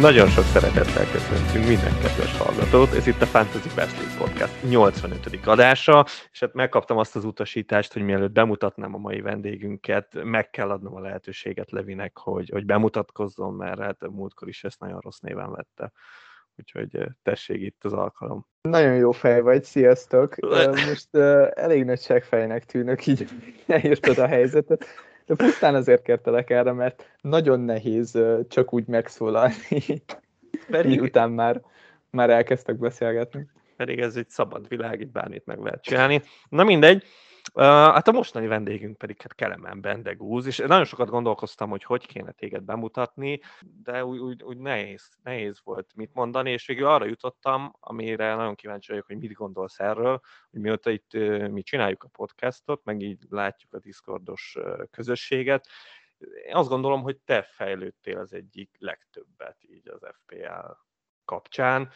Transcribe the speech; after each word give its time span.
Nagyon 0.00 0.28
sok 0.28 0.44
szeretettel 0.44 1.10
köszöntünk 1.12 1.66
minden 1.66 1.92
kedves 1.92 2.36
hallgatót. 2.38 2.92
Ez 2.92 3.06
itt 3.06 3.20
a 3.20 3.26
Fantasy 3.26 3.68
Best 3.74 3.96
League 3.96 4.18
Podcast 4.18 4.62
85. 4.62 5.46
adása, 5.46 6.06
és 6.32 6.40
hát 6.40 6.54
megkaptam 6.54 6.96
azt 6.96 7.16
az 7.16 7.24
utasítást, 7.24 7.92
hogy 7.92 8.02
mielőtt 8.02 8.32
bemutatnám 8.32 8.94
a 8.94 8.98
mai 8.98 9.20
vendégünket, 9.20 10.24
meg 10.24 10.50
kell 10.50 10.70
adnom 10.70 10.94
a 10.94 11.00
lehetőséget 11.00 11.70
Levinek, 11.70 12.18
hogy, 12.18 12.48
hogy 12.52 12.66
bemutatkozzon, 12.66 13.54
mert 13.54 13.80
hát 13.80 14.10
múltkor 14.10 14.48
is 14.48 14.64
ezt 14.64 14.80
nagyon 14.80 15.00
rossz 15.00 15.18
néven 15.18 15.50
vette. 15.50 15.92
Úgyhogy 16.56 16.96
eh, 16.96 17.06
tessék 17.22 17.60
itt 17.60 17.84
az 17.84 17.92
alkalom. 17.92 18.46
Nagyon 18.60 18.94
jó 18.94 19.10
fej 19.10 19.40
vagy, 19.40 19.64
sziasztok! 19.64 20.36
Most 20.88 21.08
uh, 21.12 21.48
elég 21.54 21.84
nagy 21.84 22.00
segfejnek 22.00 22.64
tűnök, 22.64 23.06
így 23.06 23.28
elírtad 23.66 24.18
a 24.18 24.26
helyzetet. 24.26 24.86
De 25.30 25.36
pusztán 25.36 25.74
azért 25.74 26.02
kértelek 26.02 26.50
erre, 26.50 26.72
mert 26.72 27.10
nagyon 27.20 27.60
nehéz 27.60 28.18
csak 28.48 28.72
úgy 28.72 28.86
megszólalni, 28.86 29.54
pedig 30.70 31.00
után 31.02 31.30
már, 31.30 31.62
már 32.10 32.30
elkezdtek 32.30 32.78
beszélgetni. 32.78 33.46
Pedig 33.76 33.98
ez 33.98 34.16
egy 34.16 34.28
szabad 34.28 34.68
világ, 34.68 35.00
itt 35.00 35.10
bármit 35.10 35.46
meg 35.46 35.58
lehet 35.58 35.82
csinálni. 35.82 36.22
Na 36.48 36.64
mindegy, 36.64 37.04
hát 37.54 38.08
a 38.08 38.12
mostani 38.12 38.46
vendégünk 38.46 38.98
pedig 38.98 39.22
hát 39.22 39.34
Kelemen 39.34 39.80
Bendegúz, 39.80 40.46
és 40.46 40.56
nagyon 40.56 40.84
sokat 40.84 41.08
gondolkoztam, 41.08 41.70
hogy 41.70 41.84
hogy 41.84 42.06
kéne 42.06 42.32
téged 42.32 42.62
bemutatni, 42.62 43.40
de 43.82 44.04
úgy, 44.04 44.18
úgy, 44.18 44.42
úgy 44.42 44.56
nehéz, 44.56 45.08
nehéz 45.22 45.60
volt 45.64 45.90
mit 45.94 46.14
mondani, 46.14 46.50
és 46.50 46.66
végül 46.66 46.86
arra 46.86 47.04
jutottam, 47.04 47.76
amire 47.80 48.34
nagyon 48.34 48.54
kíváncsi 48.54 48.90
vagyok, 48.90 49.06
hogy 49.06 49.18
mit 49.18 49.32
gondolsz 49.32 49.78
erről, 49.78 50.20
hogy 50.50 50.60
mióta 50.60 50.90
itt 50.90 51.12
mi 51.50 51.62
csináljuk 51.62 52.02
a 52.04 52.08
podcastot, 52.08 52.84
meg 52.84 53.00
így 53.00 53.22
látjuk 53.28 53.72
a 53.74 53.78
Discordos 53.78 54.56
közösséget, 54.90 55.66
én 56.46 56.54
azt 56.54 56.68
gondolom, 56.68 57.02
hogy 57.02 57.18
te 57.18 57.42
fejlődtél 57.42 58.18
az 58.18 58.32
egyik 58.32 58.76
legtöbbet 58.78 59.56
így 59.60 59.88
az 59.88 60.06
FPL 60.12 60.72
kapcsán, 61.24 61.90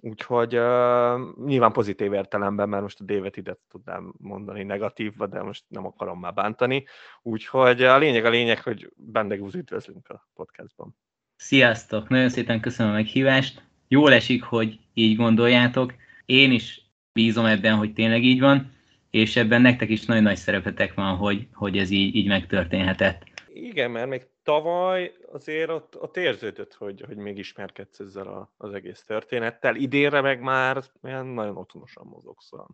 Úgyhogy 0.00 0.56
uh, 0.56 1.20
nyilván 1.46 1.72
pozitív 1.72 2.12
értelemben, 2.12 2.68
mert 2.68 2.82
most 2.82 3.00
a 3.00 3.04
David 3.04 3.36
ide 3.36 3.56
tudnám 3.68 4.14
mondani 4.18 4.62
negatívba, 4.62 5.26
de 5.26 5.42
most 5.42 5.64
nem 5.68 5.86
akarom 5.86 6.20
már 6.20 6.34
bántani. 6.34 6.84
Úgyhogy 7.22 7.82
a 7.82 7.98
lényeg 7.98 8.24
a 8.24 8.30
lényeg, 8.30 8.62
hogy 8.62 8.92
Bendegúz 8.96 9.54
üdvözlünk 9.54 10.08
a 10.08 10.28
podcastban. 10.34 10.96
Sziasztok! 11.36 12.08
Nagyon 12.08 12.28
szépen 12.28 12.60
köszönöm 12.60 12.92
a 12.92 12.94
meghívást. 12.94 13.62
Jól 13.88 14.12
esik, 14.12 14.42
hogy 14.42 14.78
így 14.94 15.16
gondoljátok. 15.16 15.94
Én 16.24 16.52
is 16.52 16.90
bízom 17.12 17.44
ebben, 17.44 17.76
hogy 17.76 17.92
tényleg 17.92 18.24
így 18.24 18.40
van, 18.40 18.74
és 19.10 19.36
ebben 19.36 19.60
nektek 19.60 19.88
is 19.88 20.04
nagyon 20.04 20.22
nagy 20.22 20.36
szerepetek 20.36 20.94
van, 20.94 21.16
hogy, 21.16 21.48
hogy 21.52 21.78
ez 21.78 21.90
így, 21.90 22.14
így 22.14 22.28
megtörténhetett. 22.28 23.24
Igen, 23.52 23.90
mert 23.90 24.08
még 24.08 24.26
tavaly 24.46 25.12
azért 25.32 25.70
ott, 25.70 25.96
ott 26.00 26.16
érződött, 26.16 26.74
hogy, 26.74 27.04
hogy 27.06 27.16
még 27.16 27.38
ismerkedsz 27.38 27.98
ezzel 27.98 28.26
a, 28.26 28.50
az 28.56 28.72
egész 28.72 29.04
történettel. 29.06 29.74
Idénre 29.76 30.20
meg 30.20 30.40
már 30.40 30.82
olyan 31.02 31.26
nagyon 31.26 31.56
otthonosan 31.56 32.06
mozogsz 32.06 32.52
a, 32.52 32.68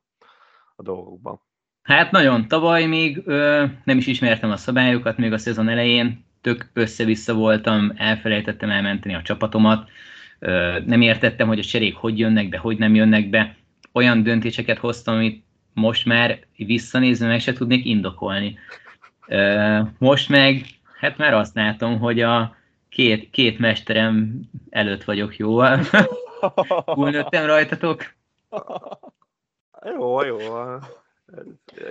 a 0.76 0.82
dolgokban. 0.82 1.40
Hát 1.82 2.10
nagyon. 2.10 2.48
Tavaly 2.48 2.86
még 2.86 3.22
ö, 3.24 3.64
nem 3.84 3.98
is 3.98 4.06
ismertem 4.06 4.50
a 4.50 4.56
szabályokat, 4.56 5.16
még 5.16 5.32
a 5.32 5.38
szezon 5.38 5.68
elején 5.68 6.24
tök 6.40 6.70
össze-vissza 6.72 7.34
voltam, 7.34 7.92
elfelejtettem 7.96 8.70
elmenteni 8.70 9.14
a 9.14 9.22
csapatomat, 9.22 9.88
ö, 10.38 10.78
nem 10.86 11.00
értettem, 11.00 11.48
hogy 11.48 11.58
a 11.58 11.64
cserék 11.64 11.96
hogy 11.96 12.18
jönnek 12.18 12.48
be, 12.48 12.58
hogy 12.58 12.78
nem 12.78 12.94
jönnek 12.94 13.30
be. 13.30 13.56
Olyan 13.92 14.22
döntéseket 14.22 14.78
hoztam, 14.78 15.14
amit 15.14 15.44
most 15.74 16.04
már 16.04 16.38
visszanézve 16.56 17.26
meg 17.26 17.40
se 17.40 17.52
tudnék 17.52 17.84
indokolni. 17.84 18.58
Ö, 19.26 19.78
most 19.98 20.28
meg 20.28 20.80
Hát 21.02 21.16
már 21.16 21.34
azt 21.34 21.54
látom, 21.54 21.98
hogy 21.98 22.20
a 22.20 22.56
két, 22.88 23.30
két 23.30 23.58
mesterem 23.58 24.40
előtt 24.70 25.04
vagyok 25.04 25.36
jóval. 25.36 25.80
Túlnőttem 26.94 27.46
rajtatok. 27.46 28.14
Jó, 29.84 30.24
jó. 30.24 30.38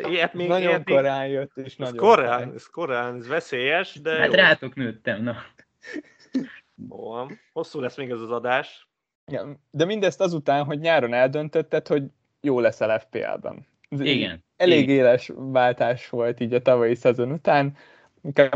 Ilyet 0.02 0.34
még 0.34 0.48
nagyon 0.48 0.70
ilyet 0.70 0.84
korán 0.84 1.28
jött, 1.28 1.58
és 1.58 1.76
nagyon 1.76 1.96
korán, 1.96 2.26
korán. 2.26 2.54
Ez 2.54 2.66
korán, 2.66 3.16
ez 3.16 3.28
veszélyes, 3.28 4.02
de 4.02 4.12
Hát 4.12 4.28
jó. 4.28 4.34
rátok 4.34 4.76
nőttem, 4.76 5.24
na. 5.24 5.36
Jó, 6.90 7.26
hosszú 7.54 7.80
lesz 7.80 7.98
még 7.98 8.10
ez 8.10 8.22
az 8.22 8.32
adás. 8.32 8.88
Ja, 9.32 9.60
de 9.72 9.86
mindezt 9.86 10.22
azután, 10.22 10.64
hogy 10.64 10.80
nyáron 10.80 11.14
eldöntötted, 11.14 11.88
hogy 11.88 12.04
jó 12.42 12.60
leszel 12.60 13.00
FPL-ben. 13.00 13.68
Igen. 13.90 14.44
Elég 14.58 14.84
igen. 14.84 14.96
éles 14.96 15.32
váltás 15.36 16.10
volt 16.10 16.40
így 16.40 16.54
a 16.54 16.62
tavalyi 16.62 16.96
szezon 16.96 17.32
után 17.32 17.76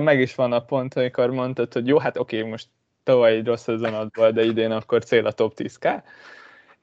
meg 0.01 0.19
is 0.19 0.35
van 0.35 0.51
a 0.51 0.65
pont, 0.65 0.93
amikor 0.93 1.29
mondtad, 1.29 1.73
hogy 1.73 1.87
jó, 1.87 1.97
hát 1.97 2.17
oké, 2.17 2.41
most 2.41 2.67
tavaly 3.03 3.35
egy 3.35 3.45
rossz 3.45 3.61
szezonod 3.61 4.09
volt, 4.15 4.33
de 4.33 4.43
idén 4.43 4.71
akkor 4.71 5.03
cél 5.03 5.25
a 5.25 5.31
top 5.31 5.53
10K. 5.55 6.03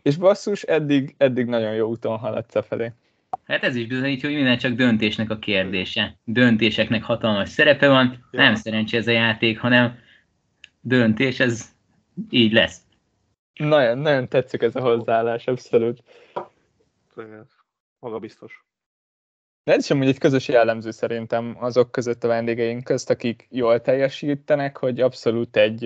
És 0.02 0.16
basszus, 0.16 0.62
eddig, 0.62 1.14
eddig 1.18 1.46
nagyon 1.46 1.74
jó 1.74 1.88
úton 1.88 2.18
haladsz 2.18 2.66
felé. 2.66 2.92
Hát 3.44 3.62
ez 3.62 3.76
is 3.76 3.86
bizonyítja, 3.86 4.28
hogy 4.28 4.38
minden 4.38 4.58
csak 4.58 4.72
döntésnek 4.72 5.30
a 5.30 5.38
kérdése. 5.38 6.16
Döntéseknek 6.24 7.02
hatalmas 7.02 7.48
szerepe 7.48 7.88
van, 7.88 8.28
ja. 8.30 8.40
nem 8.40 8.54
szerencsé 8.54 8.96
ez 8.96 9.06
a 9.06 9.10
játék, 9.10 9.60
hanem 9.60 9.98
döntés, 10.80 11.40
ez 11.40 11.68
így 12.30 12.52
lesz. 12.52 12.80
Nagyon, 13.54 13.98
nagyon 13.98 14.28
tetszik 14.28 14.62
ez 14.62 14.76
a 14.76 14.80
hozzáállás, 14.80 15.46
abszolút. 15.46 16.02
Maga 17.98 18.18
biztos. 18.18 18.64
De 19.64 19.72
ez 19.72 19.84
is 19.84 19.90
amúgy 19.90 20.08
egy 20.08 20.18
közös 20.18 20.48
jellemző 20.48 20.90
szerintem 20.90 21.56
azok 21.60 21.92
között 21.92 22.24
a 22.24 22.28
vendégeink 22.28 22.84
közt, 22.84 23.10
akik 23.10 23.46
jól 23.50 23.80
teljesítenek, 23.80 24.76
hogy 24.76 25.00
abszolút 25.00 25.56
egy, 25.56 25.84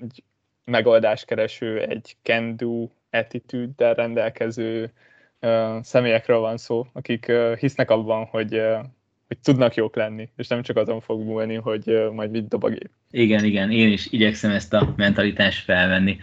egy 0.00 0.22
megoldáskereső, 0.64 1.80
egy 1.80 2.16
can-do 2.22 2.88
attitude 3.10 3.92
rendelkező 3.92 4.92
uh, 5.40 5.82
személyekről 5.82 6.38
van 6.38 6.56
szó, 6.56 6.86
akik 6.92 7.32
hisznek 7.58 7.90
abban, 7.90 8.24
hogy, 8.24 8.62
hogy 9.28 9.38
tudnak 9.42 9.74
jók 9.74 9.96
lenni, 9.96 10.28
és 10.36 10.48
nem 10.48 10.62
csak 10.62 10.76
azon 10.76 11.00
fog 11.00 11.22
múlni, 11.22 11.54
hogy 11.54 12.08
majd 12.12 12.30
mit 12.30 12.48
dob 12.48 12.64
a 12.64 12.68
gép. 12.68 12.90
Igen, 13.10 13.44
igen, 13.44 13.70
én 13.70 13.92
is 13.92 14.12
igyekszem 14.12 14.50
ezt 14.50 14.72
a 14.72 14.92
mentalitást 14.96 15.64
felvenni 15.64 16.18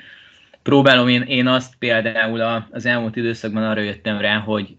próbálom 0.63 1.07
én, 1.07 1.21
én 1.21 1.47
azt 1.47 1.75
például 1.79 2.65
az 2.71 2.85
elmúlt 2.85 3.15
időszakban 3.15 3.63
arra 3.63 3.81
jöttem 3.81 4.17
rá, 4.17 4.37
hogy 4.37 4.75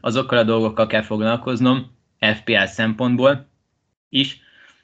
azokkal 0.00 0.38
a 0.38 0.44
dolgokkal 0.44 0.86
kell 0.86 1.02
foglalkoznom, 1.02 1.90
FPL 2.18 2.64
szempontból 2.64 3.48
is, 4.08 4.40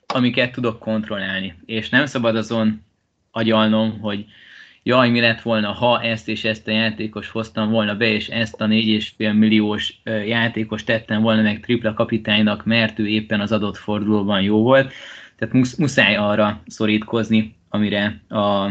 amiket 0.07 0.53
tudok 0.53 0.79
kontrollálni. 0.79 1.55
És 1.67 1.89
nem 1.89 2.07
szabad 2.07 2.37
azon 2.37 2.83
agyalnom, 3.31 4.01
hogy 4.01 4.25
jaj, 4.83 5.11
mi 5.11 5.21
lett 5.21 5.41
volna, 5.41 5.73
ha 5.73 6.03
ezt 6.03 6.29
és 6.29 6.45
ezt 6.45 6.69
a 6.69 6.71
játékos 6.71 7.29
hoztam 7.29 7.71
volna 7.71 7.97
be, 7.97 8.07
és 8.07 8.29
ezt 8.29 8.61
a 8.61 8.67
4,5 8.67 9.39
milliós 9.39 10.01
játékos 10.05 10.85
tettem 10.85 11.23
volna 11.23 11.43
meg 11.43 11.61
tripla 11.61 11.95
kapitánynak, 11.95 12.65
mert 12.65 12.99
ő 12.99 13.07
éppen 13.07 13.41
az 13.41 13.53
adott 13.53 13.77
fordulóban 13.77 14.43
jó 14.43 14.63
volt. 14.63 14.93
Tehát 15.37 15.79
muszáj 15.79 16.17
arra 16.17 16.63
szorítkozni, 16.67 17.57
amire 17.69 18.21
a 18.29 18.71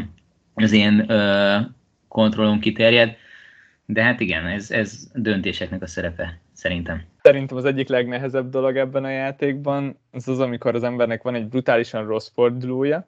az 0.63 0.71
én 0.71 1.09
ö, 1.09 1.57
kontrollom 2.07 2.59
kiterjed, 2.59 3.15
de 3.85 4.03
hát 4.03 4.19
igen, 4.19 4.45
ez, 4.45 4.71
ez 4.71 5.07
döntéseknek 5.13 5.81
a 5.81 5.87
szerepe, 5.87 6.39
szerintem. 6.53 7.03
Szerintem 7.21 7.57
az 7.57 7.65
egyik 7.65 7.87
legnehezebb 7.87 8.49
dolog 8.49 8.77
ebben 8.77 9.03
a 9.03 9.09
játékban, 9.09 9.99
az 10.11 10.27
az, 10.27 10.39
amikor 10.39 10.75
az 10.75 10.83
embernek 10.83 11.23
van 11.23 11.35
egy 11.35 11.47
brutálisan 11.47 12.05
rossz 12.05 12.29
fordulója, 12.33 13.07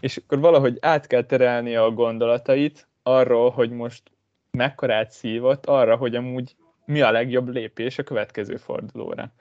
és 0.00 0.16
akkor 0.16 0.38
valahogy 0.38 0.78
át 0.80 1.06
kell 1.06 1.22
terelni 1.22 1.76
a 1.76 1.90
gondolatait 1.90 2.86
arról, 3.02 3.50
hogy 3.50 3.70
most 3.70 4.02
mekkorát 4.50 5.10
szívott, 5.10 5.66
arra, 5.66 5.96
hogy 5.96 6.14
amúgy 6.14 6.56
mi 6.84 7.00
a 7.00 7.10
legjobb 7.10 7.48
lépés 7.48 7.98
a 7.98 8.02
következő 8.02 8.56
fordulóra. 8.56 9.32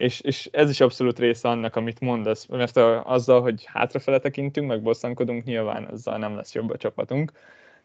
És, 0.00 0.20
és 0.20 0.48
ez 0.52 0.70
is 0.70 0.80
abszolút 0.80 1.18
része 1.18 1.48
annak, 1.48 1.76
amit 1.76 2.00
mondasz, 2.00 2.46
mert 2.46 2.76
a, 2.76 3.04
azzal, 3.04 3.40
hogy 3.42 3.64
hátrafele 3.64 4.18
tekintünk, 4.18 4.68
meg 4.68 4.82
bosszankodunk, 4.82 5.44
nyilván 5.44 5.84
azzal 5.84 6.18
nem 6.18 6.36
lesz 6.36 6.54
jobb 6.54 6.70
a 6.70 6.76
csapatunk, 6.76 7.32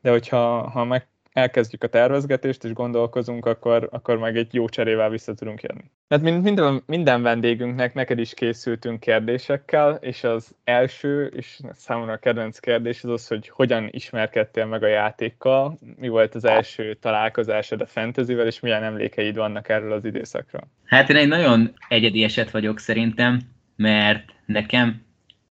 de 0.01 0.09
hogyha 0.12 0.69
ha 0.69 0.83
meg 0.83 1.07
elkezdjük 1.35 1.83
a 1.83 1.87
tervezgetést 1.87 2.63
és 2.63 2.73
gondolkozunk, 2.73 3.45
akkor, 3.45 3.87
akkor 3.91 4.17
meg 4.17 4.37
egy 4.37 4.53
jó 4.53 4.69
cserével 4.69 5.09
vissza 5.09 5.33
tudunk 5.33 5.61
jönni. 5.61 5.83
Hát 6.09 6.21
minden, 6.21 6.83
minden 6.85 7.21
vendégünknek 7.21 7.93
neked 7.93 8.19
is 8.19 8.33
készültünk 8.33 8.99
kérdésekkel, 8.99 9.97
és 10.01 10.23
az 10.23 10.55
első, 10.63 11.25
és 11.25 11.59
számomra 11.71 12.13
a 12.13 12.17
kedvenc 12.17 12.59
kérdés 12.59 13.03
az 13.03 13.09
az, 13.09 13.27
hogy 13.27 13.49
hogyan 13.49 13.87
ismerkedtél 13.91 14.65
meg 14.65 14.83
a 14.83 14.87
játékkal, 14.87 15.79
mi 15.97 16.07
volt 16.07 16.35
az 16.35 16.45
első 16.45 16.93
találkozásod 16.93 17.81
a 17.81 17.85
fantasyvel, 17.85 18.47
és 18.47 18.59
milyen 18.59 18.83
emlékeid 18.83 19.35
vannak 19.35 19.69
erről 19.69 19.91
az 19.91 20.05
időszakról? 20.05 20.67
Hát 20.85 21.09
én 21.09 21.15
egy 21.15 21.27
nagyon 21.27 21.73
egyedi 21.88 22.23
eset 22.23 22.51
vagyok 22.51 22.79
szerintem, 22.79 23.41
mert 23.75 24.23
nekem 24.45 25.01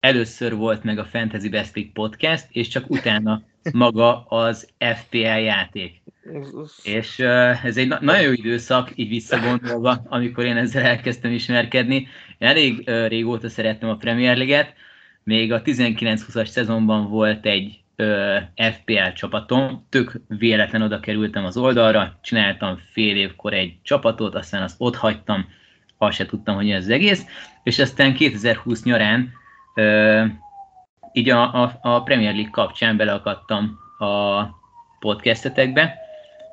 először 0.01 0.55
volt 0.57 0.85
meg 0.85 0.99
a 0.99 1.05
Fantasy 1.05 1.49
Best 1.49 1.75
League 1.77 1.93
podcast, 1.95 2.47
és 2.51 2.69
csak 2.69 2.91
utána 2.91 3.43
maga 3.73 4.25
az 4.25 4.69
FPL 4.79 5.17
játék. 5.19 6.03
És 6.83 7.19
uh, 7.19 7.65
ez 7.65 7.77
egy 7.77 7.89
na- 7.89 7.99
nagyon 8.01 8.23
jó 8.23 8.33
időszak, 8.33 8.91
így 8.95 9.09
visszagondolva, 9.09 10.03
amikor 10.05 10.45
én 10.45 10.57
ezzel 10.57 10.83
elkezdtem 10.83 11.33
ismerkedni. 11.33 11.95
Én 12.39 12.49
elég 12.49 12.79
uh, 12.87 13.07
régóta 13.07 13.49
szerettem 13.49 13.89
a 13.89 13.97
Premier 13.97 14.37
League-et, 14.37 14.75
még 15.25 15.53
a 15.53 15.63
19-20-as 15.63 16.47
szezonban 16.47 17.09
volt 17.09 17.47
egy 17.47 17.85
ö, 17.97 18.37
FPL 18.73 19.13
csapatom, 19.15 19.87
tök 19.89 20.21
véletlen 20.29 20.83
oda 20.83 21.01
kerültem 21.01 21.45
az 21.45 21.57
oldalra, 21.57 22.19
csináltam 22.23 22.79
fél 22.93 23.17
évkor 23.17 23.53
egy 23.53 23.77
csapatot, 23.83 24.35
aztán 24.35 24.63
azt 24.63 24.77
ott 24.79 24.97
hagytam, 24.97 25.49
azt 25.99 26.17
se 26.17 26.27
tudtam, 26.27 26.55
hogy 26.55 26.71
ez 26.71 26.83
az 26.83 26.91
egész, 26.91 27.25
és 27.63 27.79
aztán 27.79 28.15
2020 28.15 28.83
nyarán 28.83 29.33
ö, 29.75 30.25
így 31.15 31.31
a, 31.31 31.63
a, 31.63 31.79
a 31.83 32.03
Premier 32.03 32.33
League 32.33 32.51
kapcsán 32.51 32.97
beleakadtam 32.97 33.79
a 33.99 34.43
podcastetekbe, 34.99 35.99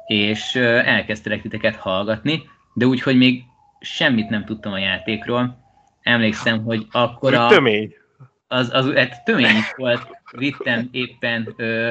és 0.07 0.55
elkezdtelek 0.55 1.41
titeket 1.41 1.75
hallgatni, 1.75 2.43
de 2.73 2.85
úgy, 2.85 3.01
hogy 3.01 3.17
még 3.17 3.43
semmit 3.79 4.29
nem 4.29 4.45
tudtam 4.45 4.71
a 4.73 4.77
játékról. 4.77 5.57
Emlékszem, 6.01 6.63
hogy 6.63 6.87
akkor 6.91 7.33
a... 7.33 7.47
Tömény. 7.47 7.93
Az, 8.47 8.69
az, 8.73 8.93
hát 8.93 9.23
tömény 9.23 9.55
is 9.55 9.73
volt. 9.75 10.07
Vittem 10.31 10.89
éppen 10.91 11.53
ö, 11.57 11.89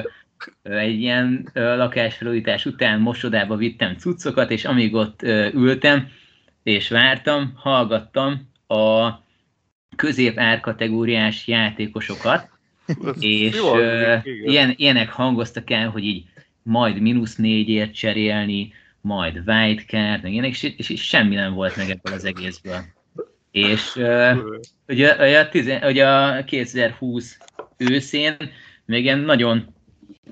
ö, 0.63 0.77
egy 0.77 1.01
ilyen 1.01 1.51
ö, 1.53 1.77
lakásfelújítás 1.77 2.67
után 2.67 3.01
mosodába 3.01 3.57
vittem 3.57 3.97
cuccokat, 3.97 4.51
és 4.51 4.65
amíg 4.65 4.95
ott 4.95 5.23
ö, 5.23 5.49
ültem, 5.53 6.09
és 6.63 6.89
vártam, 6.89 7.53
hallgattam 7.57 8.51
a 8.67 9.11
közép 9.97 10.39
árkategóriás 10.39 11.47
játékosokat, 11.47 12.51
és 13.21 13.57
jó, 13.57 13.79
igen. 13.79 14.23
ilyen, 14.25 14.75
ilyenek 14.77 15.11
hangoztak 15.11 15.71
el, 15.71 15.89
hogy 15.89 16.05
így 16.05 16.25
majd 16.63 17.01
mínusz 17.01 17.37
négyért 17.37 17.95
cserélni, 17.95 18.73
majd 19.01 19.43
wildcard, 19.47 20.23
meg 20.23 20.33
ilyenek, 20.33 20.51
és, 20.51 20.63
és, 20.77 20.91
és 20.91 21.03
semmi 21.03 21.35
nem 21.35 21.55
volt 21.55 21.77
meg 21.77 21.91
ebből 21.91 22.13
az 22.15 22.25
egészből. 22.25 22.85
És 23.51 23.97
ö, 23.97 24.33
ugye, 24.89 25.15
ugye, 25.15 25.41
a, 25.41 25.49
tizen, 25.49 25.83
ugye 25.83 26.09
a 26.09 26.45
2020 26.45 27.39
őszén 27.77 28.37
még 28.85 29.05
ilyen 29.05 29.19
nagyon 29.19 29.75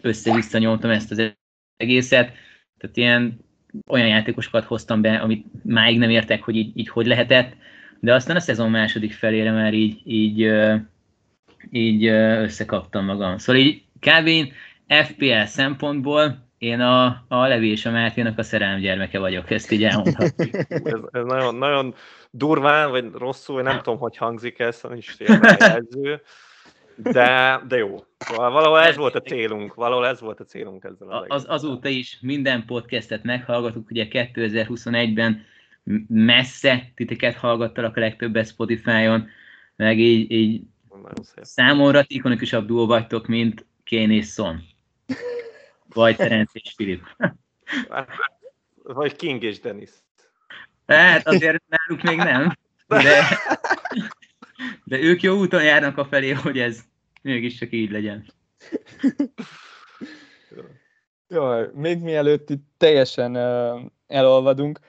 össze-vissza 0.00 0.58
nyomtam 0.58 0.90
ezt 0.90 1.11
az 1.11 1.32
egészet, 1.76 2.32
tehát 2.78 2.96
ilyen 2.96 3.38
olyan 3.87 4.08
játékosokat 4.08 4.64
hoztam 4.64 5.00
be, 5.00 5.16
amit 5.16 5.46
máig 5.64 5.99
nem 5.99 6.11
értek, 6.11 6.43
hogy 6.43 6.56
így, 6.56 6.70
így 6.75 6.88
hogy 6.88 7.06
lehetett, 7.06 7.56
de 8.00 8.14
aztán 8.14 8.37
a 8.37 8.40
szezon 8.40 8.70
második 8.70 9.12
felére 9.12 9.52
már 9.52 9.75
így, 9.75 10.00
így, 10.04 10.43
ö, 10.43 10.75
így 11.70 12.06
összekaptam 12.06 13.05
magam. 13.05 13.38
Szóval 13.38 13.62
így 13.62 13.82
kb. 14.00 14.26
én 14.26 14.52
FPL 14.88 15.44
szempontból 15.44 16.46
én 16.58 16.81
a, 16.81 17.25
a 17.28 17.46
Levi 17.46 17.70
és 17.70 17.87
a 17.87 17.90
Máténak 17.90 18.38
a 18.38 18.43
szerelem 18.43 18.81
gyermeke 18.81 19.19
vagyok, 19.19 19.50
ezt 19.50 19.70
így 19.70 19.84
elmondhatjuk. 19.84 20.55
ez, 20.69 21.00
ez 21.10 21.25
nagyon, 21.25 21.55
nagyon 21.55 21.94
durván, 22.31 22.90
vagy 22.90 23.10
rosszul, 23.12 23.62
nem 23.62 23.76
tudom, 23.76 23.99
hogy 23.99 24.16
hangzik 24.16 24.58
ez, 24.58 24.81
nincs 24.88 25.16
jelző, 25.19 26.22
de, 26.96 27.61
de 27.69 27.76
jó. 27.76 28.04
Szóval 28.19 28.50
valahol 28.50 28.78
ez 28.81 28.96
volt 28.96 29.14
a 29.14 29.20
célunk, 29.20 29.75
valahol 29.75 30.06
ez 30.06 30.20
volt 30.20 30.40
a 30.40 30.44
célunk 30.44 30.84
ezzel 30.84 31.08
A- 31.08 31.25
Az, 31.28 31.44
azóta 31.49 31.88
is 31.88 32.19
minden 32.20 32.64
podcastet 32.66 33.22
meghallgatok, 33.22 33.90
ugye 33.90 34.06
2021-ben 34.11 35.44
messze 36.08 36.93
titeket 36.94 37.34
hallgattalak 37.34 37.96
a 37.96 38.00
legtöbbet 38.00 38.46
Spotify-on, 38.46 39.28
meg 39.76 39.99
így, 39.99 40.31
így 40.31 40.62
Nagyon 41.03 41.25
szép. 41.25 41.45
számomra 41.45 42.03
ti 42.03 42.15
ikonikusabb 42.15 42.67
duó 42.67 42.87
vagytok, 42.87 43.27
mint 43.27 43.67
Kane 43.85 44.12
és 44.12 44.27
Son. 44.27 44.62
Vagy 45.89 46.15
Ferenc 46.15 46.50
és 46.55 46.73
Filip. 46.77 47.03
Vagy 48.83 49.17
King 49.17 49.43
és 49.43 49.61
Dennis. 49.61 49.91
Hát 50.87 51.27
azért 51.27 51.62
náluk 51.69 52.03
még 52.03 52.17
nem, 52.17 52.53
de, 52.87 53.39
de 54.85 54.99
ők 54.99 55.23
jó 55.23 55.39
úton 55.39 55.62
járnak 55.62 55.99
a 55.99 56.05
felé, 56.05 56.31
hogy 56.31 56.59
ez 56.59 56.81
mégiscsak 57.23 57.73
így 57.73 57.91
legyen. 57.91 58.27
Jaj, 61.29 61.71
még 61.75 61.99
mielőtt 61.99 62.50
itt 62.50 62.65
teljesen 62.77 63.37
uh, 63.37 63.81
elolvadunk, 64.06 64.81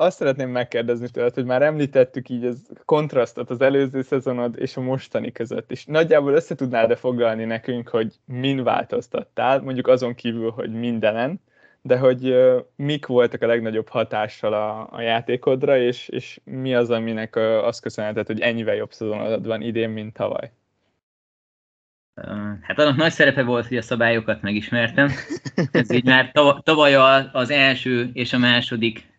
azt 0.00 0.16
szeretném 0.16 0.50
megkérdezni 0.50 1.08
tőled, 1.08 1.34
hogy 1.34 1.44
már 1.44 1.62
említettük 1.62 2.28
így 2.28 2.44
az 2.44 2.68
kontrasztot 2.84 3.50
az 3.50 3.60
előző 3.60 4.02
szezonod 4.02 4.58
és 4.58 4.76
a 4.76 4.80
mostani 4.80 5.32
között, 5.32 5.70
és 5.70 5.84
nagyjából 5.84 6.32
össze 6.32 6.54
tudnád-e 6.54 6.96
foglalni 6.96 7.44
nekünk, 7.44 7.88
hogy 7.88 8.14
min 8.24 8.62
változtattál, 8.62 9.60
mondjuk 9.60 9.86
azon 9.86 10.14
kívül, 10.14 10.50
hogy 10.50 10.72
mindenen, 10.72 11.40
de 11.82 11.98
hogy 11.98 12.34
mik 12.76 13.06
voltak 13.06 13.42
a 13.42 13.46
legnagyobb 13.46 13.88
hatással 13.88 14.52
a, 14.52 14.88
a 14.90 15.00
játékodra, 15.00 15.78
és, 15.78 16.08
és 16.08 16.40
mi 16.44 16.74
az, 16.74 16.90
aminek 16.90 17.36
azt 17.36 17.82
köszönheted, 17.82 18.26
hogy 18.26 18.40
ennyivel 18.40 18.74
jobb 18.74 18.92
szezonod 18.92 19.46
van 19.46 19.62
idén, 19.62 19.90
mint 19.90 20.12
tavaly. 20.12 20.52
Hát 22.60 22.78
annak 22.78 22.96
nagy 22.96 23.12
szerepe 23.12 23.42
volt, 23.42 23.66
hogy 23.66 23.76
a 23.76 23.82
szabályokat 23.82 24.42
megismertem. 24.42 25.10
Ez 25.72 25.92
így 25.92 26.04
már 26.04 26.30
tav- 26.32 26.64
tavaly 26.64 26.94
az 27.32 27.50
első 27.50 28.10
és 28.12 28.32
a 28.32 28.38
második 28.38 29.09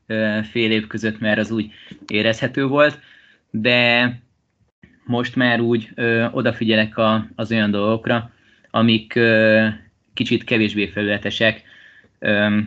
fél 0.51 0.71
év 0.71 0.87
között 0.87 1.19
már 1.19 1.39
az 1.39 1.51
úgy 1.51 1.71
érezhető 2.07 2.65
volt, 2.65 2.99
de 3.49 4.19
most 5.05 5.35
már 5.35 5.59
úgy 5.59 5.89
ö, 5.95 6.25
odafigyelek 6.31 6.97
a, 6.97 7.27
az 7.35 7.51
olyan 7.51 7.71
dolgokra, 7.71 8.31
amik 8.71 9.15
ö, 9.15 9.67
kicsit 10.13 10.43
kevésbé 10.43 10.87
felületesek. 10.87 11.61
Ö, 12.19 12.57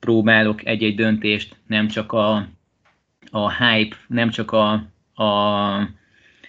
próbálok 0.00 0.66
egy-egy 0.66 0.94
döntést 0.94 1.56
nem 1.66 1.88
csak 1.88 2.12
a, 2.12 2.48
a 3.30 3.64
hype, 3.64 3.96
nem 4.06 4.30
csak 4.30 4.52
a, 4.52 4.72
a 5.14 5.88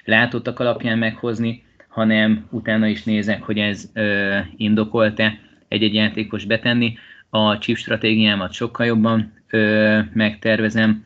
látottak 0.05 0.59
alapján 0.59 0.97
meghozni, 0.97 1.63
hanem 1.87 2.47
utána 2.51 2.87
is 2.87 3.03
nézek, 3.03 3.43
hogy 3.43 3.59
ez 3.59 3.89
ö, 3.93 4.37
indokolt-e 4.57 5.39
egy-egy 5.67 5.93
játékos 5.93 6.45
betenni. 6.45 6.97
A 7.29 7.57
chip 7.57 7.77
stratégiámat 7.77 8.51
sokkal 8.51 8.85
jobban 8.85 9.33
ö, 9.55 9.99
megtervezem. 10.13 11.05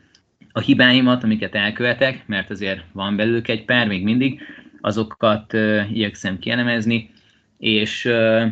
A 0.52 0.60
hibáimat, 0.60 1.22
amiket 1.24 1.54
elkövetek, 1.54 2.26
mert 2.26 2.50
azért 2.50 2.84
van 2.92 3.16
belőlük 3.16 3.48
egy 3.48 3.64
pár 3.64 3.86
még 3.86 4.02
mindig, 4.02 4.40
azokat 4.80 5.52
ö, 5.52 5.80
igyekszem 5.92 6.38
kielemezni, 6.38 7.10
és 7.58 8.04
ö, 8.04 8.46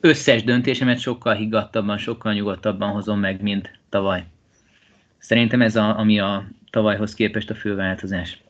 összes 0.00 0.44
döntésemet 0.44 0.98
sokkal 0.98 1.34
higgadtabban, 1.34 1.98
sokkal 1.98 2.32
nyugodtabban 2.32 2.90
hozom 2.90 3.18
meg, 3.18 3.42
mint 3.42 3.78
tavaly. 3.88 4.24
Szerintem 5.18 5.62
ez 5.62 5.76
a, 5.76 5.98
ami 5.98 6.18
a 6.18 6.48
tavalyhoz 6.70 7.14
képest 7.14 7.50
a 7.50 7.54
fő 7.54 7.74
változás 7.74 8.44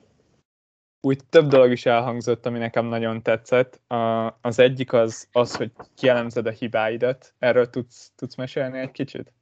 úgy 1.07 1.25
több 1.29 1.47
dolog 1.47 1.71
is 1.71 1.87
elhangzott, 1.87 2.47
ami 2.47 2.59
nekem 2.59 2.87
nagyon 2.87 3.23
tetszett. 3.23 3.81
A, 3.91 4.27
az 4.41 4.59
egyik 4.59 4.93
az, 4.93 5.29
az, 5.33 5.57
hogy 5.57 5.73
kielemzed 5.95 6.47
a 6.47 6.51
hibáidat. 6.51 7.35
Erről 7.39 7.71
tudsz, 7.71 8.13
tudsz 8.17 8.35
mesélni 8.35 8.79
egy 8.79 8.91
kicsit? 8.91 9.33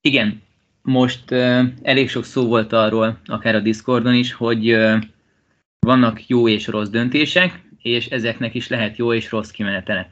Igen. 0.00 0.42
Most 0.86 1.32
elég 1.82 2.08
sok 2.08 2.24
szó 2.24 2.46
volt 2.46 2.72
arról, 2.72 3.18
akár 3.24 3.54
a 3.54 3.60
Discordon 3.60 4.14
is, 4.14 4.32
hogy 4.32 4.78
vannak 5.78 6.26
jó 6.26 6.48
és 6.48 6.66
rossz 6.66 6.88
döntések, 6.88 7.62
és 7.82 8.06
ezeknek 8.06 8.54
is 8.54 8.68
lehet 8.68 8.96
jó 8.96 9.12
és 9.12 9.30
rossz 9.30 9.50
kimenetele. 9.50 10.10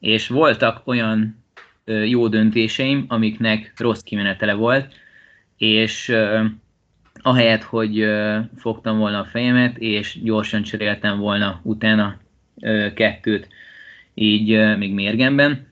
És 0.00 0.28
voltak 0.28 0.82
olyan 0.84 1.44
jó 1.84 2.28
döntéseim, 2.28 3.04
amiknek 3.08 3.72
rossz 3.76 4.00
kimenetele 4.00 4.54
volt, 4.54 4.94
és 5.56 6.12
ahelyett, 7.22 7.62
hogy 7.62 8.06
fogtam 8.56 8.98
volna 8.98 9.18
a 9.18 9.24
fejemet, 9.24 9.78
és 9.78 10.18
gyorsan 10.22 10.62
cseréltem 10.62 11.18
volna 11.18 11.60
utána 11.62 12.18
kettőt, 12.94 13.48
így 14.14 14.76
még 14.76 14.94
mérgemben, 14.94 15.66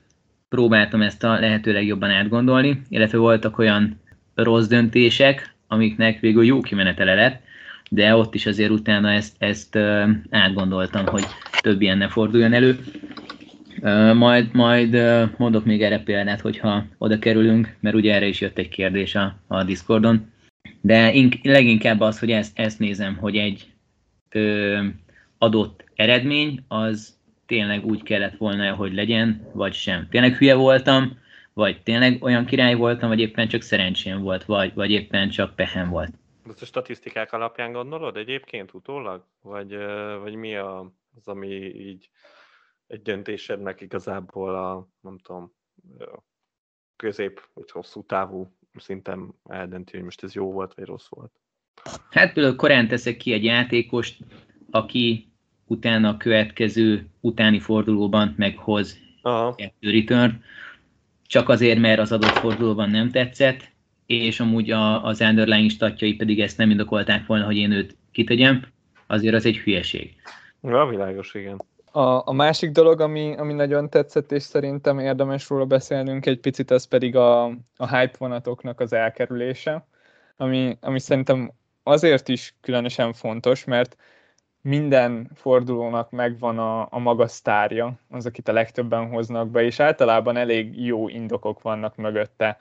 próbáltam 0.49 1.01
ezt 1.01 1.23
a 1.23 1.39
lehető 1.39 1.73
legjobban 1.73 2.09
átgondolni, 2.09 2.81
illetve 2.89 3.17
voltak 3.17 3.57
olyan 3.57 4.03
rossz 4.35 4.67
döntések, 4.67 5.53
amiknek 5.67 6.19
végül 6.19 6.45
jó 6.45 6.61
kimenetele 6.61 7.13
lett, 7.13 7.43
de 7.89 8.15
ott 8.15 8.35
is 8.35 8.45
azért 8.45 8.71
utána 8.71 9.11
ezt, 9.11 9.35
ezt 9.37 9.75
átgondoltam, 10.29 11.05
hogy 11.05 11.23
több 11.61 11.81
ilyen 11.81 11.97
ne 11.97 12.07
forduljon 12.07 12.53
elő. 12.53 12.79
Majd, 14.13 14.53
majd 14.53 14.97
mondok 15.37 15.65
még 15.65 15.81
erre 15.83 15.99
példát, 15.99 16.41
hogyha 16.41 16.85
oda 16.97 17.19
kerülünk, 17.19 17.75
mert 17.79 17.95
ugye 17.95 18.13
erre 18.13 18.27
is 18.27 18.41
jött 18.41 18.57
egy 18.57 18.69
kérdés 18.69 19.15
a, 19.15 19.35
a 19.47 19.63
Discordon. 19.63 20.33
De 20.81 21.13
ink- 21.13 21.45
leginkább 21.45 21.99
az, 21.99 22.19
hogy 22.19 22.31
ezt, 22.31 22.59
ezt 22.59 22.79
nézem, 22.79 23.15
hogy 23.15 23.35
egy 23.37 23.65
ö, 24.29 24.79
adott 25.37 25.83
eredmény 25.95 26.63
az 26.67 27.15
tényleg 27.45 27.85
úgy 27.85 28.03
kellett 28.03 28.37
volna, 28.37 28.73
hogy 28.73 28.93
legyen, 28.93 29.47
vagy 29.53 29.73
sem. 29.73 30.07
Tényleg 30.09 30.35
hülye 30.35 30.53
voltam, 30.53 31.17
vagy 31.55 31.83
tényleg 31.83 32.23
olyan 32.23 32.45
király 32.45 32.75
voltam, 32.75 33.09
vagy 33.09 33.19
éppen 33.19 33.47
csak 33.47 33.61
szerencsém 33.61 34.21
volt, 34.21 34.45
vagy, 34.45 34.73
vagy 34.73 34.91
éppen 34.91 35.29
csak 35.29 35.55
pehem 35.55 35.89
volt. 35.89 36.13
Ezt 36.49 36.61
a 36.61 36.65
statisztikák 36.65 37.33
alapján 37.33 37.71
gondolod 37.71 38.17
egyébként 38.17 38.73
utólag? 38.73 39.25
Vagy, 39.41 39.75
vagy 40.21 40.35
mi 40.35 40.55
a, 40.55 40.93
az, 41.15 41.27
ami 41.27 41.47
így 41.63 42.09
egy 42.87 43.01
döntésednek 43.01 43.81
igazából 43.81 44.55
a, 44.55 44.87
nem 45.01 45.17
tudom, 45.17 45.53
közép 46.95 47.49
vagy 47.53 47.71
hosszú 47.71 48.05
távú 48.05 48.55
szinten 48.77 49.33
eldönti, 49.43 49.95
hogy 49.95 50.03
most 50.03 50.23
ez 50.23 50.33
jó 50.33 50.51
volt 50.51 50.73
vagy 50.73 50.85
rossz 50.85 51.07
volt? 51.09 51.31
Hát 52.09 52.33
például 52.33 52.55
korán 52.55 52.87
teszek 52.87 53.17
ki 53.17 53.33
egy 53.33 53.43
játékost, 53.43 54.17
aki 54.71 55.31
utána 55.65 56.09
a 56.09 56.17
következő 56.17 57.07
utáni 57.21 57.59
fordulóban 57.59 58.33
meghoz 58.37 58.99
Aha. 59.21 59.55
kettő 59.55 59.91
return, 59.91 60.43
csak 61.27 61.49
azért, 61.49 61.79
mert 61.79 61.99
az 61.99 62.11
adott 62.11 62.37
fordulóban 62.37 62.89
nem 62.89 63.11
tetszett, 63.11 63.73
és 64.05 64.39
amúgy 64.39 64.71
a, 64.71 65.03
az 65.03 65.21
underlying 65.21 65.69
statjai 65.69 66.15
pedig 66.15 66.41
ezt 66.41 66.57
nem 66.57 66.69
indokolták 66.69 67.25
volna, 67.25 67.45
hogy 67.45 67.57
én 67.57 67.71
őt 67.71 67.97
kitegyem, 68.11 68.65
azért 69.07 69.35
az 69.35 69.45
egy 69.45 69.57
hülyeség. 69.57 70.15
Ja, 70.61 70.85
világos, 70.85 71.33
igen. 71.33 71.61
A, 71.91 72.27
a 72.27 72.33
másik 72.33 72.71
dolog, 72.71 73.01
ami, 73.01 73.35
ami 73.37 73.53
nagyon 73.53 73.89
tetszett, 73.89 74.31
és 74.31 74.43
szerintem 74.43 74.99
érdemes 74.99 75.49
róla 75.49 75.65
beszélnünk 75.65 76.25
egy 76.25 76.39
picit, 76.39 76.71
az 76.71 76.85
pedig 76.85 77.15
a, 77.15 77.45
a 77.77 77.97
hype 77.97 78.15
vonatoknak 78.17 78.79
az 78.79 78.93
elkerülése, 78.93 79.87
ami, 80.37 80.77
ami 80.81 80.99
szerintem 80.99 81.51
azért 81.83 82.27
is 82.27 82.55
különösen 82.61 83.13
fontos, 83.13 83.65
mert 83.65 83.95
minden 84.65 85.29
fordulónak 85.33 86.11
megvan 86.11 86.59
a, 86.59 86.87
a 86.89 86.99
maga 86.99 87.27
sztárja, 87.27 87.93
az, 88.09 88.25
akit 88.25 88.47
a 88.47 88.53
legtöbben 88.53 89.07
hoznak 89.09 89.49
be, 89.49 89.63
és 89.63 89.79
általában 89.79 90.37
elég 90.37 90.85
jó 90.85 91.07
indokok 91.07 91.61
vannak 91.61 91.95
mögötte. 91.95 92.57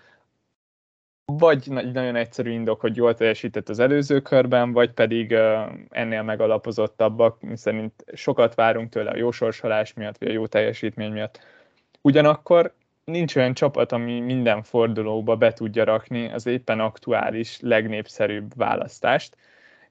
Vagy 1.24 1.68
nagyon 1.70 2.16
egyszerű 2.16 2.50
indok, 2.50 2.80
hogy 2.80 2.96
jól 2.96 3.14
teljesített 3.14 3.68
az 3.68 3.78
előző 3.78 4.20
körben, 4.20 4.72
vagy 4.72 4.90
pedig 4.90 5.30
uh, 5.30 5.72
ennél 5.88 6.22
megalapozottabbak, 6.22 7.40
szerint 7.54 8.04
sokat 8.14 8.54
várunk 8.54 8.88
tőle 8.88 9.10
a 9.10 9.16
jó 9.16 9.30
sorsolás 9.30 9.92
miatt, 9.92 10.18
vagy 10.18 10.28
a 10.28 10.32
jó 10.32 10.46
teljesítmény 10.46 11.12
miatt. 11.12 11.40
Ugyanakkor 12.00 12.74
nincs 13.04 13.36
olyan 13.36 13.54
csapat, 13.54 13.92
ami 13.92 14.20
minden 14.20 14.62
fordulóba 14.62 15.36
be 15.36 15.52
tudja 15.52 15.84
rakni 15.84 16.32
az 16.32 16.46
éppen 16.46 16.80
aktuális, 16.80 17.60
legnépszerűbb 17.60 18.56
választást, 18.56 19.36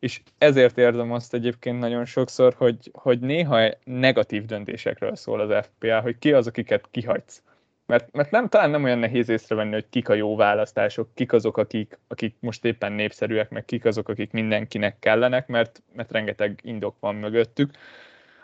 és 0.04 0.22
ezért 0.38 0.78
érzem 0.78 1.12
azt 1.12 1.34
egyébként 1.34 1.80
nagyon 1.80 2.06
sokszor, 2.06 2.54
hogy, 2.58 2.92
hogy 2.94 3.20
néha 3.20 3.70
negatív 3.84 4.46
döntésekről 4.46 5.16
szól 5.16 5.40
az 5.40 5.66
FPL, 5.66 5.94
hogy 5.94 6.18
ki 6.20 6.34
az, 6.34 6.48
akiket 6.48 6.88
kihagysz. 6.92 7.44
Mert, 7.86 8.12
mert 8.12 8.32
nem, 8.32 8.50
talán 8.50 8.70
nem 8.70 8.84
olyan 8.84 8.98
nehéz 8.98 9.30
észrevenni, 9.30 9.74
hogy 9.74 9.90
kik 9.90 10.10
a 10.10 10.14
jó 10.14 10.36
választások, 10.36 11.10
kik 11.14 11.34
azok, 11.34 11.58
akik, 11.58 12.00
akik 12.08 12.36
most 12.40 12.66
éppen 12.66 12.92
népszerűek, 12.92 13.50
meg 13.50 13.66
kik 13.66 13.86
azok, 13.86 14.10
akik 14.10 14.32
mindenkinek 14.32 15.00
kellenek, 15.00 15.48
mert, 15.48 15.84
mert 15.94 16.12
rengeteg 16.12 16.60
indok 16.64 16.96
van 17.00 17.16
mögöttük. 17.16 17.72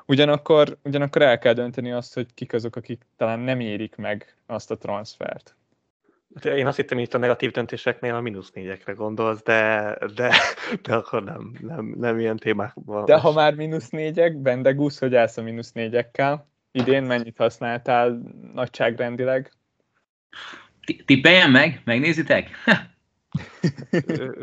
Ugyanakkor, 0.05 0.77
ugyanakkor 0.83 1.21
el 1.21 1.39
kell 1.39 1.53
dönteni 1.53 1.91
azt, 1.91 2.13
hogy 2.13 2.33
kik 2.33 2.53
azok, 2.53 2.75
akik 2.75 3.01
talán 3.17 3.39
nem 3.39 3.59
érik 3.59 3.95
meg 3.95 4.35
azt 4.45 4.71
a 4.71 4.77
transfert. 4.77 5.55
Én 6.43 6.67
azt 6.67 6.77
hittem, 6.77 6.97
hogy 6.97 7.07
itt 7.07 7.13
a 7.13 7.17
negatív 7.17 7.51
döntéseknél 7.51 8.15
a 8.15 8.21
mínusz 8.21 8.51
négyekre 8.51 8.93
gondolsz, 8.93 9.43
de, 9.43 9.97
de, 10.15 10.33
de 10.81 10.95
akkor 10.95 11.23
nem, 11.23 11.53
nem, 11.61 11.95
nem 11.97 12.19
ilyen 12.19 12.37
témákban. 12.37 13.05
De 13.05 13.19
ha 13.19 13.33
már 13.33 13.55
mínusz 13.55 13.89
négyek, 13.89 14.37
Bendegúz, 14.37 14.97
hogy 14.97 15.15
állsz 15.15 15.37
a 15.37 15.41
mínusz 15.41 15.71
négyekkel? 15.71 16.47
Idén 16.71 17.03
mennyit 17.03 17.37
használtál 17.37 18.21
nagyságrendileg? 18.53 19.51
Tippeljen 21.05 21.51
meg, 21.51 21.81
megnézitek? 21.85 22.49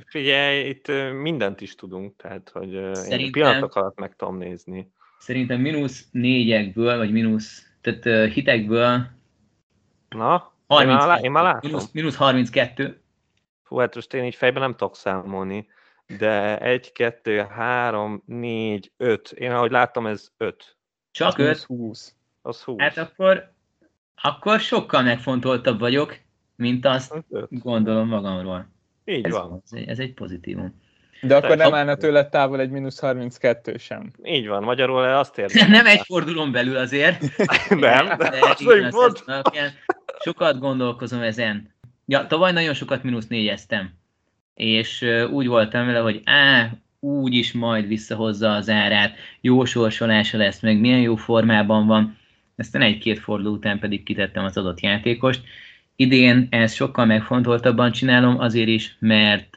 Figyelj, 0.07 0.69
itt 0.69 0.93
mindent 1.21 1.61
is 1.61 1.75
tudunk, 1.75 2.17
tehát 2.17 2.51
hogy 2.53 2.71
Szerintem... 2.93 3.19
én 3.19 3.33
pillanatok 3.33 3.75
alatt 3.75 3.99
meg 3.99 4.17
tudom 4.17 4.37
nézni. 4.37 4.91
Szerintem 5.19 5.61
mínusz 5.61 6.09
négyekből, 6.11 6.97
vagy 6.97 7.13
mínusz, 7.13 7.71
tehát 7.81 8.33
hitekből 8.33 9.07
Na? 10.09 10.56
30, 10.67 11.01
én, 11.03 11.07
már, 11.07 11.25
én 11.25 11.31
már 11.31 11.43
látom. 11.43 11.71
Minusz, 11.71 11.91
minusz 11.93 12.17
32. 12.17 13.01
Fú, 13.63 13.77
hát 13.77 13.95
most 13.95 14.15
én 14.15 14.25
így 14.25 14.35
fejben 14.35 14.63
nem 14.63 14.75
tudok 14.75 14.97
számolni, 14.97 15.67
de 16.19 16.59
1, 16.59 16.93
2, 16.93 17.47
3, 17.51 18.23
4, 18.27 18.93
5. 18.97 19.31
Én 19.31 19.51
ahogy 19.51 19.71
láttam, 19.71 20.07
ez 20.07 20.29
5. 20.37 20.77
Csak 21.11 21.39
5? 21.39 21.59
20. 21.59 22.15
Az 22.43 22.63
20. 22.63 22.81
Hát 22.81 22.97
akkor, 22.97 23.53
akkor 24.23 24.61
sokkal 24.61 25.03
megfontoltabb 25.03 25.79
vagyok, 25.79 26.19
mint 26.57 26.87
azt 26.87 27.15
gondolom 27.49 28.09
magamról. 28.09 28.69
Így 29.05 29.27
ez, 29.27 29.33
van. 29.33 29.63
Ez, 29.71 29.81
ez 29.87 29.99
egy 29.99 30.15
pozitívum. 30.15 30.85
De 31.23 31.37
akkor 31.37 31.57
nem 31.57 31.75
állna 31.75 31.97
tőle 31.97 32.29
távol 32.29 32.61
egy 32.61 32.71
mínusz 32.71 33.01
32 33.01 33.77
sem. 33.77 34.13
Így 34.25 34.47
van, 34.47 34.63
magyarul 34.63 35.03
azt 35.03 35.39
érzem. 35.49 35.71
nem 35.71 35.87
egy 35.87 36.01
fordulón 36.05 36.53
belül 36.53 36.77
azért. 36.77 37.21
nem, 37.69 38.07
de, 38.07 38.17
de 38.17 38.39
az, 38.41 38.67
Sokat 40.21 40.59
gondolkozom 40.59 41.21
ezen. 41.21 41.75
Ja, 42.07 42.27
tavaly 42.27 42.53
nagyon 42.53 42.75
sokat 42.75 43.03
mínusz 43.03 43.27
négyeztem. 43.27 43.91
És 44.55 45.05
úgy 45.31 45.47
voltam 45.47 45.87
vele, 45.87 45.99
hogy 45.99 46.21
á, 46.25 46.71
úgy 47.01 47.35
is 47.35 47.53
majd 47.53 47.87
visszahozza 47.87 48.55
az 48.55 48.69
árát, 48.69 49.17
jó 49.41 49.65
sorsolása 49.65 50.37
lesz, 50.37 50.61
meg 50.61 50.81
milyen 50.81 51.01
jó 51.01 51.17
formában 51.17 51.87
van. 51.87 52.19
Aztán 52.57 52.83
egy-két 52.83 53.19
forduló 53.19 53.53
után 53.53 53.79
pedig 53.79 54.03
kitettem 54.03 54.45
az 54.45 54.57
adott 54.57 54.81
játékost. 54.81 55.43
Idén 55.97 56.47
ezt 56.51 56.75
sokkal 56.75 57.05
megfontoltabban 57.05 57.93
csinálom, 57.93 58.39
azért 58.41 58.69
is, 58.69 58.97
mert 58.99 59.55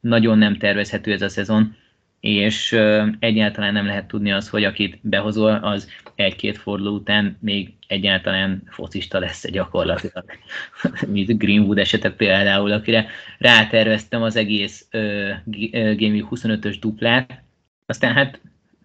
nagyon 0.00 0.38
nem 0.38 0.56
tervezhető 0.56 1.12
ez 1.12 1.22
a 1.22 1.28
szezon, 1.28 1.76
és 2.24 2.72
egyáltalán 3.18 3.72
nem 3.72 3.86
lehet 3.86 4.06
tudni 4.06 4.32
az, 4.32 4.48
hogy 4.48 4.64
akit 4.64 4.98
behozol, 5.02 5.54
az 5.54 5.90
egy-két 6.14 6.58
forduló 6.58 6.94
után 6.94 7.38
még 7.40 7.72
egyáltalán 7.86 8.62
focista 8.70 9.18
lesz 9.18 9.50
gyakorlatilag. 9.50 10.24
Mint 11.06 11.38
Greenwood 11.38 11.78
esete 11.78 12.10
például, 12.10 12.72
akire 12.72 13.06
ráterveztem 13.38 14.22
az 14.22 14.36
egész 14.36 14.86
uh, 14.92 15.30
Game 15.96 16.14
Week 16.14 16.26
25-ös 16.30 16.76
duplát, 16.80 17.42
aztán 17.86 18.14
hát 18.14 18.40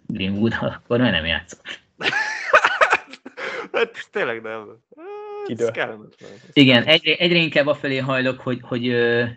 Greenwood 0.08 0.53
akkor 0.62 1.00
már 1.00 1.12
nem 1.12 1.25
játszott. 1.25 1.79
hát 3.74 4.08
tényleg 4.12 4.41
nem. 4.41 4.67
Hát, 5.48 6.50
Igen, 6.53 6.84
egyre, 6.84 7.15
egyre 7.15 7.38
inkább 7.38 7.67
afelé 7.67 7.98
hajlok, 7.98 8.39
hogy, 8.39 8.60
hogy 8.62 8.88
uh, 8.88 9.29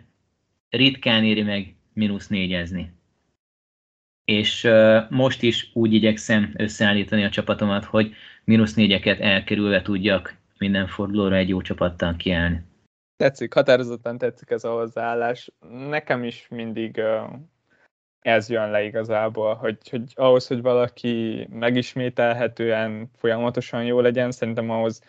ritkán 0.69 1.23
éri 1.23 1.41
meg 1.41 1.75
mínusz 1.93 2.27
négyezni 2.27 3.01
és 4.25 4.69
most 5.09 5.41
is 5.41 5.69
úgy 5.73 5.93
igyekszem 5.93 6.53
összeállítani 6.57 7.23
a 7.23 7.29
csapatomat, 7.29 7.85
hogy 7.85 8.13
mínusz 8.43 8.73
négyeket 8.73 9.19
elkerülve 9.19 9.81
tudjak 9.81 10.35
minden 10.57 10.87
fordulóra 10.87 11.35
egy 11.35 11.49
jó 11.49 11.61
csapattal 11.61 12.15
kiállni. 12.15 12.61
Tetszik, 13.15 13.53
határozottan 13.53 14.17
tetszik 14.17 14.49
ez 14.49 14.63
a 14.63 14.71
hozzáállás. 14.71 15.51
Nekem 15.89 16.23
is 16.23 16.47
mindig 16.49 17.01
ez 18.19 18.49
jön 18.49 18.71
le 18.71 18.83
igazából, 18.83 19.53
hogy, 19.53 19.77
hogy 19.89 20.03
ahhoz, 20.15 20.47
hogy 20.47 20.61
valaki 20.61 21.47
megismételhetően, 21.51 23.09
folyamatosan 23.15 23.83
jó 23.83 23.99
legyen, 23.99 24.31
szerintem 24.31 24.69
ahhoz 24.69 25.01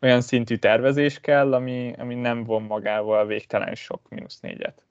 olyan 0.00 0.20
szintű 0.20 0.56
tervezés 0.56 1.20
kell, 1.20 1.54
ami, 1.54 1.92
ami 1.98 2.14
nem 2.14 2.44
von 2.44 2.62
magával 2.62 3.26
végtelen 3.26 3.74
sok 3.74 4.08
mínusz 4.08 4.40
négyet 4.40 4.87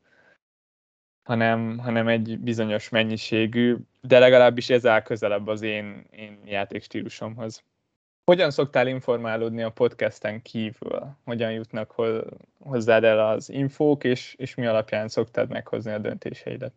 hanem, 1.28 1.78
hanem 1.78 2.08
egy 2.08 2.40
bizonyos 2.40 2.90
mennyiségű, 2.90 3.76
de 4.02 4.20
legalábbis 4.20 4.70
ez 4.70 4.86
áll 4.86 5.02
közelebb 5.02 5.48
az 5.48 5.62
én, 5.62 6.06
én 6.12 6.40
játékstílusomhoz. 6.46 7.64
Hogyan 8.26 8.52
szoktál 8.52 8.88
informálódni 8.88 9.62
a 9.62 9.70
podcasten 9.70 10.42
kívül? 10.42 11.18
Hogyan 11.24 11.52
jutnak 11.52 11.96
hozzád 12.60 13.04
el 13.04 13.28
az 13.28 13.50
infók, 13.50 14.04
és, 14.04 14.36
és 14.38 14.56
mi 14.56 14.66
alapján 14.66 15.08
szoktad 15.08 15.50
meghozni 15.50 15.92
a 15.92 15.98
döntéseidet? 15.98 16.74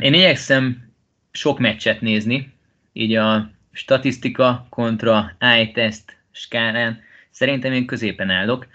Én 0.00 0.14
igyekszem 0.14 0.92
sok 1.30 1.58
meccset 1.58 2.00
nézni, 2.00 2.52
így 2.92 3.14
a 3.14 3.50
statisztika 3.72 4.66
kontra 4.70 5.32
eye-test 5.38 6.16
skálán 6.30 7.00
szerintem 7.30 7.72
én 7.72 7.86
középen 7.86 8.30
állok. 8.30 8.66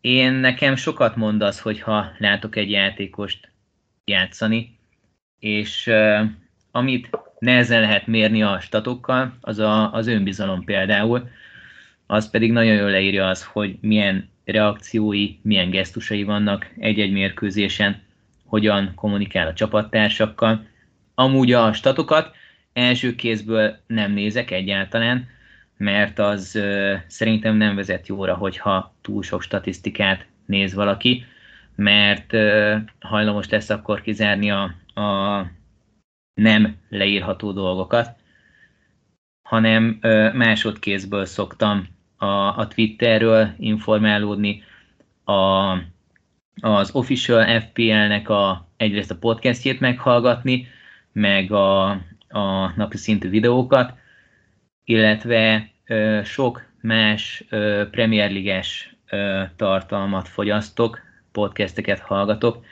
Én 0.00 0.32
nekem 0.32 0.76
sokat 0.76 1.16
mond 1.16 1.42
az, 1.42 1.60
hogyha 1.60 2.12
látok 2.18 2.56
egy 2.56 2.70
játékost 2.70 3.48
játszani, 4.04 4.78
és 5.38 5.86
uh, 5.86 6.20
amit 6.70 7.10
nehezen 7.38 7.80
lehet 7.80 8.06
mérni 8.06 8.42
a 8.42 8.60
statokkal, 8.60 9.36
az 9.40 9.58
a, 9.58 9.92
az 9.92 10.06
önbizalom 10.06 10.64
például, 10.64 11.28
az 12.06 12.30
pedig 12.30 12.52
nagyon 12.52 12.74
jól 12.74 12.90
leírja 12.90 13.28
az, 13.28 13.44
hogy 13.44 13.76
milyen 13.80 14.30
reakciói, 14.44 15.36
milyen 15.42 15.70
gesztusai 15.70 16.22
vannak 16.22 16.70
egy-egy 16.78 17.12
mérkőzésen, 17.12 18.02
hogyan 18.44 18.92
kommunikál 18.94 19.46
a 19.46 19.52
csapattársakkal. 19.52 20.66
Amúgy 21.14 21.52
a 21.52 21.72
statokat 21.72 22.34
első 22.72 23.14
kézből 23.14 23.76
nem 23.86 24.12
nézek 24.12 24.50
egyáltalán, 24.50 25.28
mert 25.80 26.18
az 26.18 26.54
ö, 26.54 26.94
szerintem 27.06 27.56
nem 27.56 27.74
vezet 27.74 28.06
jóra, 28.06 28.34
hogyha 28.34 28.94
túl 29.00 29.22
sok 29.22 29.42
statisztikát 29.42 30.26
néz 30.46 30.74
valaki, 30.74 31.24
mert 31.74 32.32
ö, 32.32 32.76
hajlamos 33.00 33.48
lesz 33.48 33.70
akkor 33.70 34.00
kizárni 34.00 34.50
a, 34.50 34.62
a 34.94 35.46
nem 36.34 36.76
leírható 36.88 37.52
dolgokat, 37.52 38.16
hanem 39.48 39.98
ö, 40.00 40.32
másodkézből 40.32 41.24
szoktam 41.24 41.88
a, 42.16 42.26
a 42.58 42.68
Twitterről 42.68 43.54
informálódni, 43.58 44.62
a, 45.24 45.72
az 46.60 46.90
official 46.92 47.60
FPL-nek 47.60 48.28
a, 48.28 48.68
egyrészt 48.76 49.10
a 49.10 49.18
podcastjét 49.18 49.80
meghallgatni, 49.80 50.66
meg 51.12 51.52
a, 51.52 51.88
a 52.28 52.72
napi 52.76 52.96
szintű 52.96 53.28
videókat, 53.28 53.99
illetve 54.90 55.70
sok 56.24 56.62
más 56.80 57.44
Premier 57.90 58.30
Ligás 58.30 58.96
tartalmat 59.56 60.28
fogyasztok, 60.28 60.98
podcasteket 61.32 61.98
hallgatok, 61.98 62.64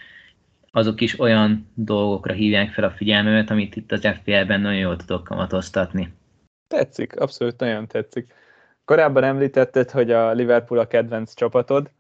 azok 0.71 1.01
is 1.01 1.21
olyan 1.21 1.71
dolgokra 1.75 2.33
hívják 2.33 2.71
fel 2.71 2.85
a 2.85 2.91
figyelmemet, 2.91 3.51
amit 3.51 3.77
itt 3.77 3.93
az 3.93 4.07
FPL-ben 4.07 4.61
nagyon 4.61 4.79
jól 4.79 4.97
tudok 4.97 5.25
kamatoztatni. 5.25 6.13
Tetszik, 6.69 7.21
abszolút 7.21 7.61
nagyon 7.61 7.87
tetszik. 7.87 8.35
Korábban 8.85 9.25
említetted, 9.25 9.91
hogy 9.91 10.11
a 10.11 10.33
Liverpool 10.33 10.81
a 10.81 10.87
kedvenc 10.87 11.35
csapatod. 11.35 11.91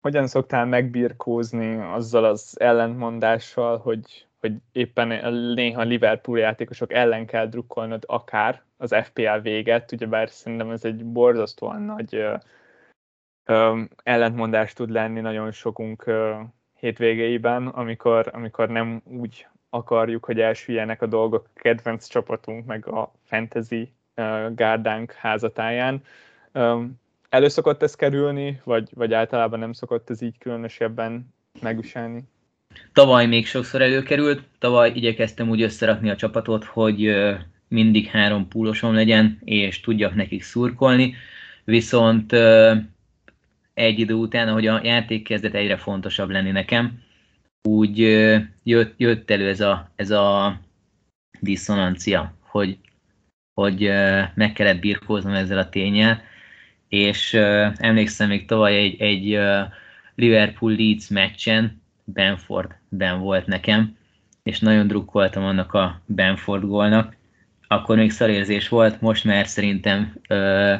Hogyan 0.00 0.26
szoktál 0.26 0.66
megbirkózni 0.66 1.76
azzal 1.76 2.24
az 2.24 2.56
ellentmondással, 2.60 3.78
hogy, 3.78 4.26
hogy 4.40 4.56
éppen 4.72 5.34
néha 5.54 5.82
Liverpool 5.82 6.38
játékosok 6.38 6.92
ellen 6.92 7.26
kell 7.26 7.46
drukkolnod 7.46 8.02
akár 8.06 8.62
az 8.76 8.94
FPL 9.02 9.38
véget, 9.42 9.92
ugyebár 9.92 10.30
szerintem 10.30 10.70
ez 10.70 10.84
egy 10.84 11.04
borzasztóan 11.04 11.82
nagy 11.82 12.14
ö, 12.14 12.34
ö, 13.44 13.82
ellentmondás 14.02 14.72
tud 14.72 14.90
lenni 14.90 15.20
nagyon 15.20 15.50
sokunk 15.50 16.06
ö, 16.06 16.40
hétvégeiben, 16.80 17.66
amikor, 17.66 18.30
amikor 18.32 18.68
nem 18.68 19.02
úgy 19.04 19.46
akarjuk, 19.70 20.24
hogy 20.24 20.40
elsüljenek 20.40 21.02
a 21.02 21.06
dolgok 21.06 21.50
a 21.54 21.58
kedvenc 21.60 22.06
csapatunk, 22.06 22.66
meg 22.66 22.86
a 22.86 23.12
fantasy 23.24 23.92
uh, 24.16 24.54
gárdánk 24.54 25.12
házatáján. 25.12 26.02
Um, 26.54 27.00
elő 27.28 27.48
szokott 27.48 27.82
ez 27.82 27.94
kerülni, 27.94 28.60
vagy, 28.64 28.90
vagy 28.94 29.12
általában 29.12 29.58
nem 29.58 29.72
szokott 29.72 30.10
ez 30.10 30.22
így 30.22 30.38
különösebben 30.38 31.34
megviselni? 31.60 32.22
Tavaly 32.92 33.26
még 33.26 33.46
sokszor 33.46 33.82
előkerült, 33.82 34.42
tavaly 34.58 34.92
igyekeztem 34.94 35.48
úgy 35.48 35.62
összerakni 35.62 36.10
a 36.10 36.16
csapatot, 36.16 36.64
hogy 36.64 37.14
mindig 37.68 38.06
három 38.06 38.48
púlosom 38.48 38.94
legyen, 38.94 39.38
és 39.44 39.80
tudjak 39.80 40.14
nekik 40.14 40.42
szurkolni, 40.42 41.14
viszont 41.64 42.32
egy 43.74 43.98
idő 43.98 44.14
után, 44.14 44.48
ahogy 44.48 44.66
a 44.66 44.80
játék 44.84 45.24
kezdett 45.24 45.54
egyre 45.54 45.76
fontosabb 45.76 46.30
lenni 46.30 46.50
nekem, 46.50 47.02
úgy 47.68 47.98
jött, 48.62 48.94
jött 48.96 49.30
elő 49.30 49.48
ez 49.48 49.60
a, 49.60 49.90
ez 49.96 50.10
a 50.10 50.58
diszonancia, 51.40 52.34
hogy, 52.40 52.78
hogy 53.54 53.80
meg 54.34 54.52
kellett 54.52 54.80
birkóznom 54.80 55.34
ezzel 55.34 55.58
a 55.58 55.68
tényel, 55.68 56.22
és 56.88 57.34
emlékszem 57.76 58.28
még 58.28 58.46
tavaly 58.46 58.76
egy, 58.76 59.00
egy 59.00 59.38
Liverpool-Leeds 60.14 61.08
meccsen 61.08 61.79
Benford 62.12 62.74
ben 62.88 63.20
volt 63.20 63.46
nekem, 63.46 63.96
és 64.42 64.58
nagyon 64.58 64.86
drukkoltam 64.86 65.44
annak 65.44 65.72
a 65.72 66.02
Benford 66.06 66.64
gólnak, 66.64 67.16
akkor 67.66 67.96
még 67.96 68.10
szarérzés 68.10 68.68
volt, 68.68 69.00
most 69.00 69.24
már 69.24 69.46
szerintem 69.46 70.14
ö, 70.28 70.74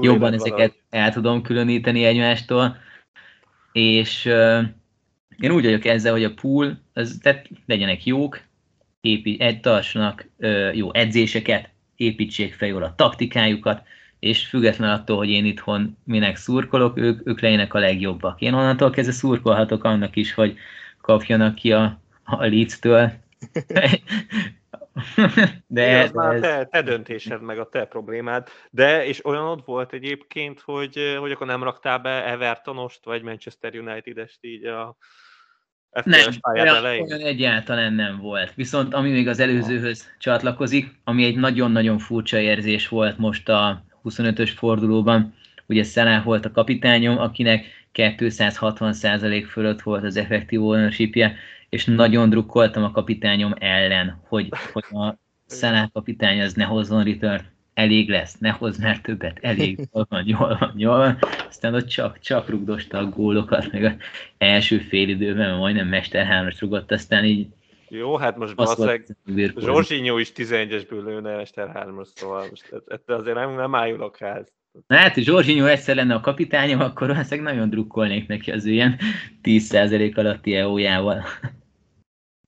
jobban 0.00 0.32
ezeket 0.32 0.74
el 0.90 1.12
tudom 1.12 1.42
különíteni 1.42 2.04
egymástól, 2.04 2.76
és 3.72 4.24
ö, 4.24 4.60
én 5.38 5.50
úgy 5.50 5.64
vagyok 5.64 5.84
ezzel, 5.84 6.12
hogy 6.12 6.24
a 6.24 6.34
pool, 6.34 6.78
az, 6.92 7.18
tehát 7.22 7.48
legyenek 7.66 8.04
jók, 8.04 8.40
egy, 9.00 9.60
tartsanak 9.60 10.28
ö, 10.38 10.72
jó 10.72 10.92
edzéseket, 10.92 11.68
építsék 11.96 12.54
fel 12.54 12.68
jól 12.68 12.82
a 12.82 12.94
taktikájukat, 12.94 13.82
és 14.18 14.46
független 14.46 14.90
attól, 14.90 15.16
hogy 15.16 15.30
én 15.30 15.44
itthon 15.44 15.98
minek 16.04 16.36
szurkolok, 16.36 16.98
ők, 16.98 17.26
ők 17.26 17.40
legyenek 17.40 17.74
a 17.74 17.78
legjobbak. 17.78 18.40
Én 18.40 18.54
onnantól 18.54 18.90
kezdve 18.90 19.14
szurkolhatok 19.14 19.84
annak 19.84 20.16
is, 20.16 20.34
hogy 20.34 20.56
kapjanak 21.00 21.54
ki 21.54 21.72
a, 21.72 22.00
a 22.24 22.46
Leeds-től 22.46 23.12
de 25.66 25.82
ez 25.82 26.12
már 26.12 26.40
te, 26.40 26.64
te 26.64 26.82
döntésed, 26.82 27.42
meg 27.42 27.58
a 27.58 27.68
te 27.68 27.84
problémád. 27.84 28.48
De, 28.70 29.06
és 29.06 29.24
olyanod 29.24 29.62
volt 29.64 29.92
egyébként, 29.92 30.60
hogy, 30.60 31.16
hogy 31.18 31.30
akkor 31.30 31.46
nem 31.46 31.62
raktál 31.62 31.98
be 31.98 32.26
Evertonost, 32.26 33.04
vagy 33.04 33.22
Manchester 33.22 33.74
United-est 33.74 34.38
így 34.40 34.64
a 34.64 34.96
nem, 36.04 36.30
olyan, 36.52 36.84
olyan 36.84 37.20
egyáltalán 37.20 37.92
nem 37.92 38.18
volt. 38.18 38.54
Viszont 38.54 38.94
ami 38.94 39.10
még 39.10 39.28
az 39.28 39.40
előzőhöz 39.40 40.08
csatlakozik, 40.18 41.00
ami 41.04 41.24
egy 41.24 41.36
nagyon-nagyon 41.36 41.98
furcsa 41.98 42.38
érzés 42.38 42.88
volt 42.88 43.18
most 43.18 43.48
a 43.48 43.84
25-ös 44.08 44.52
fordulóban, 44.56 45.34
ugye 45.66 45.82
Szeláh 45.82 46.24
volt 46.24 46.44
a 46.44 46.50
kapitányom, 46.50 47.18
akinek 47.18 47.64
260% 47.94 49.46
fölött 49.48 49.82
volt 49.82 50.04
az 50.04 50.16
effektív 50.16 50.62
ownershipje, 50.62 51.36
és 51.68 51.84
nagyon 51.84 52.30
drukkoltam 52.30 52.82
a 52.82 52.90
kapitányom 52.90 53.54
ellen, 53.58 54.20
hogy, 54.28 54.48
hogy 54.72 54.84
a 54.90 55.18
Szalah 55.46 55.90
kapitány 55.92 56.40
az 56.40 56.54
ne 56.54 56.64
hozzon 56.64 57.04
return, 57.04 57.42
elég 57.74 58.08
lesz, 58.08 58.38
ne 58.38 58.50
hozz 58.50 58.78
már 58.78 59.00
többet, 59.00 59.38
elég, 59.42 59.88
jól 59.92 60.06
van, 60.08 60.22
jól 60.26 60.56
van, 60.60 60.72
jól 60.76 60.96
van. 60.96 61.18
Aztán 61.48 61.74
ott 61.74 61.86
csak, 61.86 62.18
csak 62.18 62.48
rugdosta 62.48 62.98
a 62.98 63.08
gólokat, 63.08 63.72
meg 63.72 63.84
az 63.84 63.94
első 64.38 64.78
fél 64.78 65.08
időben 65.08 65.56
majdnem 65.56 65.88
Mester 65.88 66.26
3 66.26 66.48
rugott, 66.58 66.92
aztán 66.92 67.24
így 67.24 67.46
jó, 67.88 68.16
hát 68.16 68.36
most 68.36 68.54
valószínűleg 68.54 69.06
Zsorzsinyó 69.56 70.18
is 70.18 70.32
11-esből 70.34 71.04
lőne 71.04 71.36
Mester 71.36 71.68
3 71.68 72.04
szóval 72.04 72.46
most 72.50 72.82
ettől 72.86 73.16
azért 73.16 73.36
nem, 73.36 73.54
nem 73.54 73.74
ájulok 73.74 74.16
ház. 74.16 74.52
Na 74.86 74.96
hát, 74.96 75.14
Zsorzsinyó 75.14 75.64
egyszer 75.64 75.96
lenne 75.96 76.14
a 76.14 76.20
kapitányom, 76.20 76.80
akkor 76.80 77.08
valószínűleg 77.08 77.54
nagyon 77.54 77.70
drukkolnék 77.70 78.26
neki 78.26 78.50
az 78.50 78.64
ilyen 78.64 78.98
10% 79.42 80.16
alatti 80.16 80.56
EO-jával. 80.56 81.22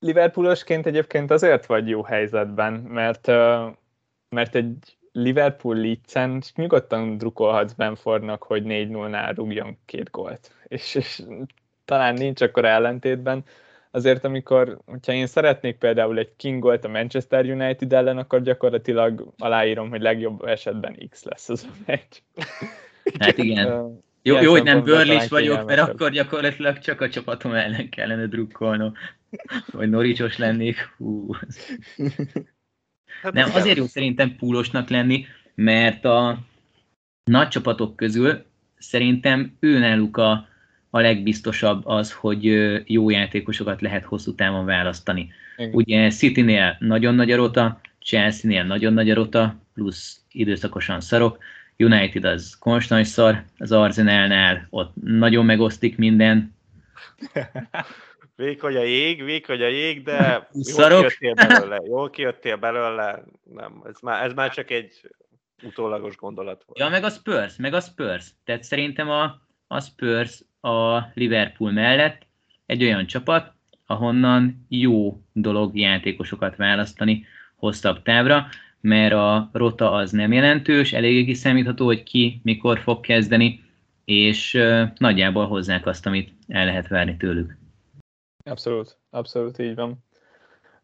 Liverpoolosként 0.01 0.87
egyébként 0.87 1.31
azért 1.31 1.67
vagy 1.67 1.89
jó 1.89 2.03
helyzetben, 2.03 2.73
mert, 2.73 3.27
mert 4.29 4.55
egy 4.55 4.99
Liverpool 5.13 5.77
Leeds-en 5.77 6.43
nyugodtan 6.55 7.19
drukolhatsz 7.19 7.73
Benfordnak, 7.73 8.43
hogy 8.43 8.63
4-0-nál 8.67 9.33
rúgjon 9.35 9.79
két 9.85 10.11
gólt. 10.11 10.53
És, 10.65 10.95
és 10.95 11.23
talán 11.85 12.15
nincs 12.15 12.41
akkor 12.41 12.65
ellentétben. 12.65 13.45
Azért, 13.99 14.25
amikor, 14.25 14.79
hogyha 14.87 15.13
én 15.13 15.27
szeretnék 15.27 15.77
például 15.77 16.19
egy 16.19 16.37
King 16.37 16.63
golt 16.63 16.85
a 16.85 16.89
Manchester 16.89 17.45
United 17.45 17.93
ellen, 17.93 18.19
akkor 18.19 18.43
gyakorlatilag 18.43 19.33
aláírom, 19.39 19.89
hogy 19.89 20.01
legjobb 20.01 20.45
esetben 20.45 21.09
X 21.11 21.25
lesz 21.25 21.49
az 21.49 21.69
a 21.71 21.75
meccs. 21.87 22.17
Hát 23.19 23.39
igen. 23.39 23.67
Jó, 24.23 24.41
jó 24.41 24.51
hogy 24.51 24.63
nem 24.63 24.85
bőrlis 24.85 25.29
vagyok, 25.29 25.67
mert 25.67 25.81
akkor 25.81 26.11
gyakorlatilag 26.11 26.79
csak 26.79 27.01
a 27.01 27.09
csapatom 27.09 27.53
ellen 27.53 27.89
kellene 27.89 28.27
drukkolnom. 28.27 28.93
Vagy 29.73 29.91
noricsos 29.91 30.39
lennék. 30.39 30.95
Hú. 30.97 31.35
Hát 33.23 33.33
nem, 33.33 33.51
azért 33.55 33.77
jó 33.77 33.87
szerintem 33.87 34.37
púlosnak 34.37 34.89
lenni, 34.89 35.27
mert 35.55 36.05
a 36.05 36.39
nagy 37.25 37.49
csapatok 37.49 37.97
közül 37.97 38.45
szerintem 38.79 39.57
őnáluk 39.61 40.17
a, 40.17 40.48
a 40.91 41.01
legbiztosabb 41.01 41.87
az, 41.87 42.13
hogy 42.13 42.45
jó 42.91 43.11
játékosokat 43.11 43.81
lehet 43.81 44.05
hosszú 44.05 44.35
távon 44.35 44.65
választani. 44.65 45.33
Igen. 45.57 45.75
Ugye 45.75 46.11
City-nél 46.11 46.77
nagyon 46.79 47.15
nagy 47.15 47.31
a 47.31 47.37
rota, 47.37 47.81
Chelsea-nél 48.01 48.65
nagyon 48.65 48.93
nagy 48.93 49.11
a 49.11 49.15
rota, 49.15 49.55
plusz 49.75 50.21
időszakosan 50.33 51.01
szarok, 51.01 51.39
United 51.77 52.25
az 52.25 52.57
konstans 52.59 53.09
szar, 53.09 53.45
az 53.59 53.73
Arsenalnál 53.73 54.67
ott 54.71 54.93
nagyon 55.03 55.45
megosztik 55.45 55.97
minden. 55.97 56.55
Vékony 58.37 58.77
a 58.77 58.83
jég, 58.83 59.25
vékony 59.25 59.63
a 59.63 59.67
jég, 59.69 60.03
de 60.03 60.49
jól 60.53 60.89
kijöttél 61.19 61.35
belőle, 61.35 61.81
jól 61.85 62.11
kijöttél 62.11 62.57
belőle, 62.57 63.25
nem, 63.55 63.83
ez 63.87 64.01
már, 64.01 64.25
ez 64.25 64.33
már 64.33 64.51
csak 64.51 64.71
egy 64.71 65.11
utólagos 65.63 66.17
gondolat 66.17 66.63
volt. 66.67 66.79
Ja, 66.79 66.89
meg 66.89 67.05
a 67.05 67.11
Spurs, 67.11 67.57
meg 67.57 67.75
a 67.75 67.81
Spurs. 67.81 68.27
Tehát 68.45 68.63
szerintem 68.63 69.11
a, 69.11 69.41
a 69.69 69.81
Spurs 69.81 70.45
a 70.61 70.99
Liverpool 71.15 71.73
mellett 71.73 72.27
egy 72.67 72.83
olyan 72.83 73.07
csapat, 73.07 73.53
ahonnan 73.87 74.67
jó 74.69 75.21
dolog 75.33 75.77
játékosokat 75.77 76.57
választani 76.57 77.27
hosszabb 77.57 78.03
távra 78.03 78.47
mert 78.81 79.13
a 79.13 79.51
rota 79.53 79.93
az 79.93 80.11
nem 80.11 80.33
jelentős, 80.33 80.93
eléggé 80.93 81.25
kiszámítható, 81.25 81.85
hogy 81.85 82.03
ki 82.03 82.41
mikor 82.45 82.79
fog 82.79 83.01
kezdeni, 83.01 83.61
és 84.05 84.59
nagyjából 84.97 85.47
hozzák 85.47 85.87
azt, 85.87 86.07
amit 86.07 86.33
el 86.49 86.65
lehet 86.65 86.89
várni 86.89 87.17
tőlük. 87.17 87.57
Abszolút, 88.45 88.99
abszolút 89.11 89.59
így 89.59 89.75
van. 89.75 90.05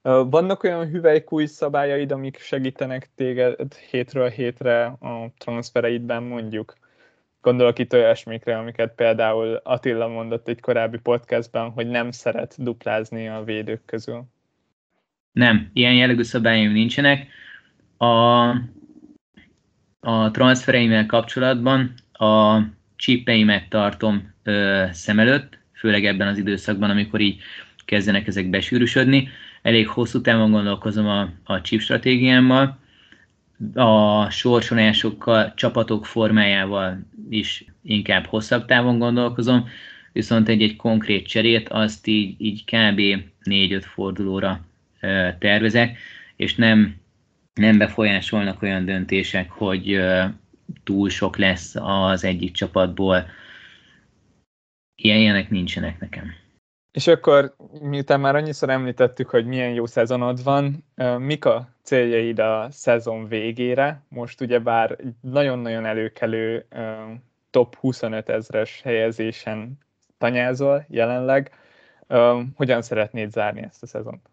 Vannak 0.03 0.63
olyan 0.63 0.87
hüvelykúj 0.87 1.47
szabályaid, 1.47 2.13
amik 2.13 2.39
segítenek 2.39 3.11
téged 3.15 3.75
hétről 3.75 4.29
hétre 4.29 4.85
a 4.85 5.33
transfereidben 5.39 6.23
mondjuk? 6.23 6.75
Gondolok 7.45 7.79
itt 7.79 7.93
olyasmikre, 7.93 8.59
amiket 8.59 8.95
például 8.95 9.61
Attila 9.63 10.09
mondott 10.09 10.49
egy 10.49 10.61
korábbi 10.61 10.99
podcastban, 10.99 11.71
hogy 11.71 11.87
nem 11.87 12.11
szeret 12.11 12.55
duplázni 12.59 13.29
a 13.29 13.45
védők 13.45 13.85
közül. 13.85 14.25
Nem, 15.33 15.71
ilyen 15.73 15.95
jellegű 15.95 16.23
szabályaim 16.23 16.73
nincsenek. 16.73 17.29
A, 17.97 18.07
a 20.01 20.31
transfereimmel 20.33 21.07
kapcsolatban 21.07 21.95
a 22.13 22.59
csípeimet 22.97 23.69
tartom 23.69 24.35
ö, 24.43 24.85
szem 24.91 25.19
előtt, 25.19 25.59
főleg 25.73 26.05
ebben 26.05 26.29
az 26.29 26.39
időszakban, 26.39 26.91
amikor 26.91 27.21
így 27.21 27.41
kezdenek 27.85 28.27
ezek 28.27 28.51
besűrűsödni. 28.51 29.29
Elég 29.63 29.89
hosszú 29.89 30.21
távon 30.21 30.51
gondolkozom 30.51 31.07
a, 31.07 31.29
a 31.45 31.61
chip 31.61 31.81
stratégiámmal, 31.81 32.79
a 33.75 34.31
sorsolásokkal, 34.31 35.55
csapatok 35.55 36.07
formájával 36.07 36.99
is 37.31 37.65
inkább 37.83 38.27
hosszabb 38.27 38.67
távon 38.67 38.99
gondolkozom, 38.99 39.69
viszont 40.13 40.49
egy-egy 40.49 40.77
konkrét 40.77 41.27
cserét 41.27 41.69
azt 41.69 42.07
így, 42.07 42.35
így 42.39 42.65
kb. 42.65 43.01
4-5 43.45 43.83
fordulóra 43.87 44.61
tervezek, 45.39 45.99
és 46.37 46.55
nem, 46.55 46.97
nem 47.55 47.79
befolyásolnak 47.79 48.63
olyan 48.63 48.85
döntések, 48.85 49.51
hogy 49.51 50.01
túl 50.85 51.09
sok 51.09 51.37
lesz 51.37 51.75
az 51.75 52.25
egyik 52.25 52.53
csapatból. 52.53 53.27
Ilyen, 54.95 55.19
ilyenek 55.19 55.51
nincsenek 55.51 56.01
nekem. 56.01 56.44
És 56.95 57.07
akkor, 57.07 57.55
miután 57.81 58.21
már 58.21 58.37
annyiszor 58.37 58.71
említettük, 58.71 59.29
hogy 59.29 59.47
milyen 59.47 59.71
jó 59.71 59.87
szezonod 59.87 60.43
van, 60.43 60.85
mik 61.19 61.45
a 61.45 61.69
céljaid 61.83 62.39
a 62.39 62.67
szezon 62.71 63.29
végére? 63.29 64.03
Most 64.09 64.41
ugye 64.41 64.59
bár 64.59 64.99
nagyon-nagyon 65.21 65.85
előkelő 65.85 66.67
top 67.51 67.75
25 67.75 68.29
ezres 68.29 68.81
helyezésen 68.83 69.79
tanyázol 70.19 70.85
jelenleg. 70.89 71.51
Hogyan 72.55 72.83
szeretnéd 72.83 73.31
zárni 73.31 73.63
ezt 73.63 73.83
a 73.83 73.87
szezont? 73.87 74.31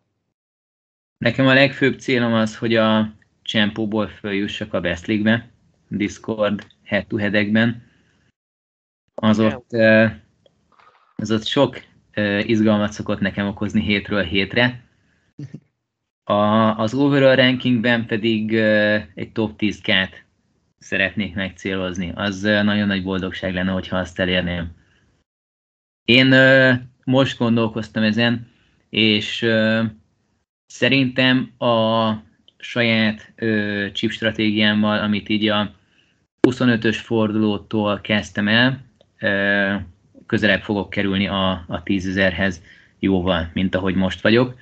Nekem 1.17 1.47
a 1.47 1.53
legfőbb 1.53 1.99
célom 1.99 2.33
az, 2.33 2.57
hogy 2.57 2.75
a 2.75 3.13
Csempóból 3.41 4.07
följussak 4.07 4.73
a 4.73 4.79
Best 4.79 5.07
League-be, 5.07 5.49
Discord 5.87 6.67
head 6.83 7.07
to 7.07 7.17
head 7.17 7.75
Az 9.13 9.39
ott, 9.39 9.71
az 11.15 11.31
ott 11.31 11.45
sok 11.45 11.89
izgalmat 12.45 12.91
szokott 12.91 13.19
nekem 13.19 13.47
okozni 13.47 13.81
hétről 13.81 14.23
hétre. 14.23 14.83
A, 16.23 16.33
az 16.77 16.93
overall 16.93 17.35
rankingben 17.35 18.05
pedig 18.05 18.53
egy 19.15 19.31
top 19.31 19.53
10-kát 19.57 20.23
szeretnék 20.77 21.35
megcélozni. 21.35 22.11
Az 22.15 22.41
nagyon 22.41 22.87
nagy 22.87 23.03
boldogság 23.03 23.53
lenne, 23.53 23.71
hogyha 23.71 23.97
azt 23.97 24.19
elérném. 24.19 24.67
Én 26.05 26.35
most 27.03 27.37
gondolkoztam 27.37 28.03
ezen, 28.03 28.47
és 28.89 29.45
szerintem 30.65 31.51
a 31.57 32.11
saját 32.57 33.33
chip 33.93 34.11
stratégiámmal, 34.11 34.99
amit 34.99 35.29
így 35.29 35.47
a 35.47 35.73
25-ös 36.47 36.97
fordulótól 37.03 38.01
kezdtem 38.01 38.47
el, 38.47 38.79
közelebb 40.31 40.61
fogok 40.61 40.89
kerülni 40.89 41.27
a, 41.27 41.63
a 41.67 41.83
10 41.83 42.17
hez 42.17 42.61
jóval, 42.99 43.49
mint 43.53 43.75
ahogy 43.75 43.95
most 43.95 44.21
vagyok. 44.21 44.55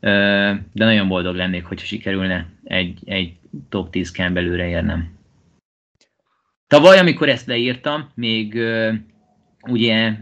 De 0.00 0.84
nagyon 0.84 1.08
boldog 1.08 1.34
lennék, 1.34 1.64
hogyha 1.64 1.86
sikerülne 1.86 2.46
egy, 2.64 2.98
egy 3.04 3.32
top 3.68 3.90
10 3.90 4.10
kán 4.10 4.32
belőle 4.32 4.68
érnem. 4.68 5.18
Tavaly, 6.66 6.98
amikor 6.98 7.28
ezt 7.28 7.46
leírtam, 7.46 8.10
még 8.14 8.58
ugye 9.62 10.12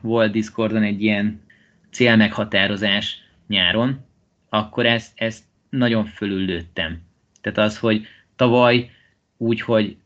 volt 0.00 0.32
Discordon 0.32 0.82
egy 0.82 1.02
ilyen 1.02 1.42
célmeghatározás 1.90 3.18
nyáron, 3.46 4.06
akkor 4.48 4.86
ezt, 4.86 5.12
ezt 5.14 5.44
nagyon 5.70 6.04
fölüllőttem. 6.04 7.02
Tehát 7.40 7.58
az, 7.58 7.78
hogy 7.78 8.06
tavaly 8.36 8.90
úgy, 9.36 9.60
hogy 9.60 9.96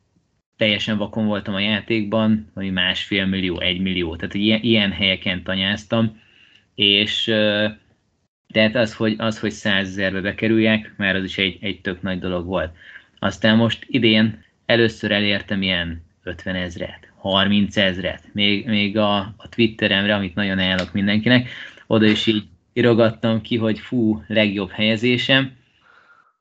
teljesen 0.56 0.98
vakon 0.98 1.26
voltam 1.26 1.54
a 1.54 1.60
játékban, 1.60 2.50
vagy 2.54 2.72
másfél 2.72 3.26
millió, 3.26 3.60
egy 3.60 3.80
millió, 3.80 4.16
tehát 4.16 4.34
ilyen, 4.34 4.62
ilyen 4.62 4.92
helyeken 4.92 5.42
tanyáztam, 5.42 6.20
és 6.74 7.24
tehát 8.52 8.74
az, 8.74 8.94
hogy, 8.94 9.14
az, 9.18 9.38
hogy 9.38 9.50
százezerbe 9.50 10.20
bekerüljek, 10.20 10.94
már 10.96 11.16
az 11.16 11.24
is 11.24 11.38
egy, 11.38 11.58
egy 11.60 11.80
tök 11.80 12.02
nagy 12.02 12.18
dolog 12.18 12.46
volt. 12.46 12.74
Aztán 13.18 13.56
most 13.56 13.86
idén 13.86 14.44
először 14.66 15.12
elértem 15.12 15.62
ilyen 15.62 16.04
50 16.22 16.54
ezret, 16.54 17.12
30 17.16 17.76
ezret, 17.76 18.28
még, 18.32 18.66
még 18.66 18.98
a, 18.98 19.16
a 19.16 19.48
Twitteremre, 19.48 20.14
amit 20.14 20.34
nagyon 20.34 20.58
ajánlok 20.58 20.92
mindenkinek, 20.92 21.48
oda 21.86 22.06
is 22.06 22.26
így 22.26 22.42
irogattam 22.72 23.40
ki, 23.40 23.56
hogy 23.56 23.78
fú, 23.78 24.24
legjobb 24.26 24.70
helyezésem, 24.70 25.52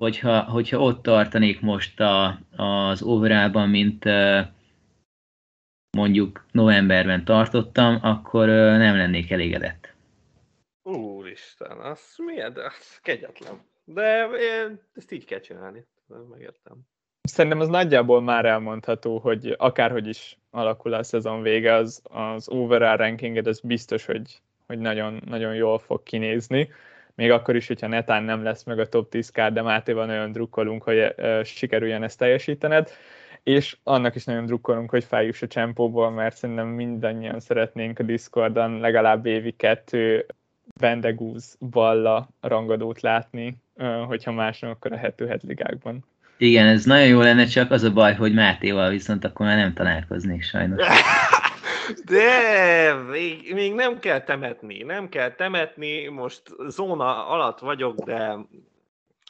hogyha, 0.03 0.41
hogyha 0.41 0.79
ott 0.79 1.01
tartanék 1.01 1.61
most 1.61 1.99
a, 1.99 2.39
az 2.55 3.01
overallban, 3.01 3.69
mint 3.69 4.05
mondjuk 5.97 6.45
novemberben 6.51 7.25
tartottam, 7.25 7.99
akkor 8.01 8.47
nem 8.47 8.95
lennék 8.95 9.31
elégedett. 9.31 9.93
Úristen, 10.83 11.77
az 11.77 12.15
milyen, 12.17 12.53
de 12.53 12.61
az 12.65 12.99
kegyetlen. 13.01 13.61
De 13.83 14.27
ezt 14.93 15.11
így 15.11 15.25
kell 15.25 15.39
csinálni, 15.39 15.85
megértem. 16.29 16.77
Szerintem 17.21 17.59
az 17.59 17.67
nagyjából 17.67 18.21
már 18.21 18.45
elmondható, 18.45 19.17
hogy 19.17 19.55
akárhogy 19.57 20.07
is 20.07 20.37
alakul 20.49 20.93
a 20.93 21.03
szezon 21.03 21.41
vége, 21.41 21.73
az, 21.73 22.01
az 22.03 22.49
overall 22.49 22.95
rankinged, 22.95 23.47
az 23.47 23.59
biztos, 23.59 24.05
hogy, 24.05 24.41
hogy 24.67 24.79
nagyon, 24.79 25.21
nagyon 25.25 25.55
jól 25.55 25.79
fog 25.79 26.03
kinézni 26.03 26.69
még 27.15 27.31
akkor 27.31 27.55
is, 27.55 27.67
hogyha 27.67 27.87
netán 27.87 28.23
nem 28.23 28.43
lesz 28.43 28.63
meg 28.63 28.79
a 28.79 28.89
top 28.89 29.09
10 29.09 29.29
kár, 29.29 29.53
de 29.53 29.61
Mátéval 29.61 30.05
nagyon 30.05 30.31
drukkolunk, 30.31 30.83
hogy 30.83 31.15
sikerüljen 31.43 32.03
ezt 32.03 32.17
teljesítened, 32.17 32.89
és 33.43 33.77
annak 33.83 34.15
is 34.15 34.25
nagyon 34.25 34.45
drukkolunk, 34.45 34.89
hogy 34.89 35.03
feljuss 35.03 35.41
a 35.41 35.47
csempóból, 35.47 36.11
mert 36.11 36.35
szerintem 36.35 36.67
mindannyian 36.67 37.39
szeretnénk 37.39 37.99
a 37.99 38.03
Discordon 38.03 38.79
legalább 38.79 39.25
évi 39.25 39.51
kettő 39.51 40.25
Bendegúz 40.79 41.57
balla 41.59 42.29
rangadót 42.41 43.01
látni, 43.01 43.57
hogyha 44.07 44.31
másnak, 44.31 44.71
akkor 44.71 44.91
a 44.91 44.97
head 44.97 45.39
ligákban. 45.47 46.05
Igen, 46.37 46.67
ez 46.67 46.85
nagyon 46.85 47.07
jó 47.07 47.19
lenne, 47.19 47.45
csak 47.45 47.71
az 47.71 47.83
a 47.83 47.91
baj, 47.91 48.13
hogy 48.13 48.33
Mátéval 48.33 48.89
viszont 48.89 49.25
akkor 49.25 49.45
már 49.45 49.57
nem 49.57 49.73
találkoznék 49.73 50.43
sajnos. 50.43 50.87
De 52.05 52.93
még, 52.93 53.53
még 53.53 53.73
nem 53.73 53.99
kell 53.99 54.21
temetni, 54.21 54.83
nem 54.83 55.09
kell 55.09 55.31
temetni, 55.35 56.07
most 56.07 56.41
zóna 56.67 57.27
alatt 57.27 57.59
vagyok, 57.59 57.99
de 57.99 58.37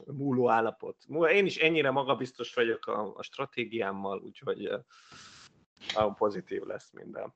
múló 0.06 0.50
állapot. 0.50 0.96
Én 1.34 1.46
is 1.46 1.58
ennyire 1.58 1.92
magabiztos 1.92 2.54
vagyok 2.54 2.88
a, 2.88 3.14
a 3.16 3.24
stratégiámmal, 3.24 4.22
úgyhogy 4.26 4.70
nagyon 5.96 6.16
pozitív 6.16 6.62
lesz 6.62 6.92
minden. 6.92 7.34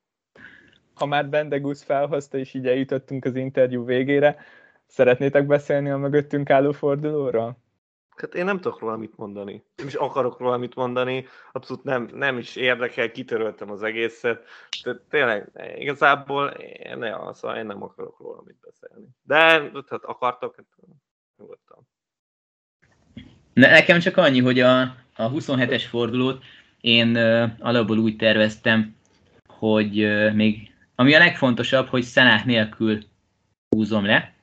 Ha 0.94 1.06
már 1.06 1.30
Bendegus 1.30 1.84
felhozta, 1.84 2.38
és 2.38 2.54
így 2.54 2.68
eljutottunk 2.68 3.26
az 3.26 3.36
interjú 3.36 3.86
végére, 3.86 4.38
szeretnétek 4.86 5.46
beszélni 5.46 5.90
a 5.90 5.98
mögöttünk 5.98 6.50
álló 6.50 6.72
fordulóról? 6.72 7.66
Hát 8.18 8.36
én 8.36 8.46
nem 8.46 8.60
tudok 8.60 8.80
róla 8.80 8.98
mit 8.98 9.18
mondani. 9.18 9.64
Nem 9.76 9.88
is 9.88 9.94
akarok 9.94 10.40
róla 10.40 10.58
mit 10.58 10.76
mondani, 10.76 11.28
abszolút 11.52 11.84
nem, 11.84 12.10
nem 12.14 12.38
is 12.38 12.56
érdekel, 12.56 13.12
kitöröltem 13.12 13.72
az 13.72 13.84
egészet. 13.84 14.46
De 14.84 14.96
tényleg, 15.10 15.52
igazából 15.78 16.48
én, 16.48 16.98
ne, 16.98 17.34
szóval 17.34 17.58
én 17.58 17.66
nem 17.66 17.84
akarok 17.84 18.20
róla 18.20 18.42
mit 18.46 18.60
beszélni. 18.62 19.08
De 19.24 19.36
hát 19.36 20.04
akartok, 20.04 20.56
hát 20.56 20.66
nyugodtan. 21.38 21.88
Ne, 23.54 23.70
nekem 23.70 24.00
csak 24.00 24.18
annyi, 24.18 24.40
hogy 24.40 24.60
a, 24.60 24.82
a 25.16 25.32
27-es 25.32 25.84
fordulót 25.90 26.44
én 26.82 27.16
uh, 27.16 27.50
alapból 27.60 27.98
úgy 27.98 28.16
terveztem, 28.16 28.96
hogy 29.48 30.04
uh, 30.04 30.34
még, 30.34 30.74
ami 30.96 31.14
a 31.16 31.20
legfontosabb, 31.20 31.88
hogy 31.88 32.04
Szenák 32.04 32.46
nélkül 32.46 33.04
húzom 33.70 34.06
le. 34.06 34.34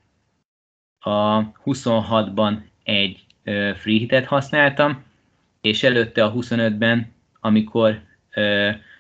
A 0.98 1.52
26-ban 1.52 2.58
egy 2.82 3.23
free 3.76 3.98
hitet 3.98 4.26
használtam, 4.26 5.04
és 5.60 5.82
előtte 5.82 6.24
a 6.24 6.32
25-ben, 6.32 7.12
amikor 7.40 8.00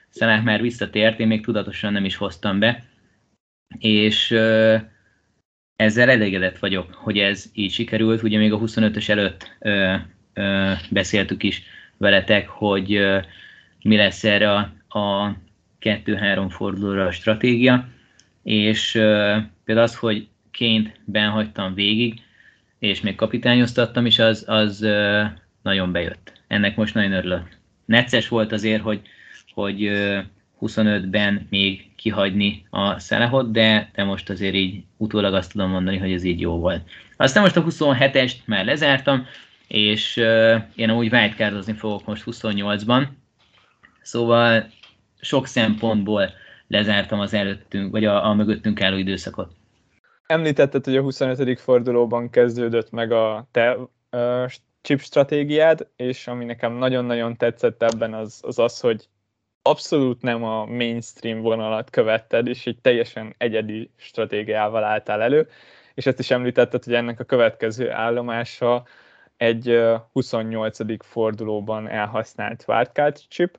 Szaláh 0.08 0.42
már 0.42 0.60
visszatért, 0.60 1.20
én 1.20 1.26
még 1.26 1.44
tudatosan 1.44 1.92
nem 1.92 2.04
is 2.04 2.16
hoztam 2.16 2.58
be, 2.58 2.84
és 3.78 4.30
ezzel 5.76 6.10
elégedett 6.10 6.58
vagyok, 6.58 6.92
hogy 6.94 7.18
ez 7.18 7.50
így 7.52 7.72
sikerült. 7.72 8.22
Ugye 8.22 8.38
még 8.38 8.52
a 8.52 8.58
25-ös 8.58 9.08
előtt 9.08 9.56
beszéltük 10.90 11.42
is 11.42 11.62
veletek, 11.96 12.48
hogy 12.48 13.00
mi 13.82 13.96
lesz 13.96 14.24
erre 14.24 14.52
a, 14.52 14.72
a 14.98 15.36
2-3 15.80 16.46
fordulóra 16.48 17.06
a 17.06 17.12
stratégia, 17.12 17.88
és 18.42 18.90
például 19.64 19.86
az, 19.86 19.96
hogy 19.96 20.28
ként 20.50 21.00
benhagytam 21.04 21.74
végig, 21.74 22.20
és 22.84 23.00
még 23.00 23.14
kapitányoztattam 23.14 24.06
is, 24.06 24.18
az, 24.18 24.44
az 24.46 24.86
nagyon 25.62 25.92
bejött. 25.92 26.32
Ennek 26.46 26.76
most 26.76 26.94
nagyon 26.94 27.12
örülök. 27.12 27.48
Necces 27.84 28.28
volt 28.28 28.52
azért, 28.52 28.82
hogy, 28.82 29.00
hogy 29.54 29.90
25-ben 30.60 31.46
még 31.50 31.90
kihagyni 31.96 32.66
a 32.70 32.98
szelehot, 32.98 33.50
de, 33.50 33.90
de 33.94 34.04
most 34.04 34.30
azért 34.30 34.54
így 34.54 34.82
utólag 34.96 35.34
azt 35.34 35.52
tudom 35.52 35.70
mondani, 35.70 35.98
hogy 35.98 36.12
ez 36.12 36.24
így 36.24 36.40
jó 36.40 36.58
volt. 36.58 36.90
Aztán 37.16 37.42
most 37.42 37.56
a 37.56 37.64
27-est 37.64 38.34
már 38.44 38.64
lezártam, 38.64 39.26
és 39.68 40.16
én 40.74 40.90
úgy 40.90 41.12
wildcardozni 41.12 41.72
fogok 41.72 42.06
most 42.06 42.22
28-ban, 42.26 43.06
szóval 44.02 44.70
sok 45.20 45.46
szempontból 45.46 46.30
lezártam 46.68 47.20
az 47.20 47.34
előttünk, 47.34 47.90
vagy 47.90 48.04
a, 48.04 48.28
a 48.28 48.34
mögöttünk 48.34 48.80
álló 48.82 48.96
időszakot. 48.96 49.52
Említetted, 50.34 50.84
hogy 50.84 50.96
a 50.96 51.02
25. 51.02 51.60
fordulóban 51.60 52.30
kezdődött 52.30 52.90
meg 52.90 53.12
a 53.12 53.48
te 53.50 53.76
chip 54.80 55.00
stratégiád, 55.00 55.88
és 55.96 56.26
ami 56.26 56.44
nekem 56.44 56.72
nagyon-nagyon 56.72 57.36
tetszett 57.36 57.82
ebben 57.82 58.14
az 58.14 58.40
az, 58.42 58.58
az 58.58 58.80
hogy 58.80 59.08
abszolút 59.62 60.22
nem 60.22 60.44
a 60.44 60.64
mainstream 60.64 61.40
vonalat 61.40 61.90
követted, 61.90 62.46
és 62.46 62.66
egy 62.66 62.78
teljesen 62.80 63.34
egyedi 63.38 63.90
stratégiával 63.96 64.84
álltál 64.84 65.22
elő, 65.22 65.48
és 65.94 66.06
ezt 66.06 66.18
is 66.18 66.30
említetted, 66.30 66.84
hogy 66.84 66.94
ennek 66.94 67.20
a 67.20 67.24
következő 67.24 67.90
állomása 67.90 68.84
egy 69.36 69.80
28. 70.12 71.04
fordulóban 71.04 71.88
elhasznált 71.88 72.64
wildcard 72.68 73.16
chip. 73.28 73.58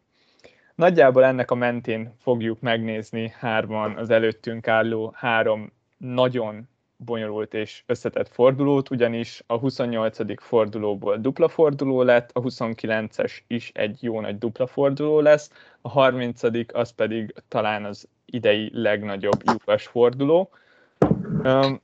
Nagyjából 0.76 1.26
ennek 1.26 1.52
a 1.52 1.56
mentén 1.56 2.16
fogjuk 2.20 2.60
megnézni 2.60 3.34
hárman 3.40 3.98
az 3.98 4.10
előttünk 4.10 4.68
álló 4.68 5.14
három 5.16 5.74
nagyon 5.98 6.70
bonyolult 6.98 7.54
és 7.54 7.84
összetett 7.86 8.30
fordulót, 8.30 8.90
ugyanis 8.90 9.44
a 9.48 9.58
28. 9.58 10.42
fordulóból 10.42 11.18
dupla 11.18 11.48
forduló 11.48 12.02
lett, 12.02 12.30
a 12.34 12.42
29-es 12.42 13.38
is 13.48 13.72
egy 13.74 13.98
jó 14.04 14.22
nagy 14.22 14.38
dupla 14.38 14.68
forduló 14.68 15.20
lesz, 15.20 15.52
a 15.82 15.90
30. 15.90 16.42
az 16.74 16.92
pedig 16.92 17.34
talán 17.48 17.86
az 17.86 18.08
idei 18.26 18.70
legnagyobb 18.74 19.42
lyukas 19.46 19.88
forduló. 19.88 20.50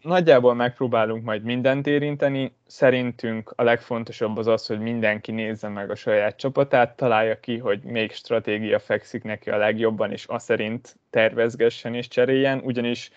Nagyjából 0.01 0.53
megpróbálunk 0.53 1.23
majd 1.23 1.43
mindent 1.43 1.87
érinteni. 1.87 2.55
Szerintünk 2.65 3.53
a 3.55 3.63
legfontosabb 3.63 4.37
az 4.37 4.47
az, 4.47 4.65
hogy 4.65 4.79
mindenki 4.79 5.31
nézze 5.31 5.67
meg 5.67 5.89
a 5.89 5.95
saját 5.95 6.37
csapatát, 6.37 6.95
találja 6.95 7.39
ki, 7.39 7.57
hogy 7.57 7.83
még 7.83 8.11
stratégia 8.11 8.79
fekszik 8.79 9.23
neki 9.23 9.49
a 9.49 9.57
legjobban, 9.57 10.11
és 10.11 10.25
azt 10.25 10.45
szerint 10.45 10.97
tervezgessen 11.09 11.93
és 11.93 12.07
cseréljen, 12.07 12.59
ugyanis 12.63 13.11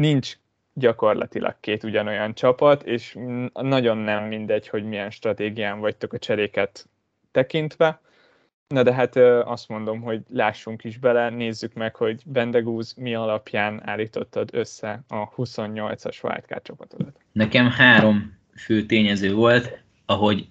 nincs 0.00 0.36
gyakorlatilag 0.74 1.56
két 1.60 1.84
ugyanolyan 1.84 2.34
csapat, 2.34 2.82
és 2.82 3.16
nagyon 3.52 3.98
nem 3.98 4.24
mindegy, 4.24 4.68
hogy 4.68 4.84
milyen 4.84 5.10
stratégián 5.10 5.80
vagytok 5.80 6.12
a 6.12 6.18
cseréket 6.18 6.88
tekintve. 7.30 8.00
Na 8.68 8.82
de 8.82 8.92
hát 8.92 9.16
azt 9.44 9.68
mondom, 9.68 10.00
hogy 10.00 10.20
lássunk 10.32 10.84
is 10.84 10.98
bele, 10.98 11.30
nézzük 11.30 11.74
meg, 11.74 11.94
hogy 11.94 12.22
Bendegúz 12.24 12.94
mi 12.94 13.14
alapján 13.14 13.82
állítottad 13.84 14.48
össze 14.52 15.02
a 15.08 15.30
28-as 15.30 16.24
wildcard 16.24 16.62
csapatodat. 16.62 17.20
Nekem 17.32 17.70
három 17.70 18.38
fő 18.56 18.86
tényező 18.86 19.34
volt, 19.34 19.82
ahogy 20.06 20.48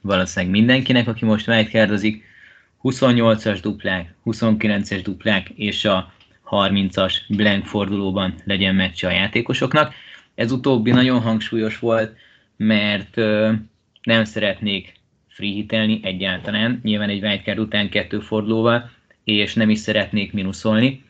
valószínűleg 0.00 0.54
mindenkinek, 0.54 1.08
aki 1.08 1.24
most 1.24 1.48
wildcardozik, 1.48 2.24
28-as 2.82 3.58
duplák, 3.62 4.14
29-es 4.24 5.00
duplák 5.02 5.48
és 5.48 5.84
a 5.84 6.12
30-as 6.50 7.16
blank 7.28 7.66
fordulóban 7.66 8.34
legyen 8.44 8.74
meccse 8.74 9.06
a 9.06 9.10
játékosoknak. 9.10 9.94
Ez 10.34 10.52
utóbbi 10.52 10.90
nagyon 10.90 11.20
hangsúlyos 11.20 11.78
volt, 11.78 12.16
mert 12.56 13.16
ö, 13.16 13.52
nem 14.02 14.24
szeretnék 14.24 14.92
free 15.28 15.52
hitelni 15.52 16.00
egyáltalán, 16.02 16.80
nyilván 16.82 17.08
egy 17.08 17.22
wildcard 17.22 17.58
után 17.58 17.88
kettő 17.88 18.20
fordulóval, 18.20 18.90
és 19.24 19.54
nem 19.54 19.70
is 19.70 19.78
szeretnék 19.78 20.32
minuszolni. 20.32 21.04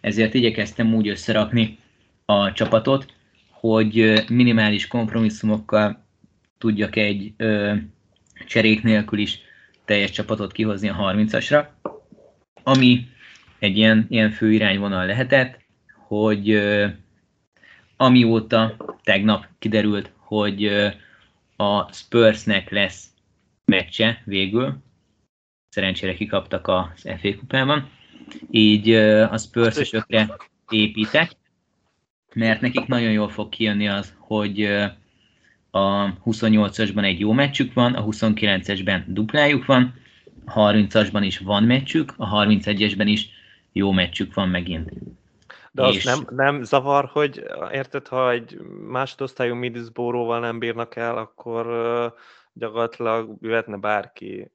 Ezért 0.00 0.34
igyekeztem 0.34 0.94
úgy 0.94 1.08
összerakni 1.08 1.78
a 2.24 2.52
csapatot, 2.52 3.06
hogy 3.50 4.22
minimális 4.28 4.86
kompromisszumokkal 4.86 6.04
tudjak 6.58 6.96
egy 6.96 7.32
ö, 7.36 7.74
cserék 8.46 8.82
nélkül 8.82 9.18
is 9.18 9.38
teljes 9.84 10.10
csapatot 10.10 10.52
kihozni 10.52 10.88
a 10.88 10.96
30-asra, 10.96 11.66
ami 12.62 13.06
egy 13.58 13.76
ilyen, 13.76 14.06
ilyen 14.08 14.30
fő 14.30 14.52
irányvonal 14.52 15.06
lehetett, 15.06 15.60
hogy 16.06 16.62
amióta 17.96 18.76
tegnap 19.02 19.46
kiderült, 19.58 20.12
hogy 20.16 20.66
a 21.56 21.92
Spursnek 21.92 22.70
lesz 22.70 23.06
meccse 23.64 24.22
végül, 24.24 24.82
szerencsére 25.68 26.14
kikaptak 26.14 26.68
az 26.68 27.08
FA 27.20 27.36
kupában, 27.38 27.90
így 28.50 28.90
a 29.30 29.38
spurs 29.38 29.92
építek, 30.68 31.30
mert 32.34 32.60
nekik 32.60 32.86
nagyon 32.86 33.12
jól 33.12 33.28
fog 33.28 33.48
kijönni 33.48 33.88
az, 33.88 34.14
hogy 34.18 34.64
a 35.70 36.14
28-asban 36.24 37.04
egy 37.04 37.20
jó 37.20 37.32
meccsük 37.32 37.72
van, 37.72 37.94
a 37.94 38.04
29-esben 38.04 39.02
duplájuk 39.06 39.64
van, 39.64 39.94
a 40.44 40.52
30-asban 40.52 41.22
is 41.24 41.38
van 41.38 41.62
meccsük, 41.62 42.14
a 42.16 42.44
31-esben 42.44 43.06
is 43.06 43.28
jó 43.74 43.90
meccsük 43.90 44.34
van 44.34 44.48
megint. 44.48 44.90
De 45.72 45.82
az 45.82 45.94
és... 45.94 46.04
nem, 46.04 46.26
nem 46.30 46.62
zavar, 46.62 47.04
hogy 47.04 47.44
érted, 47.70 48.08
ha 48.08 48.30
egy 48.30 48.60
másodosztályú 48.88 49.54
Middlesbrough-val 49.54 50.40
nem 50.40 50.58
bírnak 50.58 50.96
el, 50.96 51.16
akkor 51.16 51.66
gyakorlatilag 52.52 53.36
jöhetne 53.40 53.76
bárki. 53.76 54.50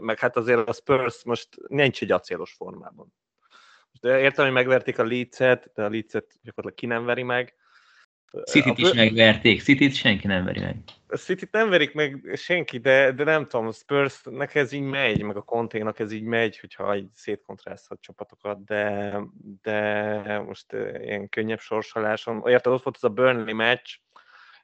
Meg 0.00 0.18
hát 0.18 0.36
azért 0.36 0.68
a 0.68 0.72
Spurs 0.72 1.24
most 1.24 1.48
nincs 1.68 2.02
egy 2.02 2.12
acélos 2.12 2.52
formában. 2.52 3.14
De 4.00 4.20
értem, 4.20 4.44
hogy 4.44 4.54
megverték 4.54 4.98
a 4.98 5.04
Leeds-et, 5.04 5.70
de 5.74 5.84
a 5.84 5.88
Leeds-et 5.88 6.26
gyakorlatilag 6.42 6.74
ki 6.74 6.86
nem 6.86 7.04
veri 7.04 7.22
meg. 7.22 7.54
City-t 8.44 8.78
is 8.78 8.92
megverték, 8.92 9.60
City-t 9.60 9.94
senki 9.94 10.26
nem 10.26 10.44
veri 10.44 10.60
meg. 10.60 10.76
A 11.08 11.16
city 11.16 11.48
nem 11.50 11.68
verik 11.68 11.94
meg 11.94 12.32
senki, 12.34 12.78
de, 12.78 13.12
de 13.12 13.24
nem 13.24 13.46
tudom, 13.46 13.66
a 13.66 13.72
spurs 13.72 14.22
ez 14.52 14.72
így 14.72 14.82
megy, 14.82 15.22
meg 15.22 15.36
a 15.36 15.42
konténak 15.42 15.98
ez 15.98 16.12
így 16.12 16.22
megy, 16.22 16.58
hogyha 16.58 16.96
így 16.96 17.08
szétkontrázhat 17.14 18.00
csapatokat, 18.00 18.64
de, 18.64 19.16
de 19.62 20.38
most 20.38 20.72
ilyen 21.02 21.28
könnyebb 21.28 21.60
sorsoláson, 21.60 22.42
érted, 22.46 22.72
ott 22.72 22.82
volt 22.82 22.96
ez 22.96 23.04
a 23.04 23.08
Burnley 23.08 23.54
meccs, 23.54 23.88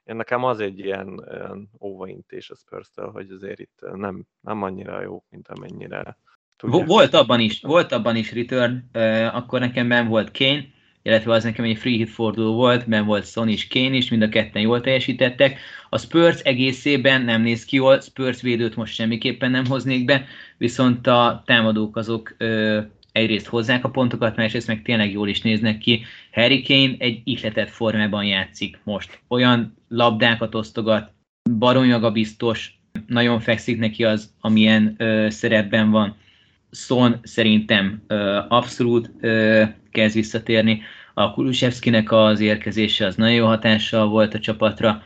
én 0.03 0.15
nekem 0.15 0.43
az 0.43 0.59
egy 0.59 0.79
ilyen, 0.79 1.23
ilyen 1.31 1.69
óvaintés 1.81 2.49
a 2.49 2.55
spurs 2.55 2.89
hogy 3.11 3.31
azért 3.31 3.59
itt 3.59 3.79
nem, 3.93 4.23
nem 4.41 4.63
annyira 4.63 5.01
jó, 5.01 5.23
mint 5.29 5.47
amennyire 5.47 6.17
tudják. 6.55 6.87
Volt 6.87 7.13
abban 7.13 7.39
is, 7.39 7.61
volt 7.61 7.91
abban 7.91 8.15
is 8.15 8.33
return, 8.33 8.97
akkor 9.31 9.59
nekem 9.59 9.87
ben 9.87 10.07
volt 10.07 10.37
Kane, 10.37 10.75
illetve 11.07 11.33
az 11.33 11.43
nekem 11.43 11.65
egy 11.65 11.77
free 11.77 11.95
hit 11.95 12.09
forduló 12.09 12.53
volt, 12.53 12.87
mert 12.87 13.05
volt 13.05 13.27
Son 13.27 13.49
és 13.49 13.67
Kane 13.67 13.95
is, 13.95 14.09
mind 14.09 14.21
a 14.21 14.29
ketten 14.29 14.61
jól 14.61 14.81
teljesítettek. 14.81 15.59
A 15.89 15.97
Spurs 15.97 16.39
egészében 16.39 17.21
nem 17.21 17.41
néz 17.41 17.65
ki 17.65 17.75
jól, 17.75 18.01
Spurs 18.01 18.41
védőt 18.41 18.75
most 18.75 18.93
semmiképpen 18.93 19.51
nem 19.51 19.65
hoznék 19.65 20.05
be, 20.05 20.25
viszont 20.57 21.07
a 21.07 21.43
támadók 21.45 21.95
azok 21.95 22.35
ö, 22.37 22.79
egyrészt 23.11 23.47
hozzák 23.47 23.83
a 23.83 23.89
pontokat, 23.89 24.35
másrészt 24.35 24.67
meg 24.67 24.81
tényleg 24.81 25.11
jól 25.11 25.27
is 25.27 25.41
néznek 25.41 25.77
ki. 25.77 26.03
Harry 26.31 26.63
Kane 26.63 26.95
egy 26.97 27.21
ihletett 27.23 27.69
formában 27.69 28.25
játszik 28.25 28.79
most. 28.83 29.19
Olyan 29.27 29.77
labdákat 29.87 30.55
osztogat, 30.55 31.11
barom 31.57 32.11
biztos, 32.13 32.79
nagyon 33.05 33.39
fekszik 33.39 33.79
neki 33.79 34.03
az, 34.03 34.33
amilyen 34.39 34.95
ö, 34.97 35.27
szerepben 35.29 35.91
van. 35.91 36.15
Son 36.71 37.19
szerintem 37.23 38.01
ö, 38.07 38.39
abszolút 38.47 39.11
ö, 39.21 39.63
kezd 39.91 40.15
visszatérni. 40.15 40.81
A 41.17 41.31
Kulusevskinek 41.31 42.11
az 42.11 42.39
érkezése 42.39 43.05
az 43.05 43.15
nagyon 43.15 43.33
jó 43.33 43.45
hatással 43.45 44.07
volt 44.07 44.33
a 44.33 44.39
csapatra, 44.39 45.03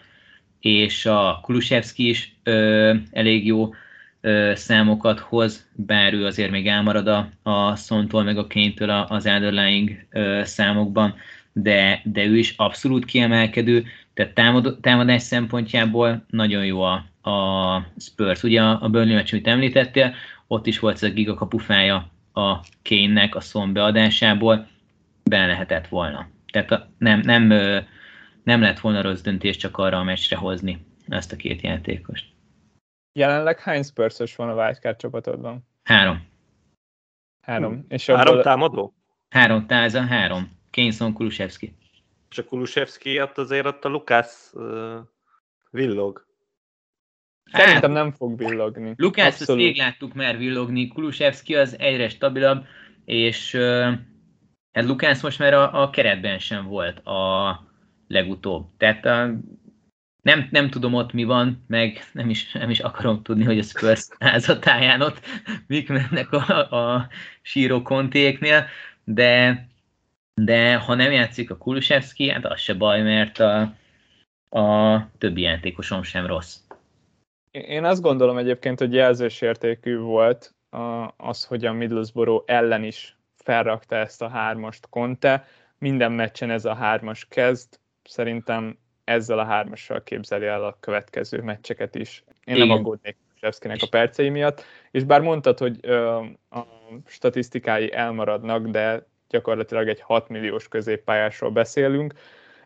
és 0.59 1.05
a 1.05 1.39
Kulusevski 1.41 2.09
is 2.09 2.35
ö, 2.43 2.93
elég 3.11 3.45
jó 3.45 3.73
ö, 4.21 4.51
számokat 4.55 5.19
hoz, 5.19 5.69
bár 5.75 6.13
ő 6.13 6.25
azért 6.25 6.51
még 6.51 6.67
elmarad 6.67 7.07
a, 7.07 7.29
a 7.43 7.75
Szontól, 7.75 8.23
meg 8.23 8.37
a 8.37 8.47
Kéntől 8.47 8.89
az 8.89 9.25
underlying 9.25 10.05
ö, 10.09 10.41
számokban, 10.43 11.15
de, 11.53 12.01
de 12.03 12.25
ő 12.25 12.37
is 12.37 12.53
abszolút 12.57 13.05
kiemelkedő, 13.05 13.85
tehát 14.13 14.33
támad, 14.33 14.77
támadás 14.81 15.21
szempontjából 15.21 16.25
nagyon 16.29 16.65
jó 16.65 16.81
a, 16.81 17.05
a 17.29 17.87
Spurs. 17.97 18.43
Ugye 18.43 18.61
a, 18.61 18.89
Burnley 18.89 19.15
meccs, 19.15 19.33
amit 19.33 19.47
említettél, 19.47 20.13
ott 20.47 20.67
is 20.67 20.79
volt 20.79 20.95
ez 20.95 21.03
a 21.03 21.09
gigakapufája 21.09 22.11
a 22.33 22.59
Kane-nek 22.83 23.35
a 23.35 23.41
szon 23.41 23.73
beadásából, 23.73 24.67
benne 25.31 25.45
lehetett 25.45 25.87
volna. 25.87 26.29
Tehát 26.51 26.87
nem, 26.97 27.19
nem, 27.19 27.47
nem 28.43 28.61
lett 28.61 28.79
volna 28.79 29.01
rossz 29.01 29.21
döntés 29.21 29.57
csak 29.57 29.77
arra 29.77 29.97
a 29.97 30.03
meccsre 30.03 30.35
hozni 30.35 30.85
ezt 31.07 31.31
a 31.31 31.35
két 31.35 31.61
játékost. 31.61 32.25
Jelenleg 33.13 33.59
hány 33.59 33.83
spurs 33.83 34.35
van 34.35 34.49
a 34.49 34.53
wildcard 34.53 34.97
csapatodban? 34.97 35.67
Három. 35.83 36.27
Három. 37.41 37.73
Hmm. 37.73 37.85
És 37.87 38.05
három 38.05 38.27
abból... 38.27 38.43
támadó? 38.43 38.93
Három, 39.29 39.67
táza, 39.67 40.01
három. 40.01 40.59
Kényszon, 40.69 41.13
Kulusevski. 41.13 41.75
És 42.29 42.37
a 42.37 42.43
Kulusevski 42.43 43.21
ott 43.21 43.37
azért 43.37 43.65
ott 43.65 43.85
a 43.85 43.89
Lukász 43.89 44.51
uh, 44.53 44.97
villog. 45.69 46.25
Szerintem 47.51 47.91
nem 47.91 48.11
fog 48.11 48.37
villogni. 48.37 48.93
Lukács, 48.97 49.39
ezt 49.39 49.49
rég 49.49 49.77
láttuk 49.77 50.13
már 50.13 50.37
villogni, 50.37 50.87
Kulusevski 50.87 51.55
az 51.55 51.79
egyre 51.79 52.09
stabilabb, 52.09 52.65
és 53.05 53.53
uh, 53.53 53.91
Hát 54.71 54.85
Lukász 54.85 55.21
most 55.21 55.39
már 55.39 55.53
a, 55.53 55.81
a 55.81 55.89
keretben 55.89 56.39
sem 56.39 56.65
volt 56.65 56.99
a 56.99 57.59
legutóbb. 58.07 58.67
Tehát 58.77 59.05
a, 59.05 59.33
nem, 60.21 60.47
nem 60.51 60.69
tudom 60.69 60.93
ott 60.93 61.13
mi 61.13 61.23
van, 61.23 61.63
meg 61.67 62.09
nem 62.13 62.29
is, 62.29 62.51
nem 62.51 62.69
is 62.69 62.79
akarom 62.79 63.23
tudni, 63.23 63.43
hogy 63.43 63.59
a 63.59 63.63
Spurs 63.63 64.07
házatáján 64.19 65.01
ott 65.01 65.19
mik 65.67 65.89
mennek 65.89 66.31
a, 66.31 66.71
a 66.71 67.07
síró 67.41 67.81
kontéknél, 67.81 68.65
de, 69.03 69.67
de 70.33 70.75
ha 70.75 70.95
nem 70.95 71.11
játszik 71.11 71.51
a 71.51 71.57
Kulusevski, 71.57 72.29
hát 72.29 72.45
az 72.45 72.59
se 72.59 72.73
baj, 72.73 73.01
mert 73.01 73.39
a, 73.39 73.73
a 74.59 74.97
többi 75.17 75.41
játékosom 75.41 76.03
sem 76.03 76.25
rossz. 76.25 76.57
Én 77.51 77.83
azt 77.83 78.01
gondolom 78.01 78.37
egyébként, 78.37 78.79
hogy 78.79 78.93
jelzős 78.93 79.41
értékű 79.41 79.97
volt 79.97 80.53
az, 81.17 81.45
hogy 81.45 81.65
a 81.65 81.73
Middlesbrough 81.73 82.43
ellen 82.47 82.83
is 82.83 83.15
felrakta 83.43 83.95
ezt 83.95 84.21
a 84.21 84.29
hármast 84.29 84.87
Conte. 84.89 85.47
Minden 85.77 86.11
meccsen 86.11 86.49
ez 86.49 86.65
a 86.65 86.73
hármas 86.73 87.25
kezd. 87.29 87.79
Szerintem 88.03 88.77
ezzel 89.03 89.39
a 89.39 89.45
hármassal 89.45 90.03
képzeli 90.03 90.45
el 90.45 90.63
a 90.63 90.77
következő 90.79 91.41
meccseket 91.41 91.95
is. 91.95 92.23
Én 92.43 92.55
Igen. 92.55 92.67
nem 92.67 92.77
aggódnék 92.77 93.17
Sevszkinek 93.41 93.81
a 93.81 93.87
percei 93.87 94.29
miatt, 94.29 94.63
és 94.91 95.03
bár 95.03 95.21
mondtad, 95.21 95.57
hogy 95.57 95.77
ö, 95.81 96.15
a 96.49 96.59
statisztikái 97.05 97.93
elmaradnak, 97.93 98.67
de 98.67 99.07
gyakorlatilag 99.29 99.87
egy 99.87 100.01
6 100.01 100.27
milliós 100.27 100.67
középpályásról 100.67 101.51
beszélünk. 101.51 102.13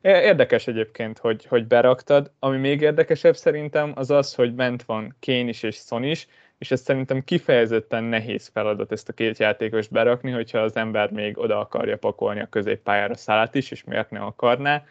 Érdekes 0.02 0.68
egyébként, 0.68 1.18
hogy, 1.18 1.46
hogy 1.46 1.68
beraktad. 1.68 2.32
Ami 2.40 2.58
még 2.58 2.82
érdekesebb 2.82 3.36
szerintem 3.36 3.92
az 3.96 4.12
az, 4.12 4.36
hogy 4.36 4.54
bent 4.54 4.84
van 4.84 5.16
Kén 5.20 5.48
is 5.48 5.64
és 5.64 5.76
Son 5.76 6.04
is, 6.04 6.28
és 6.58 6.72
ez 6.72 6.82
szerintem 6.82 7.24
kifejezetten 7.24 8.04
nehéz 8.04 8.50
feladat 8.54 8.92
ezt 8.92 9.10
a 9.10 9.14
két 9.14 9.38
játékost 9.38 9.92
berakni, 9.92 10.32
hogyha 10.32 10.60
az 10.60 10.76
ember 10.76 11.12
még 11.12 11.38
oda 11.38 11.60
akarja 11.60 11.98
pakolni 11.98 12.40
a 12.40 12.50
középpályára 12.50 13.16
szálát 13.16 13.56
is, 13.56 13.72
és 13.72 13.84
miért 13.84 14.10
ne 14.10 14.20
akarná. 14.20 14.84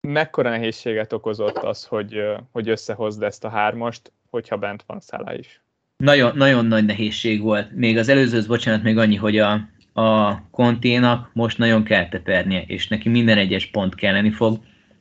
Mekkora 0.00 0.50
nehézséget 0.50 1.12
okozott 1.12 1.56
az, 1.56 1.84
hogy, 1.84 2.22
hogy 2.52 2.68
összehozd 2.68 3.22
ezt 3.22 3.44
a 3.44 3.48
hármast, 3.48 4.12
hogyha 4.30 4.56
bent 4.56 4.84
van 4.86 5.00
szála 5.00 5.34
is? 5.34 5.60
Nagyon, 5.96 6.36
nagyon 6.36 6.66
nagy 6.66 6.84
nehézség 6.84 7.42
volt. 7.42 7.70
Még 7.72 7.98
az 7.98 8.08
előző, 8.08 8.42
bocsánat, 8.46 8.82
még 8.82 8.98
annyi, 8.98 9.16
hogy 9.16 9.38
a, 9.38 9.52
a 9.92 10.40
konténak 10.50 11.30
most 11.32 11.58
nagyon 11.58 11.84
kell 11.84 12.08
tepernie, 12.08 12.62
és 12.62 12.88
neki 12.88 13.08
minden 13.08 13.38
egyes 13.38 13.66
pont 13.66 13.94
kelleni 13.94 14.30
fog. 14.30 14.58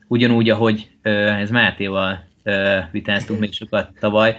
Ugyanúgy, 0.07 0.49
ahogy 0.49 0.89
ez 1.01 1.49
Mátéval 1.49 2.23
vitáztunk 2.91 3.39
még 3.39 3.53
sokat 3.53 3.89
tavaly, 3.99 4.37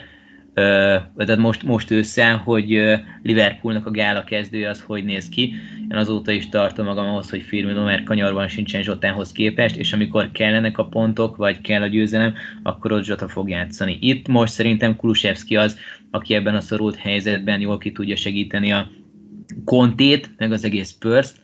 tehát 0.57 1.37
most, 1.37 1.63
most 1.63 1.91
ősszel, 1.91 2.37
hogy 2.37 2.83
Liverpoolnak 3.23 3.87
a 3.87 3.91
gála 3.91 4.25
kezdő 4.25 4.67
az 4.67 4.83
hogy 4.87 5.05
néz 5.05 5.29
ki. 5.29 5.55
Én 5.91 5.97
azóta 5.97 6.33
is 6.33 6.49
tartom 6.49 6.87
magam 6.87 7.07
ahhoz, 7.07 7.31
hogy 7.31 7.43
Firmino, 7.43 7.85
mert 7.85 8.05
kanyarban 8.05 8.49
sincsen 8.49 8.83
Zsotánhoz 8.83 9.33
képest, 9.33 9.77
és 9.77 9.93
amikor 9.93 10.31
kellenek 10.31 10.79
a 10.79 10.87
pontok, 10.87 11.37
vagy 11.37 11.61
kell 11.61 11.83
a 11.83 11.87
győzelem, 11.87 12.35
akkor 12.63 12.93
ott 12.93 13.05
Zsota 13.05 13.29
fog 13.29 13.49
játszani. 13.49 13.99
Itt 14.01 14.29
most 14.29 14.53
szerintem 14.53 14.97
Kulusevski 14.97 15.57
az, 15.57 15.79
aki 16.11 16.35
ebben 16.35 16.55
a 16.55 16.61
szorult 16.61 16.97
helyzetben 16.97 17.61
jól 17.61 17.79
ki 17.79 17.93
tudja 17.93 18.17
segíteni 18.17 18.73
a 18.73 18.91
kontét, 19.65 20.31
meg 20.37 20.53
az 20.53 20.65
egész 20.65 20.97
pörsz, 20.99 21.35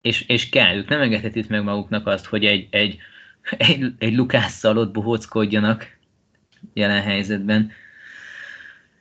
és, 0.00 0.24
és 0.26 0.48
kell, 0.48 0.76
ők 0.76 0.88
nem 0.88 1.00
engedhetik 1.00 1.48
meg 1.48 1.62
maguknak 1.62 2.06
azt, 2.06 2.26
hogy 2.26 2.44
egy, 2.44 2.66
egy, 2.70 2.98
egy, 3.56 3.92
egy 3.98 4.14
Lukásszal 4.14 4.78
ott 4.78 4.92
bohóckodjanak 4.92 5.98
jelen 6.72 7.02
helyzetben. 7.02 7.70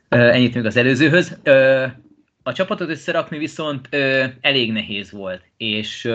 Ennyit 0.10 0.56
még 0.56 0.66
az 0.66 0.78
előzőhöz. 0.78 1.38
A 2.44 2.54
csapatot 2.54 2.90
összerakni 2.90 3.38
viszont 3.38 3.96
elég 4.42 4.72
nehéz 4.72 5.12
volt, 5.12 5.42
és 5.58 6.10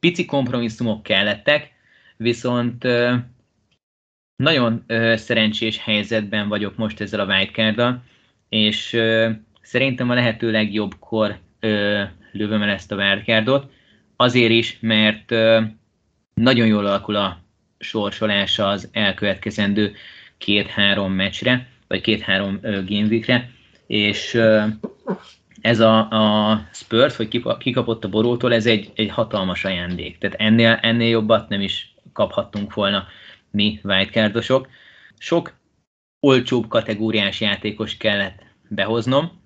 pici 0.00 0.24
kompromisszumok 0.24 1.02
kellettek, 1.02 1.70
viszont 2.16 2.86
nagyon 4.36 4.84
szerencsés 5.14 5.78
helyzetben 5.78 6.48
vagyok 6.48 6.76
most 6.76 7.00
ezzel 7.00 7.20
a 7.20 7.24
wildcard 7.24 8.00
és 8.48 8.96
szerintem 9.62 10.10
a 10.10 10.14
lehető 10.14 10.50
legjobbkor 10.50 11.38
lövöm 12.32 12.62
el 12.62 12.68
ezt 12.68 12.92
a 12.92 12.96
wildcardot, 12.96 13.72
azért 14.16 14.52
is, 14.52 14.76
mert 14.80 15.30
nagyon 16.34 16.66
jól 16.66 16.86
alakul 16.86 17.16
a 17.16 17.42
sorsolása 17.78 18.68
az 18.68 18.88
elkövetkezendő 18.92 19.94
két-három 20.38 21.12
meccsre, 21.12 21.71
vagy 21.92 22.00
két-három 22.00 22.60
gameweekre, 22.62 23.50
és 23.86 24.34
ez 25.60 25.80
a, 25.80 26.10
a 26.10 26.68
Spurs, 26.72 27.16
hogy 27.16 27.40
kikapott 27.58 28.04
a 28.04 28.08
borótól, 28.08 28.54
ez 28.54 28.66
egy, 28.66 28.92
egy 28.94 29.10
hatalmas 29.10 29.64
ajándék. 29.64 30.18
Tehát 30.18 30.36
ennél, 30.40 30.78
ennél 30.82 31.08
jobbat 31.08 31.48
nem 31.48 31.60
is 31.60 31.94
kaphattunk 32.12 32.74
volna 32.74 33.06
mi 33.50 33.80
wildcardosok. 33.82 34.68
Sok 35.18 35.54
olcsóbb 36.20 36.68
kategóriás 36.68 37.40
játékos 37.40 37.96
kellett 37.96 38.42
behoznom, 38.68 39.40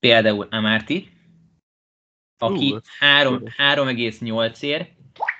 például 0.00 0.46
Amarty, 0.50 1.08
aki 2.38 2.76
3,8 3.00 4.60
ér, 4.60 4.88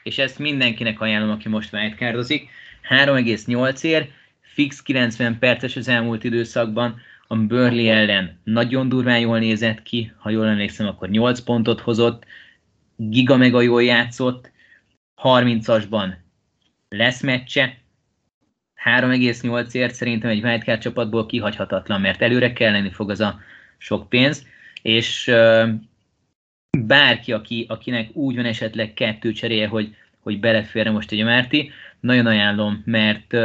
és 0.03 0.19
ezt 0.19 0.39
mindenkinek 0.39 1.01
ajánlom, 1.01 1.31
aki 1.31 1.49
most 1.49 1.73
wildcardozik, 1.73 2.51
3,8 2.89 3.83
ér, 3.83 4.11
fix 4.57 4.83
90 4.83 5.39
perces 5.39 5.77
az 5.77 5.89
elmúlt 5.89 6.25
időszakban, 6.25 7.01
a 7.27 7.37
Burnley 7.37 7.89
ellen 7.89 8.41
nagyon 8.45 8.89
durván 8.89 9.21
jól 9.21 9.39
nézett 9.39 9.83
ki, 9.83 10.13
ha 10.19 10.31
jól 10.31 10.47
emlékszem, 10.47 10.87
akkor 10.87 11.09
8 11.09 11.41
pontot 11.41 11.81
hozott, 11.81 12.25
giga 12.97 13.37
mega 13.37 13.61
jól 13.61 13.83
játszott, 13.83 14.51
30-asban 15.23 16.15
lesz 16.89 17.23
meccse, 17.23 17.79
3,8ért 18.85 19.93
szerintem 19.93 20.31
egy 20.31 20.45
wildcard 20.45 20.81
csapatból 20.81 21.27
kihagyhatatlan, 21.27 22.01
mert 22.01 22.23
előre 22.23 22.53
kell 22.53 22.73
lenni 22.73 22.91
fog 22.91 23.11
az 23.11 23.21
a 23.21 23.41
sok 23.79 24.09
pénz, 24.09 24.47
és 24.83 25.31
bárki, 26.79 27.33
aki, 27.33 27.67
akinek 27.69 28.17
úgy 28.17 28.37
van 28.37 28.45
esetleg 28.45 28.95
kettő 28.95 29.33
cseréje, 29.33 29.69
hogy, 29.69 29.97
hogy 30.21 30.41
beleférne 30.41 30.91
most 30.91 31.13
egy 31.13 31.25
Márti, 31.25 31.71
nagyon 32.01 32.27
ajánlom, 32.27 32.83
mert 32.85 33.37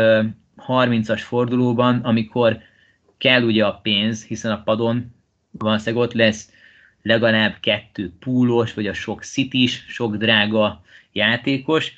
30-as 0.67 1.21
fordulóban, 1.23 1.99
amikor 2.03 2.59
kell 3.17 3.43
ugye 3.43 3.65
a 3.65 3.79
pénz, 3.83 4.25
hiszen 4.25 4.51
a 4.51 4.61
padon 4.63 5.13
valószínűleg 5.51 6.03
ott 6.03 6.13
lesz 6.13 6.51
legalább 7.01 7.57
kettő 7.59 8.11
púlos, 8.19 8.73
vagy 8.73 8.87
a 8.87 8.93
sok 8.93 9.23
szitis, 9.23 9.85
sok 9.87 10.15
drága 10.15 10.81
játékos, 11.11 11.93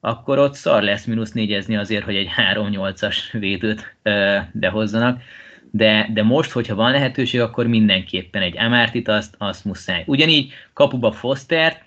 akkor 0.00 0.38
ott 0.38 0.54
szar 0.54 0.82
lesz 0.82 1.04
mínusz 1.04 1.32
négyezni 1.32 1.76
azért, 1.76 2.04
hogy 2.04 2.16
egy 2.16 2.30
3-8-as 2.54 3.16
védőt 3.32 3.96
ö, 4.02 4.38
behozzanak. 4.52 5.22
De, 5.70 6.08
de 6.12 6.22
most, 6.22 6.50
hogyha 6.50 6.74
van 6.74 6.90
lehetőség, 6.90 7.40
akkor 7.40 7.66
mindenképpen 7.66 8.42
egy 8.42 8.58
Amártit 8.58 9.08
azt, 9.08 9.34
azt 9.38 9.64
muszáj. 9.64 10.02
Ugyanígy 10.06 10.52
kapuba 10.72 11.12
Foster, 11.12 11.84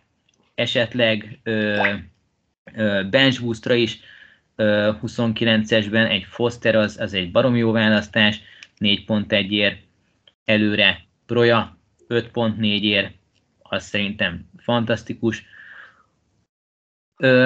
esetleg 0.56 1.40
ö, 1.44 1.84
ö, 2.74 3.04
bench 3.10 3.70
is 3.70 4.00
29-esben 5.02 6.10
egy 6.10 6.24
Foster 6.24 6.76
az, 6.76 7.00
az 7.00 7.14
egy 7.14 7.32
barom 7.32 7.56
jó 7.56 7.72
választás, 7.72 8.42
4.1 8.80 9.50
ér 9.50 9.78
előre 10.46 11.08
Proja 11.26 11.78
5.4 12.08 12.82
ér, 12.82 13.12
az 13.60 13.84
szerintem 13.84 14.50
fantasztikus. 14.58 15.46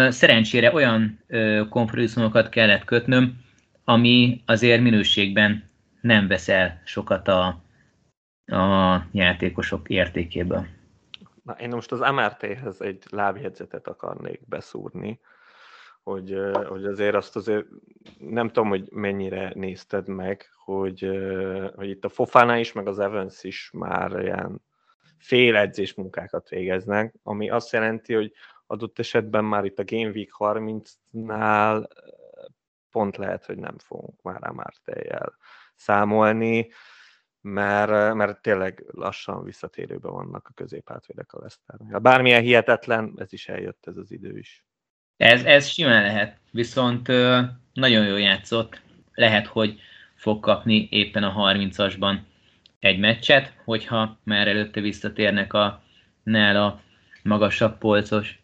Szerencsére 0.08 0.73
olyan 0.73 1.19
kompromisszumokat 1.69 2.49
kellett 2.49 2.84
kötnöm, 2.84 3.41
ami 3.84 4.41
azért 4.45 4.82
minőségben 4.82 5.69
nem 6.02 6.28
veszel 6.28 6.82
sokat 6.86 7.28
a, 7.28 7.62
a 8.45 9.05
játékosok 9.11 9.89
értékéből. 9.89 10.66
Na, 11.43 11.53
én 11.53 11.70
most 11.70 11.91
az 11.91 11.99
MRT-hez 11.99 12.82
egy 12.82 13.03
lábjegyzetet 13.09 13.88
akarnék 13.88 14.39
beszúrni 14.47 15.20
hogy, 16.04 16.38
hogy 16.68 16.86
azért 16.86 17.16
azt 17.16 17.36
azért 17.36 17.66
nem 18.18 18.47
tudom, 18.47 18.70
hogy 18.70 18.91
mennyire 18.91 19.51
nézted 19.56 20.08
meg, 20.08 20.49
hogy, 20.64 21.10
hogy 21.76 21.89
itt 21.89 22.06
a 22.06 22.10
Fofana 22.10 22.58
is, 22.58 22.72
meg 22.72 22.88
az 22.88 22.99
Evans 22.99 23.43
is 23.43 23.70
már 23.74 24.22
ilyen 24.22 24.62
fél 25.18 25.56
edzés 25.56 25.93
munkákat 25.93 26.49
végeznek, 26.49 27.16
ami 27.24 27.49
azt 27.49 27.72
jelenti, 27.72 28.14
hogy 28.14 28.34
adott 28.68 28.99
esetben 28.99 29.45
már 29.45 29.66
itt 29.66 29.80
a 29.80 29.84
Game 29.86 30.10
Week 30.10 30.30
30-nál 30.38 31.88
pont 32.91 33.18
lehet, 33.18 33.45
hogy 33.45 33.58
nem 33.58 33.78
fogunk 33.78 34.22
már 34.22 34.49
már 34.49 34.74
teljel 34.84 35.38
számolni, 35.76 36.70
mert, 37.41 38.14
mert 38.14 38.41
tényleg 38.41 38.86
lassan 38.91 39.43
visszatérőben 39.43 40.12
vannak 40.12 40.47
a 40.47 40.54
középhátvédek 40.54 41.34
a 41.34 41.39
Leszternél. 41.39 41.99
Bármilyen 41.99 42.41
hihetetlen, 42.41 43.14
ez 43.18 43.34
is 43.34 43.47
eljött 43.47 43.88
ez 43.88 43.97
az 43.97 44.12
idő 44.12 44.38
is. 44.38 44.66
Ez, 45.24 45.43
ez 45.43 45.67
simán 45.67 46.01
lehet, 46.01 46.38
viszont 46.51 47.07
nagyon 47.74 48.05
jól 48.05 48.19
játszott. 48.19 48.82
Lehet, 49.13 49.47
hogy 49.47 49.80
fog 50.15 50.39
kapni 50.39 50.88
éppen 50.91 51.24
a 51.24 51.53
30-asban 51.53 52.17
egy 52.80 52.99
meccset, 52.99 53.53
hogyha 53.65 54.17
már 54.24 54.47
előtte 54.47 54.82
visszatérnek 54.82 55.53
a 55.53 55.84
nála 56.24 56.82
magasabb 57.24 57.78
polcos 57.78 58.41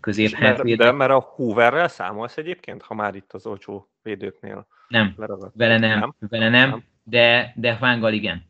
közép 0.00 0.38
mert, 0.38 0.76
de 0.76 0.92
mert 0.92 1.10
a 1.10 1.20
Hooverrel 1.20 1.88
számolsz 1.88 2.36
egyébként, 2.36 2.82
ha 2.82 2.94
már 2.94 3.14
itt 3.14 3.32
az 3.32 3.46
olcsó 3.46 3.88
védőknél 4.02 4.66
Nem, 4.88 5.14
leragadt. 5.16 5.56
vele 5.56 5.78
nem, 5.78 5.98
nem, 5.98 6.14
vele 6.18 6.48
nem, 6.48 6.70
nem. 6.70 6.84
de, 7.02 7.52
de 7.56 7.76
Hwanggal 7.76 8.12
igen. 8.12 8.44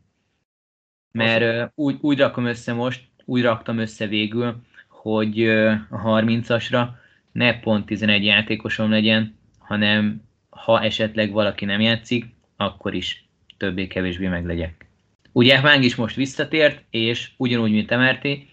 Mert 1.11 1.71
úgy, 1.75 1.97
úgy 2.01 2.19
rakom 2.19 2.45
össze 2.45 2.73
most, 2.73 3.03
úgy 3.25 3.41
raktam 3.41 3.77
össze 3.77 4.07
végül, 4.07 4.55
hogy 4.87 5.47
a 5.89 6.01
30-asra 6.03 6.99
ne 7.31 7.59
pont 7.59 7.85
11 7.85 8.23
játékosom 8.23 8.89
legyen, 8.89 9.37
hanem 9.59 10.23
ha 10.49 10.81
esetleg 10.81 11.31
valaki 11.31 11.65
nem 11.65 11.81
játszik, 11.81 12.25
akkor 12.57 12.93
is 12.93 13.25
többé-kevésbé 13.57 14.27
meglegyek. 14.27 14.85
Ugye 15.31 15.61
Váng 15.61 15.83
is 15.83 15.95
most 15.95 16.15
visszatért, 16.15 16.83
és 16.89 17.31
ugyanúgy, 17.37 17.71
mint 17.71 17.91
Emerti, 17.91 18.49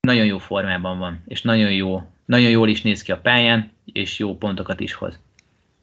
nagyon 0.00 0.26
jó 0.26 0.38
formában 0.38 0.98
van, 0.98 1.22
és 1.26 1.42
nagyon, 1.42 1.72
jó, 1.72 2.02
nagyon 2.24 2.50
jól 2.50 2.68
is 2.68 2.82
néz 2.82 3.02
ki 3.02 3.12
a 3.12 3.20
pályán, 3.20 3.72
és 3.84 4.18
jó 4.18 4.36
pontokat 4.36 4.80
is 4.80 4.94
hoz. 4.94 5.20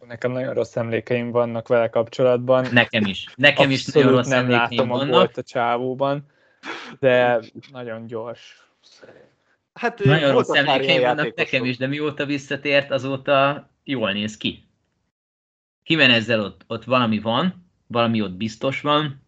Nekem 0.08 0.32
nagyon 0.32 0.54
rossz 0.54 0.76
emlékeim 0.76 1.32
vannak 1.32 1.68
vele 1.68 1.90
kapcsolatban. 1.90 2.66
Nekem 2.72 3.06
is. 3.06 3.26
Nekem 3.36 3.70
is 3.70 3.86
nagyon 3.86 4.12
rossz 4.12 4.28
nem 4.28 4.40
emlékeim 4.40 4.78
látom 4.78 4.92
a 4.92 4.98
vannak. 4.98 5.14
gólt 5.14 5.38
a 5.38 5.44
csávóban, 5.44 6.26
de 7.00 7.40
nagyon 7.72 8.08
gyors. 8.08 8.68
Hát, 9.80 10.04
Nagyon 10.04 10.32
rossz 10.32 10.50
emlékeim 10.50 11.02
vannak 11.02 11.36
nekem 11.36 11.66
is, 11.66 11.78
de 11.78 11.88
mióta 11.88 12.26
visszatért, 12.26 12.92
azóta 12.92 13.68
jól 13.84 14.12
néz 14.12 14.38
ki. 14.38 14.64
Jimenezzel 15.84 16.42
ott, 16.42 16.64
ott 16.68 16.84
valami 16.84 17.20
van, 17.20 17.70
valami 17.88 18.22
ott 18.22 18.34
biztos 18.34 18.82
van, 18.82 19.24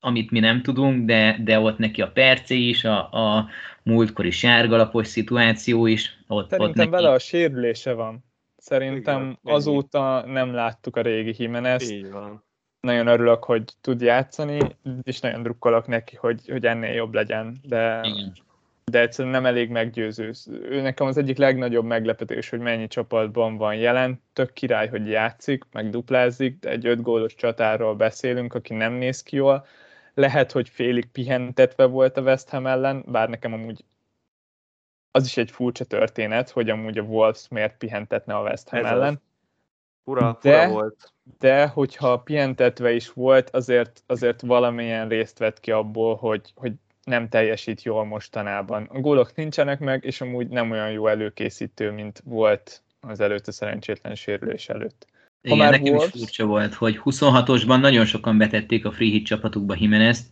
amit 0.00 0.30
mi 0.30 0.38
nem 0.38 0.62
tudunk, 0.62 1.06
de, 1.06 1.38
de 1.40 1.58
ott 1.58 1.78
neki 1.78 2.02
a 2.02 2.10
percé 2.10 2.56
is, 2.56 2.84
a, 2.84 3.12
a 3.12 3.48
múltkori 3.82 4.30
sárgalapos 4.30 5.06
szituáció 5.06 5.86
is. 5.86 6.24
Ott, 6.26 6.42
ott 6.42 6.50
Szerintem 6.50 6.74
neki... 6.76 6.90
vele 6.90 7.10
a 7.10 7.18
sérülése 7.18 7.92
van. 7.92 8.24
Szerintem 8.56 9.20
Igen, 9.20 9.38
ennyi. 9.42 9.56
azóta 9.56 10.26
nem 10.26 10.54
láttuk 10.54 10.96
a 10.96 11.00
régi 11.00 11.34
Jimenez. 11.42 11.90
Így 11.90 12.10
van. 12.10 12.44
Nagyon 12.80 13.06
örülök, 13.06 13.44
hogy 13.44 13.64
tud 13.80 14.00
játszani, 14.00 14.58
és 15.02 15.20
nagyon 15.20 15.42
drukkolok 15.42 15.86
neki, 15.86 16.16
hogy, 16.16 16.48
hogy 16.48 16.66
ennél 16.66 16.92
jobb 16.92 17.14
legyen. 17.14 17.60
De, 17.62 18.00
Igen. 18.02 18.32
De 18.84 19.00
egyszerűen 19.00 19.34
nem 19.34 19.46
elég 19.46 19.70
meggyőző. 19.70 20.32
Ő 20.50 20.80
nekem 20.80 21.06
az 21.06 21.16
egyik 21.16 21.36
legnagyobb 21.36 21.84
meglepetés, 21.84 22.48
hogy 22.48 22.58
mennyi 22.58 22.86
csapatban 22.86 23.56
van 23.56 23.74
jelen. 23.74 24.22
Tök 24.32 24.52
király, 24.52 24.88
hogy 24.88 25.08
játszik, 25.08 25.64
meg 25.72 25.90
duplázik, 25.90 26.58
de 26.58 26.70
egy 26.70 26.86
öt 26.86 27.02
gólos 27.02 27.34
csatáról 27.34 27.94
beszélünk, 27.94 28.54
aki 28.54 28.74
nem 28.74 28.92
néz 28.92 29.22
ki 29.22 29.36
jól. 29.36 29.66
Lehet, 30.14 30.52
hogy 30.52 30.68
félig 30.68 31.06
pihentetve 31.06 31.84
volt 31.84 32.16
a 32.16 32.22
West 32.22 32.48
Ham 32.48 32.66
ellen, 32.66 33.04
bár 33.06 33.28
nekem 33.28 33.52
amúgy 33.52 33.84
az 35.10 35.24
is 35.24 35.36
egy 35.36 35.50
furcsa 35.50 35.84
történet, 35.84 36.50
hogy 36.50 36.70
amúgy 36.70 36.98
a 36.98 37.02
Wolves 37.02 37.48
miért 37.48 37.76
pihentetne 37.76 38.34
a 38.34 38.42
West 38.42 38.68
Ham 38.68 38.84
Ez 38.84 38.84
az. 38.84 38.92
ellen. 38.92 39.22
Fura, 40.04 40.38
De- 40.42 40.66
fura 40.66 40.72
volt. 40.72 41.12
de 41.38 41.66
hogyha 41.66 42.20
pihentetve 42.20 42.92
is 42.92 43.12
volt, 43.12 43.50
azért, 43.50 44.02
azért 44.06 44.40
valamilyen 44.40 45.08
részt 45.08 45.38
vett 45.38 45.60
ki 45.60 45.70
abból, 45.70 46.14
hogy, 46.16 46.52
hogy 46.54 46.72
nem 47.04 47.28
teljesít 47.28 47.82
jól 47.82 48.04
mostanában. 48.04 48.88
A 48.92 49.00
gólok 49.00 49.34
nincsenek 49.34 49.78
meg, 49.78 50.04
és 50.04 50.20
amúgy 50.20 50.48
nem 50.48 50.70
olyan 50.70 50.90
jó 50.90 51.06
előkészítő, 51.06 51.90
mint 51.90 52.22
volt 52.24 52.82
az 53.00 53.20
előtt 53.20 53.46
a 53.46 53.52
szerencsétlen 53.52 54.14
sérülés 54.14 54.68
előtt. 54.68 55.06
Igen, 55.42 55.58
már 55.58 55.70
nekem 55.70 55.92
Wolves- 55.94 56.14
is 56.14 56.20
furcsa 56.20 56.46
volt, 56.46 56.74
hogy 56.74 57.00
26-osban 57.04 57.80
nagyon 57.80 58.04
sokan 58.04 58.38
betették 58.38 58.84
a 58.84 58.92
free 58.92 59.08
hit 59.08 59.26
csapatukba 59.26 59.76
Jimenez-t, 59.78 60.26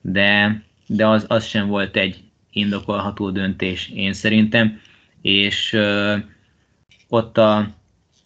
de, 0.00 0.62
de 0.86 1.06
az, 1.06 1.24
az 1.28 1.44
sem 1.44 1.68
volt 1.68 1.96
egy 1.96 2.24
indokolható 2.50 3.30
döntés, 3.30 3.88
én 3.88 4.12
szerintem, 4.12 4.80
és 5.20 5.72
ö, 5.72 6.16
ott 7.08 7.38
a, 7.38 7.56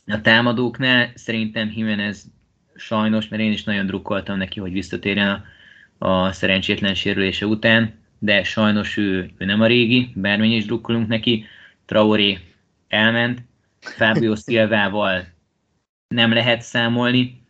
a 0.07 0.21
támadóknál 0.23 1.11
szerintem 1.15 1.73
Jimenez 1.75 2.25
sajnos, 2.75 3.29
mert 3.29 3.43
én 3.43 3.53
is 3.53 3.65
nagyon 3.65 3.87
drukkoltam 3.87 4.39
neki, 4.39 4.61
hogy 4.61 4.73
visszatérjen 4.73 5.29
a, 5.29 5.45
a 6.05 6.33
szerencsétlen 6.33 6.95
sérülése 6.95 7.47
után, 7.47 7.95
de 8.19 8.43
sajnos 8.43 8.97
ő, 8.97 9.31
ő 9.39 9.45
nem 9.45 9.61
a 9.61 9.67
régi, 9.67 10.13
bármennyi 10.15 10.55
is 10.55 10.65
drukkolunk 10.65 11.09
neki, 11.09 11.45
Traoré 11.85 12.39
elment, 12.89 13.41
Fábio 13.81 14.37
Szilvával 14.45 15.25
nem 16.09 16.33
lehet 16.33 16.63
számolni 16.63 17.43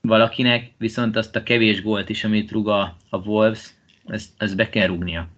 valakinek, 0.00 0.70
viszont 0.78 1.16
azt 1.16 1.36
a 1.36 1.42
kevés 1.42 1.82
gólt 1.82 2.08
is, 2.08 2.24
amit 2.24 2.50
rúg 2.50 2.68
a, 2.68 2.96
a 3.10 3.16
Wolves, 3.18 3.70
ezt, 4.06 4.30
ezt 4.36 4.56
be 4.56 4.68
kell 4.68 4.86
rúgnia. 4.86 5.28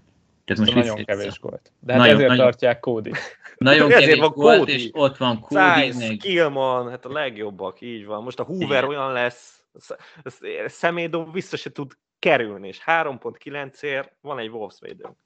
Tehát 0.44 0.62
Most 0.62 0.74
nagyon 0.74 0.96
vissza- 0.96 1.16
kevés 1.16 1.38
volt. 1.40 1.72
De 1.80 1.92
hát 1.92 2.00
Nagyon- 2.00 2.14
ezért 2.14 2.28
nagyon- 2.28 2.44
tartják 2.44 2.80
Cody. 2.80 3.10
Nagyon 3.58 3.90
Ezért 3.92 4.00
kevés 4.04 4.18
van 4.20 4.32
volt, 4.34 4.58
Cody. 4.58 4.72
és 4.72 4.88
ott 4.92 5.16
van 5.16 5.40
Cody, 5.40 5.82
Size, 5.82 6.06
meg 6.08 6.16
Killman, 6.16 6.90
hát 6.90 7.04
a 7.04 7.12
legjobbak, 7.12 7.80
így 7.80 8.04
van. 8.06 8.22
Most 8.22 8.38
a 8.38 8.42
Hoover 8.42 8.84
Igen. 8.84 8.88
olyan 8.88 9.12
lesz, 9.12 9.62
sz- 9.78 9.96
sz- 10.24 10.44
személydob 10.66 11.32
vissza 11.32 11.56
se 11.56 11.70
tud 11.72 11.92
kerülni, 12.20 12.68
és 12.68 12.82
3.9-ért 12.86 14.12
van 14.20 14.38
egy 14.38 14.48
Wolves 14.48 14.78
védőnk. 14.80 15.16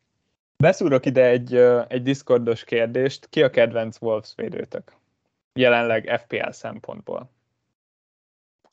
Beszúrok 0.56 1.06
ide 1.06 1.24
egy, 1.24 1.54
egy 1.88 2.02
Discordos 2.02 2.64
kérdést. 2.64 3.28
Ki 3.28 3.42
a 3.42 3.50
kedvenc 3.50 4.00
Wolves 4.00 4.32
védőtök? 4.36 4.92
Jelenleg 5.52 6.20
FPL 6.20 6.50
szempontból. 6.50 7.30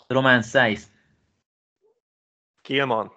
Román 0.07 0.41
Szájsz. 0.41 0.91
Killman. 2.61 3.11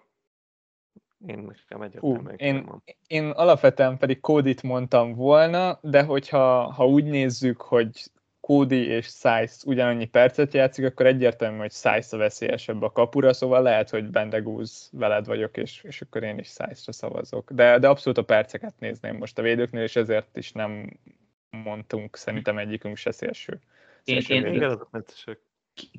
Én 1.26 1.36
nekem 1.36 1.78
Hú, 1.78 1.82
egyértelműen 1.82 2.36
én, 2.36 2.54
Killman. 2.54 2.82
én 3.06 3.30
alapvetően 3.30 3.98
pedig 3.98 4.20
Kódit 4.20 4.62
mondtam 4.62 5.14
volna, 5.14 5.78
de 5.82 6.02
hogyha 6.02 6.72
ha 6.72 6.86
úgy 6.86 7.04
nézzük, 7.04 7.60
hogy 7.60 8.10
Kódi 8.44 8.86
és 8.86 9.06
Size 9.06 9.54
ugyanannyi 9.64 10.04
percet 10.04 10.54
játszik, 10.54 10.84
akkor 10.84 11.06
egyértelmű, 11.06 11.58
hogy 11.58 11.72
Size 11.72 12.06
a 12.10 12.16
veszélyesebb 12.16 12.82
a 12.82 12.92
kapura, 12.92 13.32
szóval 13.32 13.62
lehet, 13.62 13.90
hogy 13.90 14.04
Bendegúz 14.04 14.90
veled 14.92 15.26
vagyok, 15.26 15.56
és, 15.56 15.82
és 15.82 16.00
akkor 16.00 16.22
én 16.22 16.38
is 16.38 16.46
Size-ra 16.46 16.92
szavazok. 16.92 17.50
De, 17.52 17.78
de 17.78 17.88
abszolút 17.88 18.18
a 18.18 18.24
perceket 18.24 18.74
nézném 18.78 19.16
most 19.16 19.38
a 19.38 19.42
védőknél, 19.42 19.82
és 19.82 19.96
ezért 19.96 20.36
is 20.36 20.52
nem 20.52 20.98
mondtunk 21.50 22.16
szerintem 22.16 22.58
egyikünk 22.58 22.96
se 22.96 23.10
szélső. 23.10 23.60
Én- 24.04 24.20
szélső 24.20 24.46
én- 24.46 24.62
azok 24.62 24.90
meccesek. 24.90 25.38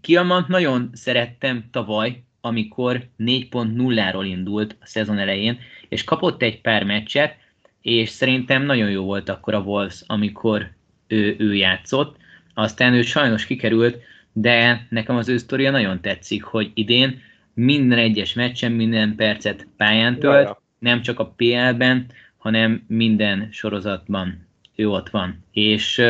Kielmant 0.02 0.48
nagyon 0.48 0.90
szerettem 0.94 1.70
tavaly, 1.72 2.24
amikor 2.42 3.08
4.0-ról 3.18 4.26
indult 4.26 4.76
a 4.82 4.86
szezon 4.86 5.18
elején, 5.18 5.60
és 5.90 6.04
kapott 6.04 6.42
egy 6.42 6.62
pár 6.62 6.84
meccset, 6.84 7.36
és 7.82 8.10
szerintem 8.10 8.64
nagyon 8.64 8.90
jó 8.90 9.04
volt 9.04 9.30
akkor 9.30 9.54
a 9.54 9.60
Wolves, 9.60 10.04
amikor 10.08 10.72
ő, 11.08 11.36
ő 11.40 11.56
játszott. 11.56 12.24
Aztán 12.58 12.94
ő 12.94 13.02
sajnos 13.02 13.46
kikerült, 13.46 13.98
de 14.34 14.88
nekem 14.90 15.16
az 15.16 15.30
ő 15.30 15.38
sztoria 15.38 15.72
nagyon 15.72 16.02
tetszik, 16.02 16.44
hogy 16.44 16.72
idén 16.74 17.22
minden 17.54 17.98
egyes 17.98 18.34
meccsen 18.34 18.72
minden 18.72 19.16
percet 19.16 19.68
pályán 19.78 20.20
tölt, 20.20 20.34
Jaja. 20.34 20.62
nem 20.80 21.02
csak 21.02 21.20
a 21.20 21.34
PL-ben, 21.36 22.06
hanem 22.38 22.84
minden 22.88 23.48
sorozatban 23.52 24.48
ő 24.76 24.90
ott 24.90 25.10
van. 25.10 25.44
És, 25.52 26.02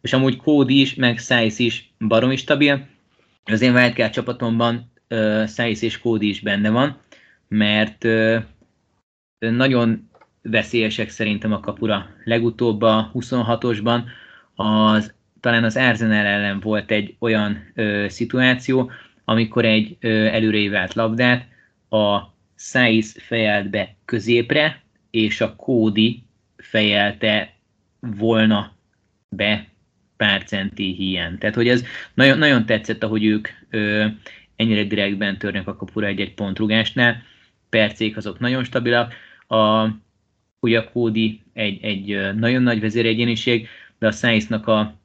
és 0.00 0.12
amúgy 0.12 0.36
Cody 0.36 0.80
is, 0.80 0.94
meg 0.94 1.18
Size 1.18 1.62
is 1.62 1.92
baromi 1.98 2.36
stabil. 2.36 2.86
Az 3.44 3.60
én 3.60 3.74
wildcard 3.74 4.12
csapatomban 4.12 4.92
Size 5.46 5.86
és 5.86 5.98
Cody 5.98 6.28
is 6.28 6.40
benne 6.40 6.70
van, 6.70 7.00
mert 7.48 8.06
nagyon 9.38 10.10
veszélyesek 10.42 11.08
szerintem 11.08 11.52
a 11.52 11.60
kapura. 11.60 12.06
Legutóbb 12.24 12.82
a 12.82 13.10
26-osban 13.14 14.00
az, 14.54 15.14
talán 15.42 15.64
az 15.64 15.76
Arsenal 15.76 16.26
ellen 16.26 16.60
volt 16.60 16.90
egy 16.90 17.16
olyan 17.18 17.72
ö, 17.74 18.06
szituáció, 18.08 18.90
amikor 19.24 19.64
egy 19.64 19.96
ö, 20.00 20.08
előre 20.24 20.70
vált 20.70 20.94
labdát 20.94 21.46
a 21.88 22.20
Size 22.56 23.20
fejelt 23.20 23.70
be 23.70 23.94
középre, 24.04 24.82
és 25.10 25.40
a 25.40 25.56
Cody 25.56 26.22
fejelte 26.56 27.54
volna 28.00 28.72
be 29.28 29.66
pár 30.16 30.44
centi 30.44 30.94
hiány. 30.94 31.38
Tehát, 31.38 31.54
hogy 31.54 31.68
ez 31.68 31.84
nagyon, 32.14 32.38
nagyon 32.38 32.66
tetszett, 32.66 33.02
ahogy 33.02 33.24
ők 33.24 33.48
ö, 33.70 34.06
ennyire 34.56 34.84
direktben 34.84 35.38
törnek 35.38 35.66
a 35.66 35.76
kapura 35.76 36.06
egy-egy 36.06 36.34
pontrugásnál. 36.34 37.22
Percék 37.68 38.16
azok 38.16 38.38
nagyon 38.38 38.64
stabilak. 38.64 39.14
A, 39.48 39.88
ugye 40.60 40.78
a 40.78 40.90
Cody 40.92 41.42
egy, 41.52 41.84
egy 41.84 42.34
nagyon 42.34 42.62
nagy 42.62 42.80
vezéregyéniség, 42.80 43.68
de 43.98 44.06
a 44.06 44.12
Sainz-nak 44.12 44.66
a, 44.66 45.00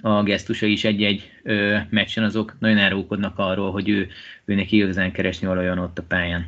a 0.00 0.22
gesztusa 0.22 0.66
is 0.66 0.84
egy-egy 0.84 1.30
ö, 1.42 1.78
meccsen 1.90 2.24
azok 2.24 2.56
nagyon 2.58 2.78
árulkodnak 2.78 3.38
arról, 3.38 3.70
hogy 3.72 3.88
ő, 3.88 4.08
ő 4.44 4.54
neki 4.54 4.76
igazán 4.76 5.12
keresni 5.12 5.46
valójában 5.46 5.84
ott 5.84 5.98
a 5.98 6.02
pályán. 6.02 6.46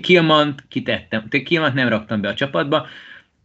Kilmant 0.00 0.64
kitettem, 0.68 1.28
te 1.28 1.42
Kilmant 1.42 1.74
nem 1.74 1.88
raktam 1.88 2.20
be 2.20 2.28
a 2.28 2.34
csapatba, 2.34 2.86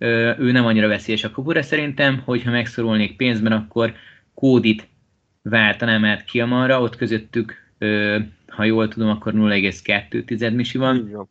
Ö, 0.01 0.33
ő 0.37 0.51
nem 0.51 0.65
annyira 0.65 0.87
veszélyes 0.87 1.23
a 1.23 1.31
kapura 1.31 1.61
szerintem, 1.61 2.21
hogyha 2.25 2.51
megszorulnék 2.51 3.15
pénzben, 3.15 3.51
akkor 3.51 3.93
Kódit 4.33 4.87
váltanám 5.41 6.05
át 6.05 6.23
Kilmanra, 6.23 6.81
ott 6.81 6.95
közöttük, 6.95 7.73
ö, 7.77 8.19
ha 8.47 8.63
jól 8.63 8.87
tudom, 8.87 9.09
akkor 9.09 9.33
0,2 9.33 10.55
misi 10.55 10.77
van. 10.77 11.27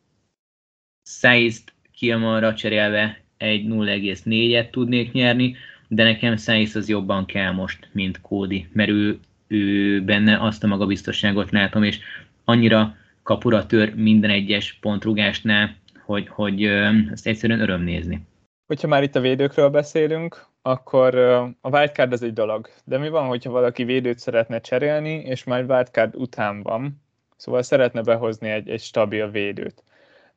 Saizt 1.03 1.73
Kilmanra 1.93 2.53
cserélve 2.53 3.21
egy 3.37 3.65
0,4-et 3.65 4.69
tudnék 4.69 5.11
nyerni, 5.11 5.55
de 5.93 6.03
nekem 6.03 6.37
Saiz 6.37 6.75
az 6.75 6.89
jobban 6.89 7.25
kell 7.25 7.51
most, 7.51 7.89
mint 7.91 8.21
Kódi, 8.21 8.67
mert 8.73 8.89
ő, 8.89 9.19
ő 9.47 10.01
benne 10.03 10.37
azt 10.39 10.63
a 10.63 10.67
magabiztosságot 10.67 11.51
látom, 11.51 11.83
és 11.83 11.99
annyira 12.45 12.95
kapura 13.23 13.65
tör 13.65 13.95
minden 13.95 14.29
egyes 14.29 14.77
pontrugásnál, 14.81 15.75
hogy, 16.05 16.27
hogy 16.27 16.63
ezt 17.11 17.27
egyszerűen 17.27 17.59
öröm 17.59 17.81
nézni. 17.81 18.21
Hogyha 18.67 18.87
már 18.87 19.03
itt 19.03 19.15
a 19.15 19.19
védőkről 19.19 19.69
beszélünk, 19.69 20.45
akkor 20.61 21.15
a 21.61 21.69
wildcard 21.69 22.13
ez 22.13 22.21
egy 22.21 22.33
dolog. 22.33 22.69
De 22.83 22.97
mi 22.97 23.09
van, 23.09 23.27
hogyha 23.27 23.51
valaki 23.51 23.83
védőt 23.83 24.19
szeretne 24.19 24.59
cserélni, 24.61 25.13
és 25.13 25.43
majd 25.43 25.69
wildcard 25.69 26.15
után 26.15 26.61
van, 26.61 27.01
szóval 27.35 27.61
szeretne 27.61 28.01
behozni 28.01 28.49
egy, 28.49 28.69
egy 28.69 28.81
stabil 28.81 29.29
védőt. 29.29 29.83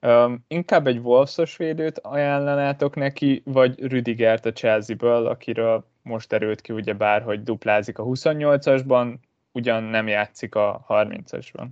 Um, 0.05 0.45
inkább 0.49 0.87
egy 0.87 0.99
Wolfsos 0.99 1.57
védőt 1.57 1.99
ajánlanátok 1.99 2.95
neki, 2.95 3.43
vagy 3.45 3.87
Rüdigert 3.87 4.47
a 4.47 4.53
Chelsea-ből, 4.53 5.27
akiről 5.27 5.85
most 6.03 6.33
erőlt 6.33 6.61
ki 6.61 6.73
ugye 6.73 6.93
bár, 6.93 7.23
hogy 7.23 7.43
duplázik 7.43 7.99
a 7.99 8.05
28-asban, 8.05 9.15
ugyan 9.53 9.83
nem 9.83 10.09
játszik 10.09 10.55
a 10.55 10.85
30-asban. 10.89 11.67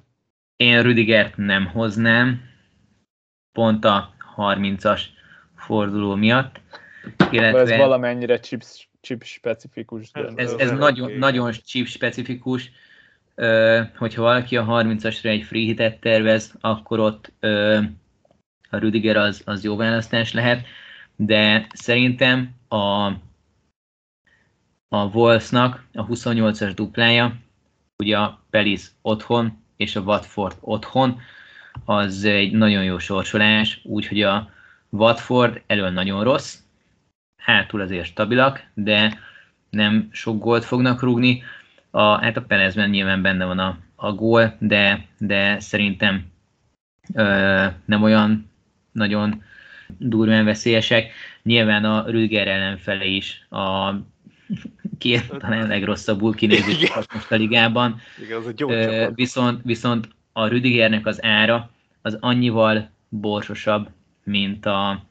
Én 0.56 0.82
Rüdigert 0.82 1.36
nem 1.36 1.66
hoznám, 1.66 2.40
pont 3.52 3.84
a 3.84 4.14
30-as 4.36 5.02
forduló 5.56 6.14
miatt. 6.14 6.60
Illetve... 7.30 7.60
Ez 7.60 7.76
valamennyire 7.76 8.38
chip, 8.38 8.62
chip 9.00 9.22
specifikus. 9.22 10.10
Ez, 10.12 10.32
ez, 10.36 10.52
ez 10.52 10.70
nagyon, 10.70 11.12
nagyon 11.12 11.52
chip 11.52 11.86
specifikus. 11.86 12.70
hogyha 13.96 14.22
valaki 14.22 14.56
a 14.56 14.64
30-asra 14.64 15.24
egy 15.24 15.42
free 15.42 15.64
hitet 15.64 16.00
tervez, 16.00 16.54
akkor 16.60 17.00
ott 17.00 17.32
a 18.72 18.78
Rüdiger 18.78 19.16
az, 19.16 19.42
az 19.44 19.64
jó 19.64 19.76
választás 19.76 20.32
lehet, 20.32 20.66
de 21.16 21.66
szerintem 21.72 22.50
a, 22.68 23.06
a 24.88 25.04
Wolvesnak 25.12 25.84
a 25.92 26.06
28-as 26.06 26.72
duplája, 26.74 27.36
ugye 27.98 28.18
a 28.18 28.40
Pelis 28.50 28.86
otthon 29.02 29.62
és 29.76 29.96
a 29.96 30.00
Watford 30.00 30.56
otthon, 30.60 31.20
az 31.84 32.24
egy 32.24 32.52
nagyon 32.52 32.84
jó 32.84 32.98
sorsolás, 32.98 33.80
úgyhogy 33.84 34.22
a 34.22 34.50
Watford 34.90 35.62
elől 35.66 35.90
nagyon 35.90 36.24
rossz, 36.24 36.58
hátul 37.36 37.80
azért 37.80 38.06
stabilak, 38.06 38.64
de 38.74 39.18
nem 39.70 40.08
sok 40.12 40.38
gólt 40.38 40.64
fognak 40.64 41.02
rúgni. 41.02 41.42
A, 41.90 42.02
hát 42.02 42.36
a 42.36 42.42
Perezben 42.42 42.90
nyilván 42.90 43.22
benne 43.22 43.44
van 43.44 43.58
a, 43.58 43.78
a 43.96 44.12
gól, 44.12 44.56
de, 44.58 45.06
de 45.18 45.60
szerintem 45.60 46.24
ö, 47.14 47.66
nem 47.84 48.02
olyan 48.02 48.50
nagyon 48.92 49.42
durván 49.98 50.44
veszélyesek. 50.44 51.12
Nyilván 51.42 51.84
a 51.84 52.10
Rüdiger 52.10 52.48
ellenfele 52.48 53.04
is 53.04 53.46
a 53.50 53.94
két 54.98 55.28
talán 55.38 55.66
legrosszabbul 55.66 56.34
kinéző 56.34 56.88
most 57.14 57.32
a 57.32 57.34
ligában. 57.34 58.00
Igen, 58.22 58.38
az 58.38 58.46
a 58.46 59.10
viszont, 59.14 59.60
viszont 59.64 60.08
a 60.32 60.46
Rüdigernek 60.46 61.06
az 61.06 61.24
ára 61.24 61.70
az 62.02 62.16
annyival 62.20 62.90
borsosabb, 63.08 63.88
mint 64.24 64.66
a, 64.66 65.04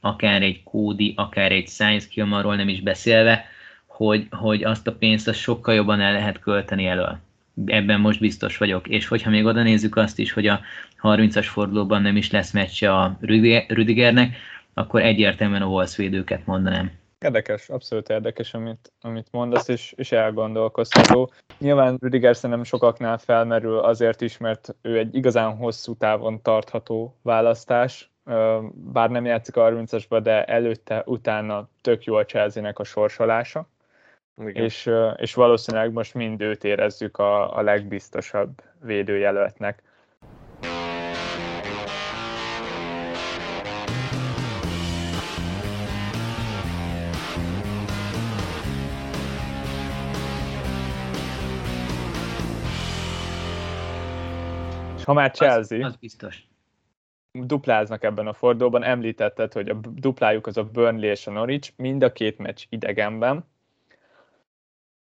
akár 0.00 0.42
egy 0.42 0.62
Kódi, 0.62 1.14
akár 1.16 1.52
egy 1.52 1.68
Science 1.68 2.08
Kilmarról 2.08 2.56
nem 2.56 2.68
is 2.68 2.80
beszélve, 2.80 3.44
hogy, 3.86 4.26
hogy 4.30 4.64
azt 4.64 4.86
a 4.86 4.92
pénzt 4.92 5.28
azt 5.28 5.38
sokkal 5.38 5.74
jobban 5.74 6.00
el 6.00 6.12
lehet 6.12 6.38
költeni 6.38 6.86
elől. 6.86 7.18
Ebben 7.66 8.00
most 8.00 8.20
biztos 8.20 8.56
vagyok. 8.56 8.88
És 8.88 9.06
hogyha 9.06 9.30
még 9.30 9.44
oda 9.44 9.62
nézzük 9.62 9.96
azt 9.96 10.18
is, 10.18 10.32
hogy 10.32 10.46
a 10.46 10.60
30-as 11.02 11.46
fordulóban 11.50 12.02
nem 12.02 12.16
is 12.16 12.30
lesz 12.30 12.52
meccse 12.52 12.94
a 12.94 13.16
Rüdigernek, 13.68 14.36
akkor 14.74 15.02
egyértelműen 15.02 15.62
a 15.62 15.66
Wolves 15.66 15.96
védőket 15.96 16.46
mondanám. 16.46 16.90
Érdekes, 17.18 17.68
abszolút 17.68 18.08
érdekes, 18.08 18.54
amit, 18.54 18.92
amit 19.00 19.26
mondasz, 19.30 19.68
és, 19.68 19.92
és 19.96 20.12
elgondolkozható. 20.12 21.32
Nyilván 21.58 21.96
Rüdiger 22.00 22.36
szerintem 22.36 22.64
sokaknál 22.64 23.18
felmerül 23.18 23.78
azért 23.78 24.20
is, 24.20 24.38
mert 24.38 24.76
ő 24.82 24.98
egy 24.98 25.14
igazán 25.14 25.56
hosszú 25.56 25.94
távon 25.94 26.42
tartható 26.42 27.18
választás, 27.22 28.10
bár 28.72 29.10
nem 29.10 29.24
játszik 29.24 29.56
a 29.56 29.70
30-asba, 29.70 30.20
de 30.22 30.44
előtte, 30.44 31.02
utána 31.06 31.68
tök 31.80 32.04
jó 32.04 32.14
a 32.14 32.24
chelsea 32.24 32.70
a 32.74 32.84
sorsolása. 32.84 33.68
Igen. 34.40 34.64
És, 34.64 34.90
és 35.16 35.34
valószínűleg 35.34 35.92
most 35.92 36.14
mind 36.14 36.40
őt 36.40 36.64
érezzük 36.64 37.18
a, 37.18 37.56
a 37.56 37.62
legbiztosabb 37.62 38.62
védőjelöltnek. 38.80 39.82
ha 55.08 55.14
már 55.14 55.30
Chelsea, 55.30 55.78
az, 55.78 55.84
az 55.84 55.96
biztos. 55.96 56.48
dupláznak 57.32 58.04
ebben 58.04 58.26
a 58.26 58.32
fordulóban, 58.32 58.82
említetted, 58.82 59.52
hogy 59.52 59.68
a 59.68 59.74
duplájuk 59.74 60.46
az 60.46 60.56
a 60.56 60.64
Burnley 60.64 61.10
és 61.10 61.26
a 61.26 61.30
Norwich, 61.30 61.72
mind 61.76 62.02
a 62.02 62.12
két 62.12 62.38
meccs 62.38 62.64
idegenben. 62.68 63.44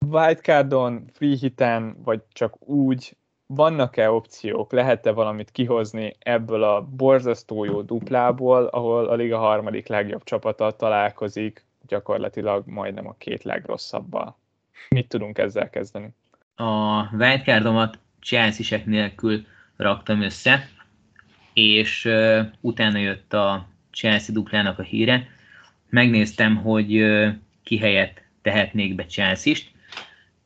Wildcardon, 0.09 1.05
free 1.13 1.37
hiten, 1.37 1.97
vagy 2.05 2.23
csak 2.33 2.69
úgy, 2.69 3.17
vannak-e 3.47 4.11
opciók, 4.11 4.73
lehet-e 4.73 5.11
valamit 5.11 5.51
kihozni 5.51 6.17
ebből 6.19 6.63
a 6.63 6.83
borzasztó 6.83 7.65
jó 7.65 7.83
duplából, 7.83 8.65
ahol 8.65 9.07
a 9.07 9.15
liga 9.15 9.39
harmadik 9.39 9.87
legjobb 9.87 10.25
csapata 10.25 10.71
találkozik 10.71 11.65
gyakorlatilag 11.87 12.67
majdnem 12.67 13.07
a 13.07 13.15
két 13.19 13.43
legrosszabbal. 13.43 14.37
Mit 14.89 15.09
tudunk 15.09 15.39
ezzel 15.39 15.71
kezdeni? 15.71 16.09
A 16.57 17.01
wildcardomat 17.17 17.99
chelsea 18.21 18.81
nélkül 18.85 19.45
raktam 19.77 20.23
össze, 20.23 20.69
és 21.53 22.05
uh, 22.05 22.41
utána 22.61 22.99
jött 22.99 23.33
a 23.33 23.67
Chelsea 23.91 24.35
duplának 24.35 24.79
a 24.79 24.83
híre. 24.83 25.29
Megnéztem, 25.89 26.57
hogy 26.57 27.03
uh, 27.03 27.29
ki 27.63 27.79
helyett 27.79 28.23
tehetnék 28.43 28.95
be 28.95 29.07
Chelsea-st. 29.07 29.73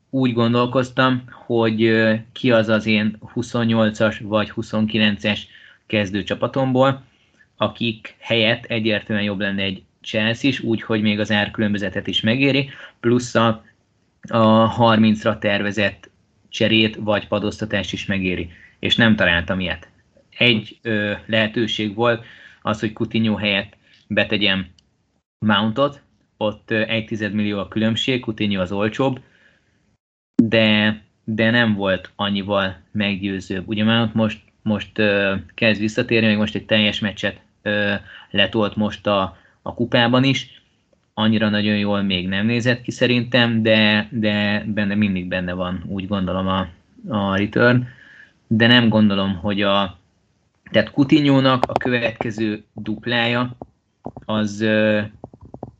Úgy 0.09 0.33
gondolkoztam, 0.33 1.23
hogy 1.31 1.93
ki 2.31 2.51
az 2.51 2.69
az 2.69 2.85
én 2.85 3.17
28-as 3.35 4.19
vagy 4.21 4.51
29-es 4.55 5.39
kezdőcsapatomból, 5.85 7.03
akik 7.57 8.15
helyett 8.19 8.65
egyértelműen 8.65 9.25
jobb 9.25 9.39
lenne 9.39 9.61
egy 9.61 9.83
Chelsea 10.01 10.49
is, 10.49 10.59
úgyhogy 10.59 11.01
még 11.01 11.19
az 11.19 11.31
árkülönbözetet 11.31 12.07
is 12.07 12.21
megéri, 12.21 12.69
plusz 12.99 13.35
a, 13.35 13.63
a 14.21 14.75
30-ra 14.95 15.39
tervezett 15.39 16.09
cserét 16.49 16.95
vagy 16.95 17.27
padoztatást 17.27 17.93
is 17.93 18.05
megéri 18.05 18.49
és 18.79 18.95
nem 18.95 19.15
találtam 19.15 19.59
ilyet. 19.59 19.89
Egy 20.37 20.79
ö, 20.81 21.13
lehetőség 21.25 21.95
volt 21.95 22.25
az, 22.61 22.79
hogy 22.79 22.93
Coutinho 22.93 23.35
helyett 23.35 23.77
betegyem 24.07 24.67
Mountot, 25.45 26.01
ott 26.37 26.71
egy 26.71 27.05
tized 27.05 27.33
millió 27.33 27.59
a 27.59 27.67
különbség, 27.67 28.21
Coutinho 28.21 28.61
az 28.61 28.71
olcsóbb, 28.71 29.19
de, 30.43 31.01
de 31.23 31.49
nem 31.49 31.73
volt 31.73 32.11
annyival 32.15 32.77
meggyőzőbb. 32.91 33.67
Ugye 33.67 33.83
Mount 33.83 34.13
most, 34.13 34.41
most 34.61 34.97
ö, 34.97 35.35
kezd 35.53 35.81
visszatérni, 35.81 36.27
még 36.27 36.37
most 36.37 36.55
egy 36.55 36.65
teljes 36.65 36.99
meccset 36.99 37.41
letolt 38.31 38.75
most 38.75 39.07
a, 39.07 39.37
a 39.61 39.73
kupában 39.73 40.23
is, 40.23 40.61
annyira 41.13 41.49
nagyon 41.49 41.77
jól 41.77 42.01
még 42.01 42.27
nem 42.27 42.45
nézett 42.45 42.81
ki 42.81 42.91
szerintem, 42.91 43.61
de, 43.61 44.07
de 44.11 44.63
benne 44.67 44.95
mindig 44.95 45.27
benne 45.27 45.53
van, 45.53 45.83
úgy 45.87 46.07
gondolom 46.07 46.47
a, 46.47 46.67
a 47.07 47.35
return 47.35 47.87
de 48.51 48.67
nem 48.67 48.89
gondolom, 48.89 49.35
hogy 49.35 49.61
a 49.61 49.97
tehát 50.71 50.91
coutinho 50.91 51.59
a 51.61 51.71
következő 51.79 52.63
duplája 52.73 53.57
az 54.25 54.61
ö, 54.61 55.01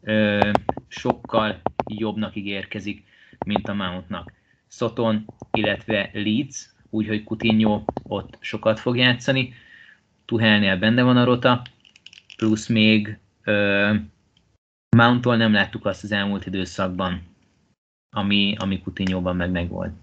ö, 0.01 0.49
sokkal 0.87 1.61
jobbnak 1.87 2.35
ígérkezik, 2.35 3.03
mint 3.45 3.67
a 3.67 3.73
Mountnak. 3.73 4.33
Soton, 4.69 5.25
illetve 5.51 6.09
Leeds, 6.13 6.69
úgyhogy 6.89 7.23
Coutinho 7.23 7.83
ott 8.03 8.37
sokat 8.39 8.79
fog 8.79 8.97
játszani. 8.97 9.53
Tuhelnél 10.25 10.77
benne 10.77 11.03
van 11.03 11.17
a 11.17 11.23
rota, 11.23 11.61
plusz 12.37 12.67
még 12.67 13.17
ö, 13.43 13.93
Mounttól 14.97 15.35
nem 15.35 15.53
láttuk 15.53 15.85
azt 15.85 16.03
az 16.03 16.11
elmúlt 16.11 16.45
időszakban, 16.45 17.21
ami, 18.15 18.55
ami 18.59 18.81
Coutinho-ban 18.81 19.35
meg 19.35 19.51
megvolt. 19.51 19.93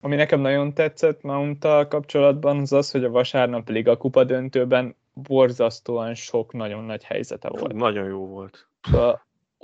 Ami 0.00 0.16
nekem 0.16 0.40
nagyon 0.40 0.74
tetszett 0.74 1.22
mount 1.22 1.64
kapcsolatban, 1.88 2.58
az 2.58 2.72
az, 2.72 2.90
hogy 2.90 3.04
a 3.04 3.10
vasárnap 3.10 3.68
Liga 3.68 3.96
kupa 3.96 4.24
döntőben 4.24 4.96
borzasztóan 5.12 6.14
sok 6.14 6.52
nagyon 6.52 6.84
nagy 6.84 7.04
helyzete 7.04 7.48
volt. 7.48 7.72
Nagyon 7.72 8.06
jó 8.06 8.26
volt. 8.26 8.68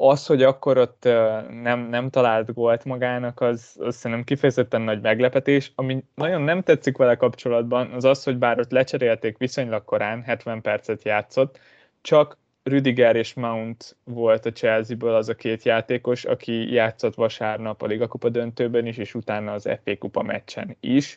Az, 0.02 0.26
hogy 0.26 0.42
akkor 0.42 0.78
ott 0.78 1.04
nem, 1.62 1.80
nem 1.88 2.10
talált 2.10 2.54
gólt 2.54 2.84
magának, 2.84 3.40
az, 3.40 3.76
az 3.78 3.96
szerintem 3.96 4.26
kifejezetten 4.26 4.82
nagy 4.82 5.00
meglepetés. 5.00 5.72
Ami 5.74 6.04
nagyon 6.14 6.42
nem 6.42 6.62
tetszik 6.62 6.96
vele 6.96 7.16
kapcsolatban, 7.16 7.92
az 7.92 8.04
az, 8.04 8.24
hogy 8.24 8.38
bár 8.38 8.58
ott 8.58 8.70
lecserélték 8.70 9.38
viszonylag 9.38 9.84
korán, 9.84 10.22
70 10.22 10.60
percet 10.60 11.04
játszott, 11.04 11.58
csak 12.00 12.38
Rüdiger 12.62 13.16
és 13.16 13.34
Mount 13.34 13.96
volt 14.04 14.46
a 14.46 14.52
Chelsea-ből 14.52 15.14
az 15.14 15.28
a 15.28 15.34
két 15.34 15.62
játékos, 15.62 16.24
aki 16.24 16.72
játszott 16.72 17.14
vasárnap 17.14 17.82
a 17.82 17.86
Liga 17.86 18.06
Kupa 18.06 18.28
döntőben 18.28 18.86
is, 18.86 18.96
és 18.96 19.14
utána 19.14 19.52
az 19.52 19.68
FA 19.84 19.98
Kupa 19.98 20.22
meccsen 20.22 20.76
is, 20.80 21.16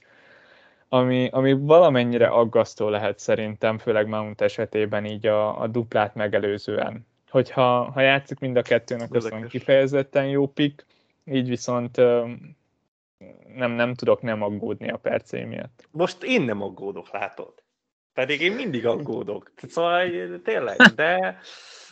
ami, 0.90 1.30
ami 1.32 1.54
valamennyire 1.54 2.28
aggasztó 2.28 2.90
lehet 2.90 3.20
szerintem, 3.20 3.78
főleg 3.78 4.08
Mount 4.08 4.42
esetében 4.42 5.06
így 5.06 5.26
a, 5.28 5.62
a 5.62 5.68
duplát 5.68 6.16
megelőzően, 6.16 7.06
hogyha 7.34 7.92
ha 7.92 8.02
játszik 8.02 8.40
mind 8.40 8.58
a 8.58 8.62
kettőnek, 8.62 9.14
az 9.14 9.30
van 9.30 9.48
kifejezetten 9.48 10.28
jó 10.28 10.48
pick, 10.48 10.86
így 11.26 11.48
viszont 11.48 11.98
nem, 13.56 13.72
nem 13.72 13.94
tudok 13.94 14.22
nem 14.22 14.42
aggódni 14.42 14.90
a 14.90 14.98
percé 14.98 15.44
miatt. 15.44 15.88
Most 15.92 16.24
én 16.24 16.42
nem 16.42 16.62
aggódok, 16.62 17.12
látod? 17.12 17.54
Pedig 18.14 18.42
én 18.42 18.52
mindig 18.52 18.86
aggódok. 18.86 19.52
Szóval 19.68 20.10
tényleg, 20.44 20.78
de, 20.96 21.40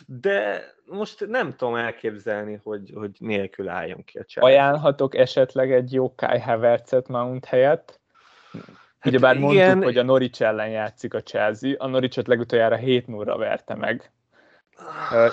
de 0.06 0.64
most 0.84 1.26
nem 1.26 1.54
tudom 1.56 1.74
elképzelni, 1.74 2.60
hogy, 2.62 2.92
hogy 2.94 3.10
nélkül 3.18 3.68
álljon 3.68 4.04
ki 4.04 4.18
a 4.18 4.24
család. 4.24 4.50
Ajánlhatok 4.50 5.16
esetleg 5.16 5.72
egy 5.72 5.92
jó 5.92 6.14
Kai 6.14 6.40
Havertzet 6.40 7.08
Mount 7.08 7.44
helyett? 7.44 8.00
Ugyebár 9.04 9.32
hát 9.32 9.42
mondtuk, 9.42 9.62
igen. 9.62 9.82
hogy 9.82 9.98
a 9.98 10.02
Norwich 10.02 10.42
ellen 10.42 10.68
játszik 10.68 11.14
a 11.14 11.22
Chelsea, 11.22 11.74
a 11.78 11.86
Norwichot 11.86 12.26
legutoljára 12.26 12.76
7 12.76 13.06
0 13.06 13.36
verte 13.36 13.74
meg. 13.74 14.12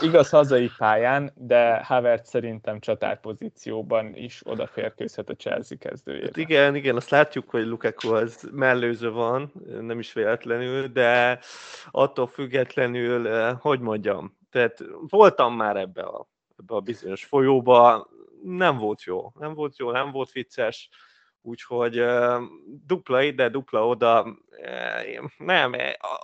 Igaz 0.01 0.29
hazai 0.29 0.71
pályán, 0.77 1.31
de 1.35 1.83
Havertz 1.83 2.29
szerintem 2.29 2.79
csatárpozícióban 2.79 4.15
is 4.15 4.41
odaférkőzhet 4.45 5.29
a 5.29 5.35
Chelsea 5.35 5.77
kezdőjére. 5.77 6.25
Hát 6.25 6.37
igen, 6.37 6.75
igen, 6.75 6.95
azt 6.95 7.09
látjuk, 7.09 7.49
hogy 7.49 7.65
Lukaku 7.65 8.13
az 8.13 8.49
mellőző 8.51 9.11
van, 9.11 9.51
nem 9.81 9.99
is 9.99 10.13
véletlenül, 10.13 10.87
de 10.87 11.39
attól 11.91 12.27
függetlenül, 12.27 13.53
hogy 13.53 13.79
mondjam, 13.79 14.37
tehát 14.51 14.83
voltam 15.07 15.55
már 15.55 15.77
ebbe 15.77 16.01
a, 16.01 16.27
ebbe 16.57 16.75
a 16.75 16.79
bizonyos 16.79 17.25
folyóba, 17.25 18.09
nem 18.43 18.77
volt 18.77 19.03
jó, 19.03 19.31
nem 19.39 19.53
volt 19.53 19.77
jó, 19.77 19.91
nem 19.91 20.11
volt 20.11 20.31
vicces, 20.31 20.89
úgyhogy 21.41 22.05
dupla 22.85 23.21
ide, 23.21 23.49
dupla 23.49 23.87
oda, 23.87 24.37
nem, 25.37 25.75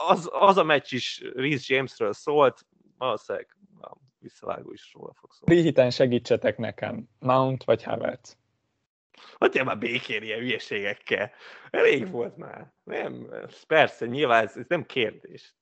az, 0.07 0.29
az 0.31 0.57
a 0.57 0.63
meccs 0.63 0.93
is 0.93 1.23
Reece 1.35 1.73
Jamesről 1.73 2.13
szólt, 2.13 2.65
valószínűleg 2.97 3.57
a 3.81 3.95
visszavágó 4.19 4.71
is 4.71 4.93
róla 4.93 5.13
fog 5.13 5.31
szólni. 5.31 5.55
Rihiten 5.55 5.89
segítsetek 5.89 6.57
nekem, 6.57 7.09
Mount 7.19 7.63
vagy 7.63 7.83
Havertz? 7.83 8.37
Hogy 9.37 9.61
már 9.65 9.77
békén 9.77 10.23
ilyen 10.23 10.39
hülyeségekkel. 10.39 11.31
Elég 11.69 12.11
volt 12.11 12.37
már. 12.37 12.73
Nem, 12.83 13.29
persze, 13.67 14.05
nyilván 14.05 14.43
ez, 14.43 14.57
ez 14.57 14.65
nem 14.67 14.85
kérdés. 14.85 15.55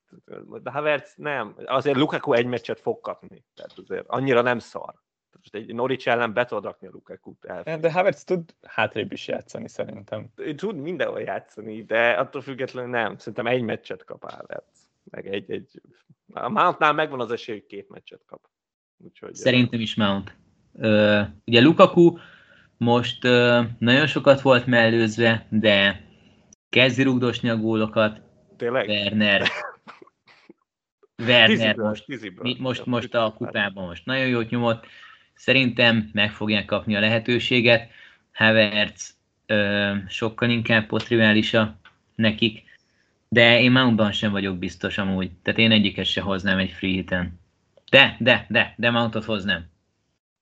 De 0.61 0.71
Havertz 0.71 1.13
nem. 1.15 1.55
Azért 1.65 1.97
Lukaku 1.97 2.33
egy 2.33 2.45
meccset 2.45 2.79
fog 2.79 3.01
kapni. 3.01 3.45
Tehát 3.55 3.77
azért 3.77 4.07
annyira 4.07 4.41
nem 4.41 4.59
szar. 4.59 5.01
Most 5.31 5.55
egy 5.55 5.73
Norwich 5.73 6.07
ellen 6.07 6.33
be 6.33 6.45
tudod 6.45 6.63
rakni 6.63 6.87
a 6.87 6.91
Lukaku-t. 6.91 7.63
De 7.79 7.91
Havertz 7.91 8.23
tud 8.23 8.55
hátrébb 8.61 9.11
is 9.11 9.27
játszani 9.27 9.67
szerintem. 9.67 10.33
Tud 10.55 10.75
mindenhol 10.75 11.21
játszani, 11.21 11.83
de 11.83 12.11
attól 12.11 12.41
függetlenül 12.41 12.89
nem. 12.89 13.17
Szerintem 13.17 13.47
egy 13.47 13.61
meccset 13.61 14.03
kap 14.03 14.31
Havertz. 14.31 14.89
Meg 15.03 15.27
egy, 15.27 15.51
egy... 15.51 15.81
A 16.33 16.49
Mountnál 16.49 16.93
megvan 16.93 17.19
az 17.19 17.31
esély, 17.31 17.55
hogy 17.55 17.65
két 17.65 17.89
meccset 17.89 18.21
kap. 18.25 18.49
Úgyhogy, 18.97 19.33
Szerintem 19.33 19.79
is 19.79 19.95
Mount. 19.95 20.35
Uh, 20.71 21.21
ugye 21.45 21.61
Lukaku 21.61 22.17
most 22.77 23.25
uh, 23.25 23.65
nagyon 23.79 24.07
sokat 24.07 24.41
volt 24.41 24.65
mellőzve, 24.65 25.47
de 25.49 26.05
kezdi 26.69 27.03
rugdosni 27.03 27.49
a 27.49 27.57
gólokat. 27.57 28.21
Tényleg? 28.57 28.87
Werner. 28.87 29.47
Werner 31.27 31.75
most, 31.75 32.05
most, 32.59 32.85
most 32.85 33.13
a 33.13 33.33
kupában 33.33 33.85
most 33.85 34.05
nagyon 34.05 34.27
jót 34.27 34.49
nyomott. 34.49 34.85
Szerintem 35.33 36.09
meg 36.13 36.31
fogják 36.31 36.65
kapni 36.65 36.95
a 36.95 36.99
lehetőséget. 36.99 37.89
Havertz 38.31 39.17
ö, 39.45 39.91
sokkal 40.07 40.49
inkább 40.49 40.87
potriválisa 40.87 41.79
nekik, 42.15 42.63
de 43.33 43.59
én 43.59 43.71
Mountban 43.71 44.11
sem 44.11 44.31
vagyok 44.31 44.57
biztos 44.57 44.97
amúgy. 44.97 45.31
Tehát 45.41 45.59
én 45.59 45.71
egyiket 45.71 46.05
se 46.05 46.21
hoznám 46.21 46.57
egy 46.57 46.71
free 46.71 46.91
hiten. 46.91 47.39
De, 47.89 48.15
de, 48.19 48.45
de, 48.49 48.73
de 48.77 48.89
Mountot 48.89 49.23
hoznám. 49.23 49.65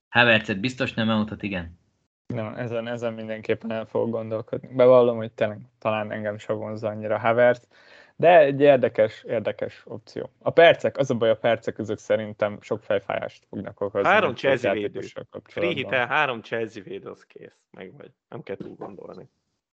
Havertzet 0.08 0.60
biztos 0.60 0.94
nem, 0.94 1.06
Mountot 1.06 1.42
igen. 1.42 1.78
Na, 2.26 2.56
ezen, 2.56 2.88
ezen 2.88 3.12
mindenképpen 3.12 3.70
el 3.70 3.84
fogok 3.84 4.10
gondolkodni. 4.10 4.68
Bevallom, 4.74 5.16
hogy 5.16 5.32
tényleg 5.32 5.58
talán 5.78 6.12
engem 6.12 6.38
sem 6.38 6.56
vonzza 6.56 6.88
annyira 6.88 7.18
Havertz. 7.18 7.68
De 8.16 8.38
egy 8.38 8.60
érdekes, 8.60 9.22
érdekes 9.22 9.82
opció. 9.84 10.30
A 10.38 10.50
percek, 10.50 10.96
az 10.96 11.10
a 11.10 11.14
baj, 11.14 11.30
a 11.30 11.36
percek 11.36 11.74
között 11.74 11.98
szerintem 11.98 12.58
sok 12.60 12.82
fejfájást 12.82 13.46
fognak 13.48 13.80
okozni. 13.80 14.08
Három 14.08 14.34
Chelsea 14.34 14.72
védő. 14.72 15.00
Free 15.44 15.72
hitel, 15.72 16.06
három 16.06 16.42
Chelsea 16.42 16.82
védő, 16.82 17.10
az 17.10 17.24
kész. 17.24 17.58
Meg 17.70 17.96
vagy. 17.96 18.10
Nem 18.28 18.42
kell 18.42 18.56
túl 18.56 18.74
gondolni. 18.74 19.28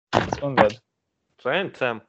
Azt 0.09 0.41
mondod? 0.41 0.83
Szerintem. 1.37 2.03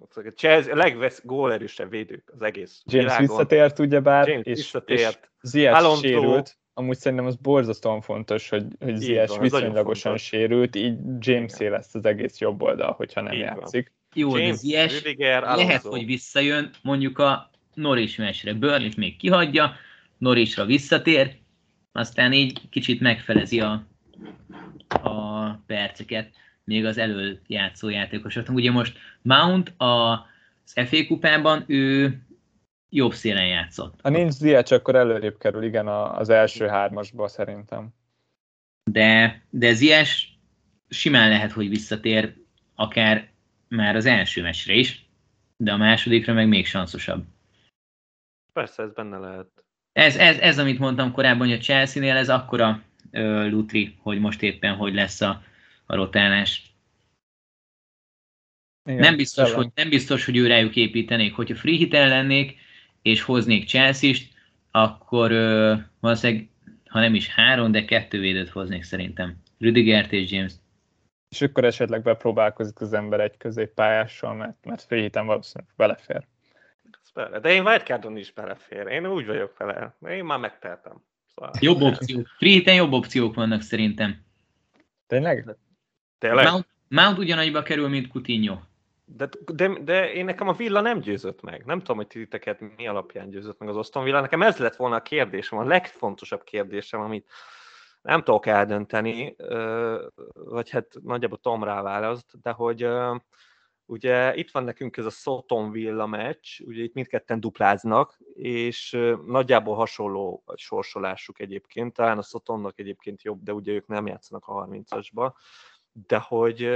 A, 0.00 0.20
Chelsea, 0.36 0.72
a 0.72 0.76
legvesz 0.76 1.22
gólerősebb 1.24 1.90
védők 1.90 2.30
az 2.34 2.42
egész 2.42 2.82
James 2.84 3.04
világon. 3.04 3.26
visszatért 3.26 3.78
ugyebár, 3.78 4.28
James 4.28 4.46
és, 4.46 4.54
visszatért. 4.56 5.30
és 5.42 5.50
Ziyech 5.50 5.98
sérült. 6.00 6.58
Amúgy 6.74 6.96
szerintem 6.96 7.26
az 7.26 7.36
borzasztóan 7.36 8.00
fontos, 8.00 8.48
hogy, 8.48 8.66
hogy 8.78 8.96
Ziyech 8.96 9.40
viszonylagosan 9.40 10.16
sérült, 10.16 10.76
így 10.76 10.98
James 11.18 11.58
lesz 11.58 11.94
az 11.94 12.04
egész 12.04 12.38
jobb 12.38 12.62
oldal, 12.62 12.92
hogyha 12.92 13.20
nem 13.20 13.32
így 13.32 13.38
játszik. 13.38 13.92
Van. 14.10 14.22
Jó, 14.22 14.36
James, 14.36 14.50
de 14.50 14.56
Ziyech 14.56 15.02
Rüdiger, 15.02 15.42
lehet, 15.42 15.82
hogy 15.82 16.06
visszajön, 16.06 16.70
mondjuk 16.82 17.18
a 17.18 17.50
Norris 17.74 18.16
mesre. 18.16 18.54
burnley 18.54 18.90
még 18.96 19.16
kihagyja, 19.16 19.72
Norrisra 20.18 20.64
visszatér, 20.64 21.36
aztán 21.92 22.32
így 22.32 22.68
kicsit 22.68 23.00
megfelezi 23.00 23.60
a, 23.60 23.86
a 24.88 25.50
perceket 25.66 26.30
még 26.66 26.84
az 26.84 26.98
elől 26.98 27.38
játszó 27.46 27.88
játékosoknak. 27.88 28.56
Ugye 28.56 28.70
most 28.70 28.98
Mount 29.22 29.80
a, 29.80 30.12
az 30.64 30.72
FA 30.86 31.06
kupában 31.06 31.64
ő 31.66 32.18
jobb 32.90 33.12
szélen 33.12 33.46
játszott. 33.46 34.00
Ha 34.02 34.08
nincs 34.08 34.32
Ziyech, 34.32 34.72
akkor 34.72 34.94
előrébb 34.94 35.38
kerül, 35.38 35.62
igen, 35.62 35.88
az 35.88 36.28
első 36.28 36.66
hármasba 36.66 37.28
szerintem. 37.28 37.88
De, 38.90 39.42
de 39.50 39.72
Ziyech 39.72 40.24
simán 40.88 41.28
lehet, 41.28 41.52
hogy 41.52 41.68
visszatér 41.68 42.34
akár 42.74 43.28
már 43.68 43.96
az 43.96 44.06
első 44.06 44.42
mesre 44.42 44.74
is, 44.74 45.06
de 45.56 45.72
a 45.72 45.76
másodikra 45.76 46.32
meg 46.32 46.48
még 46.48 46.66
sanszosabb. 46.66 47.24
Persze, 48.52 48.82
ez 48.82 48.92
benne 48.92 49.18
lehet. 49.18 49.64
Ez, 49.92 50.16
ez, 50.16 50.38
ez 50.38 50.58
amit 50.58 50.78
mondtam 50.78 51.12
korábban, 51.12 51.46
hogy 51.46 51.56
a 51.56 51.60
Chelsea-nél 51.60 52.16
ez 52.16 52.28
akkora 52.28 52.82
ö, 53.10 53.48
lutri, 53.48 53.96
hogy 53.98 54.20
most 54.20 54.42
éppen 54.42 54.74
hogy 54.74 54.94
lesz 54.94 55.20
a, 55.20 55.42
a 55.86 55.94
rotálás. 55.94 56.74
Igen, 58.84 59.00
nem, 59.00 59.16
biztos, 59.16 59.52
hogy, 59.52 59.68
nem 59.74 59.88
biztos, 59.88 60.24
hogy 60.24 60.36
ő 60.36 60.46
rájuk 60.46 60.76
építenék. 60.76 61.34
Hogyha 61.34 61.54
free 61.54 61.76
hitel 61.76 62.08
lennék, 62.08 62.56
és 63.02 63.22
hoznék 63.22 63.68
Chelsea-st, 63.68 64.32
akkor 64.70 65.30
ö, 65.30 65.74
valószínűleg, 66.00 66.48
ha 66.88 67.00
nem 67.00 67.14
is 67.14 67.28
három, 67.28 67.72
de 67.72 67.84
kettő 67.84 68.20
védőt 68.20 68.48
hoznék 68.48 68.82
szerintem. 68.82 69.36
Rüdigert 69.58 70.12
és 70.12 70.30
James 70.30 70.52
és 71.28 71.42
akkor 71.42 71.64
esetleg 71.64 72.02
bepróbálkozik 72.02 72.80
az 72.80 72.92
ember 72.92 73.20
egy 73.20 73.36
középpályással, 73.36 74.34
mert, 74.34 74.64
mert 74.64 74.82
fél 74.82 75.00
héten 75.00 75.26
valószínűleg 75.26 75.72
belefér. 75.76 76.26
De 77.40 77.48
én 77.48 77.66
wildcardon 77.66 78.16
is 78.16 78.32
belefér. 78.32 78.86
Én 78.86 79.06
úgy 79.06 79.26
vagyok 79.26 79.56
vele. 79.58 79.96
Én 80.08 80.24
már 80.24 80.38
megteltem. 80.38 81.02
Szóval... 81.34 81.50
Jobb 81.60 81.80
opciók. 81.80 82.26
Free 82.26 82.74
jobb 82.74 82.92
opciók 82.92 83.34
vannak 83.34 83.60
szerintem. 83.60 84.24
Tényleg? 85.06 85.56
Tényleg? 86.18 86.46
Mount, 86.46 86.66
Mount 86.88 87.18
ugyanagyba 87.18 87.62
kerül, 87.62 87.88
mint 87.88 88.08
Coutinho. 88.08 88.56
De, 89.04 89.28
de, 89.52 89.68
de 89.82 90.12
én 90.12 90.24
nekem 90.24 90.48
a 90.48 90.52
Villa 90.52 90.80
nem 90.80 90.98
győzött 90.98 91.42
meg. 91.42 91.64
Nem 91.64 91.78
tudom, 91.78 91.96
hogy 91.96 92.06
titeket 92.06 92.76
mi 92.76 92.86
alapján 92.86 93.30
győzött 93.30 93.58
meg 93.58 93.68
az 93.68 93.76
Aston 93.76 94.04
Villa. 94.04 94.20
Nekem 94.20 94.42
ez 94.42 94.56
lett 94.56 94.76
volna 94.76 94.96
a 94.96 95.02
kérdésem, 95.02 95.58
a 95.58 95.64
legfontosabb 95.64 96.44
kérdésem, 96.44 97.00
amit 97.00 97.30
nem 98.02 98.22
tudok 98.22 98.46
eldönteni, 98.46 99.36
vagy 100.34 100.70
hát 100.70 100.86
nagyjából 101.02 101.38
Tom 101.38 101.64
rá 101.64 101.82
választ, 101.82 102.40
de 102.42 102.50
hogy 102.50 102.88
ugye 103.86 104.34
itt 104.34 104.50
van 104.50 104.64
nekünk 104.64 104.96
ez 104.96 105.04
a 105.04 105.10
Soton 105.10 105.70
Villa 105.70 106.06
meccs, 106.06 106.60
ugye 106.60 106.82
itt 106.82 106.94
mindketten 106.94 107.40
dupláznak, 107.40 108.18
és 108.34 108.98
nagyjából 109.26 109.74
hasonló 109.74 110.44
sorsolásuk 110.54 111.40
egyébként, 111.40 111.94
talán 111.94 112.18
a 112.18 112.22
Sotonnak 112.22 112.78
egyébként 112.78 113.22
jobb, 113.22 113.42
de 113.42 113.52
ugye 113.52 113.72
ők 113.72 113.86
nem 113.86 114.06
játszanak 114.06 114.46
a 114.46 114.66
30-asba, 114.66 115.32
de 116.06 116.18
hogy 116.18 116.68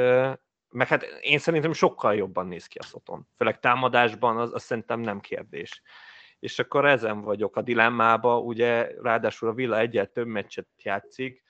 meg 0.68 0.88
hát 0.88 1.02
én 1.20 1.38
szerintem 1.38 1.72
sokkal 1.72 2.14
jobban 2.14 2.46
néz 2.46 2.66
ki 2.66 2.78
a 2.78 2.82
Soton. 2.82 3.26
Főleg 3.36 3.60
támadásban 3.60 4.36
az, 4.36 4.54
az 4.54 4.62
szerintem 4.62 5.00
nem 5.00 5.20
kérdés 5.20 5.82
és 6.40 6.58
akkor 6.58 6.86
ezen 6.86 7.20
vagyok 7.20 7.56
a 7.56 7.62
dilemmába, 7.62 8.38
ugye 8.38 8.90
ráadásul 9.02 9.48
a 9.48 9.52
Villa 9.52 9.78
egyet 9.78 10.10
több 10.10 10.26
meccset 10.26 10.66
játszik, 10.82 11.42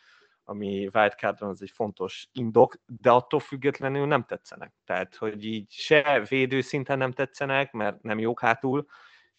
ami 0.45 0.89
wildcardon 0.95 1.49
az 1.49 1.63
egy 1.63 1.71
fontos 1.71 2.29
indok, 2.33 2.75
de 2.87 3.11
attól 3.11 3.41
függetlenül 3.41 4.07
nem 4.07 4.25
tetszenek. 4.25 4.73
Tehát, 4.85 5.15
hogy 5.15 5.45
így 5.45 5.71
se 5.71 6.25
védő 6.29 6.61
szinten 6.61 6.99
nem 6.99 7.13
tetszenek, 7.13 7.73
mert 7.73 8.03
nem 8.03 8.19
jók 8.19 8.41
hátul, 8.41 8.87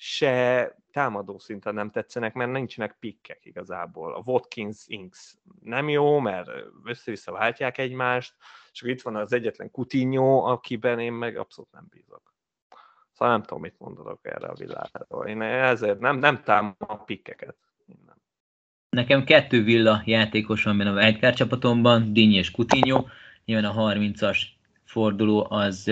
se 0.04 0.76
támadó 0.92 1.38
szinten 1.38 1.74
nem 1.74 1.90
tetszenek, 1.90 2.34
mert 2.34 2.52
nincsenek 2.52 2.96
pikkek 3.00 3.46
igazából. 3.46 4.14
A 4.14 4.22
Watkins 4.26 4.84
Inks 4.88 5.36
nem 5.64 5.90
jó, 5.90 6.20
mert 6.20 6.50
össze-vissza 6.84 7.32
váltják 7.32 7.78
egymást, 7.78 8.34
és 8.72 8.82
itt 8.82 9.02
van 9.02 9.16
az 9.16 9.34
egyetlen 9.34 9.72
Coutinho, 9.72 10.52
akiben 10.52 11.00
én 11.00 11.14
meg 11.14 11.38
abszolút 11.38 11.72
nem 11.72 11.86
bízok. 11.90 12.34
Szóval 13.12 13.34
nem 13.34 13.44
tudom, 13.44 13.62
mit 13.62 13.76
mondok 13.78 14.20
erre 14.22 14.48
a 14.48 14.54
villáról. 14.54 15.28
Én 15.28 15.42
ezért 15.42 16.00
nem, 16.00 16.18
nem 16.18 16.44
támom 16.44 16.76
a 16.78 16.96
pikkeket. 16.98 17.56
Nekem 18.90 19.24
kettő 19.24 19.64
villa 19.64 20.02
játékos 20.06 20.64
van 20.64 20.78
benne 20.78 20.90
a 20.90 20.94
Wildcard 20.94 21.36
csapatomban, 21.36 22.14
Dinny 22.14 22.34
és 22.34 22.52
Coutinho. 22.52 23.06
Nyilván 23.46 23.72
a 23.72 23.94
30-as 23.94 24.42
forduló 24.92 25.48
az 25.50 25.92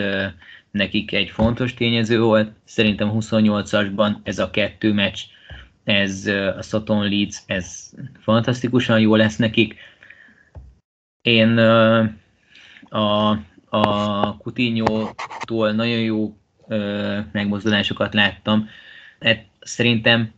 nekik 0.72 1.12
egy 1.12 1.30
fontos 1.30 1.74
tényező 1.74 2.20
volt. 2.20 2.52
Szerintem 2.64 3.12
28-asban 3.14 4.16
ez 4.24 4.40
a 4.40 4.50
kettő 4.50 4.94
meccs, 4.94 5.20
ez 5.84 6.28
a 6.58 6.62
Soton 6.62 7.10
Leeds, 7.10 7.38
ez 7.46 7.92
fantasztikusan 8.20 9.00
jó 9.00 9.16
lesz 9.16 9.36
nekik. 9.36 9.76
Én 11.22 11.58
a, 12.90 13.30
a 13.70 14.38
Coutinho-tól 14.38 15.72
nagyon 15.72 16.00
jó 16.00 16.38
megmozdulásokat 17.32 18.14
láttam. 18.14 18.70
Hát 19.20 19.46
szerintem 19.60 20.32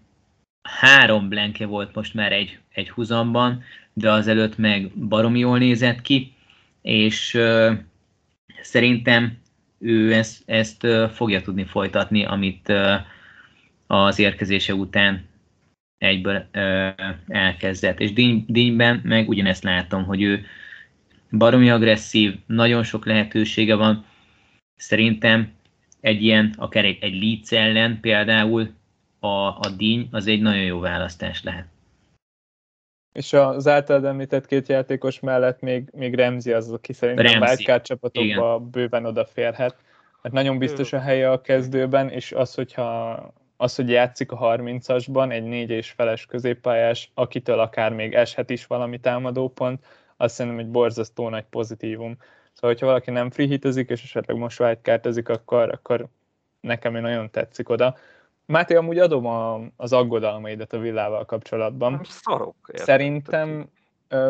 három 0.62 1.30
blenke 1.30 1.66
volt 1.66 1.96
most 1.96 2.14
már 2.14 2.32
egy, 2.32 2.60
egy 2.70 2.90
húzamban, 2.90 3.64
de 3.94 4.12
azelőtt 4.12 4.58
meg 4.58 4.92
baromi 5.08 5.40
jól 5.40 5.58
nézett 5.58 6.02
ki, 6.02 6.34
és 6.82 7.40
szerintem 8.62 9.38
ő 9.80 10.14
ezt, 10.14 10.44
ezt 10.46 10.88
fogja 11.14 11.42
tudni 11.42 11.66
folytatni, 11.66 12.26
amit 12.26 12.74
az 13.88 14.20
érkezése 14.20 14.74
után 14.74 15.30
egyből 15.98 16.46
elkezdett. 17.28 18.00
És 18.00 18.14
Dínyben 18.48 19.02
meg 19.04 19.30
ugyanezt 19.30 19.64
látom, 19.64 20.04
hogy 20.04 20.22
ő 20.22 20.46
baromi 21.32 21.70
agresszív, 21.70 22.36
nagyon 22.46 22.84
sok 22.84 23.06
lehetősége 23.06 23.76
van. 23.76 24.06
Szerintem 24.76 25.52
egy 26.00 26.24
ilyen, 26.24 26.54
akár 26.58 26.86
egy, 26.86 26.98
egy 27.02 27.24
Leeds 27.24 27.52
ellen 27.52 28.00
például 28.00 28.70
a, 29.20 29.28
a 29.28 29.74
díny 29.78 30.08
az 30.12 30.28
egy 30.28 30.42
nagyon 30.42 30.64
jó 30.64 30.80
választás 30.80 31.44
lehet. 31.44 31.66
És 33.14 33.34
az 33.34 33.68
általad 33.68 34.06
említett 34.06 34.46
két 34.46 34.68
játékos 34.68 35.20
mellett 35.20 35.60
még, 35.60 35.90
még 35.94 36.16
Remzi 36.16 36.52
az, 36.52 36.72
aki 36.72 36.94
szerintem 36.94 37.42
wildcard 37.42 37.82
csapatokba 37.82 38.56
Igen. 38.56 38.70
bőven 38.70 39.06
odaférhet. 39.06 39.76
Mert 40.22 40.36
nagyon 40.36 40.58
biztos 40.58 40.94
a 40.94 41.00
helye 41.00 41.32
a 41.32 41.42
kezdőben, 41.42 42.10
és 42.10 42.32
az, 42.32 42.54
hogyha 42.54 43.20
az, 43.58 43.76
hogy 43.76 43.90
játszik 43.90 44.32
a 44.32 44.38
30-asban, 44.38 45.32
egy 45.32 45.44
négy 45.44 45.70
és 45.70 45.90
feles 45.90 46.26
középpályás, 46.26 47.12
akitől 47.14 47.60
akár 47.60 47.94
még 47.94 48.14
eshet 48.14 48.50
is 48.50 48.66
valami 48.66 49.00
támadópont, 49.00 49.86
azt 50.18 50.36
szerintem 50.36 50.66
egy 50.66 50.72
borzasztó 50.72 51.30
nagy 51.30 51.46
pozitívum. 51.50 52.18
Szóval, 52.54 52.70
hogyha 52.70 52.86
valaki 52.86 53.12
nem 53.12 53.30
free 53.30 53.48
hitezik, 53.48 53.90
és 53.90 54.04
esetleg 54.04 54.38
most 54.38 54.60
wildcardozik, 54.60 55.30
akkor, 55.30 55.70
akkor 55.70 56.08
nekem 56.60 56.94
nagyon 56.94 57.30
tetszik 57.30 57.70
oda. 57.70 57.96
Máté, 58.52 58.76
amúgy 58.76 59.00
adom 59.00 59.26
a, 59.26 59.62
az 59.76 59.94
aggodalmaidat 59.94 60.74
a 60.74 60.80
villával 60.80 61.26
kapcsolatban. 61.26 62.02
Szarok. 62.04 62.56
Értem. 62.68 62.86
Szerintem 62.86 63.70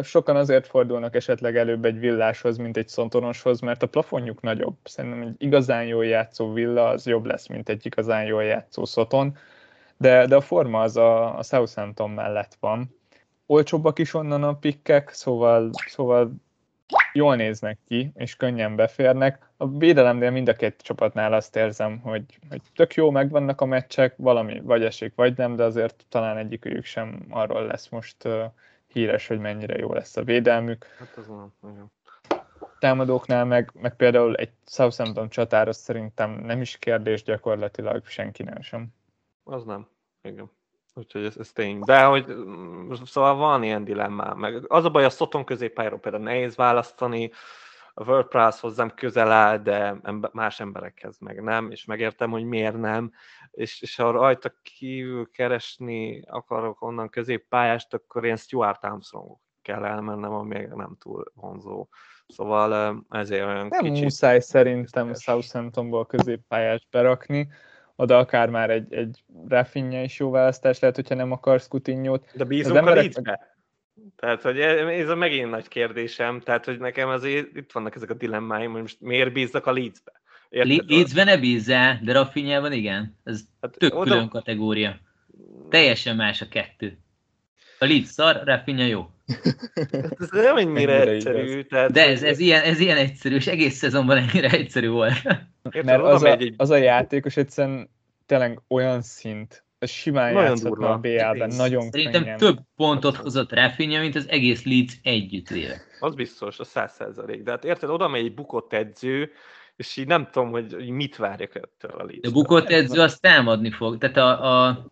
sokan 0.03 0.35
azért 0.35 0.67
fordulnak 0.67 1.15
esetleg 1.15 1.57
előbb 1.57 1.85
egy 1.85 1.99
villáshoz, 1.99 2.57
mint 2.57 2.77
egy 2.77 2.87
szontonoshoz, 2.87 3.59
mert 3.59 3.83
a 3.83 3.87
plafonjuk 3.87 4.41
nagyobb. 4.41 4.75
Szerintem 4.83 5.21
egy 5.21 5.35
igazán 5.37 5.85
jól 5.85 6.05
játszó 6.05 6.53
villa 6.53 6.87
az 6.87 7.05
jobb 7.05 7.25
lesz, 7.25 7.47
mint 7.47 7.69
egy 7.69 7.85
igazán 7.85 8.25
jól 8.25 8.43
játszó 8.43 8.85
szoton, 8.85 9.37
de, 9.97 10.25
de 10.25 10.35
a 10.35 10.41
forma 10.41 10.81
az 10.81 10.97
a, 10.97 11.37
a 11.37 11.43
Southampton 11.43 12.09
mellett 12.09 12.57
van. 12.59 12.95
Olcsóbbak 13.45 13.99
is 13.99 14.13
onnan 14.13 14.43
a 14.43 14.53
pikkek, 14.53 15.09
szóval, 15.09 15.69
szóval 15.87 16.31
jól 17.13 17.35
néznek 17.35 17.77
ki, 17.87 18.11
és 18.15 18.35
könnyen 18.35 18.75
beférnek. 18.75 19.49
A 19.57 19.67
védelemnél 19.77 20.31
mind 20.31 20.47
a 20.47 20.53
két 20.53 20.81
csapatnál 20.81 21.33
azt 21.33 21.55
érzem, 21.55 21.99
hogy, 21.99 22.23
hogy 22.49 22.61
tök 22.75 22.93
jó, 22.93 23.09
megvannak 23.09 23.61
a 23.61 23.65
meccsek, 23.65 24.13
valami 24.17 24.61
vagy 24.63 24.83
esik, 24.83 25.15
vagy 25.15 25.37
nem, 25.37 25.55
de 25.55 25.63
azért 25.63 26.05
talán 26.09 26.37
egyikük 26.37 26.85
sem 26.85 27.25
arról 27.29 27.65
lesz 27.65 27.89
most 27.89 28.25
uh, 28.25 28.43
híres, 28.87 29.27
hogy 29.27 29.39
mennyire 29.39 29.77
jó 29.77 29.93
lesz 29.93 30.17
a 30.17 30.23
védelmük. 30.23 30.85
Hát 30.97 31.17
az 31.17 31.27
nem, 31.27 31.53
nagyon. 31.59 31.91
Támadóknál 32.79 33.45
meg, 33.45 33.71
meg 33.81 33.95
például 33.95 34.35
egy 34.35 34.51
Southampton 34.65 35.29
csatáros 35.29 35.75
szerintem 35.75 36.31
nem 36.31 36.61
is 36.61 36.77
kérdés 36.77 37.23
gyakorlatilag 37.23 38.05
senkinek 38.05 38.63
sem. 38.63 38.87
Az 39.43 39.63
nem, 39.63 39.87
igen. 40.21 40.51
Úgyhogy 40.93 41.25
ez, 41.25 41.37
ez 41.37 41.51
tény. 41.51 41.79
De 41.79 42.03
hogy 42.03 42.25
mm, 42.27 42.91
szóval 43.03 43.35
van 43.35 43.63
ilyen 43.63 43.83
dilemmám. 43.83 44.37
Meg 44.37 44.71
az 44.71 44.85
a 44.85 44.89
baj, 44.89 45.05
a 45.05 45.09
Szoton 45.09 45.43
középpályáról 45.43 45.99
például 45.99 46.23
nehéz 46.23 46.55
választani, 46.55 47.31
a 47.93 48.03
WordPress 48.03 48.59
hozzám 48.59 48.89
közel 48.95 49.31
áll, 49.31 49.57
de 49.57 49.95
más 50.31 50.59
emberekhez 50.59 51.17
meg 51.19 51.43
nem, 51.43 51.71
és 51.71 51.85
megértem, 51.85 52.31
hogy 52.31 52.43
miért 52.43 52.77
nem, 52.77 53.11
és, 53.51 53.81
és 53.81 53.95
ha 53.95 54.11
rajta 54.11 54.53
kívül 54.61 55.29
keresni 55.31 56.23
akarok 56.27 56.81
onnan 56.81 57.09
középpályást, 57.09 57.93
akkor 57.93 58.25
én 58.25 58.35
Stuart 58.35 58.83
Armstrong 58.83 59.37
kell 59.61 59.85
elmennem, 59.85 60.31
ami 60.31 60.67
nem 60.75 60.95
túl 60.99 61.31
vonzó. 61.33 61.87
Szóval 62.27 63.03
ezért 63.09 63.45
olyan 63.45 63.67
nem 63.67 63.83
kicsit... 63.83 64.03
muszáj 64.03 64.39
szerintem 64.39 65.13
Southamptonból 65.13 66.05
középpályást 66.05 66.87
berakni, 66.91 67.49
oda 68.01 68.17
akár 68.17 68.49
már 68.49 68.69
egy, 68.69 68.93
egy 68.93 69.23
Rafinha 69.47 70.01
is 70.01 70.19
jó 70.19 70.29
választás 70.29 70.79
lehet, 70.79 70.95
hogyha 70.95 71.15
nem 71.15 71.31
akarsz 71.31 71.67
Coutinho-t. 71.67 72.31
De 72.33 72.43
bízunk 72.43 72.77
emberek... 72.77 72.97
a 72.97 73.01
Leedsbe? 73.01 73.55
Tehát, 74.15 74.41
hogy 74.41 74.59
ez 74.59 75.09
a 75.09 75.15
megint 75.15 75.49
nagy 75.49 75.67
kérdésem, 75.67 76.39
tehát, 76.39 76.65
hogy 76.65 76.79
nekem 76.79 77.09
azért 77.09 77.55
itt 77.55 77.71
vannak 77.71 77.95
ezek 77.95 78.09
a 78.09 78.13
dilemmáim, 78.13 78.71
hogy 78.71 78.81
most 78.81 79.01
miért 79.01 79.33
bízzak 79.33 79.65
a 79.65 79.71
Leedsbe? 79.71 80.11
Leedsbe 80.49 81.23
ne 81.23 81.37
bízzál, 81.37 81.99
de 82.03 82.13
Rafinha-ban 82.13 82.71
igen. 82.71 83.17
Ez 83.23 83.41
hát 83.61 83.77
tök 83.77 83.95
oda... 83.95 84.11
külön 84.11 84.29
kategória. 84.29 84.99
Teljesen 85.69 86.15
más 86.15 86.41
a 86.41 86.47
kettő. 86.47 86.97
A 87.79 87.85
Leeds 87.85 88.09
szar, 88.09 88.41
Rafinha 88.45 88.85
jó. 88.85 89.09
Ez 90.19 90.29
nem 90.31 90.57
ennyire 90.57 91.01
egyszerű. 91.01 91.61
Tehát, 91.61 91.91
de 91.91 92.07
ez, 92.07 92.23
ez, 92.23 92.39
ilyen, 92.39 92.63
ez 92.63 92.79
ilyen 92.79 92.97
egyszerű, 92.97 93.35
és 93.35 93.47
egész 93.47 93.75
szezonban 93.75 94.17
ennyire 94.17 94.49
egyszerű 94.49 94.89
volt. 94.89 95.13
Érted, 95.63 95.85
Mert 95.85 96.03
az 96.03 96.23
a, 96.23 96.31
egy... 96.31 96.53
az 96.57 96.69
a 96.69 96.75
játékos 96.75 97.37
egyszerűen 97.37 97.89
tényleg 98.25 98.61
olyan 98.67 99.01
szint, 99.01 99.63
ez 99.79 99.89
simán 99.89 100.33
nagyon 100.33 100.49
játszhatna 100.49 100.89
a 100.91 100.97
BL-ben, 100.97 101.51
nagyon 101.55 101.89
Szerintem 101.91 102.21
könnyen. 102.21 102.37
több 102.37 102.57
pontot 102.75 103.15
hozott 103.15 103.53
Rafinha, 103.53 103.99
mint 103.99 104.15
az 104.15 104.29
egész 104.29 104.63
Leeds 104.65 104.93
együtt 105.03 105.47
véve. 105.47 105.81
Az 105.99 106.15
biztos, 106.15 106.59
a 106.59 106.63
száz 106.63 106.93
százalék. 106.93 107.43
De 107.43 107.51
hát 107.51 107.65
érted, 107.65 107.89
oda 107.89 108.07
megy 108.07 108.25
egy 108.25 108.33
bukott 108.33 108.73
edző, 108.73 109.31
és 109.75 109.97
így 109.97 110.07
nem 110.07 110.29
tudom, 110.31 110.51
hogy 110.51 110.89
mit 110.89 111.15
várjak 111.15 111.55
ettől 111.55 111.91
a 111.91 112.03
Leeds. 112.03 112.19
De 112.19 112.29
bukott 112.29 112.69
edző 112.69 113.01
azt 113.01 113.21
támadni 113.21 113.71
fog. 113.71 113.97
Tehát 113.97 114.17
a, 114.17 114.67
a 114.67 114.85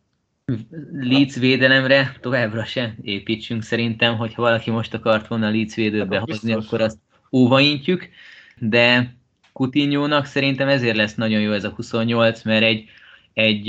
Leeds 0.92 1.36
védelemre 1.36 2.18
továbbra 2.22 2.66
se 2.66 2.96
építsünk 3.02 3.64
szerintem, 3.64 4.18
hogyha 4.18 4.42
valaki 4.42 4.72
most 4.72 4.94
akart 4.94 5.28
volna 5.28 5.48
a 5.48 5.50
Leeds 5.50 5.76
védőbe 5.76 6.18
hát, 6.18 6.30
hozni, 6.30 6.54
akkor 6.54 6.82
azt 6.82 6.98
óvaintjük, 7.32 8.10
de 8.58 9.16
coutinho 9.54 10.24
szerintem 10.24 10.68
ezért 10.68 10.96
lesz 10.96 11.16
nagyon 11.16 11.42
jó 11.42 11.52
ez 11.52 11.64
a 11.64 11.70
28, 11.70 12.44
mert 12.44 12.64
egy, 12.64 12.90
egy 13.34 13.66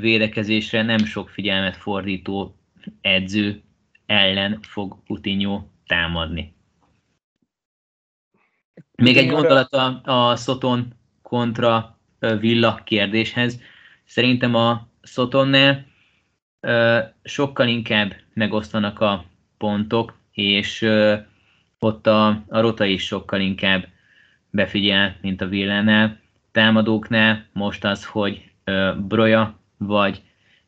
védekezésre 0.00 0.82
nem 0.82 0.98
sok 0.98 1.28
figyelmet 1.28 1.76
fordító 1.76 2.56
edző 3.00 3.62
ellen 4.06 4.58
fog 4.62 4.96
Coutinho 5.06 5.62
támadni. 5.86 6.54
Még 8.96 9.16
egy 9.16 9.28
gondolat 9.28 9.74
a, 9.74 10.00
a 10.04 10.36
Soton 10.36 10.92
kontra 11.22 11.98
Villa 12.18 12.80
kérdéshez. 12.84 13.60
Szerintem 14.04 14.54
a 14.54 14.88
Sotonnál 15.02 15.86
sokkal 17.24 17.68
inkább 17.68 18.14
megosztanak 18.32 19.00
a 19.00 19.24
pontok, 19.58 20.18
és 20.32 20.88
ott 21.78 22.06
a, 22.06 22.26
a 22.28 22.60
rota 22.60 22.84
is 22.84 23.06
sokkal 23.06 23.40
inkább 23.40 23.86
befigyel, 24.50 25.16
mint 25.20 25.40
a 25.40 25.46
Villánál. 25.46 26.18
Támadóknál 26.52 27.46
most 27.52 27.84
az, 27.84 28.04
hogy 28.04 28.50
Broja 28.96 29.58
vagy 29.76 30.22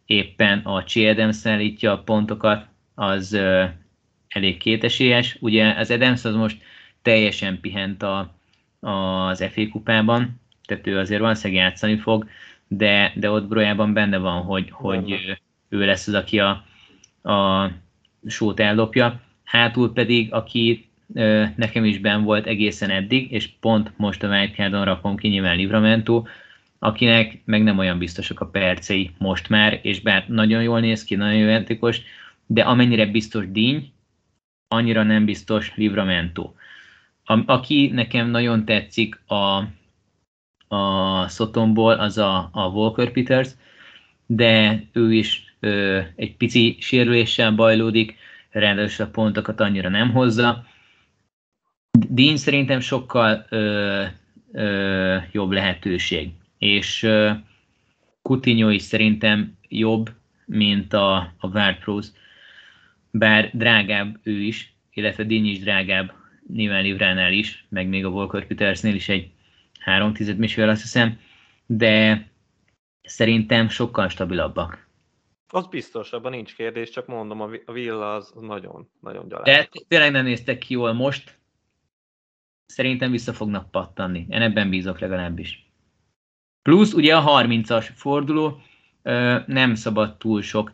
éppen 0.06 0.58
a 0.58 0.84
Adams 0.94 1.36
szállítja 1.36 1.92
a 1.92 2.02
pontokat, 2.02 2.66
az 2.94 3.38
elég 4.28 4.58
kétesélyes. 4.58 5.36
Ugye 5.40 5.74
az 5.74 5.90
Adams 5.90 6.24
az 6.24 6.34
most 6.34 6.62
teljesen 7.02 7.60
pihent 7.60 8.02
a, 8.02 8.34
az 8.80 9.44
FA 9.50 9.68
kupában, 9.70 10.40
tehát 10.64 10.86
ő 10.86 10.98
azért 10.98 11.20
valószínűleg 11.20 11.62
játszani 11.62 11.96
fog, 11.96 12.28
de, 12.68 13.12
de 13.14 13.30
ott 13.30 13.48
Brojában 13.48 13.92
benne 13.92 14.18
van, 14.18 14.42
hogy, 14.42 14.70
hogy 14.70 15.38
ő 15.68 15.84
lesz 15.84 16.06
az, 16.06 16.14
aki 16.14 16.40
a, 16.40 16.64
a 17.30 17.70
sót 18.26 18.60
ellopja. 18.60 19.20
Hátul 19.44 19.92
pedig, 19.92 20.32
aki 20.32 20.88
ö, 21.14 21.44
nekem 21.56 21.84
is 21.84 21.98
ben 21.98 22.22
volt 22.22 22.46
egészen 22.46 22.90
eddig, 22.90 23.32
és 23.32 23.48
pont 23.60 23.92
most 23.96 24.22
a 24.22 24.28
wildcardon 24.28 24.84
rakom 24.84 25.16
ki 25.16 25.28
nyilván 25.28 25.56
Livramento, 25.56 26.24
akinek 26.78 27.40
meg 27.44 27.62
nem 27.62 27.78
olyan 27.78 27.98
biztosak 27.98 28.40
a 28.40 28.46
percei 28.46 29.10
most 29.18 29.48
már, 29.48 29.80
és 29.82 30.00
bár 30.00 30.28
nagyon 30.28 30.62
jól 30.62 30.80
néz 30.80 31.04
ki, 31.04 31.14
nagyon 31.14 31.38
jó 31.38 31.90
de 32.46 32.62
amennyire 32.62 33.06
biztos 33.06 33.50
díny, 33.50 33.92
annyira 34.68 35.02
nem 35.02 35.24
biztos 35.24 35.72
Livramento. 35.74 36.52
A, 37.24 37.42
aki 37.46 37.90
nekem 37.94 38.28
nagyon 38.28 38.64
tetszik 38.64 39.20
a, 39.26 39.64
a 40.76 41.28
Sotomból, 41.28 41.92
az 41.92 42.18
a, 42.18 42.48
a 42.52 42.66
Walker 42.66 43.10
Peters, 43.10 43.48
de 44.26 44.82
ő 44.92 45.14
is 45.14 45.45
egy 46.16 46.36
pici 46.36 46.76
sérüléssel 46.80 47.52
bajlódik, 47.52 48.16
ráadásul 48.50 49.04
a 49.04 49.08
pontokat 49.08 49.60
annyira 49.60 49.88
nem 49.88 50.10
hozza. 50.10 50.66
Dean 52.08 52.36
szerintem 52.36 52.80
sokkal 52.80 53.46
ö, 53.48 54.04
ö, 54.52 55.16
jobb 55.32 55.50
lehetőség, 55.50 56.30
és 56.58 57.02
ö, 57.02 57.30
Coutinho 58.22 58.68
is 58.68 58.82
szerintem 58.82 59.56
jobb, 59.68 60.10
mint 60.44 60.92
a, 60.92 61.16
a 61.16 61.48
Ward 61.48 61.78
Pros, 61.78 62.06
bár 63.10 63.50
drágább 63.52 64.18
ő 64.22 64.42
is, 64.42 64.74
illetve 64.92 65.24
Dean 65.24 65.44
is 65.44 65.58
drágább, 65.58 66.12
nyilván 66.52 66.82
Livránál 66.82 67.32
is, 67.32 67.66
meg 67.68 67.88
még 67.88 68.04
a 68.04 68.10
Volker 68.10 68.46
Petersnél 68.46 68.94
is 68.94 69.08
egy 69.08 69.30
3 69.78 70.12
tized 70.12 70.68
azt 70.68 70.82
hiszem, 70.82 71.18
de 71.66 72.26
szerintem 73.02 73.68
sokkal 73.68 74.08
stabilabbak. 74.08 74.85
Az 75.48 75.66
biztos, 75.66 76.12
abban 76.12 76.30
nincs 76.30 76.54
kérdés, 76.54 76.90
csak 76.90 77.06
mondom, 77.06 77.40
a 77.40 77.72
Villa 77.72 78.14
az 78.14 78.32
nagyon, 78.40 78.90
nagyon 79.00 79.28
gyalázatos. 79.28 79.80
De 79.80 79.84
tényleg 79.88 80.12
nem 80.12 80.24
néztek 80.24 80.58
ki 80.58 80.72
jól 80.72 80.92
most, 80.92 81.38
szerintem 82.66 83.10
vissza 83.10 83.32
fognak 83.32 83.70
pattanni. 83.70 84.26
Én 84.28 84.42
ebben 84.42 84.70
bízok 84.70 84.98
legalábbis. 84.98 85.70
Plusz 86.62 86.92
ugye 86.92 87.16
a 87.16 87.42
30-as 87.42 87.88
forduló, 87.94 88.60
nem 89.46 89.74
szabad 89.74 90.16
túl 90.16 90.42
sok 90.42 90.72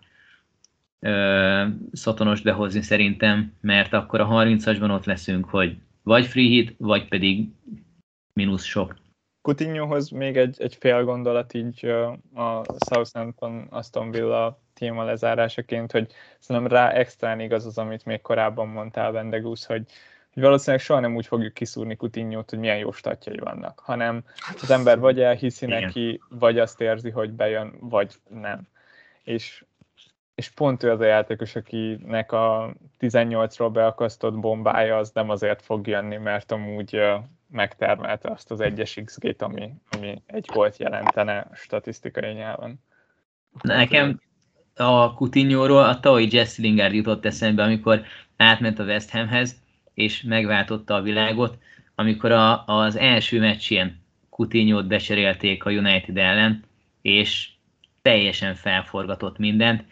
szatonos 1.92 2.40
behozni 2.40 2.82
szerintem, 2.82 3.56
mert 3.60 3.92
akkor 3.92 4.20
a 4.20 4.28
30-asban 4.28 4.90
ott 4.90 5.04
leszünk, 5.04 5.44
hogy 5.44 5.76
vagy 6.02 6.26
free 6.26 6.48
hit, 6.48 6.74
vagy 6.78 7.08
pedig 7.08 7.48
mínusz 8.32 8.64
sok. 8.64 8.96
Coutinhohoz 9.40 10.08
még 10.08 10.36
egy, 10.36 10.60
egy 10.60 10.74
fél 10.74 11.04
gondolat 11.04 11.54
így 11.54 11.86
a 12.34 12.64
Southampton 12.90 13.66
Aston 13.70 14.10
Villa 14.10 14.61
téma 14.82 15.04
lezárásaként, 15.04 15.92
hogy 15.92 16.12
szerintem 16.38 16.72
rá 16.72 16.90
extrán 16.90 17.40
igaz 17.40 17.66
az, 17.66 17.78
amit 17.78 18.04
még 18.04 18.20
korábban 18.20 18.68
mondtál, 18.68 19.12
Vendegus, 19.12 19.66
hogy, 19.66 19.84
hogy 20.32 20.42
valószínűleg 20.42 20.84
soha 20.84 21.00
nem 21.00 21.16
úgy 21.16 21.26
fogjuk 21.26 21.54
kiszúrni 21.54 21.96
Coutinho-t, 21.96 22.50
hogy 22.50 22.58
milyen 22.58 22.78
jó 22.78 22.92
statjai 22.92 23.38
vannak, 23.38 23.78
hanem 23.78 24.22
hát 24.36 24.60
az 24.60 24.70
ember 24.70 24.98
vagy 24.98 25.20
elhiszi 25.20 25.66
Igen. 25.66 25.82
neki, 25.82 26.20
vagy 26.28 26.58
azt 26.58 26.80
érzi, 26.80 27.10
hogy 27.10 27.30
bejön, 27.30 27.74
vagy 27.80 28.14
nem. 28.28 28.68
És, 29.22 29.64
és 30.34 30.50
pont 30.50 30.82
ő 30.82 30.90
az 30.90 31.00
a 31.00 31.04
játékos, 31.04 31.56
akinek 31.56 32.32
a 32.32 32.74
18-ról 33.00 33.70
beakasztott 33.72 34.38
bombája 34.38 34.96
az 34.96 35.10
nem 35.10 35.30
azért 35.30 35.62
fog 35.62 35.86
jönni, 35.86 36.16
mert 36.16 36.52
amúgy 36.52 37.00
megtermelte 37.50 38.30
azt 38.30 38.50
az 38.50 38.60
egyes 38.60 39.00
XG-t, 39.04 39.42
ami, 39.42 39.72
ami 39.90 40.22
egy 40.26 40.50
gólt 40.52 40.76
jelentene 40.76 41.46
statisztikai 41.52 42.32
nyelven. 42.32 42.80
Nekem 43.62 44.20
a 44.76 45.14
Coutinho-ról 45.14 45.84
a 45.84 46.00
tavalyi 46.00 46.28
Jesse 46.30 46.62
Lingard 46.62 46.94
jutott 46.94 47.24
eszembe, 47.24 47.62
amikor 47.62 48.04
átment 48.36 48.78
a 48.78 48.84
West 48.84 49.10
Hamhez, 49.10 49.60
és 49.94 50.22
megváltotta 50.22 50.94
a 50.94 51.02
világot, 51.02 51.58
amikor 51.94 52.32
a, 52.32 52.64
az 52.66 52.96
első 52.96 53.38
meccsén 53.38 54.00
Coutinho-t 54.30 54.86
becserélték 54.86 55.64
a 55.64 55.70
United 55.70 56.16
ellen, 56.16 56.64
és 57.02 57.48
teljesen 58.02 58.54
felforgatott 58.54 59.38
mindent, 59.38 59.84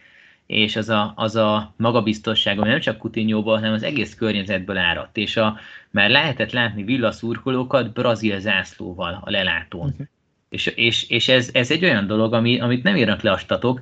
és 0.45 0.75
az 0.75 0.89
a, 0.89 1.13
az 1.15 1.35
a 1.35 1.73
magabiztosság, 1.77 2.59
ami 2.59 2.69
nem 2.69 2.79
csak 2.79 2.97
Coutinho-ból, 2.97 3.55
hanem 3.55 3.73
az 3.73 3.83
egész 3.83 4.15
környezetből 4.15 4.77
áradt, 4.77 5.17
és 5.17 5.37
a, 5.37 5.59
már 5.89 6.09
lehetett 6.09 6.51
látni 6.51 6.83
villaszurkolókat 6.83 7.93
brazil 7.93 8.39
zászlóval 8.39 9.21
a 9.23 9.29
lelátón. 9.29 9.87
Uh-huh. 9.89 10.07
És, 10.49 10.65
és, 10.65 11.09
és 11.09 11.27
ez, 11.27 11.49
ez 11.53 11.71
egy 11.71 11.83
olyan 11.83 12.07
dolog, 12.07 12.33
ami, 12.33 12.59
amit 12.59 12.83
nem 12.83 12.95
írnak 12.95 13.21
le 13.21 13.31
a 13.31 13.37
statok, 13.37 13.81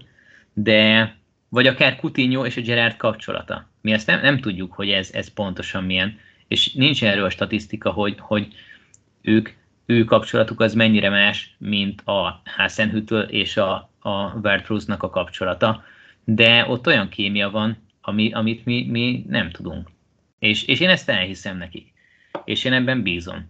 de 0.64 1.16
vagy 1.50 1.68
akár 1.68 1.96
Coutinho 1.96 2.46
és 2.46 2.58
a 2.58 2.62
Gerard 2.62 2.98
kapcsolata. 2.98 3.70
Mi 3.82 3.92
ezt 3.92 4.08
nem, 4.08 4.22
nem 4.22 4.40
tudjuk, 4.40 4.74
hogy 4.74 4.90
ez, 4.90 5.12
ez 5.14 5.34
pontosan 5.34 5.84
milyen, 5.84 6.20
és 6.48 6.74
nincs 6.74 7.04
erről 7.04 7.26
a 7.26 7.30
statisztika, 7.30 7.92
hogy, 7.92 8.16
hogy 8.20 8.54
ők, 9.22 9.50
ő 9.86 10.04
kapcsolatuk 10.04 10.60
az 10.60 10.74
mennyire 10.74 11.10
más, 11.10 11.56
mint 11.58 12.02
a 12.02 12.42
Hasenhüttl 12.46 13.16
és 13.20 13.58
a, 13.58 13.90
a 14.00 14.34
Wardprowse-nak 14.44 15.04
a 15.04 15.10
kapcsolata, 15.10 15.84
de 16.24 16.66
ott 16.68 16.88
olyan 16.88 17.10
kémia 17.10 17.50
van, 17.50 17.78
ami, 18.02 18.32
amit 18.32 18.66
mi, 18.66 18.86
mi 18.90 19.26
nem 19.28 19.52
tudunk. 19.52 19.90
És, 20.40 20.64
és 20.64 20.80
én 20.80 20.90
ezt 20.90 21.10
elhiszem 21.10 21.58
nekik. 21.58 21.94
És 22.44 22.64
én 22.64 22.74
ebben 22.74 23.02
bízom. 23.02 23.48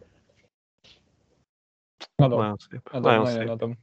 Adom. 2.16 2.40
Nagyon 2.40 2.58
szép. 2.58 2.82
Adom, 2.92 3.02
nagyon, 3.02 3.24
nagyon 3.24 3.40
szép. 3.40 3.50
adom. 3.50 3.78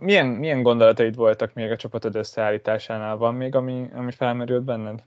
Milyen, 0.00 0.26
milyen 0.26 0.62
gondolataid 0.62 1.14
voltak 1.14 1.54
még 1.54 1.70
a 1.70 1.76
csapatod 1.76 2.14
összeállításánál? 2.14 3.16
Van 3.16 3.34
még, 3.34 3.54
ami, 3.54 3.88
ami 3.94 4.10
felmerült 4.10 4.62
benned? 4.62 5.02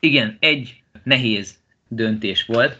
Igen, 0.00 0.36
egy 0.40 0.82
nehéz 1.02 1.56
döntés 1.88 2.44
volt, 2.44 2.78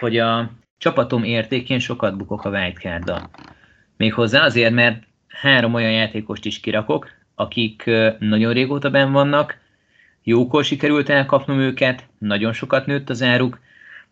hogy 0.00 0.18
a 0.18 0.50
csapatom 0.78 1.24
értékén 1.24 1.78
sokat 1.78 2.16
bukok 2.16 2.44
a 2.44 2.50
wildcard-dal. 2.50 3.30
Méghozzá 3.96 4.44
azért, 4.44 4.72
mert 4.72 5.02
három 5.28 5.74
olyan 5.74 5.92
játékost 5.92 6.44
is 6.44 6.60
kirakok, 6.60 7.08
akik 7.34 7.84
nagyon 8.18 8.52
régóta 8.52 8.90
benn 8.90 9.12
vannak, 9.12 9.58
jókor 10.22 10.64
sikerült 10.64 11.08
elkapnom 11.08 11.58
őket, 11.58 12.08
nagyon 12.18 12.52
sokat 12.52 12.86
nőtt 12.86 13.10
az 13.10 13.22
áruk, 13.22 13.60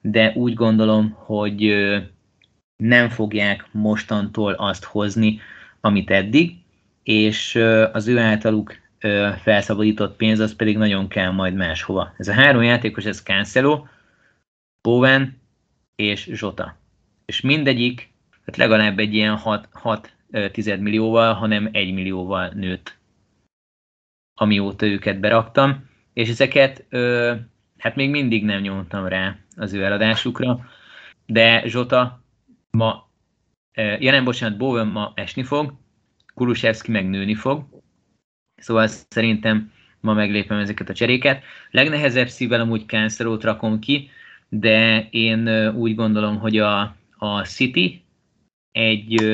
de 0.01 0.33
úgy 0.35 0.55
gondolom, 0.55 1.11
hogy 1.11 1.75
nem 2.77 3.09
fogják 3.09 3.67
mostantól 3.71 4.53
azt 4.53 4.85
hozni, 4.85 5.41
amit 5.85 6.11
eddig, 6.11 6.57
és 7.03 7.55
az 7.93 8.07
ő 8.07 8.19
általuk 8.19 8.75
felszabadított 9.43 10.17
pénz 10.17 10.39
az 10.39 10.57
pedig 10.57 10.77
nagyon 10.77 11.09
kell 11.09 11.31
majd 11.31 11.55
máshova. 11.55 12.15
Ez 12.17 12.29
a 12.29 12.33
három 12.33 12.63
játékos, 12.63 13.05
ez 13.05 13.23
Cancelo, 13.23 13.87
Bowen 14.81 15.41
és 15.95 16.31
Zsota. 16.33 16.77
És 17.25 17.41
mindegyik 17.41 18.13
hát 18.47 18.57
legalább 18.57 18.99
egy 18.99 19.15
ilyen 19.15 19.37
6, 19.37 19.69
6 19.73 20.17
10 20.53 20.67
millióval, 20.79 21.35
hanem 21.35 21.69
1 21.73 21.93
millióval 21.93 22.49
nőtt, 22.49 22.99
amióta 24.35 24.87
őket 24.87 25.21
beraktam, 25.21 25.91
és 26.13 26.29
ezeket 26.29 26.87
hát 27.79 27.95
még 27.95 28.11
mindig 28.11 28.45
nem 28.45 28.61
nyomtam 28.61 29.07
rá 29.07 29.37
az 29.57 29.73
ő 29.73 29.85
eladásukra, 29.85 30.67
de 31.27 31.63
Zsota 31.67 32.25
ma, 32.71 33.11
ja 33.75 34.11
nem, 34.11 34.25
bocsánat, 34.25 34.59
Bowen 34.59 34.87
ma 34.87 35.13
esni 35.15 35.43
fog, 35.43 35.75
Kulusevski 36.35 36.91
meg 36.91 37.09
nőni 37.09 37.35
fog, 37.35 37.65
szóval 38.57 38.87
szerintem 38.87 39.73
ma 40.01 40.13
meglépem 40.13 40.59
ezeket 40.59 40.89
a 40.89 40.95
cseréket. 40.95 41.43
Legnehezebb 41.71 42.29
szívvel 42.29 42.61
amúgy 42.61 42.87
Cancelót 42.87 43.45
rakom 43.45 43.79
ki, 43.79 44.11
de 44.49 45.09
én 45.11 45.69
úgy 45.75 45.95
gondolom, 45.95 46.39
hogy 46.39 46.59
a, 46.59 46.97
a 47.19 47.43
City 47.45 48.05
egy 48.73 49.25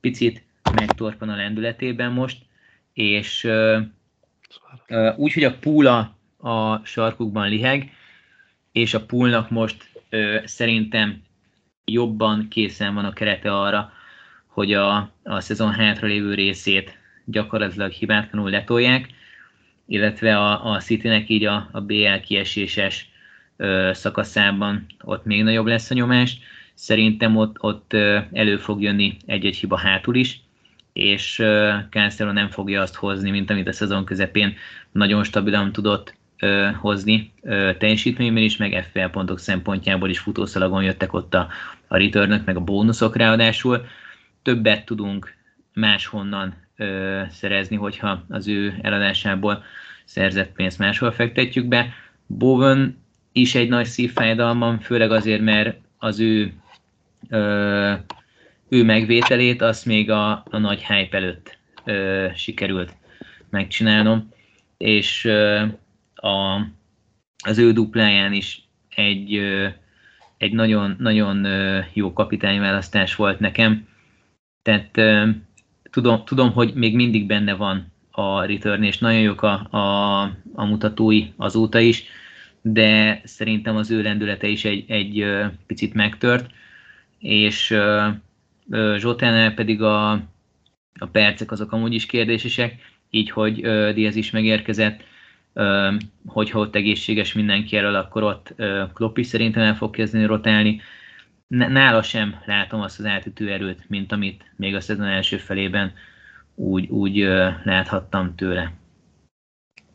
picit 0.00 0.44
megtorpan 0.74 1.28
a 1.28 1.36
lendületében 1.36 2.12
most, 2.12 2.42
és 2.92 3.48
úgy, 5.16 5.32
hogy 5.32 5.44
a 5.44 5.58
púla 5.58 6.16
a 6.36 6.84
sarkukban 6.84 7.48
liheg, 7.48 7.92
és 8.72 8.94
a 8.94 9.04
poolnak 9.04 9.50
most 9.50 9.90
szerintem 10.44 11.22
jobban 11.84 12.48
készen 12.48 12.94
van 12.94 13.04
a 13.04 13.12
kerete 13.12 13.58
arra, 13.58 13.92
hogy 14.46 14.72
a, 14.72 15.10
a 15.22 15.40
szezon 15.40 15.72
hátra 15.72 16.06
lévő 16.06 16.34
részét 16.34 16.98
gyakorlatilag 17.24 17.90
hibátlanul 17.90 18.50
letolják, 18.50 19.08
illetve 19.86 20.38
a, 20.38 20.72
a 20.72 20.78
City-nek 20.78 21.28
így 21.28 21.44
a, 21.44 21.68
a 21.72 21.80
BL 21.80 22.16
kieséses 22.24 23.08
ö, 23.56 23.90
szakaszában 23.92 24.86
ott 25.04 25.24
még 25.24 25.42
nagyobb 25.42 25.66
lesz 25.66 25.90
a 25.90 25.94
nyomás. 25.94 26.38
Szerintem 26.74 27.36
ott, 27.36 27.56
ott 27.62 27.92
ö, 27.92 28.18
elő 28.32 28.56
fog 28.56 28.82
jönni 28.82 29.16
egy-egy 29.26 29.56
hiba 29.56 29.78
hátul 29.78 30.14
is, 30.14 30.40
és 30.92 31.42
Cancelo 31.90 32.32
nem 32.32 32.48
fogja 32.48 32.80
azt 32.80 32.94
hozni, 32.94 33.30
mint 33.30 33.50
amit 33.50 33.68
a 33.68 33.72
szezon 33.72 34.04
közepén 34.04 34.56
nagyon 34.92 35.24
stabilan 35.24 35.72
tudott 35.72 36.14
ö, 36.44 36.70
hozni 36.80 37.32
ö, 37.42 37.70
teljesítményben 37.78 38.42
is, 38.42 38.56
meg 38.56 38.86
FPL 38.88 39.04
pontok 39.04 39.38
szempontjából 39.38 40.10
is 40.10 40.18
futószalagon 40.18 40.82
jöttek 40.82 41.12
ott 41.12 41.34
a, 41.34 41.48
a 41.88 41.96
return 41.96 42.42
meg 42.44 42.56
a 42.56 42.60
bónuszok 42.60 43.16
ráadásul. 43.16 43.86
Többet 44.42 44.84
tudunk 44.84 45.34
máshonnan 45.74 46.54
ö, 46.76 47.22
szerezni, 47.30 47.76
hogyha 47.76 48.24
az 48.28 48.48
ő 48.48 48.78
eladásából 48.82 49.62
szerzett 50.04 50.52
pénzt 50.52 50.78
máshol 50.78 51.12
fektetjük 51.12 51.66
be. 51.66 51.92
Bowen 52.26 53.02
is 53.32 53.54
egy 53.54 53.68
nagy 53.68 53.86
szívfájdalmam, 53.86 54.78
főleg 54.78 55.10
azért, 55.10 55.42
mert 55.42 55.76
az 55.98 56.20
ő 56.20 56.52
ö, 57.28 57.92
ő 58.68 58.84
megvételét 58.84 59.62
azt 59.62 59.86
még 59.86 60.10
a, 60.10 60.30
a 60.50 60.58
nagy 60.58 60.84
hype 60.84 61.16
előtt 61.16 61.58
ö, 61.84 62.26
sikerült 62.34 62.94
megcsinálnom, 63.50 64.28
és 64.78 65.24
ö, 65.24 65.64
a, 66.24 66.66
az 67.44 67.58
ő 67.58 67.72
dupláján 67.72 68.32
is 68.32 68.68
egy, 68.94 69.40
egy 70.36 70.52
nagyon, 70.52 70.96
nagyon 70.98 71.46
jó 71.92 72.12
kapitányválasztás 72.12 73.14
volt 73.14 73.40
nekem, 73.40 73.88
Tehát 74.62 74.90
tudom, 75.90 76.24
tudom, 76.24 76.52
hogy 76.52 76.74
még 76.74 76.94
mindig 76.94 77.26
benne 77.26 77.54
van 77.54 77.92
a 78.10 78.44
return, 78.44 78.82
és 78.82 78.98
nagyon 78.98 79.20
jók 79.20 79.42
a, 79.42 79.66
a, 79.70 80.20
a 80.54 80.64
mutatói 80.64 81.26
azóta 81.36 81.78
is, 81.78 82.04
de 82.62 83.20
szerintem 83.24 83.76
az 83.76 83.90
ő 83.90 84.02
lendülete 84.02 84.46
is 84.46 84.64
egy, 84.64 84.90
egy 84.90 85.26
picit 85.66 85.94
megtört, 85.94 86.50
és 87.18 87.76
Zsotánál 88.96 89.54
pedig 89.54 89.82
a, 89.82 90.10
a 90.98 91.06
percek 91.12 91.50
azok 91.50 91.72
amúgy 91.72 91.94
is 91.94 92.06
kérdésesek, 92.06 92.74
így, 93.10 93.30
hogy 93.30 93.60
Diaz 93.94 94.16
is 94.16 94.30
megérkezett, 94.30 95.02
hogyha 96.26 96.58
ott 96.58 96.74
egészséges 96.74 97.32
mindenki 97.32 97.76
elől, 97.76 97.94
akkor 97.94 98.22
ott 98.22 98.54
Klopp 98.92 99.18
szerintem 99.18 99.62
el 99.62 99.74
fog 99.74 99.90
kezdeni 99.90 100.24
rotálni. 100.24 100.80
Nála 101.46 102.02
sem 102.02 102.40
látom 102.44 102.80
azt 102.80 102.98
az 102.98 103.04
átütő 103.04 103.52
erőt, 103.52 103.88
mint 103.88 104.12
amit 104.12 104.52
még 104.56 104.74
a 104.74 104.80
szezon 104.80 105.06
első 105.06 105.36
felében 105.36 105.92
úgy, 106.54 106.88
úgy 106.88 107.16
láthattam 107.64 108.34
tőle. 108.34 108.72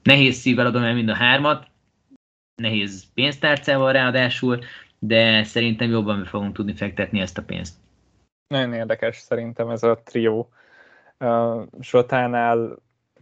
Nehéz 0.04 0.36
szívvel 0.36 0.66
adom 0.66 0.84
el 0.84 0.94
mind 0.94 1.10
a 1.10 1.16
hármat, 1.16 1.68
nehéz 2.62 3.06
pénztárcával 3.14 3.92
ráadásul, 3.92 4.60
de 5.00 5.44
szerintem 5.44 5.90
jobban 5.90 6.26
fogunk 6.26 6.54
tudni 6.54 6.74
fektetni 6.74 7.20
ezt 7.20 7.38
a 7.38 7.44
pénzt. 7.44 7.78
Nagyon 8.48 8.74
érdekes 8.74 9.18
szerintem 9.18 9.70
ez 9.70 9.84
a 9.84 10.02
trió. 10.04 10.50
Uh, 11.20 11.64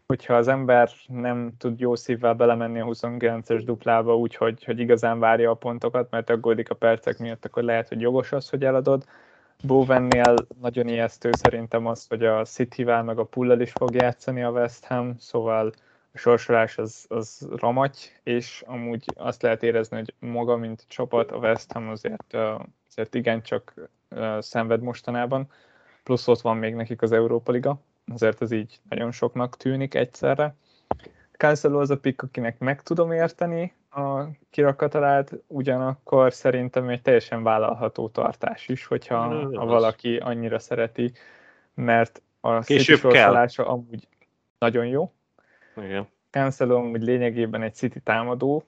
hogyha 0.07 0.35
az 0.35 0.47
ember 0.47 0.91
nem 1.07 1.51
tud 1.57 1.79
jó 1.79 1.95
szívvel 1.95 2.33
belemenni 2.33 2.79
a 2.79 2.85
29-es 2.85 3.61
duplába 3.65 4.15
úgy, 4.15 4.35
hogy, 4.35 4.79
igazán 4.79 5.19
várja 5.19 5.51
a 5.51 5.55
pontokat, 5.55 6.11
mert 6.11 6.29
aggódik 6.29 6.69
a 6.69 6.75
percek 6.75 7.17
miatt, 7.17 7.45
akkor 7.45 7.63
lehet, 7.63 7.87
hogy 7.87 8.01
jogos 8.01 8.31
az, 8.31 8.49
hogy 8.49 8.63
eladod. 8.63 9.05
Bowennél 9.63 10.35
nagyon 10.61 10.87
ijesztő 10.87 11.29
szerintem 11.31 11.85
az, 11.85 12.07
hogy 12.07 12.25
a 12.25 12.43
City-vel 12.43 13.03
meg 13.03 13.19
a 13.19 13.23
Pullal 13.23 13.61
is 13.61 13.71
fog 13.71 13.93
játszani 13.93 14.43
a 14.43 14.51
West 14.51 14.85
Ham, 14.85 15.15
szóval 15.17 15.71
a 16.13 16.17
sorsolás 16.17 16.77
az, 16.77 17.05
az 17.09 17.47
ramaty, 17.55 17.97
és 18.23 18.63
amúgy 18.67 19.05
azt 19.15 19.41
lehet 19.41 19.63
érezni, 19.63 19.97
hogy 19.97 20.13
maga, 20.19 20.55
mint 20.55 20.85
csapat, 20.87 21.31
a 21.31 21.37
West 21.37 21.71
Ham 21.71 21.89
azért, 21.89 22.37
azért 22.89 23.15
igencsak 23.15 23.73
szenved 24.39 24.81
mostanában, 24.81 25.47
plusz 26.03 26.27
ott 26.27 26.41
van 26.41 26.57
még 26.57 26.75
nekik 26.75 27.01
az 27.01 27.11
Európa 27.11 27.51
Liga, 27.51 27.79
azért 28.13 28.41
ez 28.41 28.51
így 28.51 28.79
nagyon 28.89 29.11
soknak 29.11 29.57
tűnik 29.57 29.93
egyszerre. 29.93 30.55
Cancelo 31.31 31.79
az 31.79 31.89
a 31.89 31.97
pick, 31.97 32.21
akinek 32.21 32.59
meg 32.59 32.81
tudom 32.81 33.11
érteni 33.11 33.73
a 33.89 34.23
kirakatalált, 34.49 35.33
ugyanakkor 35.47 36.33
szerintem 36.33 36.89
egy 36.89 37.01
teljesen 37.01 37.43
vállalható 37.43 38.09
tartás 38.09 38.67
is, 38.67 38.85
hogyha 38.85 39.17
ha 39.57 39.65
valaki 39.65 40.17
annyira 40.17 40.59
szereti, 40.59 41.11
mert 41.73 42.21
a 42.39 42.59
Később 42.59 42.97
sorsolása 42.97 43.67
amúgy 43.67 44.07
nagyon 44.57 44.85
jó, 44.85 45.11
igen. 45.75 46.07
Cancelo 46.29 46.89
hogy 46.89 47.01
lényegében 47.01 47.61
egy 47.61 47.73
City 47.73 47.99
támadó, 47.99 48.63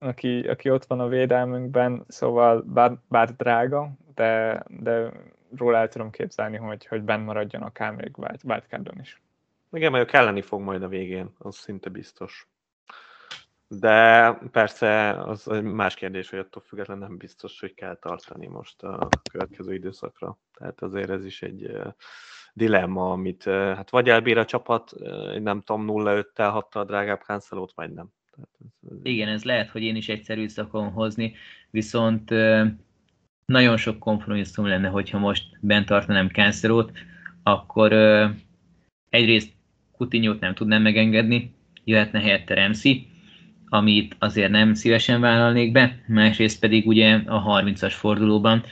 aki, 0.00 0.48
aki 0.48 0.70
ott 0.70 0.84
van 0.84 1.00
a 1.00 1.08
védelmünkben, 1.08 2.04
szóval 2.08 2.60
bár, 2.60 2.92
bár 3.08 3.36
drága, 3.36 3.90
de, 4.14 4.62
de 4.68 5.12
róla 5.56 5.78
el 5.78 5.88
tudom 5.88 6.10
képzelni, 6.10 6.56
hogy, 6.56 6.86
hogy 6.86 7.02
benn 7.02 7.24
maradjon 7.24 7.62
akár 7.62 7.94
még 7.94 8.18
wildcardon 8.18 9.00
is. 9.00 9.22
Igen, 9.72 9.90
majd 9.90 10.06
kelleni 10.06 10.42
fog 10.42 10.60
majd 10.60 10.82
a 10.82 10.88
végén, 10.88 11.34
az 11.38 11.56
szinte 11.56 11.90
biztos. 11.90 12.48
De 13.68 14.32
persze 14.52 15.10
az 15.10 15.46
más 15.62 15.94
kérdés, 15.94 16.30
hogy 16.30 16.38
attól 16.38 16.62
függetlenül 16.62 17.06
nem 17.06 17.16
biztos, 17.16 17.60
hogy 17.60 17.74
kell 17.74 17.96
tartani 17.96 18.46
most 18.46 18.82
a 18.82 19.08
következő 19.30 19.74
időszakra. 19.74 20.38
Tehát 20.54 20.82
azért 20.82 21.10
ez 21.10 21.24
is 21.24 21.42
egy 21.42 21.72
dilemma, 22.52 23.10
amit 23.10 23.44
hát 23.44 23.90
vagy 23.90 24.08
elbír 24.08 24.38
a 24.38 24.44
csapat, 24.44 24.92
nem 25.38 25.60
tudom, 25.60 25.86
0-5-tel 25.88 26.48
hatta 26.50 26.80
a 26.80 26.84
drágább 26.84 27.20
cancelót, 27.20 27.72
vagy 27.74 27.92
nem. 27.92 28.12
Ez... 28.40 28.98
Igen, 29.02 29.28
ez 29.28 29.44
lehet, 29.44 29.68
hogy 29.70 29.82
én 29.82 29.96
is 29.96 30.08
egyszerű 30.08 30.48
szakon 30.48 30.90
hozni, 30.90 31.34
viszont 31.70 32.30
nagyon 33.46 33.76
sok 33.76 33.98
kompromisszum 33.98 34.66
lenne, 34.66 34.88
hogyha 34.88 35.18
most 35.18 35.44
bent 35.60 35.86
tartanám 35.86 36.28
cancelót, 36.28 36.92
akkor 37.42 37.92
egyrészt 39.08 39.52
Coutinho-t 39.96 40.40
nem 40.40 40.54
tudnám 40.54 40.82
megengedni, 40.82 41.54
jöhetne 41.84 42.20
helyette 42.20 42.54
Remsi, 42.54 43.06
amit 43.68 44.16
azért 44.18 44.50
nem 44.50 44.74
szívesen 44.74 45.20
vállalnék 45.20 45.72
be, 45.72 46.04
másrészt 46.06 46.60
pedig 46.60 46.86
ugye 46.86 47.14
a 47.14 47.62
30-as 47.62 47.92
fordulóban, 47.96 48.64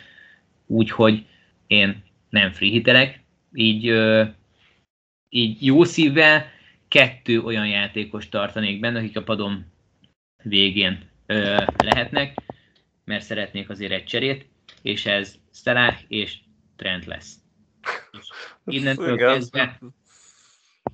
úgyhogy 0.66 1.27
én 1.66 2.03
nem 2.31 2.53
free 2.53 2.71
hitelek, 2.71 3.21
így, 3.53 3.95
így 5.29 5.64
jó 5.64 5.85
szívvel 5.85 6.45
kettő 6.89 7.41
olyan 7.41 7.66
játékos 7.66 8.28
tartanék 8.28 8.80
benne, 8.80 8.99
akik 8.99 9.16
a 9.16 9.22
padom 9.22 9.72
végén 10.43 11.11
lehetnek, 11.76 12.36
mert 13.05 13.24
szeretnék 13.24 13.70
azért 13.70 13.93
egy 13.93 14.05
cserét, 14.05 14.49
és 14.82 15.07
ez 15.07 15.34
Salah 15.53 15.95
és 16.09 16.39
Trent 16.76 17.05
lesz. 17.05 17.34
És 18.64 18.76
innentől 18.76 19.16
kezdve... 19.16 19.78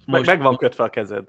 Most, 0.07 0.27
meg 0.27 0.41
van 0.41 0.57
kötve 0.57 0.85
a 0.85 0.91
kezed. 0.91 1.29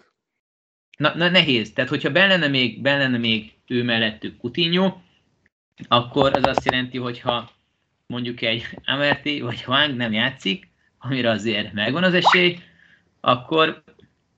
Na, 0.98 1.16
na 1.16 1.30
nehéz. 1.30 1.74
Tehát, 1.74 1.90
hogyha 1.90 2.12
benne 2.12 2.28
lenne 2.28 2.48
még, 2.48 2.82
benne 2.82 2.98
lenne 2.98 3.18
még 3.18 3.54
ő 3.68 3.84
mellettük 3.84 4.38
Coutinho, 4.38 4.98
akkor 5.88 6.38
az 6.38 6.44
azt 6.44 6.66
jelenti, 6.66 6.98
hogyha 6.98 7.52
mondjuk 8.08 8.42
egy 8.42 8.66
Amerti 8.86 9.42
vagy 9.42 9.64
Hwang 9.64 9.96
nem 9.96 10.14
játszik, 10.14 10.68
amire 10.98 11.30
azért 11.30 11.74
megvan 11.74 12.04
az 12.04 12.14
esély, 12.14 12.60
akkor 13.20 13.84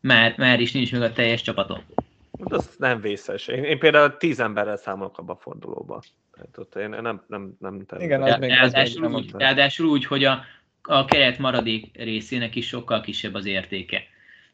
már, 0.07 0.33
már 0.37 0.59
is 0.59 0.71
nincs 0.71 0.91
meg 0.91 1.01
a 1.01 1.13
teljes 1.13 1.41
csapatom. 1.41 1.83
Az 2.31 2.75
nem 2.77 3.01
vészes. 3.01 3.47
Én, 3.47 3.63
én 3.63 3.79
például 3.79 4.17
tíz 4.17 4.39
emberrel 4.39 4.77
számolok 4.77 5.17
abba 5.17 5.33
a 5.33 5.39
fordulóba. 5.41 6.01
Tehát 6.33 6.57
ott 6.57 6.75
én 6.75 6.89
nem, 6.89 7.23
nem, 7.27 7.55
nem 7.59 7.85
Igen, 7.99 8.21
az 8.21 8.37
még, 8.39 8.49
ráadásul, 8.49 9.05
az 9.05 9.13
úgy, 9.13 9.31
ráadásul 9.31 9.87
úgy, 9.87 10.05
hogy 10.05 10.23
a, 10.23 10.43
a 10.81 11.05
keret 11.05 11.37
maradék 11.37 11.97
részének 11.97 12.55
is 12.55 12.67
sokkal 12.67 13.01
kisebb 13.01 13.33
az 13.33 13.45
értéke. 13.45 14.03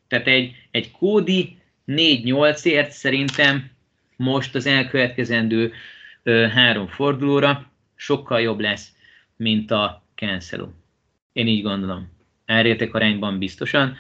Tehát 0.08 0.28
egy, 0.28 0.56
egy 0.72 0.92
kódi 0.92 1.58
4-8ért 1.88 2.90
szerintem 2.90 3.72
most 4.16 4.56
az 4.56 4.66
elkövetkezendő 4.66 5.74
ö, 6.24 6.48
három 6.48 6.88
fordulóra 6.88 7.72
sokkal 7.96 8.42
jobb 8.42 8.60
lesz, 8.60 8.92
mint 9.36 9.72
a 9.72 10.04
Cancelo. 10.16 10.68
Én 11.34 11.48
így 11.48 11.64
gondolom. 11.64 12.12
Árérték 12.46 12.94
arányban 12.94 13.38
biztosan. 13.38 13.98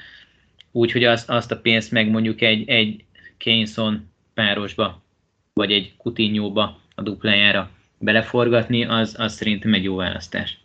Úgyhogy 0.75 1.03
azt, 1.03 1.29
azt 1.29 1.51
a 1.51 1.59
pénzt 1.59 1.91
meg 1.91 2.09
mondjuk 2.09 2.41
egy, 2.41 2.69
egy 2.69 3.05
Keyneson 3.37 4.09
párosba, 4.33 5.01
vagy 5.53 5.71
egy 5.71 5.93
Coutinho-ba 5.97 6.79
a 6.95 7.01
duplájára 7.01 7.69
beleforgatni, 7.97 8.85
az, 8.85 9.15
az 9.19 9.33
szerintem 9.33 9.73
egy 9.73 9.83
jó 9.83 9.95
választás. 9.95 10.61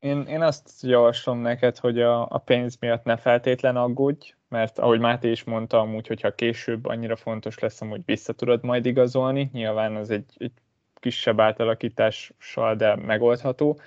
Én, 0.00 0.20
én 0.20 0.42
azt 0.42 0.70
javaslom 0.82 1.38
neked, 1.38 1.78
hogy 1.78 2.00
a, 2.00 2.28
a 2.30 2.38
pénz 2.38 2.76
miatt 2.80 3.04
ne 3.04 3.16
feltétlen 3.16 3.76
aggódj, 3.76 4.34
mert 4.48 4.78
ahogy 4.78 5.00
Máté 5.00 5.30
is 5.30 5.44
mondta, 5.44 5.78
amúgy, 5.78 6.06
hogyha 6.06 6.34
később 6.34 6.86
annyira 6.86 7.16
fontos 7.16 7.58
lesz, 7.58 7.78
hogy 7.78 8.00
vissza 8.04 8.32
tudod 8.32 8.64
majd 8.64 8.86
igazolni, 8.86 9.50
nyilván 9.52 9.96
az 9.96 10.10
egy, 10.10 10.32
egy 10.36 10.52
kisebb 10.94 11.40
átalakítással, 11.40 12.74
de 12.76 12.96
megoldható, 12.96 13.80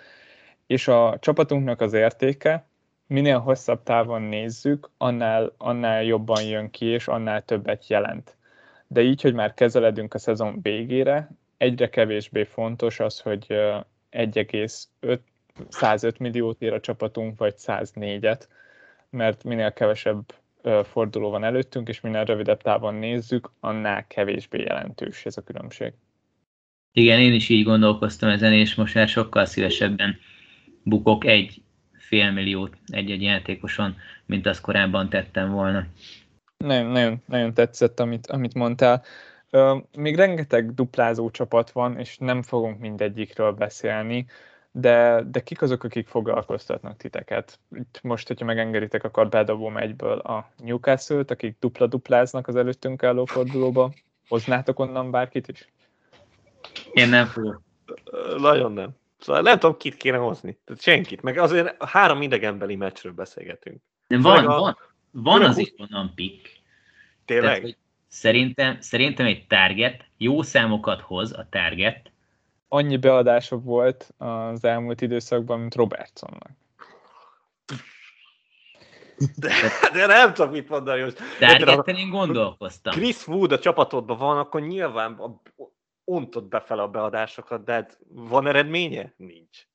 és 0.67 0.87
a 0.87 1.17
csapatunknak 1.19 1.81
az 1.81 1.93
értéke, 1.93 2.67
minél 3.07 3.39
hosszabb 3.39 3.83
távon 3.83 4.21
nézzük, 4.21 4.89
annál, 4.97 5.53
annál 5.57 6.03
jobban 6.03 6.43
jön 6.43 6.69
ki, 6.69 6.85
és 6.85 7.07
annál 7.07 7.41
többet 7.41 7.87
jelent. 7.87 8.35
De 8.87 9.01
így, 9.01 9.21
hogy 9.21 9.33
már 9.33 9.53
kezeledünk 9.53 10.13
a 10.13 10.17
szezon 10.17 10.59
végére, 10.61 11.29
egyre 11.57 11.89
kevésbé 11.89 12.43
fontos 12.43 12.99
az, 12.99 13.19
hogy 13.19 13.45
1,5 14.11 15.19
105 15.69 16.19
milliót 16.19 16.61
ér 16.61 16.73
a 16.73 16.79
csapatunk, 16.79 17.37
vagy 17.37 17.53
104-et, 17.57 18.47
mert 19.09 19.43
minél 19.43 19.73
kevesebb 19.73 20.33
forduló 20.83 21.29
van 21.29 21.43
előttünk, 21.43 21.87
és 21.87 22.01
minél 22.01 22.23
rövidebb 22.23 22.61
távon 22.61 22.95
nézzük, 22.95 23.51
annál 23.59 24.07
kevésbé 24.07 24.61
jelentős 24.61 25.25
ez 25.25 25.37
a 25.37 25.41
különbség. 25.41 25.93
Igen, 26.91 27.19
én 27.19 27.33
is 27.33 27.49
így 27.49 27.63
gondolkoztam 27.63 28.29
ezen, 28.29 28.53
és 28.53 28.75
most 28.75 28.93
már 28.93 29.07
sokkal 29.07 29.45
szívesebben 29.45 30.17
bukok 30.83 31.25
egy 31.25 31.61
fél 32.07 32.31
milliót 32.31 32.77
egy-egy 32.87 33.21
játékoson, 33.21 33.95
mint 34.25 34.45
azt 34.45 34.61
korábban 34.61 35.09
tettem 35.09 35.51
volna. 35.51 35.85
Nagyon, 36.57 36.91
nagyon, 36.91 37.21
nagyon 37.25 37.53
tetszett, 37.53 37.99
amit, 37.99 38.27
amit 38.27 38.53
mondtál. 38.53 39.03
Még 39.97 40.15
rengeteg 40.15 40.73
duplázó 40.73 41.29
csapat 41.29 41.71
van, 41.71 41.99
és 41.99 42.17
nem 42.17 42.41
fogunk 42.41 42.79
mindegyikről 42.79 43.51
beszélni, 43.51 44.25
de, 44.71 45.23
de 45.27 45.39
kik 45.39 45.61
azok, 45.61 45.83
akik 45.83 46.07
foglalkoztatnak 46.07 46.97
titeket? 46.97 47.59
Itt 47.71 47.99
most, 48.03 48.27
hogyha 48.27 48.45
megengeditek, 48.45 49.03
akkor 49.03 49.29
bedobom 49.29 49.77
egyből 49.77 50.17
a 50.17 50.51
Newcastle-t, 50.57 51.31
akik 51.31 51.57
dupla-dupláznak 51.59 52.47
az 52.47 52.55
előttünk 52.55 53.03
álló 53.03 53.25
fordulóba. 53.25 53.93
Hoznátok 54.27 54.79
onnan 54.79 55.11
bárkit 55.11 55.47
is? 55.47 55.67
Én 56.93 57.09
nem 57.09 57.25
fogok. 57.25 57.61
Nagyon 58.37 58.71
nem. 58.71 58.89
Szóval 59.19 59.41
nem 59.41 59.59
tudom, 59.59 59.77
kit 59.77 59.95
kéne 59.95 60.17
hozni. 60.17 60.59
Tehát 60.65 60.81
senkit. 60.81 61.21
Meg 61.21 61.37
azért 61.37 61.83
három 61.83 62.21
idegenbeli 62.21 62.75
meccsről 62.75 63.13
beszélgetünk. 63.13 63.81
De 64.07 64.17
van, 64.19 64.45
a... 64.45 64.59
van, 64.59 64.77
van 65.11 65.43
azért 65.43 65.73
onnan 65.77 66.11
pick. 66.15 66.61
Tényleg? 67.25 67.45
Tehát, 67.45 67.61
hogy 67.61 67.77
szerintem, 68.07 68.81
szerintem 68.81 69.25
egy 69.25 69.47
target 69.47 70.05
jó 70.17 70.41
számokat 70.41 71.01
hoz 71.01 71.33
a 71.33 71.47
target. 71.49 72.11
Annyi 72.67 72.97
beadások 72.97 73.63
volt 73.63 74.13
az 74.17 74.63
elmúlt 74.63 75.01
időszakban, 75.01 75.59
mint 75.59 75.75
Robertsonnak. 75.75 76.49
De, 79.35 79.51
de 79.93 80.05
nem 80.05 80.33
tudom 80.33 80.51
mit 80.51 80.69
mondani 80.69 81.01
most. 81.01 81.21
Targetten 81.39 81.95
én 81.95 82.09
gondolkoztam. 82.09 82.93
Chris 82.93 83.27
Wood 83.27 83.51
a 83.51 83.59
csapatodban 83.59 84.17
van, 84.17 84.37
akkor 84.37 84.61
nyilván 84.61 85.41
ontod 86.09 86.47
befele 86.47 86.81
a 86.81 86.89
beadásokat, 86.89 87.63
de 87.63 87.73
hát 87.73 87.99
van 88.07 88.47
eredménye? 88.47 89.13
Nincs. 89.17 89.67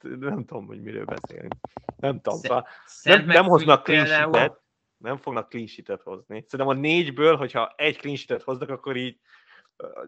Nem 0.00 0.44
tudom, 0.44 0.66
hogy 0.66 0.82
miről 0.82 1.04
beszélünk. 1.04 1.54
Nem 1.96 2.20
tudom. 2.20 2.38
Szóval 2.38 2.68
nem, 3.02 3.24
nem 3.24 3.44
hoznak 3.44 3.84
clean 3.84 4.58
nem 4.96 5.16
fognak 5.16 5.48
clean 5.48 5.66
sheet 5.66 6.02
hozni. 6.02 6.44
Szerintem 6.48 6.76
a 6.76 6.80
négyből, 6.80 7.36
hogyha 7.36 7.74
egy 7.76 7.96
clean 7.96 8.16
sheet 8.16 8.42
hoznak, 8.42 8.68
akkor 8.68 8.96
így 8.96 9.20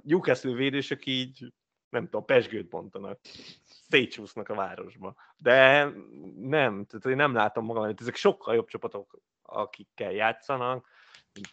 Newcastle 0.03 0.53
védősök 0.53 1.07
így, 1.07 1.53
nem 1.89 2.05
tudom, 2.05 2.25
pesgőt 2.25 2.69
bontanak. 2.69 3.21
Szétcsúsznak 3.89 4.49
a 4.49 4.55
városba. 4.55 5.15
De 5.37 5.85
nem, 6.37 6.85
tehát 6.85 7.07
én 7.07 7.17
nem 7.17 7.35
látom 7.35 7.65
magam, 7.65 7.85
hogy 7.85 7.97
ezek 8.01 8.17
sokkal 8.17 8.55
jobb 8.55 8.69
csapatok, 8.69 9.19
akikkel 9.43 10.13
játszanak, 10.13 10.89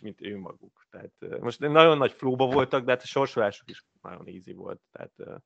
mint, 0.02 0.22
ő 0.22 0.38
maguk. 0.38 0.86
Tehát 0.90 1.42
most 1.42 1.60
nagyon 1.60 1.98
nagy 1.98 2.12
flóba 2.12 2.46
voltak, 2.46 2.86
de 2.86 2.92
hát 2.92 3.02
a 3.02 3.06
sorsolásuk 3.06 3.70
is 3.70 3.86
nagyon 4.02 4.28
easy 4.28 4.54
volt. 4.54 4.80
Tehát 4.92 5.42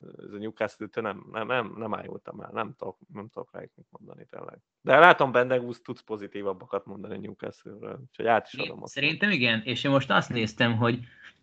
ez 0.00 0.32
a 0.32 0.38
newcastle 0.38 0.88
nem, 0.94 1.26
nem, 1.32 1.46
nem, 1.46 1.74
nem 1.76 1.94
ájultam 1.94 2.40
el, 2.40 2.50
nem 2.52 2.74
tudok, 2.78 2.98
nem 3.12 3.28
tudok 3.28 3.48
rájuk 3.52 3.70
mit 3.76 3.86
mondani 3.90 4.26
tényleg. 4.30 4.58
De 4.80 4.98
látom 4.98 5.32
Bendegúz 5.32 5.80
tudsz 5.80 6.02
pozitívabbakat 6.02 6.86
mondani 6.86 7.18
Newcastle-ről, 7.18 7.98
úgyhogy 8.08 8.26
át 8.26 8.48
is 8.52 8.58
adom. 8.58 8.82
Azt 8.82 8.92
Szerintem 8.92 9.30
igen, 9.30 9.62
és 9.64 9.84
én 9.84 9.90
most 9.90 10.10
azt 10.10 10.28
néztem, 10.28 10.76
hogy 10.76 10.98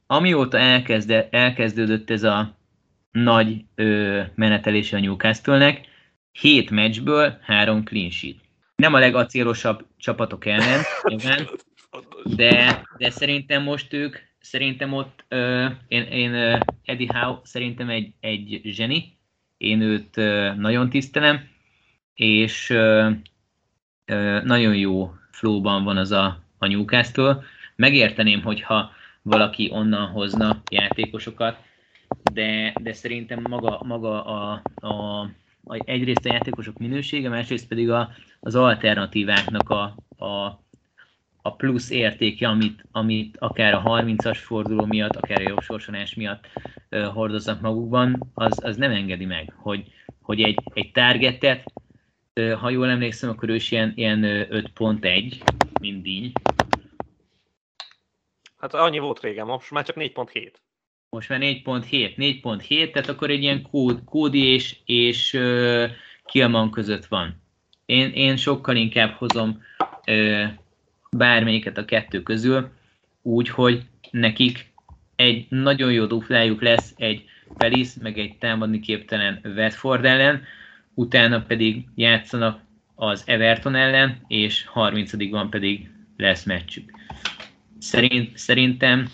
amióta 0.08 0.58
elkezde, 0.58 1.30
elkezdődött 1.30 2.10
ez 2.10 2.24
a 2.24 2.58
nagy 3.12 3.66
ö, 3.76 4.22
menetelése 4.36 4.98
a 4.98 5.00
Newcastle-nek, 5.00 5.88
hét 6.32 6.70
meccsből 6.70 7.38
három 7.42 7.84
clean 7.84 8.10
sheet. 8.10 8.38
Nem 8.76 8.94
a 8.94 9.00
legacélosabb 9.00 9.86
csapatok 9.98 10.46
ellen, 10.46 10.82
de, 12.24 12.84
de 12.98 13.10
szerintem 13.10 13.64
most 13.64 13.94
ők 13.94 14.18
szerintem 14.40 14.94
ott 14.94 15.26
uh, 15.30 15.72
én, 15.88 16.02
én 16.02 16.34
uh, 16.34 16.60
Eddie 16.84 17.20
Howe 17.20 17.40
szerintem 17.44 17.90
egy, 17.90 18.14
egy 18.20 18.62
zseni, 18.64 19.18
én 19.58 19.82
őt 19.82 20.18
uh, 20.18 20.56
nagyon 20.56 20.90
tisztelem, 20.90 21.48
és 22.14 22.70
uh, 22.70 23.12
uh, 24.12 24.44
nagyon 24.44 24.76
jó 24.76 25.14
flowban 25.32 25.84
van 25.84 25.98
az 25.98 26.12
a, 26.12 26.44
a 26.58 26.68
Newcastle. 26.68 27.44
Megérteném, 27.76 28.42
hogyha 28.42 28.92
valaki 29.22 29.70
onnan 29.72 30.08
hozna 30.08 30.62
játékosokat, 30.72 31.58
de, 32.34 32.74
de 32.82 32.94
szerintem 32.94 33.40
maga, 33.50 33.82
maga 33.84 34.26
a, 34.26 34.62
a, 34.76 35.22
a, 35.64 35.80
egyrészt 35.86 36.26
a 36.26 36.34
játékosok 36.34 36.78
minősége, 36.78 37.30
másrészt 37.30 37.68
pedig 37.68 37.90
a, 37.90 38.10
az 38.40 38.56
alternatíváknak 38.56 39.70
a, 39.70 39.84
a 40.26 40.64
a 41.46 41.56
plusz 41.56 41.90
értéke, 41.90 42.48
amit, 42.48 42.84
amit 42.92 43.38
akár 43.40 43.74
a 43.74 43.82
30-as 43.84 44.38
forduló 44.44 44.86
miatt, 44.86 45.16
akár 45.16 45.52
a 45.52 45.62
sorsolás 45.62 46.14
miatt 46.14 46.48
uh, 46.92 47.04
hordoznak 47.06 47.62
magukban, 47.62 48.32
az, 48.34 48.60
az 48.64 48.78
nem 48.78 48.92
engedi 48.92 49.26
meg, 49.26 49.54
hogy, 49.56 49.84
hogy 50.22 50.42
egy, 50.42 50.60
egy 50.74 50.92
targetet, 50.92 51.64
uh, 52.36 52.52
ha 52.52 52.70
jól 52.70 52.90
emlékszem, 52.90 53.30
akkor 53.30 53.50
ő 53.50 53.56
is 53.56 53.72
ilyen, 53.72 53.92
ilyen 53.96 54.22
5.1, 54.24 55.42
mint 55.82 56.02
díny. 56.02 56.32
Hát 58.58 58.74
annyi 58.74 59.00
volt 59.00 59.20
régen, 59.20 59.46
most 59.46 59.72
már 59.72 59.86
csak 59.86 59.96
4.7. 59.96 60.52
Most 61.10 61.30
már 61.30 61.40
4.7, 61.42 62.16
4.7, 62.18 62.92
tehát 62.92 63.10
akkor 63.10 63.30
egy 63.30 63.42
ilyen 63.42 63.62
kód, 63.62 64.04
kódi 64.06 64.44
és, 64.44 64.78
és 64.86 65.34
uh, 65.34 65.90
Kilman 66.26 66.72
között 66.72 67.06
van. 67.06 67.42
Én, 67.86 68.12
én 68.12 68.38
sokkal 68.38 68.76
inkább 68.76 69.12
hozom 69.12 69.64
uh, 70.08 70.48
bármelyiket 71.18 71.78
a 71.78 71.86
kettő 71.86 72.22
közül, 72.22 72.70
úgy, 73.22 73.50
hogy 73.50 73.84
nekik 74.12 74.74
egy 75.16 75.46
nagyon 75.50 75.92
jó 75.92 76.06
duplájuk 76.06 76.62
lesz 76.62 76.94
egy 76.98 77.24
Pelis, 77.58 77.90
meg 78.02 78.18
egy 78.18 78.38
támadni 78.38 78.80
képtelen 78.80 79.40
Watford 79.44 80.06
ellen, 80.06 80.44
utána 80.94 81.42
pedig 81.42 81.86
játszanak 81.96 82.60
az 82.96 83.24
Everton 83.26 83.76
ellen, 83.76 84.22
és 84.28 84.66
30 84.66 85.50
pedig 85.50 85.90
lesz 86.18 86.44
meccsük. 86.44 86.92
Szerint, 87.80 88.38
szerintem, 88.38 89.10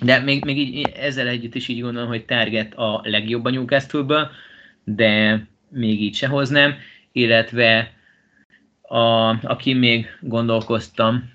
de 0.00 0.18
még, 0.18 0.44
még 0.44 0.58
így, 0.58 0.88
ezzel 0.88 1.28
együtt 1.28 1.54
is 1.54 1.68
így 1.68 1.80
gondolom, 1.80 2.08
hogy 2.08 2.24
Target 2.24 2.74
a 2.74 3.00
legjobb 3.04 3.44
a 3.44 3.50
newcastle 3.50 4.30
de 4.84 5.42
még 5.68 6.02
így 6.02 6.14
se 6.14 6.26
hoznám, 6.26 6.74
illetve 7.12 7.92
a, 8.82 9.28
aki 9.46 9.74
még 9.74 10.06
gondolkoztam, 10.20 11.30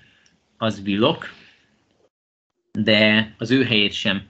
az 0.58 0.82
villok, 0.82 1.26
de 2.72 3.34
az 3.38 3.50
ő 3.50 3.64
helyét 3.64 3.92
sem 3.92 4.22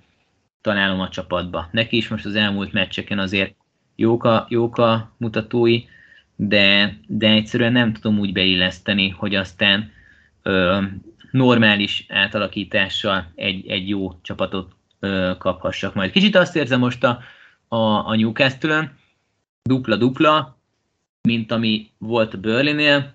találom 0.61 1.01
a 1.01 1.09
csapatba. 1.09 1.69
Neki 1.73 1.97
is 1.97 2.09
most 2.09 2.25
az 2.25 2.35
elmúlt 2.35 2.73
meccseken 2.73 3.19
azért 3.19 3.55
jók 3.97 4.25
a, 4.25 4.47
jók 4.49 4.79
a 4.79 5.15
mutatói, 5.17 5.83
de, 6.37 6.99
de 7.07 7.29
egyszerűen 7.29 7.73
nem 7.73 7.93
tudom 7.93 8.19
úgy 8.19 8.33
beilleszteni, 8.33 9.09
hogy 9.09 9.35
aztán 9.35 9.93
ö, 10.43 10.83
normális 11.31 12.07
átalakítással 12.09 13.33
egy, 13.35 13.69
egy 13.69 13.89
jó 13.89 14.21
csapatot 14.23 14.73
ö, 15.01 15.33
kaphassak 15.39 15.95
majd. 15.95 16.11
Kicsit 16.11 16.37
azt 16.37 16.57
érzem 16.57 16.79
most 16.79 17.05
a, 17.05 17.21
a, 17.69 17.77
a 18.09 18.15
Newcastle-ön, 18.17 18.99
dupla-dupla, 19.63 20.59
mint 21.23 21.53
ami 21.53 21.91
volt 21.99 22.35
a 22.35 22.39
Berlinél, 22.39 23.15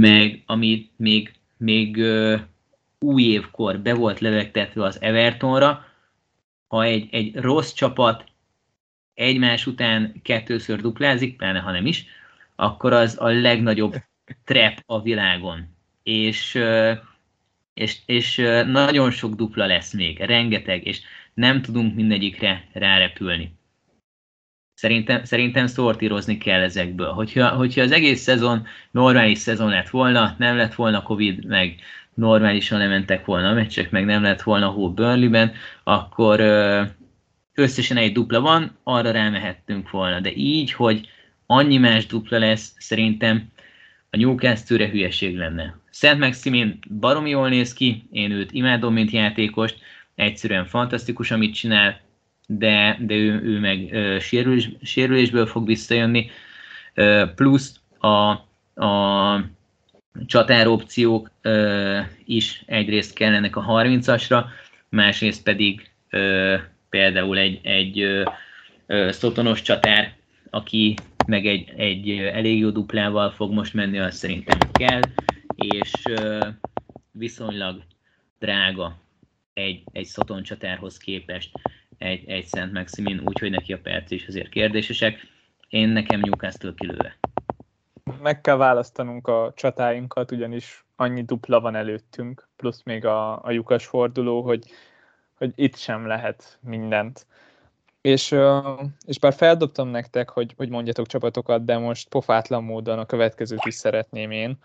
meg 0.00 0.42
ami 0.46 0.90
még 0.96 1.37
még 1.58 2.02
új 2.98 3.22
évkor 3.22 3.78
be 3.80 3.94
volt 3.94 4.18
levegtetve 4.18 4.84
az 4.84 5.02
Evertonra, 5.02 5.84
ha 6.66 6.82
egy, 6.82 7.08
egy 7.10 7.36
rossz 7.36 7.72
csapat 7.72 8.24
egymás 9.14 9.66
után 9.66 10.20
kettőször 10.22 10.80
duplázik, 10.80 11.36
pláne 11.36 11.58
ha 11.58 11.70
nem 11.70 11.86
is, 11.86 12.06
akkor 12.56 12.92
az 12.92 13.16
a 13.20 13.28
legnagyobb 13.28 13.94
trap 14.44 14.82
a 14.86 15.02
világon. 15.02 15.76
És, 16.02 16.58
és, 17.74 17.98
és 18.06 18.36
nagyon 18.66 19.10
sok 19.10 19.34
dupla 19.34 19.66
lesz 19.66 19.92
még, 19.92 20.18
rengeteg, 20.18 20.86
és 20.86 21.00
nem 21.34 21.62
tudunk 21.62 21.94
mindegyikre 21.94 22.68
rárepülni. 22.72 23.57
Szerintem, 24.78 25.24
szerintem 25.24 25.66
szortírozni 25.66 26.38
kell 26.38 26.60
ezekből. 26.60 27.12
Hogyha, 27.12 27.48
hogyha 27.48 27.82
az 27.82 27.92
egész 27.92 28.20
szezon 28.20 28.66
normális 28.90 29.38
szezon 29.38 29.68
lett 29.68 29.88
volna, 29.88 30.34
nem 30.38 30.56
lett 30.56 30.74
volna 30.74 31.02
Covid, 31.02 31.44
meg 31.44 31.76
normálisan 32.14 32.78
lementek 32.78 33.24
volna 33.24 33.48
a 33.48 33.54
meccsek, 33.54 33.90
meg 33.90 34.04
nem 34.04 34.22
lett 34.22 34.42
volna 34.42 34.66
hó 34.66 34.92
Burnley-ben, 34.92 35.52
akkor 35.84 36.40
összesen 37.54 37.96
egy 37.96 38.12
dupla 38.12 38.40
van, 38.40 38.78
arra 38.82 39.10
rámehettünk 39.10 39.90
volna. 39.90 40.20
De 40.20 40.32
így, 40.34 40.72
hogy 40.72 41.08
annyi 41.46 41.76
más 41.76 42.06
dupla 42.06 42.38
lesz, 42.38 42.74
szerintem 42.78 43.52
a 44.10 44.16
Newcastle-re 44.16 44.88
hülyeség 44.88 45.36
lenne. 45.36 45.78
Szent 45.90 46.18
Maximin 46.18 46.78
baromi 47.00 47.30
jól 47.30 47.48
néz 47.48 47.72
ki, 47.72 48.08
én 48.10 48.30
őt 48.30 48.52
imádom, 48.52 48.92
mint 48.92 49.10
játékost, 49.10 49.78
egyszerűen 50.14 50.66
fantasztikus, 50.66 51.30
amit 51.30 51.54
csinál, 51.54 52.00
de, 52.50 52.98
de 53.00 53.14
ő, 53.14 53.42
ő 53.42 53.58
meg 53.58 53.92
ö, 53.92 54.18
sérülés, 54.18 54.70
sérülésből 54.82 55.46
fog 55.46 55.66
visszajönni, 55.66 56.30
ö, 56.94 57.24
plusz 57.34 57.80
a, 57.98 58.08
a 58.84 59.44
csatáropciók 60.26 61.30
ö, 61.42 61.98
is 62.24 62.62
egyrészt 62.66 63.14
kellenek 63.14 63.56
a 63.56 63.64
30-asra, 63.64 64.44
másrészt 64.88 65.42
pedig 65.42 65.90
ö, 66.10 66.56
például 66.88 67.38
egy, 67.38 67.60
egy 67.62 68.00
ö, 68.00 68.22
ö, 68.86 69.12
szotonos 69.12 69.62
csatár, 69.62 70.16
aki 70.50 70.94
meg 71.26 71.46
egy, 71.46 71.72
egy 71.76 72.10
elég 72.10 72.58
jó 72.58 72.70
duplával 72.70 73.30
fog 73.30 73.52
most 73.52 73.74
menni, 73.74 73.98
azt 73.98 74.16
szerintem 74.16 74.58
kell, 74.72 75.00
és 75.56 75.92
ö, 76.04 76.46
viszonylag 77.10 77.82
drága 78.38 78.96
egy, 79.52 79.82
egy 79.92 80.06
szoton 80.06 80.42
csatárhoz 80.42 80.96
képest 80.96 81.50
egy, 81.98 82.28
egy 82.28 82.44
Szent 82.44 82.72
Maximin, 82.72 83.22
úgyhogy 83.24 83.50
neki 83.50 83.72
a 83.72 83.78
perc 83.78 84.10
is 84.10 84.26
azért 84.26 84.48
kérdésesek. 84.48 85.18
Én 85.68 85.88
nekem 85.88 86.20
Newcastle 86.20 86.72
kilőve. 86.76 87.18
Meg 88.22 88.40
kell 88.40 88.56
választanunk 88.56 89.26
a 89.26 89.52
csatáinkat, 89.56 90.30
ugyanis 90.30 90.84
annyi 90.96 91.24
dupla 91.24 91.60
van 91.60 91.74
előttünk, 91.74 92.48
plusz 92.56 92.82
még 92.84 93.04
a, 93.04 93.44
a 93.44 93.50
lyukas 93.50 93.86
forduló, 93.86 94.42
hogy, 94.42 94.64
hogy 95.34 95.52
itt 95.54 95.76
sem 95.76 96.06
lehet 96.06 96.58
mindent. 96.60 97.26
És, 98.00 98.34
és 99.06 99.18
bár 99.18 99.32
feldobtam 99.32 99.88
nektek, 99.88 100.28
hogy, 100.28 100.54
hogy 100.56 100.68
mondjatok 100.68 101.06
csapatokat, 101.06 101.64
de 101.64 101.78
most 101.78 102.08
pofátlan 102.08 102.64
módon 102.64 102.98
a 102.98 103.06
következőt 103.06 103.64
is 103.64 103.74
szeretném 103.74 104.30
én. 104.30 104.58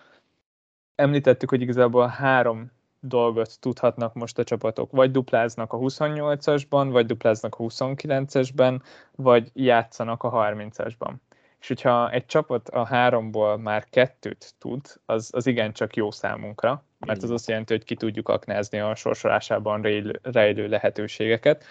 Említettük, 0.96 1.50
hogy 1.50 1.62
igazából 1.62 2.08
három 2.08 2.72
dolgot 3.06 3.60
tudhatnak 3.60 4.14
most 4.14 4.40
a 4.40 4.44
csapatok. 4.44 4.92
Vagy 4.92 5.12
dupláznak 5.12 5.74
a 5.74 5.78
28-asban, 5.78 6.88
vagy 6.92 7.06
dupláznak 7.06 7.56
a 7.58 7.64
29-esben, 7.64 8.80
vagy 9.16 9.52
játszanak 9.54 10.24
a 10.24 10.32
30-asban. 10.32 11.14
És 11.60 11.68
hogyha 11.68 12.12
egy 12.12 12.26
csapat 12.26 12.70
a 12.70 12.86
háromból 12.86 13.58
már 13.58 13.86
kettőt 13.90 14.54
tud, 14.60 14.82
az, 15.06 15.30
az 15.34 15.48
igencsak 15.48 15.96
jó 15.96 16.12
számunkra, 16.12 16.84
mert 17.06 17.24
az 17.24 17.30
azt 17.30 17.48
jelenti, 17.48 17.74
hogy 17.74 17.84
ki 17.84 17.96
tudjuk 17.96 18.30
aknázni 18.30 18.80
a 18.80 18.96
sorsolásában 18.96 19.82
rejlő 20.22 20.68
lehetőségeket. 20.68 21.64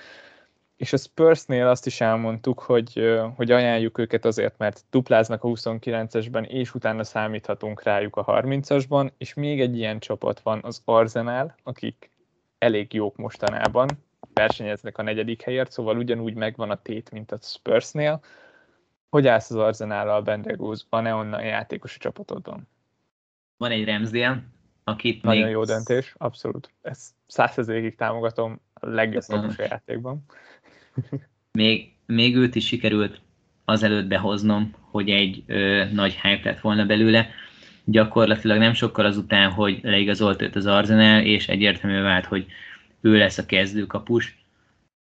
És 0.83 0.93
a 0.93 0.97
Spursnél 0.97 1.67
azt 1.67 1.87
is 1.87 2.01
elmondtuk, 2.01 2.61
hogy, 2.61 3.19
hogy 3.37 3.51
ajánljuk 3.51 3.99
őket 3.99 4.25
azért, 4.25 4.59
mert 4.59 4.85
dupláznak 4.91 5.45
a 5.45 5.49
29-esben, 5.49 6.47
és 6.47 6.75
utána 6.75 7.05
számíthatunk 7.05 7.83
rájuk 7.83 8.17
a 8.17 8.25
30-asban, 8.25 9.11
és 9.19 9.35
még 9.35 9.61
egy 9.61 9.77
ilyen 9.77 9.99
csapat 9.99 10.41
van, 10.41 10.61
az 10.63 10.83
Arsenal, 10.85 11.55
akik 11.63 12.11
elég 12.59 12.93
jók 12.93 13.17
mostanában, 13.17 13.89
versenyeznek 14.35 14.99
a 14.99 15.03
negyedik 15.03 15.43
helyért, 15.43 15.71
szóval 15.71 15.97
ugyanúgy 15.97 16.35
megvan 16.35 16.71
a 16.71 16.83
tét, 16.83 17.11
mint 17.11 17.33
a 17.33 17.39
Spursnél. 17.41 18.21
Hogy 19.09 19.27
állsz 19.27 19.51
az 19.51 19.57
Arsenállal, 19.57 20.23
Bendegúz? 20.23 20.87
Van-e 20.91 21.15
onnan 21.15 21.45
játékos 21.45 21.95
a 21.97 21.99
csapatodon? 21.99 22.69
Van 23.57 23.71
egy 23.71 23.85
Ramsdale, 23.85 24.43
akit 24.85 25.23
Nagyon 25.23 25.43
még... 25.43 25.53
jó 25.53 25.65
döntés, 25.65 26.15
abszolút. 26.19 26.71
Ezt 26.81 27.11
százszerzékig 27.27 27.97
támogatom 27.97 28.61
a 28.75 28.87
legjobb 28.87 29.23
a 29.29 29.63
játékban. 29.63 30.25
Még, 31.53 31.93
még 32.07 32.37
őt 32.37 32.55
is 32.55 32.67
sikerült 32.67 33.21
azelőtt 33.65 34.07
behoznom, 34.07 34.75
hogy 34.81 35.11
egy 35.11 35.43
ö, 35.47 35.85
nagy 35.93 36.13
hype 36.13 36.51
lett 36.51 36.61
volna 36.61 36.87
belőle. 36.87 37.31
Gyakorlatilag 37.85 38.59
nem 38.59 38.73
sokkal 38.73 39.05
azután, 39.07 39.51
hogy 39.51 39.81
leigazolt 39.83 40.43
őt 40.43 40.57
az 40.57 40.67
Arsenal, 40.67 41.23
és 41.23 41.49
egyértelmű 41.49 42.01
vált, 42.01 42.25
hogy 42.25 42.47
ő 43.01 43.17
lesz 43.17 43.39
a 43.39 43.47
kezdőkapus, 43.47 44.37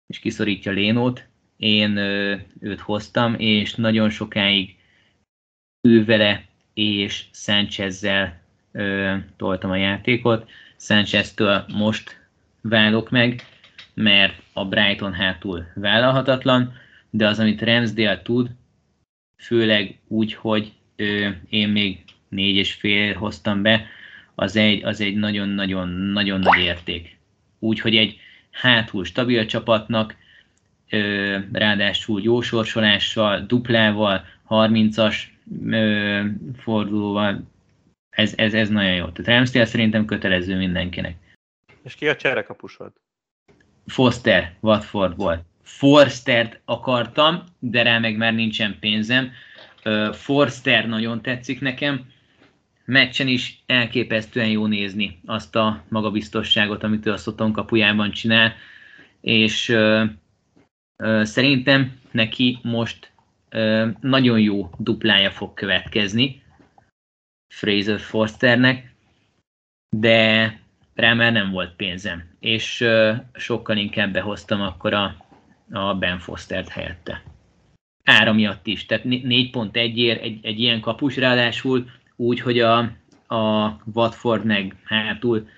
és 0.07 0.19
kiszorítja 0.19 0.73
Lénót. 0.73 1.27
Én 1.57 1.97
ö, 1.97 2.37
őt 2.61 2.81
hoztam, 2.81 3.35
és 3.39 3.75
nagyon 3.75 4.11
sokáig 4.11 4.77
ő 5.89 6.05
vele 6.05 6.45
és 6.75 7.25
Sánchezzel 7.33 8.41
ö, 8.73 9.17
toltam 9.37 9.71
a 9.71 9.77
játékot. 9.77 10.51
Sánchez-től 10.79 11.65
most 11.75 12.21
válok 12.61 13.11
meg, 13.11 13.47
mert 13.95 14.42
a 14.53 14.65
Brighton 14.65 15.13
hátul 15.13 15.67
vállalhatatlan, 15.75 16.73
de 17.11 17.27
az, 17.27 17.39
amit 17.39 17.63
Ramsdale 17.63 18.23
tud, 18.23 18.51
főleg 19.37 19.99
úgy, 20.09 20.35
hogy 20.35 20.73
ö, 20.97 21.29
én 21.49 21.69
még 21.69 22.05
négy 22.29 22.57
és 22.57 22.73
fél 22.73 23.15
hoztam 23.15 23.63
be, 23.63 23.87
az 24.35 24.57
egy, 24.57 24.85
az 24.85 25.01
egy 25.01 25.17
nagyon-nagyon-nagyon 25.17 26.41
nagy 26.41 26.61
érték. 26.61 27.17
Úgyhogy 27.59 27.97
egy 27.97 28.21
hátul 28.51 29.05
stabil 29.05 29.47
csapatnak, 29.47 30.17
ö, 30.91 31.39
ráadásul 31.53 32.23
jó 32.23 32.41
sorsolással, 32.41 33.41
duplával, 33.47 34.25
30-as 34.49 35.17
ö, 35.71 36.21
fordulóval, 36.57 37.43
ez, 38.11 38.33
ez, 38.37 38.55
ez 38.55 38.69
nagyon 38.69 38.95
jó. 38.95 39.09
Tehát 39.09 39.37
Ramsdale 39.37 39.65
szerintem 39.65 40.05
kötelező 40.05 40.57
mindenkinek. 40.57 41.17
És 41.83 41.95
ki 41.95 42.09
a 42.09 42.17
cserekapusod? 42.17 42.93
Foster 43.87 44.55
Watfordból. 44.61 45.45
Forstert 45.63 46.61
akartam, 46.65 47.45
de 47.59 47.83
rá 47.83 47.99
meg 47.99 48.17
már 48.17 48.35
nincsen 48.35 48.77
pénzem. 48.81 49.31
Forster 50.13 50.89
nagyon 50.89 51.23
tetszik 51.23 51.61
nekem. 51.61 52.11
Meccsen 52.85 53.29
is 53.29 53.63
elképesztően 53.67 54.49
jó 54.49 54.67
nézni 54.67 55.21
azt 55.27 55.57
a 55.57 55.85
magabiztosságot, 55.89 56.83
amit 56.83 57.07
ő 57.07 57.13
a 57.13 57.17
Szoton 57.17 57.53
kapujában 57.53 58.11
csinál, 58.11 58.55
és 59.21 59.69
ö, 59.69 60.05
ö, 60.97 61.25
szerintem 61.25 61.99
neki 62.11 62.59
most 62.63 63.13
ö, 63.49 63.89
nagyon 64.01 64.41
jó 64.41 64.71
duplája 64.79 65.31
fog 65.31 65.55
következni 65.55 66.43
Fraser 67.55 68.01
Forsternek, 68.01 68.95
de 69.97 70.62
rá 70.95 71.15
már 71.15 71.33
nem 71.33 71.51
volt 71.51 71.75
pénzem, 71.77 72.23
és 72.41 72.85
sokkal 73.35 73.77
inkább 73.77 74.13
behoztam 74.13 74.61
akkor 74.61 74.93
a, 74.93 75.17
a 75.73 75.95
Ben 75.95 76.19
Fostert 76.19 76.69
helyette. 76.69 77.23
Ára 78.05 78.33
miatt 78.33 78.67
is, 78.67 78.87
tehát 78.87 79.05
4.1-ért 79.05 80.23
egy, 80.23 80.39
egy 80.43 80.61
ilyen 80.61 80.81
kapus 80.81 81.17
ráadásul 81.17 81.91
úgy, 82.17 82.41
hogy 82.41 82.61
a, 82.61 82.79
a 83.27 83.77
Watford 83.95 84.45
meg 84.45 84.77
hátul 84.85 85.49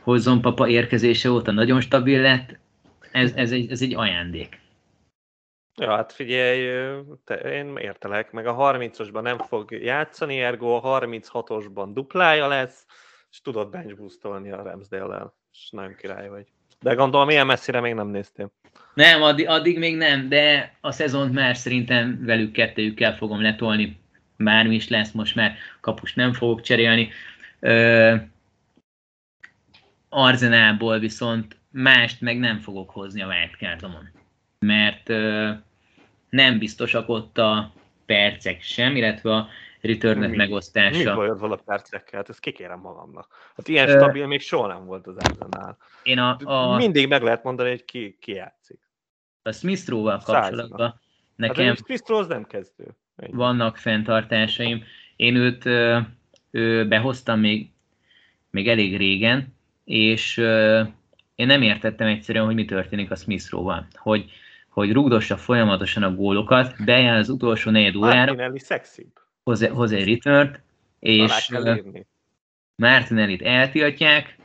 hozzon 0.00 0.40
papa 0.40 0.68
érkezése 0.68 1.30
óta 1.30 1.50
nagyon 1.52 1.80
stabil 1.80 2.20
lett, 2.20 2.58
ez, 3.12 3.32
ez, 3.34 3.52
egy, 3.52 3.70
ez 3.70 3.82
egy 3.82 3.94
ajándék. 3.94 4.60
Ja, 5.80 5.90
hát 5.90 6.12
figyelj, 6.12 6.90
te, 7.24 7.34
én 7.34 7.76
értelek, 7.76 8.32
meg 8.32 8.46
a 8.46 8.56
30-osban 8.56 9.22
nem 9.22 9.38
fog 9.38 9.70
játszani, 9.70 10.40
ergo 10.40 10.74
a 10.76 11.00
36-osban 11.00 11.88
duplája 11.92 12.46
lesz, 12.46 12.86
és 13.30 13.40
tudod 13.40 13.70
bench 13.70 13.96
boostolni 13.96 14.50
a 14.50 14.62
Ramsdale-lel, 14.62 15.34
és 15.52 15.70
nagyon 15.70 15.94
király 15.94 16.28
vagy. 16.28 16.46
De 16.80 16.94
gondolom, 16.94 17.30
ilyen 17.30 17.46
messzire 17.46 17.80
még 17.80 17.94
nem 17.94 18.08
néztél. 18.08 18.52
Nem, 18.94 19.22
addig, 19.22 19.48
addig 19.48 19.78
még 19.78 19.96
nem, 19.96 20.28
de 20.28 20.74
a 20.80 20.92
szezont 20.92 21.32
már 21.32 21.56
szerintem 21.56 22.24
velük 22.24 22.52
kettőjükkel 22.52 23.16
fogom 23.16 23.42
letolni. 23.42 24.00
Bármi 24.36 24.74
is 24.74 24.88
lesz, 24.88 25.12
most 25.12 25.34
már 25.34 25.56
kapust 25.80 26.16
nem 26.16 26.32
fogok 26.32 26.60
cserélni. 26.60 27.10
Ö, 27.60 28.14
Arzenálból 30.08 30.98
viszont 30.98 31.56
mást 31.70 32.20
meg 32.20 32.38
nem 32.38 32.58
fogok 32.58 32.90
hozni 32.90 33.22
a 33.22 33.26
wildcardomon. 33.26 34.08
Mert 34.58 35.08
ö, 35.08 35.50
nem 36.30 36.58
biztosak 36.58 37.08
ott 37.08 37.38
a 37.38 37.72
percek 38.06 38.62
sem, 38.62 38.96
illetve 38.96 39.34
a 39.34 39.48
return 39.80 40.36
megosztása. 40.36 41.10
Mi 41.10 41.16
bajod 41.16 41.38
van 41.38 41.52
a 41.52 41.56
percekkel? 41.56 42.18
Hát 42.18 42.28
ezt 42.28 42.40
kikérem 42.40 42.80
magamnak. 42.80 43.52
Hát 43.56 43.68
ilyen 43.68 43.88
stabil 43.88 44.26
még 44.26 44.40
soha 44.40 44.66
nem 44.66 44.84
volt 44.84 45.06
az 45.06 45.16
Arsenal. 45.16 45.76
Én 46.02 46.18
a, 46.18 46.36
a... 46.44 46.76
Mindig 46.76 47.08
meg 47.08 47.22
lehet 47.22 47.42
mondani, 47.42 47.68
hogy 47.68 47.84
ki, 47.84 48.16
ki 48.20 48.32
játszik. 48.32 48.78
A 49.42 49.52
smith 49.52 49.90
kapcsolatban 49.90 50.80
hát 50.80 51.00
nekem 51.36 51.66
hát 51.66 51.76
smith 51.76 52.12
az 52.12 52.26
nem 52.26 52.44
kezdő. 52.44 52.96
Ennyi. 53.16 53.32
Vannak 53.32 53.76
fenntartásaim. 53.76 54.82
Én 55.16 55.36
őt 55.36 55.64
ő, 56.50 56.88
behoztam 56.88 57.40
még, 57.40 57.70
még 58.50 58.68
elég 58.68 58.96
régen, 58.96 59.54
és 59.84 60.36
én 61.34 61.46
nem 61.46 61.62
értettem 61.62 62.06
egyszerűen, 62.06 62.44
hogy 62.44 62.54
mi 62.54 62.64
történik 62.64 63.10
a 63.10 63.14
smith 63.14 63.50
val 63.50 63.86
Hogy, 63.94 64.30
hogy 64.68 64.92
rúgdossa 64.92 65.36
folyamatosan 65.36 66.02
a 66.02 66.14
gólokat, 66.14 66.84
bejár 66.84 67.16
az 67.16 67.28
utolsó 67.28 67.70
negyed 67.70 67.96
órára. 67.96 68.16
Martinelli 68.16 68.58
szexibb 68.58 69.20
hoz, 69.50 69.66
hoz 69.66 69.92
egy 69.92 70.08
return 70.08 70.56
és 70.98 71.50
Martinellit 72.76 73.42
eltiltják, 73.42 74.38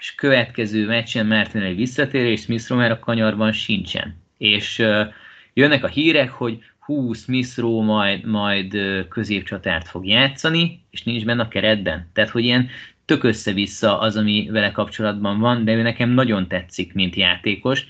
és 0.00 0.14
következő 0.14 0.86
meccsen 0.86 1.26
Martinelli 1.26 1.74
visszatér, 1.74 2.24
és 2.24 2.40
Smith 2.40 2.68
Rowe 2.68 2.90
a 2.90 2.98
kanyarban 2.98 3.52
sincsen. 3.52 4.16
És 4.38 4.78
uh, 4.78 5.06
jönnek 5.54 5.84
a 5.84 5.88
hírek, 5.88 6.30
hogy 6.30 6.62
hú, 6.78 7.12
Smith 7.12 7.58
Rowe 7.58 7.84
majd, 7.84 8.24
majd 8.24 8.76
középcsatárt 9.08 9.88
fog 9.88 10.06
játszani, 10.06 10.84
és 10.90 11.02
nincs 11.02 11.24
benne 11.24 11.42
a 11.42 11.48
keretben. 11.48 12.10
Tehát, 12.12 12.30
hogy 12.30 12.44
ilyen 12.44 12.68
tök 13.04 13.24
össze-vissza 13.24 14.00
az, 14.00 14.16
ami 14.16 14.48
vele 14.50 14.72
kapcsolatban 14.72 15.38
van, 15.38 15.64
de 15.64 15.72
ő 15.72 15.82
nekem 15.82 16.10
nagyon 16.10 16.48
tetszik, 16.48 16.92
mint 16.92 17.14
játékos. 17.14 17.86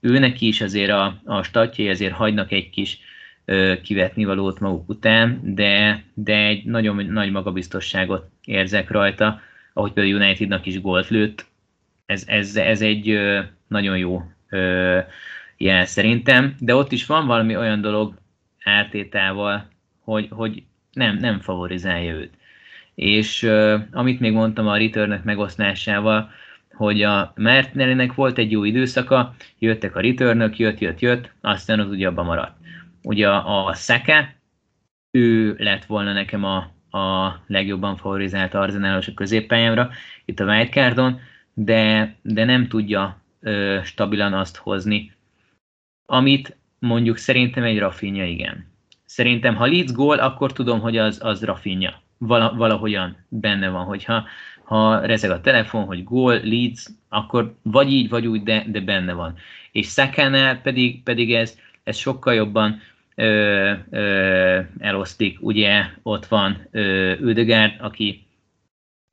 Ő 0.00 0.18
neki 0.18 0.46
is 0.46 0.60
azért 0.60 0.90
a, 0.90 1.20
a 1.24 1.42
statjai 1.42 1.88
azért 1.88 2.12
hagynak 2.12 2.52
egy 2.52 2.70
kis 2.70 2.98
kivetni 3.82 4.24
valót 4.24 4.60
maguk 4.60 4.88
után, 4.88 5.40
de, 5.42 6.02
de 6.14 6.36
egy 6.36 6.64
nagyon 6.64 7.04
nagy 7.06 7.30
magabiztosságot 7.30 8.30
érzek 8.44 8.90
rajta, 8.90 9.40
ahogy 9.72 9.92
például 9.92 10.16
Unitednak 10.16 10.66
is 10.66 10.80
gólt 10.80 11.08
lőtt. 11.08 11.46
Ez, 12.06 12.24
ez, 12.26 12.56
ez 12.56 12.82
egy 12.82 13.18
nagyon 13.66 13.98
jó 13.98 14.22
jel 15.56 15.84
szerintem, 15.84 16.54
de 16.58 16.74
ott 16.74 16.92
is 16.92 17.06
van 17.06 17.26
valami 17.26 17.56
olyan 17.56 17.80
dolog 17.80 18.14
ártétával, 18.64 19.68
hogy, 20.04 20.26
hogy 20.30 20.62
nem, 20.92 21.16
nem 21.16 21.40
favorizálja 21.40 22.14
őt. 22.14 22.34
És 22.94 23.42
amit 23.92 24.20
még 24.20 24.32
mondtam 24.32 24.68
a 24.68 24.76
return 24.76 25.20
megosztásával, 25.24 26.30
hogy 26.72 27.02
a 27.02 27.32
Mertnerinek 27.36 28.14
volt 28.14 28.38
egy 28.38 28.50
jó 28.50 28.64
időszaka, 28.64 29.34
jöttek 29.58 29.96
a 29.96 30.00
return 30.00 30.52
jött, 30.56 30.78
jött, 30.78 31.00
jött, 31.00 31.32
aztán 31.40 31.80
az 31.80 31.88
ugye 31.88 32.06
abban 32.06 32.24
maradt 32.24 32.59
ugye 33.02 33.28
a 33.28 33.74
Szeke, 33.74 34.34
ő 35.10 35.54
lett 35.58 35.84
volna 35.84 36.12
nekem 36.12 36.44
a, 36.44 36.56
a 36.98 37.40
legjobban 37.46 37.96
favorizált 37.96 38.54
arzenálos 38.54 39.08
a 39.08 39.14
középpályámra, 39.14 39.90
itt 40.24 40.40
a 40.40 40.44
wildcardon, 40.44 41.20
de, 41.54 42.14
de 42.22 42.44
nem 42.44 42.68
tudja 42.68 43.20
ö, 43.40 43.78
stabilan 43.84 44.32
azt 44.32 44.56
hozni, 44.56 45.12
amit 46.06 46.56
mondjuk 46.78 47.16
szerintem 47.16 47.64
egy 47.64 47.78
Rafinha 47.78 48.24
igen. 48.24 48.68
Szerintem, 49.04 49.54
ha 49.54 49.66
Leeds 49.66 49.92
gól, 49.92 50.18
akkor 50.18 50.52
tudom, 50.52 50.80
hogy 50.80 50.96
az, 50.96 51.18
az 51.22 51.44
Rafinha. 51.44 52.02
Vala, 52.18 52.54
valahogyan 52.54 53.16
benne 53.28 53.68
van, 53.68 53.84
hogyha 53.84 54.24
ha 54.64 55.00
rezeg 55.00 55.30
a 55.30 55.40
telefon, 55.40 55.84
hogy 55.84 56.04
gól, 56.04 56.40
Leeds, 56.44 56.86
akkor 57.08 57.54
vagy 57.62 57.92
így, 57.92 58.08
vagy 58.08 58.26
úgy, 58.26 58.42
de, 58.42 58.64
de 58.68 58.80
benne 58.80 59.12
van. 59.12 59.34
És 59.72 59.86
Szakánál 59.86 60.60
pedig, 60.60 61.02
pedig 61.02 61.34
ez, 61.34 61.58
ez 61.90 61.96
sokkal 61.96 62.34
jobban 62.34 62.80
ö, 63.14 63.72
ö, 63.90 64.60
elosztik. 64.78 65.38
Ugye 65.40 65.84
ott 66.02 66.26
van 66.26 66.68
Ödegárd, 67.20 67.72
aki 67.80 68.26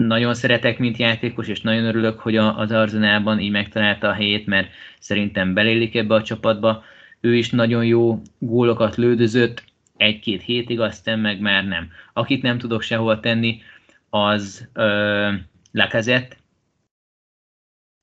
nagyon 0.04 0.34
szeretek, 0.34 0.80
mint 0.80 0.98
játékos, 0.98 1.48
és 1.48 1.62
nagyon 1.62 1.86
örülök, 1.86 2.20
hogy 2.20 2.36
a, 2.36 2.58
az 2.58 2.72
Arzenálban 2.72 3.40
így 3.40 3.52
megtalálta 3.52 4.08
a 4.08 4.14
helyét, 4.14 4.46
mert 4.46 4.70
szerintem 5.00 5.54
belélik 5.54 5.96
ebbe 5.96 6.16
a 6.16 6.24
csapatba. 6.24 6.84
Ő 7.20 7.36
is 7.36 7.50
nagyon 7.50 7.86
jó 7.86 8.22
gólokat 8.40 8.96
lődözött, 8.96 9.64
egy-két 9.98 10.42
hétig, 10.42 10.80
aztán 10.80 11.20
meg 11.20 11.40
már 11.40 11.66
nem. 11.66 11.90
Akit 12.14 12.42
nem 12.42 12.58
tudok 12.58 12.82
sehol 12.82 13.20
tenni, 13.20 13.62
az 14.10 14.68
ö, 14.74 15.34
Lacazette. 15.72 16.36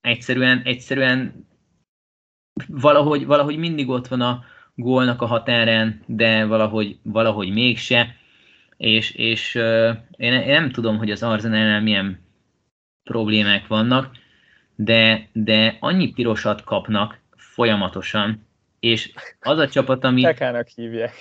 Egyszerűen, 0.01 0.63
egyszerűen 0.65 1.47
valahogy, 2.69 3.27
valahogy 3.27 3.57
mindig 3.57 3.89
ott 3.89 4.07
van 4.07 4.21
a 4.21 4.45
gólnak 4.75 5.23
a 5.23 5.27
határán, 5.27 6.03
de 6.07 6.45
valahogy, 6.45 6.99
valahogy 7.03 7.53
mégse. 7.53 8.17
És, 8.77 9.11
és 9.11 9.55
ö, 9.55 9.91
én, 10.17 10.33
én 10.33 10.53
nem 10.53 10.71
tudom, 10.71 10.99
hogy 10.99 11.11
az 11.11 11.23
Arsenalnál 11.23 11.81
milyen 11.81 12.21
problémák 13.03 13.67
vannak, 13.67 14.17
de, 14.75 15.29
de 15.33 15.77
annyi 15.81 16.13
pirosat 16.13 16.65
kapnak 16.65 17.19
folyamatosan, 17.37 18.47
és 18.81 19.13
az 19.41 19.59
a 19.59 19.69
csapat, 19.69 20.05
ami... 20.05 20.23
Tekának 20.23 20.69
hívják. 20.69 21.13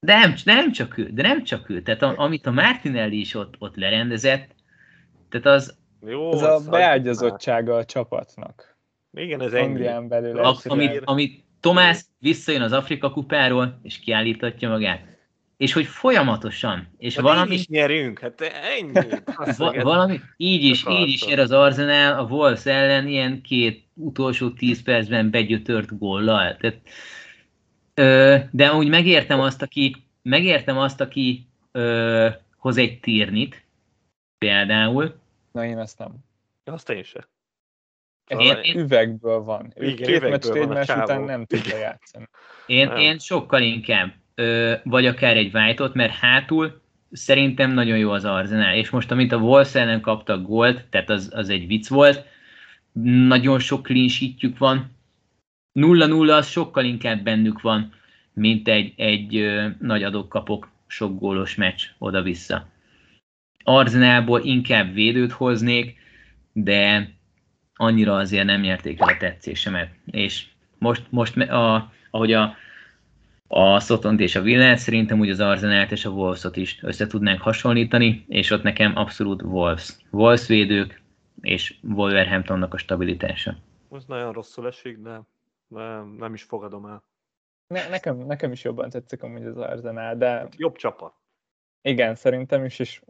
De 0.00 0.18
nem, 0.18 0.34
nem 0.44 0.72
csak 0.72 0.98
ő, 0.98 1.10
de 1.12 1.22
nem 1.22 1.44
csak 1.44 1.70
ő. 1.70 1.82
Tehát 1.82 2.02
a, 2.02 2.14
amit 2.16 2.46
a 2.46 2.50
Martinelli 2.50 3.20
is 3.20 3.34
ott, 3.34 3.54
ott 3.58 3.76
lerendezett, 3.76 4.54
tehát 5.28 5.46
az... 5.46 5.76
Jó, 6.06 6.32
ez 6.32 6.42
a 6.42 6.60
beágyazottsága 6.70 7.74
a 7.74 7.84
csapatnak. 7.84 8.76
Igen, 9.12 9.40
ez 9.40 9.52
ennyi. 9.52 10.08
belül. 10.08 10.38
A, 10.38 10.56
amit, 10.64 11.00
amit 11.04 11.44
Tomás 11.60 12.04
visszajön 12.18 12.62
az 12.62 12.72
Afrika 12.72 13.10
kupáról, 13.10 13.80
és 13.82 13.98
kiállítatja 13.98 14.68
magát. 14.68 15.06
És 15.56 15.72
hogy 15.72 15.86
folyamatosan, 15.86 16.88
és 16.98 17.14
hát 17.14 17.24
valami... 17.24 17.54
is 17.54 17.66
nyerünk, 17.66 18.18
hát 18.18 18.40
ennyi. 18.40 18.92
Va- 19.56 19.82
valami, 19.82 20.20
így 20.36 20.64
is, 20.64 20.84
így 20.88 21.08
is 21.08 21.22
ér 21.22 21.38
az 21.38 21.50
Arsenal 21.50 22.18
a 22.18 22.22
Wolves 22.22 22.66
ellen 22.66 23.08
ilyen 23.08 23.42
két 23.42 23.84
utolsó 23.94 24.50
tíz 24.50 24.82
percben 24.82 25.30
begyötört 25.30 25.98
góllal. 25.98 26.56
Tehát, 26.56 26.80
ö, 27.94 28.36
de 28.50 28.72
úgy 28.72 28.88
megértem 28.88 29.40
azt, 29.40 29.62
aki, 29.62 29.96
megértem 30.22 30.78
azt, 30.78 31.00
aki 31.00 31.46
ö, 31.72 32.28
hoz 32.56 32.76
egy 32.76 33.00
tírnit, 33.00 33.64
például. 34.38 35.20
Na 35.52 35.64
én 35.64 35.78
azt 35.78 35.98
nem. 35.98 36.14
Azt 36.64 36.90
én 36.90 37.02
sem. 37.02 37.22
Ez 38.28 38.38
én, 38.38 38.56
én, 38.62 38.78
üvegből 38.78 39.42
van. 39.42 39.72
Ő 39.76 39.86
Igen, 39.86 40.06
két 40.06 40.30
meccs, 40.30 40.68
meccs 40.68 40.90
után 40.90 41.22
nem 41.22 41.44
tudja 41.44 41.76
játszani. 41.76 42.28
Én, 42.66 42.90
én 42.90 43.18
sokkal 43.18 43.62
inkább, 43.62 44.12
ö, 44.34 44.74
vagy 44.84 45.06
akár 45.06 45.36
egy 45.36 45.54
white 45.54 45.90
mert 45.92 46.12
hátul 46.12 46.80
szerintem 47.10 47.70
nagyon 47.70 47.98
jó 47.98 48.10
az 48.10 48.24
Arsenal. 48.24 48.74
És 48.74 48.90
most, 48.90 49.10
amit 49.10 49.32
a 49.32 49.36
Wolves 49.36 49.74
ellen 49.74 50.00
kaptak 50.00 50.42
gólt, 50.42 50.84
tehát 50.90 51.10
az, 51.10 51.30
az 51.34 51.48
egy 51.48 51.66
vicc 51.66 51.88
volt, 51.88 52.24
nagyon 53.02 53.58
sok 53.58 53.86
clean 53.86 54.54
van, 54.58 54.96
0-0 55.80 56.36
az 56.36 56.48
sokkal 56.48 56.84
inkább 56.84 57.22
bennük 57.22 57.60
van, 57.60 57.92
mint 58.32 58.68
egy, 58.68 58.92
egy 58.96 59.36
ö, 59.36 59.66
nagy 59.78 60.02
adok-kapok 60.02 60.70
sok 60.86 61.18
gólos 61.18 61.54
meccs 61.54 61.82
oda-vissza. 61.98 62.66
Arzenálból 63.64 64.40
inkább 64.44 64.94
védőt 64.94 65.32
hoznék, 65.32 65.96
de 66.52 67.10
annyira 67.78 68.16
azért 68.16 68.44
nem 68.44 68.60
nyerték 68.60 69.00
el 69.00 69.08
a 69.08 69.16
tetszésemet. 69.16 69.90
És 70.04 70.46
most, 70.78 71.06
most 71.10 71.36
a, 71.36 71.92
ahogy 72.10 72.32
a, 72.32 72.54
a 73.46 73.80
Szotont 73.80 74.20
és 74.20 74.36
a 74.36 74.42
Villát, 74.42 74.78
szerintem 74.78 75.20
úgy 75.20 75.30
az 75.30 75.40
Arzenált 75.40 75.92
és 75.92 76.04
a 76.04 76.10
Wolvesot 76.10 76.56
is 76.56 76.78
össze 76.82 77.06
tudnánk 77.06 77.40
hasonlítani, 77.40 78.24
és 78.28 78.50
ott 78.50 78.62
nekem 78.62 78.96
abszolút 78.96 79.42
Wolves. 79.42 79.96
Wolves 80.10 80.46
védők, 80.46 81.02
és 81.40 81.74
Wolverhamptonnak 81.82 82.74
a 82.74 82.78
stabilitása. 82.78 83.56
Ez 83.92 84.04
nagyon 84.04 84.32
rosszul 84.32 84.66
esik, 84.66 84.98
de 84.98 85.20
nem, 85.68 86.14
nem 86.18 86.34
is 86.34 86.42
fogadom 86.42 86.86
el. 86.86 87.02
Ne, 87.66 87.88
nekem, 87.88 88.16
nekem 88.16 88.52
is 88.52 88.64
jobban 88.64 88.90
tetszik 88.90 89.22
amúgy 89.22 89.44
az 89.44 89.56
Arsenal, 89.56 90.16
de... 90.16 90.48
Jobb 90.56 90.76
csapat. 90.76 91.12
Igen, 91.82 92.14
szerintem 92.14 92.64
is, 92.64 92.78
és 92.78 93.02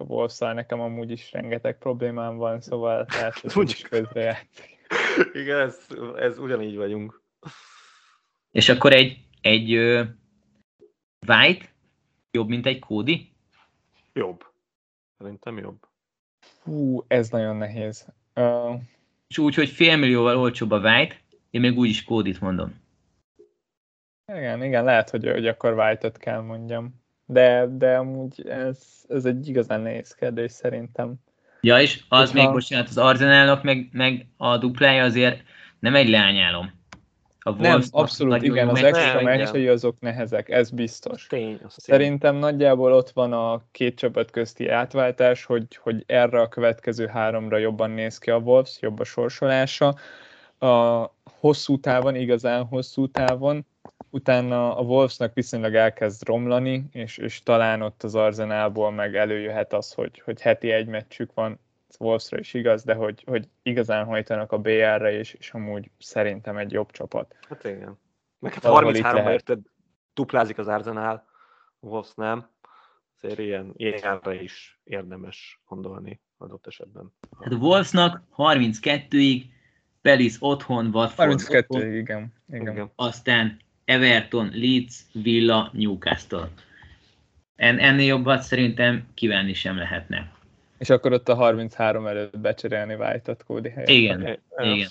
a 0.00 0.04
wolves 0.04 0.38
nekem 0.38 0.80
amúgy 0.80 1.10
is 1.10 1.32
rengeteg 1.32 1.78
problémám 1.78 2.36
van, 2.36 2.60
szóval 2.60 3.06
lehet, 3.14 3.52
hogy 3.52 3.70
is 3.70 3.80
közre 3.80 4.20
játszik. 4.20 4.76
Igen, 5.32 5.60
ez, 5.60 5.86
ez 6.16 6.38
ugyanígy 6.38 6.76
vagyunk. 6.76 7.22
És 8.50 8.68
akkor 8.68 8.92
egy, 8.92 9.18
egy 9.40 9.76
uh, 9.76 10.06
White 11.26 11.64
jobb, 12.30 12.48
mint 12.48 12.66
egy 12.66 12.78
Cody? 12.78 13.32
Jobb. 14.12 14.44
Szerintem 15.18 15.58
jobb. 15.58 15.88
Hú, 16.62 17.04
ez 17.06 17.28
nagyon 17.28 17.56
nehéz. 17.56 18.06
Uh... 18.34 18.80
És 19.28 19.38
úgy, 19.38 19.54
hogy 19.54 19.68
félmillióval 19.68 20.36
olcsóbb 20.36 20.70
a 20.70 20.78
White, 20.78 21.20
én 21.50 21.60
még 21.60 21.78
úgyis 21.78 22.04
Cody-t 22.04 22.40
mondom. 22.40 22.80
Igen, 24.32 24.62
igen, 24.62 24.84
lehet, 24.84 25.10
hogy, 25.10 25.30
hogy 25.30 25.46
akkor 25.46 25.78
White-ot 25.78 26.18
kell 26.18 26.40
mondjam 26.40 27.06
de, 27.30 27.66
de 27.70 27.96
amúgy 27.96 28.48
ez, 28.48 28.78
ez 29.08 29.24
egy 29.24 29.48
igazán 29.48 29.80
nehéz 29.80 30.14
kérdés 30.14 30.52
szerintem. 30.52 31.14
Ja, 31.60 31.80
és 31.80 32.04
az 32.08 32.30
Hogyha... 32.30 32.44
még, 32.44 32.52
bocsánat, 32.52 32.88
az 32.88 32.98
Arzenálnak 32.98 33.62
meg, 33.62 33.88
meg 33.92 34.26
a 34.36 34.56
duplája 34.56 35.04
azért 35.04 35.42
nem 35.78 35.94
egy 35.94 36.08
leányálom. 36.08 36.76
A 37.38 37.50
nem, 37.50 37.82
abszolút, 37.90 38.42
igen, 38.42 38.68
az 38.68 38.82
extra 38.82 39.22
meccsei 39.22 39.68
azok 39.68 40.00
nehezek, 40.00 40.48
ez 40.48 40.70
biztos. 40.70 41.26
Tény, 41.26 41.58
Szerintem 41.68 42.32
tény. 42.32 42.40
nagyjából 42.40 42.92
ott 42.92 43.10
van 43.10 43.32
a 43.32 43.62
két 43.70 43.98
csapat 43.98 44.30
közti 44.30 44.68
átváltás, 44.68 45.44
hogy, 45.44 45.78
hogy 45.82 46.04
erre 46.06 46.40
a 46.40 46.48
következő 46.48 47.06
háromra 47.06 47.56
jobban 47.56 47.90
néz 47.90 48.18
ki 48.18 48.30
a 48.30 48.36
Wolves, 48.36 48.78
jobb 48.80 48.98
a 48.98 49.04
sorsolása. 49.04 49.94
A 50.58 51.04
hosszú 51.40 51.80
távon, 51.80 52.14
igazán 52.14 52.64
hosszú 52.64 53.10
távon 53.10 53.66
utána 54.18 54.76
a 54.76 54.82
Wolvesnak 54.82 55.34
viszonylag 55.34 55.74
elkezd 55.74 56.24
romlani, 56.24 56.88
és, 56.92 57.18
és 57.18 57.42
talán 57.42 57.82
ott 57.82 58.02
az 58.02 58.14
Arzenálból 58.14 58.90
meg 58.90 59.16
előjöhet 59.16 59.72
az, 59.72 59.92
hogy, 59.92 60.22
hogy 60.24 60.40
heti 60.40 60.70
egy 60.70 60.86
meccsük 60.86 61.34
van, 61.34 61.58
Wolvesra 61.98 62.38
is 62.38 62.54
igaz, 62.54 62.84
de 62.84 62.94
hogy, 62.94 63.22
hogy 63.26 63.48
igazán 63.62 64.04
hajtanak 64.04 64.52
a 64.52 64.58
BR-re, 64.58 65.12
és, 65.12 65.32
és 65.32 65.50
amúgy 65.50 65.90
szerintem 65.98 66.56
egy 66.56 66.72
jobb 66.72 66.90
csapat. 66.90 67.36
Hát 67.48 67.64
igen. 67.64 67.98
Meg 68.38 68.54
hát 68.54 68.64
33 68.64 69.26
érted, 69.26 69.58
duplázik 70.14 70.58
az 70.58 70.68
Arzenál, 70.68 71.26
Wolves 71.80 72.14
nem. 72.14 72.48
Azért 73.16 73.38
ilyen, 73.38 73.72
ilyenre 73.76 74.42
is 74.42 74.80
érdemes 74.84 75.60
gondolni 75.66 76.20
adott 76.38 76.66
esetben. 76.66 77.12
Hát 77.40 77.52
a 77.52 77.56
Wolvesnak 77.56 78.22
32-ig, 78.36 79.42
Pelis 80.00 80.36
otthon, 80.38 80.90
Watford 80.92 81.40
32-ig, 81.40 81.94
igen. 81.94 82.32
igen. 82.48 82.72
igen. 82.72 82.92
Aztán 82.94 83.60
Everton, 83.88 84.50
Leeds, 84.54 85.06
Villa, 85.12 85.70
Newcastle. 85.72 86.48
En, 87.56 87.78
ennél 87.78 88.06
jobbat 88.06 88.42
szerintem 88.42 89.08
kívánni 89.14 89.52
sem 89.52 89.76
lehetne. 89.76 90.32
És 90.78 90.90
akkor 90.90 91.12
ott 91.12 91.28
a 91.28 91.34
33 91.34 92.06
előtt 92.06 92.38
becserélni 92.38 92.94
White-ot 92.94 93.44
Cody 93.44 93.68
helyett. 93.68 93.88
Igen, 93.88 94.22
é, 94.22 94.38
igen. 94.56 94.88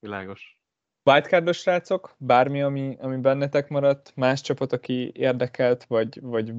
Világos. 0.00 0.58
Wildcardos 1.02 1.58
srácok, 1.58 2.14
bármi, 2.18 2.62
ami, 2.62 2.96
ami 3.00 3.16
bennetek 3.16 3.68
maradt, 3.68 4.12
más 4.14 4.40
csapat, 4.40 4.72
aki 4.72 5.12
érdekelt, 5.14 5.84
vagy, 5.84 6.20
vagy 6.20 6.52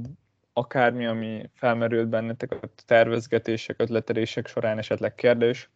akármi, 0.53 1.05
ami 1.05 1.49
felmerült 1.53 2.07
bennetek 2.07 2.51
a 2.51 2.59
tervezgetések, 2.85 3.81
ötletelések 3.81 4.47
során 4.47 4.77
esetleg 4.77 5.15
kérdés? 5.15 5.69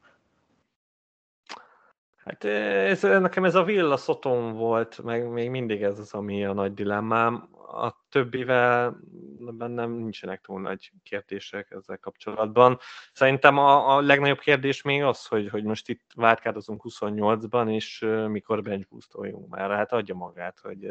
Hát 2.26 2.44
ez, 2.44 3.02
nekem 3.02 3.44
ez 3.44 3.56
a 3.56 3.64
Villa 3.64 3.98
Szoton 3.98 4.54
volt, 4.54 5.04
meg 5.04 5.30
még 5.30 5.50
mindig 5.50 5.84
ez 5.84 6.00
az, 6.00 6.14
ami 6.14 6.46
a 6.46 6.54
nagy 6.54 6.74
dilemmám. 6.74 7.50
A 7.68 8.06
többivel 8.10 9.00
bennem 9.40 9.92
nincsenek 9.92 10.42
túl 10.42 10.62
nagy 10.62 10.92
kérdések 11.04 11.72
ezzel 11.72 11.98
kapcsolatban. 11.98 12.80
Szerintem 13.14 13.58
a, 13.58 13.96
a 13.96 14.02
legnagyobb 14.02 14.40
kérdés 14.40 14.82
még 14.82 15.04
az, 15.04 15.26
hogy, 15.26 15.50
hogy 15.50 15.64
most 15.64 15.90
itt 15.90 16.12
várkádozunk 16.16 16.82
28-ban, 16.90 17.74
és 17.74 18.06
mikor 18.28 18.62
bench 18.62 18.90
boostoljunk 18.90 19.50
már. 19.50 19.72
Hát 19.72 19.94
adja 19.94 20.16
magát, 20.16 20.60
hogy 20.60 20.86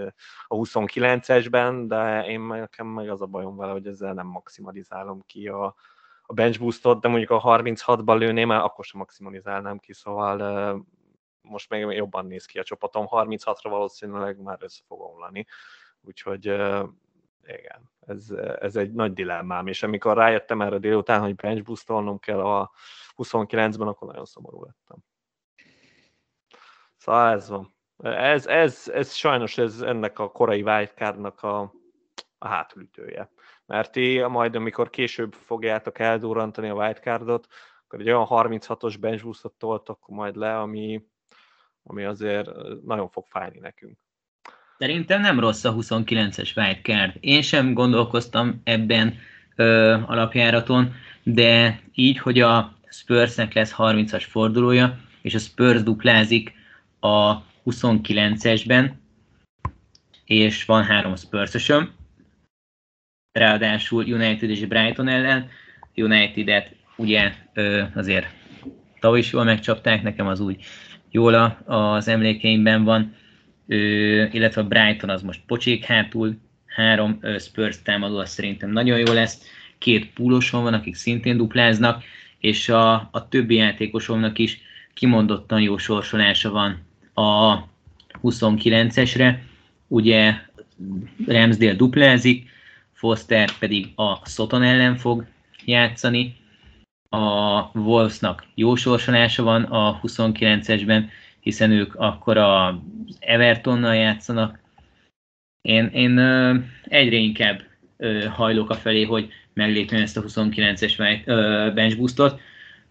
a 0.46 0.54
29-esben, 0.54 1.84
de 1.86 2.24
én 2.26 2.40
nekem 2.40 2.86
meg 2.86 3.10
az 3.10 3.20
a 3.20 3.26
bajom 3.26 3.56
vele, 3.56 3.72
hogy 3.72 3.86
ezzel 3.86 4.12
nem 4.12 4.26
maximalizálom 4.26 5.20
ki 5.26 5.48
a, 5.48 5.74
a 6.22 6.32
bench 6.32 6.58
boostot, 6.58 7.00
de 7.00 7.08
mondjuk 7.08 7.30
a 7.30 7.40
36-ban 7.40 8.18
lőném, 8.18 8.50
akkor 8.50 8.84
sem 8.84 8.98
maximalizálnám 9.00 9.78
ki, 9.78 9.92
szóval 9.92 10.84
most 11.44 11.70
még 11.70 11.80
jobban 11.80 12.26
néz 12.26 12.44
ki 12.44 12.58
a 12.58 12.62
csapatom, 12.62 13.06
36-ra 13.10 13.66
valószínűleg 13.68 14.38
már 14.38 14.58
össze 14.60 14.82
fog 14.86 15.00
omlani, 15.00 15.46
úgyhogy 16.00 16.44
igen, 17.46 17.90
ez, 18.06 18.30
ez 18.60 18.76
egy 18.76 18.92
nagy 18.92 19.12
dilemmám, 19.12 19.66
és 19.66 19.82
amikor 19.82 20.16
rájöttem 20.16 20.62
erre 20.62 20.78
délután, 20.78 21.20
hogy 21.20 21.34
bench 21.34 21.62
boostolnom 21.62 22.18
kell 22.18 22.40
a 22.40 22.70
29-ben, 23.16 23.88
akkor 23.88 24.08
nagyon 24.08 24.24
szomorú 24.24 24.64
lettem. 24.64 24.98
Szóval 26.96 27.32
ez 27.32 27.48
van. 27.48 27.74
Ez, 28.02 28.46
ez, 28.46 28.88
ez 28.88 29.12
sajnos 29.12 29.58
ez 29.58 29.80
ennek 29.80 30.18
a 30.18 30.30
korai 30.30 30.62
wildcardnak 30.62 31.42
a, 31.42 31.72
a 32.38 32.48
hátulütője. 32.48 33.30
Mert 33.66 33.92
ti 33.92 34.22
majd, 34.22 34.54
amikor 34.54 34.90
később 34.90 35.32
fogjátok 35.32 35.98
eldurrantani 35.98 36.68
a 36.68 36.74
wildcardot, 36.74 37.46
akkor 37.84 38.00
egy 38.00 38.08
olyan 38.08 38.26
36-os 38.30 38.96
bench 39.00 39.22
boostot 39.22 39.52
toltok 39.52 40.08
majd 40.08 40.36
le, 40.36 40.58
ami, 40.58 41.06
ami 41.84 42.04
azért 42.04 42.50
nagyon 42.84 43.08
fog 43.08 43.24
fájni 43.28 43.58
nekünk. 43.58 43.98
Szerintem 44.78 45.20
nem 45.20 45.40
rossz 45.40 45.64
a 45.64 45.74
29-es 45.74 46.56
wildcard. 46.56 47.16
Én 47.20 47.42
sem 47.42 47.74
gondolkoztam 47.74 48.60
ebben 48.64 49.18
ö, 49.56 49.96
alapjáraton, 50.06 50.94
de 51.22 51.80
így, 51.94 52.18
hogy 52.18 52.40
a 52.40 52.76
Spursnek 52.88 53.52
lesz 53.54 53.74
30-as 53.78 54.24
fordulója, 54.28 54.98
és 55.22 55.34
a 55.34 55.38
Spurs 55.38 55.82
duplázik 55.82 56.52
a 57.00 57.42
29-esben, 57.64 58.90
és 60.24 60.64
van 60.64 60.84
három 60.84 61.16
spurs 61.16 61.70
ráadásul 63.32 64.04
United 64.04 64.50
és 64.50 64.66
Brighton 64.66 65.08
ellen. 65.08 65.50
United-et 65.94 66.76
ugye 66.96 67.32
ö, 67.52 67.82
azért 67.94 68.26
tavaly 69.00 69.18
is 69.18 69.32
jól 69.32 69.44
megcsapták, 69.44 70.02
nekem 70.02 70.26
az 70.26 70.40
úgy 70.40 70.64
jól 71.14 71.58
az 71.66 72.08
emlékeimben 72.08 72.84
van, 72.84 73.14
ö, 73.66 73.76
illetve 74.30 74.60
a 74.60 74.66
Brighton 74.66 75.10
az 75.10 75.22
most 75.22 75.40
pocsék 75.46 75.84
hátul, 75.84 76.36
három 76.66 77.18
ö, 77.20 77.38
Spurs 77.38 77.82
támadó, 77.82 78.18
az 78.18 78.30
szerintem 78.30 78.70
nagyon 78.70 78.98
jó 78.98 79.12
lesz, 79.12 79.42
két 79.78 80.12
púloson 80.12 80.62
van, 80.62 80.74
akik 80.74 80.94
szintén 80.94 81.36
dupláznak, 81.36 82.02
és 82.38 82.68
a, 82.68 82.94
a 82.94 83.28
többi 83.28 83.54
játékosomnak 83.54 84.38
is 84.38 84.60
kimondottan 84.94 85.60
jó 85.60 85.78
sorsolása 85.78 86.50
van 86.50 86.78
a 87.26 87.58
29-esre, 88.22 89.38
ugye 89.88 90.34
Ramsdale 91.26 91.74
duplázik, 91.74 92.48
Foster 92.92 93.58
pedig 93.58 93.92
a 93.94 94.28
Soton 94.28 94.62
ellen 94.62 94.96
fog 94.96 95.26
játszani, 95.64 96.36
a 97.14 97.70
Wolvesnak 97.74 98.46
jó 98.54 98.74
sorsolása 98.74 99.42
van 99.42 99.62
a 99.62 100.00
29-esben, 100.02 101.04
hiszen 101.40 101.70
ők 101.70 101.94
akkor 101.94 102.36
az 102.36 102.74
Evertonnal 103.18 103.94
játszanak. 103.94 104.58
Én, 105.60 105.86
én 105.86 106.18
egyre 106.84 107.16
inkább 107.16 107.62
hajlok 108.30 108.70
a 108.70 108.74
felé, 108.74 109.04
hogy 109.04 109.32
meglépni 109.52 110.00
ezt 110.00 110.16
a 110.16 110.22
29-es 110.22 111.20
bench 111.74 111.96
boostot, 111.96 112.40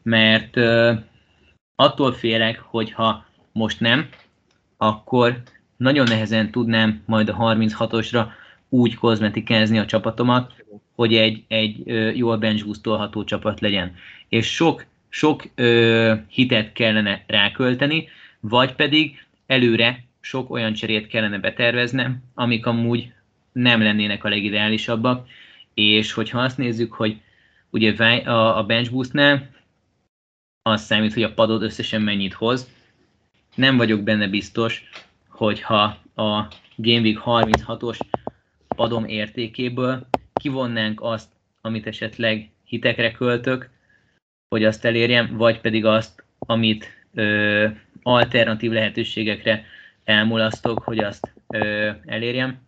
mert 0.04 0.58
attól 1.76 2.14
félek, 2.14 2.60
hogyha 2.60 3.26
most 3.52 3.80
nem, 3.80 4.10
akkor 4.78 5.42
nagyon 5.78 6.08
nehezen 6.10 6.52
tudnám 6.52 7.04
majd 7.06 7.30
a 7.30 7.36
36-osra 7.36 8.28
úgy 8.74 8.96
kozmetikázni 8.96 9.78
a 9.78 9.86
csapatomat, 9.86 10.54
hogy 10.96 11.16
egy, 11.16 11.44
egy 11.48 11.86
jól 12.18 12.38
benchboostolható 12.38 13.24
csapat 13.24 13.60
legyen. 13.60 13.96
És 14.30 14.54
sok, 14.54 14.86
sok 15.10 15.44
ö, 15.56 16.14
hitet 16.28 16.74
kellene 16.74 17.24
rákölteni, 17.28 18.08
vagy 18.40 18.76
pedig 18.76 19.26
előre 19.46 20.04
sok 20.20 20.50
olyan 20.50 20.74
cserét 20.74 21.08
kellene 21.08 21.40
beterveznem, 21.40 22.24
amik 22.34 22.66
amúgy 22.66 23.12
nem 23.52 23.82
lennének 23.82 24.24
a 24.24 24.30
legideálisabbak, 24.30 25.28
és 25.74 26.12
hogyha 26.12 26.40
azt 26.40 26.58
nézzük, 26.58 26.94
hogy 26.94 27.18
ugye 27.70 27.92
a 28.30 28.64
bench 28.64 28.92
boostnál 28.92 29.50
az 30.62 30.82
számít, 30.82 31.14
hogy 31.14 31.24
a 31.24 31.34
padod 31.34 31.64
összesen 31.64 32.02
mennyit 32.02 32.34
hoz, 32.34 32.70
nem 33.56 33.78
vagyok 33.78 34.02
benne 34.02 34.28
biztos, 34.28 34.84
hogyha 35.28 35.98
a 36.16 36.48
Game 36.76 37.02
Week 37.02 37.22
36-os 37.26 38.00
padom 38.76 39.06
értékéből 39.06 40.08
kivonnánk 40.34 41.02
azt, 41.02 41.32
amit 41.62 41.88
esetleg 41.88 42.52
hitekre 42.64 43.12
költök, 43.12 43.70
hogy 44.50 44.64
azt 44.64 44.86
elérjem, 44.86 45.38
vagy 45.38 45.62
pedig 45.62 45.86
azt, 45.86 46.24
amit 46.40 46.86
ö, 47.14 47.68
alternatív 48.02 48.72
lehetőségekre 48.72 49.66
elmulasztok, 50.04 50.80
hogy 50.84 51.00
azt 51.00 51.34
ö, 51.48 51.92
elérjem, 52.06 52.62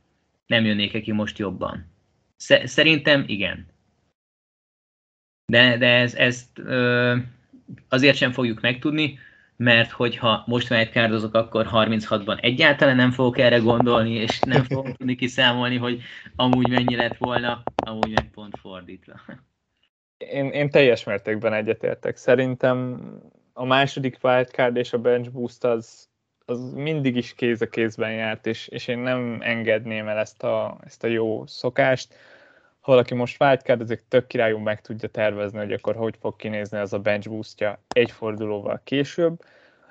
nem 0.46 0.66
jönnék 0.66 1.02
ki 1.02 1.12
most 1.12 1.38
jobban. 1.38 1.86
Szerintem 2.64 3.24
igen. 3.28 3.66
De, 5.46 5.78
de 5.78 5.88
ez, 5.88 6.14
ezt 6.16 6.60
ö, 6.60 7.16
azért 7.90 8.18
sem 8.18 8.32
fogjuk 8.32 8.62
megtudni, 8.62 9.20
mert 9.58 9.92
hogyha 9.92 10.44
most 10.46 10.72
wildcardozok, 10.72 11.34
akkor 11.34 11.68
36-ban 11.72 12.44
egyáltalán 12.44 12.96
nem 12.96 13.12
fogok 13.12 13.38
erre 13.38 13.58
gondolni, 13.58 14.14
és 14.14 14.40
nem 14.40 14.64
fogok 14.70 14.96
tudni 14.96 15.16
kiszámolni, 15.16 15.78
hogy 15.78 16.02
amúgy 16.36 16.70
mennyi 16.70 16.96
lett 16.96 17.18
volna, 17.18 17.64
amúgy 17.76 18.12
meg 18.16 18.30
pont 18.32 18.58
fordítva. 18.60 19.14
Én, 20.18 20.50
én 20.50 20.70
teljes 20.70 21.04
mértékben 21.04 21.54
egyetértek. 21.54 22.18
Szerintem 22.18 23.10
a 23.54 23.66
második 23.66 24.18
wildcard 24.22 24.76
és 24.76 24.94
a 24.94 24.98
bench 24.98 25.32
boost 25.32 25.64
az, 25.64 26.10
az 26.46 26.74
mindig 26.74 27.16
is 27.16 27.34
kéz 27.34 27.62
a 27.62 27.70
kézben 27.70 28.12
járt, 28.12 28.46
és, 28.46 28.68
és 28.68 28.88
én 28.88 29.00
nem 29.00 29.38
engedném 29.42 30.08
el 30.08 30.18
ezt 30.18 30.44
a, 30.44 30.78
ezt 30.86 31.04
a 31.04 31.08
jó 31.08 31.46
szokást. 31.46 32.16
Ha 32.86 32.92
valaki 32.92 33.14
most 33.14 33.42
wildcard, 33.42 33.82
ezek 33.82 34.04
tök 34.08 34.28
királyú 34.28 34.58
meg 34.58 34.82
tudja 34.82 35.10
tervezni, 35.10 35.58
hogy 35.58 35.72
akkor 35.72 35.96
hogy 35.96 36.16
fog 36.20 36.36
kinézni 36.36 36.78
az 36.78 36.94
a 36.94 37.00
bench 37.00 37.30
boostja 37.30 37.80
egy 37.88 38.12
fordulóval 38.12 38.82
később. 38.84 39.44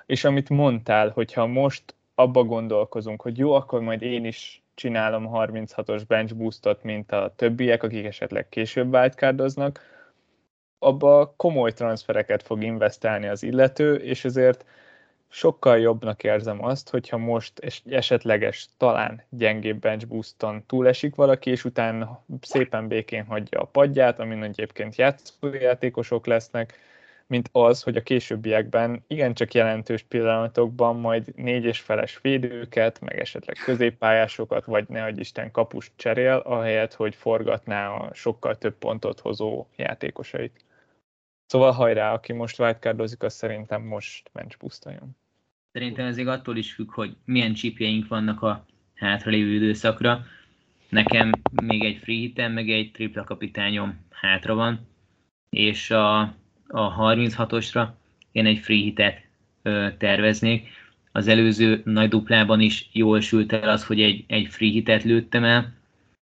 És 0.07 0.25
amit 0.25 0.49
mondtál, 0.49 1.09
hogyha 1.09 1.47
most 1.47 1.95
abba 2.15 2.45
gondolkozunk, 2.45 3.23
hogy 3.23 3.39
jó, 3.39 3.53
akkor 3.53 3.81
majd 3.81 4.03
én 4.03 4.25
is 4.25 4.62
csinálom 4.75 5.29
36-os 5.33 6.03
bench 6.09 6.35
boostot, 6.35 6.83
mint 6.83 7.12
a 7.12 7.33
többiek, 7.37 7.83
akik 7.83 8.05
esetleg 8.05 8.49
később 8.49 8.95
wildcardoznak, 8.95 9.81
abba 10.79 11.35
komoly 11.37 11.73
transfereket 11.73 12.43
fog 12.43 12.62
investálni 12.62 13.27
az 13.27 13.43
illető, 13.43 13.95
és 13.95 14.25
ezért 14.25 14.65
sokkal 15.35 15.78
jobbnak 15.78 16.23
érzem 16.23 16.65
azt, 16.65 16.90
hogyha 16.90 17.16
most 17.16 17.82
esetleges, 17.85 18.69
talán 18.77 19.23
gyengébb 19.28 19.78
bench 19.78 20.06
booston 20.06 20.65
túlesik 20.66 21.15
valaki, 21.15 21.51
és 21.51 21.65
utána 21.65 22.24
szépen 22.40 22.89
békén 22.89 23.24
hagyja 23.24 23.61
a 23.61 23.65
padját, 23.65 24.19
amin 24.19 24.43
egyébként 24.43 24.97
játszójátékosok 24.97 26.27
lesznek, 26.27 26.78
mint 27.27 27.48
az, 27.52 27.82
hogy 27.82 27.97
a 27.97 28.02
későbbiekben 28.02 29.05
igencsak 29.06 29.55
jelentős 29.55 30.02
pillanatokban 30.02 30.97
majd 30.97 31.32
négy 31.36 31.65
és 31.65 31.81
feles 31.81 32.19
védőket, 32.23 33.01
meg 33.01 33.19
esetleg 33.19 33.56
középpályásokat, 33.65 34.65
vagy 34.65 34.89
ne 34.89 35.09
Isten 35.09 35.51
kapust 35.51 35.93
cserél, 35.97 36.43
ahelyett, 36.44 36.94
hogy 36.94 37.15
forgatná 37.15 37.89
a 37.89 38.15
sokkal 38.15 38.59
több 38.59 38.74
pontot 38.74 39.20
hozó 39.20 39.66
játékosait. 39.77 40.65
Szóval 41.47 41.73
hajrá, 41.73 42.12
aki 42.12 42.32
most 42.32 42.59
wildcardozik, 42.59 43.23
az 43.23 43.35
szerintem 43.35 43.82
most 43.82 44.31
bench 44.32 44.59
boostoljon. 44.59 45.16
Szerintem 45.74 46.06
ez 46.06 46.18
attól 46.18 46.56
is 46.56 46.72
függ, 46.72 46.90
hogy 46.90 47.16
milyen 47.24 47.55
csípjeink 47.55 48.09
vannak 48.09 48.42
a 48.42 48.66
hátralévő 48.94 49.55
időszakra. 49.55 50.26
Nekem 50.88 51.30
még 51.62 51.84
egy 51.84 51.96
free 51.96 52.16
hitem, 52.16 52.52
meg 52.52 52.70
egy 52.70 52.90
tripla 52.92 53.24
kapitányom 53.24 54.01
hátra 54.10 54.55
van, 54.55 54.86
és 55.51 55.90
a, 55.90 56.20
a 56.68 57.12
36-osra 57.12 57.88
én 58.32 58.46
egy 58.46 58.59
free 58.59 58.82
hitet 58.82 59.26
ö, 59.62 59.88
terveznék. 59.98 60.68
Az 61.12 61.28
előző 61.28 61.82
nagy 61.84 62.09
duplában 62.09 62.60
is 62.60 62.88
jól 62.92 63.20
sült 63.20 63.52
el 63.52 63.68
az, 63.68 63.84
hogy 63.86 64.02
egy, 64.02 64.24
egy 64.26 64.46
free 64.46 64.70
hitet 64.70 65.02
lőttem 65.02 65.44
el, 65.44 65.72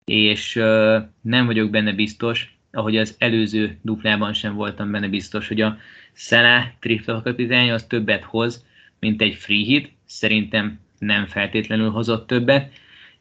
és 0.05 0.55
ö, 0.55 0.99
nem 1.21 1.45
vagyok 1.45 1.69
benne 1.69 1.93
biztos, 1.93 2.57
ahogy 2.71 2.97
az 2.97 3.15
előző 3.19 3.77
duplában 3.81 4.33
sem 4.33 4.53
voltam 4.53 4.91
benne 4.91 5.07
biztos, 5.07 5.47
hogy 5.47 5.61
a 5.61 5.77
Salah 6.13 6.63
tripla 6.79 7.21
kapitány 7.21 7.71
az 7.71 7.83
többet 7.83 8.23
hoz, 8.23 8.65
mint 8.99 9.21
egy 9.21 9.35
free 9.35 9.63
hit, 9.63 9.91
szerintem 10.05 10.79
nem 10.99 11.25
feltétlenül 11.25 11.89
hozott 11.89 12.27
többet, 12.27 12.73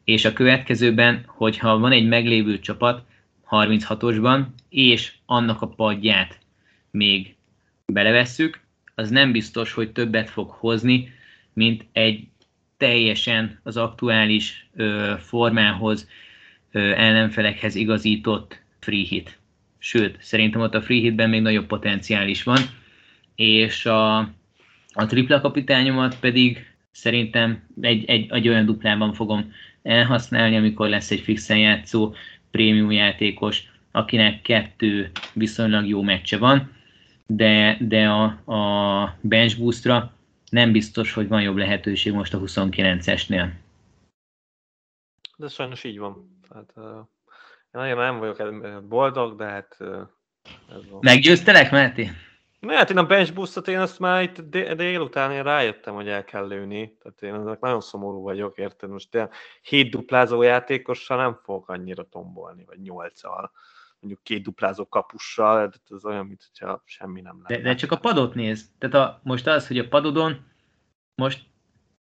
és 0.03 0.25
a 0.25 0.33
következőben, 0.33 1.23
hogyha 1.25 1.77
van 1.77 1.91
egy 1.91 2.07
meglévő 2.07 2.59
csapat 2.59 3.05
36-osban, 3.49 4.45
és 4.69 5.13
annak 5.25 5.61
a 5.61 5.67
padját 5.67 6.39
még 6.91 7.35
belevesszük, 7.85 8.59
az 8.95 9.09
nem 9.09 9.31
biztos, 9.31 9.73
hogy 9.73 9.91
többet 9.91 10.29
fog 10.29 10.49
hozni, 10.49 11.13
mint 11.53 11.85
egy 11.91 12.27
teljesen 12.77 13.59
az 13.63 13.77
aktuális 13.77 14.67
ö, 14.75 15.13
formához, 15.19 16.07
ö, 16.71 16.79
ellenfelekhez 16.79 17.75
igazított 17.75 18.61
free 18.79 19.05
hit. 19.05 19.37
Sőt, 19.77 20.17
szerintem 20.19 20.61
ott 20.61 20.73
a 20.73 20.81
free 20.81 20.99
hitben 20.99 21.29
még 21.29 21.41
nagyobb 21.41 21.65
potenciál 21.65 22.27
is 22.27 22.43
van, 22.43 22.59
és 23.35 23.85
a 23.85 24.29
A 24.99 25.05
tripla 25.05 25.41
kapitányomat 25.41 26.19
pedig 26.19 26.75
szerintem 26.91 27.63
egy, 27.81 28.05
egy, 28.05 28.31
egy 28.31 28.47
olyan 28.47 28.65
duplában 28.65 29.13
fogom 29.13 29.53
elhasználni, 29.83 30.57
amikor 30.57 30.89
lesz 30.89 31.11
egy 31.11 31.19
fixen 31.19 31.57
játszó 31.57 32.13
prémium 32.51 32.91
játékos, 32.91 33.63
akinek 33.91 34.41
kettő 34.41 35.11
viszonylag 35.33 35.87
jó 35.87 36.01
meccse 36.01 36.37
van, 36.37 36.71
de, 37.25 37.77
de 37.79 38.07
a, 38.07 38.23
a 38.53 39.17
bench 39.21 39.59
boostra 39.59 40.11
nem 40.49 40.71
biztos, 40.71 41.13
hogy 41.13 41.27
van 41.27 41.41
jobb 41.41 41.57
lehetőség 41.57 42.13
most 42.13 42.33
a 42.33 42.39
29-esnél. 42.39 43.49
De 45.37 45.47
sajnos 45.47 45.83
így 45.83 45.97
van. 45.97 46.39
Tehát, 46.49 46.73
uh, 46.75 46.85
én 47.73 47.81
nagyon 47.81 47.97
nem 47.97 48.19
vagyok 48.19 48.87
boldog, 48.87 49.37
de 49.37 49.45
hát 49.45 49.77
uh, 49.79 49.89
ez 50.69 50.89
van. 50.89 50.99
Meggyőztelek, 51.01 51.71
Máté? 51.71 52.09
Na, 52.59 52.73
hát 52.73 52.89
én 52.89 52.97
a 52.97 53.05
bench 53.05 53.33
boostot 53.33 53.67
én 53.67 53.79
azt 53.79 53.99
már 53.99 54.21
itt 54.23 54.39
délután 54.75 55.31
én 55.31 55.43
rájöttem, 55.43 55.93
hogy 55.93 56.07
el 56.07 56.23
kell 56.23 56.47
lőni. 56.47 56.97
Tehát 57.01 57.21
én 57.21 57.33
ennek 57.33 57.59
nagyon 57.59 57.81
szomorú 57.81 58.21
vagyok, 58.21 58.57
érted? 58.57 58.89
Most 58.89 59.13
ilyen 59.13 59.29
hét 59.61 59.91
duplázó 59.91 60.41
játékossal 60.41 61.17
nem 61.17 61.39
fogok 61.43 61.69
annyira 61.69 62.03
tombolni, 62.03 62.63
vagy 62.65 62.81
nyolccal. 62.81 63.51
Mondjuk 63.99 64.23
két 64.23 64.43
duplázó 64.43 64.87
kapussal, 64.87 65.55
tehát 65.55 65.81
ez 65.89 66.05
olyan, 66.05 66.25
mintha 66.25 66.81
semmi 66.85 67.21
nem 67.21 67.41
lenne. 67.43 67.61
De, 67.61 67.69
de 67.69 67.75
csak 67.75 67.91
a 67.91 67.97
padot 67.97 68.33
néz. 68.33 68.71
Tehát 68.77 68.95
a, 68.95 69.19
most 69.23 69.47
az, 69.47 69.67
hogy 69.67 69.79
a 69.79 69.87
padodon 69.87 70.45
most 71.15 71.45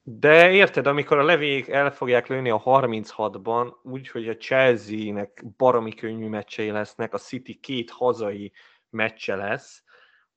de 0.06 0.51
érted, 0.52 0.86
amikor 0.86 1.18
a 1.18 1.24
levék 1.24 1.68
el 1.68 1.90
fogják 1.90 2.26
lőni 2.26 2.51
a 2.51 2.62
36-ban, 2.64 3.72
úgy, 3.82 4.09
hogy 4.09 4.28
a 4.28 4.36
Chelsea-nek 4.36 5.44
baromi 5.56 5.94
könnyű 5.94 6.28
meccsei 6.28 6.70
lesznek, 6.70 7.14
a 7.14 7.18
City 7.18 7.55
két 7.55 7.90
hazai 7.90 8.52
meccse 8.90 9.36
lesz, 9.36 9.84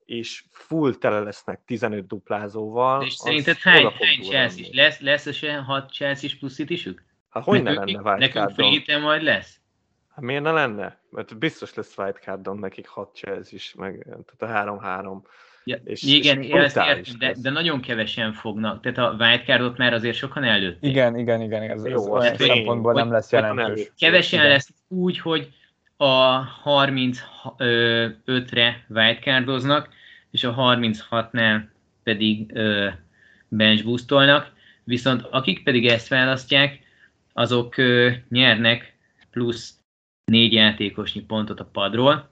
és 0.07 0.43
full 0.51 0.93
tele 0.93 1.19
lesznek 1.19 1.61
15 1.65 2.07
duplázóval. 2.07 3.03
És 3.03 3.13
szerinted 3.13 3.57
hány, 3.57 3.83
hány 3.83 4.21
Chelsea 4.21 4.59
is? 4.59 4.69
Lesz, 4.71 4.99
lesz 4.99 5.43
-e 5.43 5.57
6 5.57 5.91
Chelsea 5.91 6.29
plusz 6.39 6.53
city 6.53 6.95
Hát 7.29 7.43
hogy 7.43 7.63
ne 7.63 7.71
lenne 7.71 7.85
wildcardon? 7.85 8.17
Nekünk 8.17 8.83
free 8.83 8.99
majd 8.99 9.23
lesz? 9.23 9.59
Hát 10.15 10.25
miért 10.25 10.43
ne 10.43 10.51
lenne? 10.51 10.99
Mert 11.09 11.37
biztos 11.37 11.73
lesz 11.73 11.97
wildcardon 11.97 12.57
nekik 12.57 12.87
6 12.87 13.15
Chelsea 13.15 13.55
is, 13.55 13.73
meg 13.77 14.07
tehát 14.37 14.67
a 14.67 14.79
3-3. 14.79 15.21
Ja, 15.63 15.77
és, 15.83 16.03
igen, 16.03 16.41
és 16.41 16.51
ezt 16.51 16.77
értem, 16.77 17.15
de, 17.19 17.35
de, 17.41 17.49
nagyon 17.49 17.81
kevesen 17.81 18.33
fognak. 18.33 18.81
Tehát 18.81 18.97
a 18.97 19.15
wildcardot 19.19 19.77
már 19.77 19.93
azért 19.93 20.15
sokan 20.15 20.43
előtték. 20.43 20.89
Igen, 20.89 21.17
igen, 21.17 21.41
igen. 21.41 21.61
Ez, 21.61 21.85
Jó, 21.85 22.19
ez 22.19 22.27
olyan 22.31 22.35
szempontból 22.35 22.93
nem 22.93 23.11
lesz 23.11 23.31
jelentős. 23.31 23.91
Kevesen 23.99 24.39
igen. 24.39 24.51
lesz 24.51 24.69
úgy, 24.87 25.19
hogy 25.19 25.51
a 25.97 26.43
35-re 26.63 28.85
wildcardoznak, 28.89 29.89
és 30.31 30.43
a 30.43 30.55
36-nál 30.55 31.61
pedig 32.03 32.51
ö, 32.53 32.89
bench 33.47 33.83
boostolnak, 33.83 34.53
viszont 34.83 35.21
akik 35.21 35.63
pedig 35.63 35.87
ezt 35.87 36.07
választják, 36.07 36.79
azok 37.33 37.77
ö, 37.77 38.11
nyernek 38.29 38.97
plusz 39.31 39.73
négy 40.25 40.53
játékosnyi 40.53 41.21
pontot 41.21 41.59
a 41.59 41.69
padról. 41.71 42.29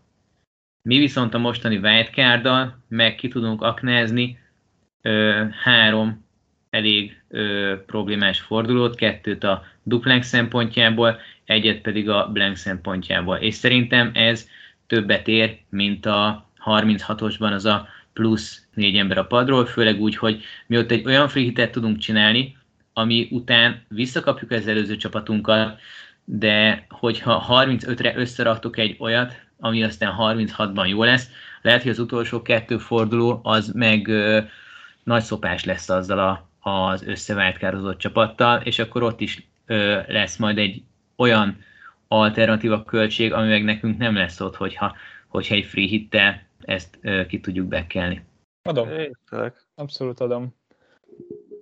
Mi 0.81 0.97
viszont 0.97 1.34
a 1.34 1.38
mostani 1.38 1.77
wildcarddal 1.77 2.84
meg 2.88 3.15
ki 3.15 3.27
tudunk 3.27 3.61
aknázni 3.61 4.39
ö, 5.01 5.45
három 5.63 6.26
elég 6.69 7.22
ö, 7.27 7.76
problémás 7.85 8.39
fordulót, 8.39 8.95
kettőt 8.95 9.43
a 9.43 9.63
duplex 9.84 10.27
szempontjából, 10.27 11.19
egyet 11.45 11.81
pedig 11.81 12.09
a 12.09 12.30
blank 12.31 12.55
szempontjából. 12.55 13.35
És 13.35 13.53
szerintem 13.53 14.11
ez 14.13 14.49
többet 14.88 15.27
ér, 15.27 15.57
mint 15.69 16.05
a 16.05 16.44
36-osban 16.66 17.54
az 17.54 17.66
a 17.66 17.88
plusz 18.14 18.68
négy 18.74 18.98
ember 18.98 19.18
a 19.18 19.26
padról, 19.26 19.66
főleg 19.66 20.02
úgy, 20.02 20.18
hogy 20.18 20.44
mi 20.68 20.78
ott 20.78 20.92
egy 20.92 21.06
olyan 21.06 21.28
free 21.28 21.70
tudunk 21.70 21.98
csinálni, 21.98 22.58
ami 22.94 23.28
után 23.32 23.82
visszakapjuk 23.88 24.52
az 24.52 24.68
előző 24.68 24.96
csapatunkat, 24.96 25.80
de 26.24 26.86
hogyha 26.90 27.46
35-re 27.50 28.16
összeraktok 28.16 28.78
egy 28.78 28.96
olyat, 29.00 29.34
ami 29.60 29.84
aztán 29.84 30.16
36-ban 30.18 30.88
jó 30.88 31.04
lesz, 31.04 31.30
lehet, 31.62 31.82
hogy 31.82 31.92
az 31.92 32.00
utolsó 32.00 32.42
kettő 32.42 32.78
forduló 32.78 33.40
az 33.44 33.72
meg 33.74 34.08
ö, 34.08 34.42
nagy 35.04 35.24
szopás 35.24 35.64
lesz 35.64 35.90
azzal 35.90 36.20
a, 36.20 36.70
az 36.70 37.04
összeváltkározott 37.04 37.98
csapattal, 37.98 38.62
és 38.62 38.80
akkor 38.80 39.04
ott 39.04 39.22
is 39.22 39.48
ö, 39.66 40.00
lesz 40.08 40.38
majd 40.38 40.58
egy 40.58 40.82
olyan 41.16 41.58
alternatíva 42.08 42.84
költség, 42.84 43.34
ami 43.34 43.48
meg 43.48 43.64
nekünk 43.64 43.98
nem 43.98 44.16
lesz 44.16 44.42
ott, 44.42 44.56
hogyha, 44.56 44.96
hogyha 45.28 45.56
egy 45.56 45.66
free 45.66 45.88
hittel 45.88 46.44
ezt 46.66 47.00
ki 47.28 47.40
tudjuk 47.40 47.68
bekelni. 47.68 48.24
Adom. 48.62 48.90
Abszolút 49.76 50.20
adom. 50.20 50.56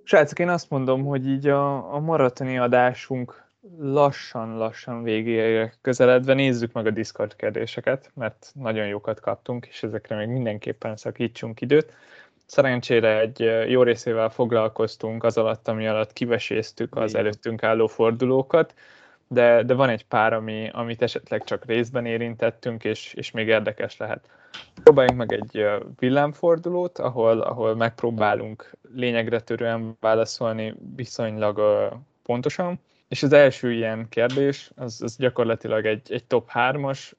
Srácok, 0.02 0.38
én 0.38 0.48
azt 0.48 0.70
mondom, 0.70 1.04
hogy 1.04 1.28
így 1.28 1.48
a, 1.48 1.94
a 1.94 2.00
maratoni 2.00 2.58
adásunk 2.58 3.44
lassan-lassan 3.78 5.02
végére 5.02 5.74
közeledve 5.80 6.34
nézzük 6.34 6.72
meg 6.72 6.86
a 6.86 6.90
Discord 6.90 7.36
kérdéseket, 7.36 8.10
mert 8.14 8.52
nagyon 8.54 8.86
jókat 8.86 9.20
kaptunk, 9.20 9.66
és 9.66 9.82
ezekre 9.82 10.16
még 10.16 10.28
mindenképpen 10.28 10.96
szakítsunk 10.96 11.60
időt. 11.60 11.92
Szerencsére 12.46 13.20
egy 13.20 13.70
jó 13.70 13.82
részével 13.82 14.30
foglalkoztunk 14.30 15.24
az 15.24 15.36
alatt, 15.36 15.68
ami 15.68 15.86
alatt 15.86 16.12
kiveséztük 16.12 16.96
az 16.96 17.14
előttünk 17.14 17.62
álló 17.62 17.86
fordulókat, 17.86 18.74
de, 19.34 19.62
de 19.62 19.74
van 19.74 19.88
egy 19.88 20.04
pár, 20.04 20.32
ami, 20.32 20.68
amit 20.72 21.02
esetleg 21.02 21.44
csak 21.44 21.64
részben 21.64 22.06
érintettünk, 22.06 22.84
és, 22.84 23.14
és 23.14 23.30
még 23.30 23.46
érdekes 23.46 23.96
lehet. 23.96 24.28
Próbáljunk 24.82 25.18
meg 25.18 25.32
egy 25.32 25.66
villámfordulót, 25.98 26.98
ahol, 26.98 27.40
ahol 27.40 27.74
megpróbálunk 27.74 28.70
lényegre 28.94 29.40
törően 29.40 29.96
válaszolni 30.00 30.74
viszonylag 30.96 31.60
pontosan. 32.22 32.80
És 33.08 33.22
az 33.22 33.32
első 33.32 33.72
ilyen 33.72 34.08
kérdés, 34.08 34.70
az, 34.76 35.02
az 35.02 35.16
gyakorlatilag 35.16 35.86
egy, 35.86 36.12
egy 36.12 36.24
top 36.24 36.50
3-as. 36.54 37.12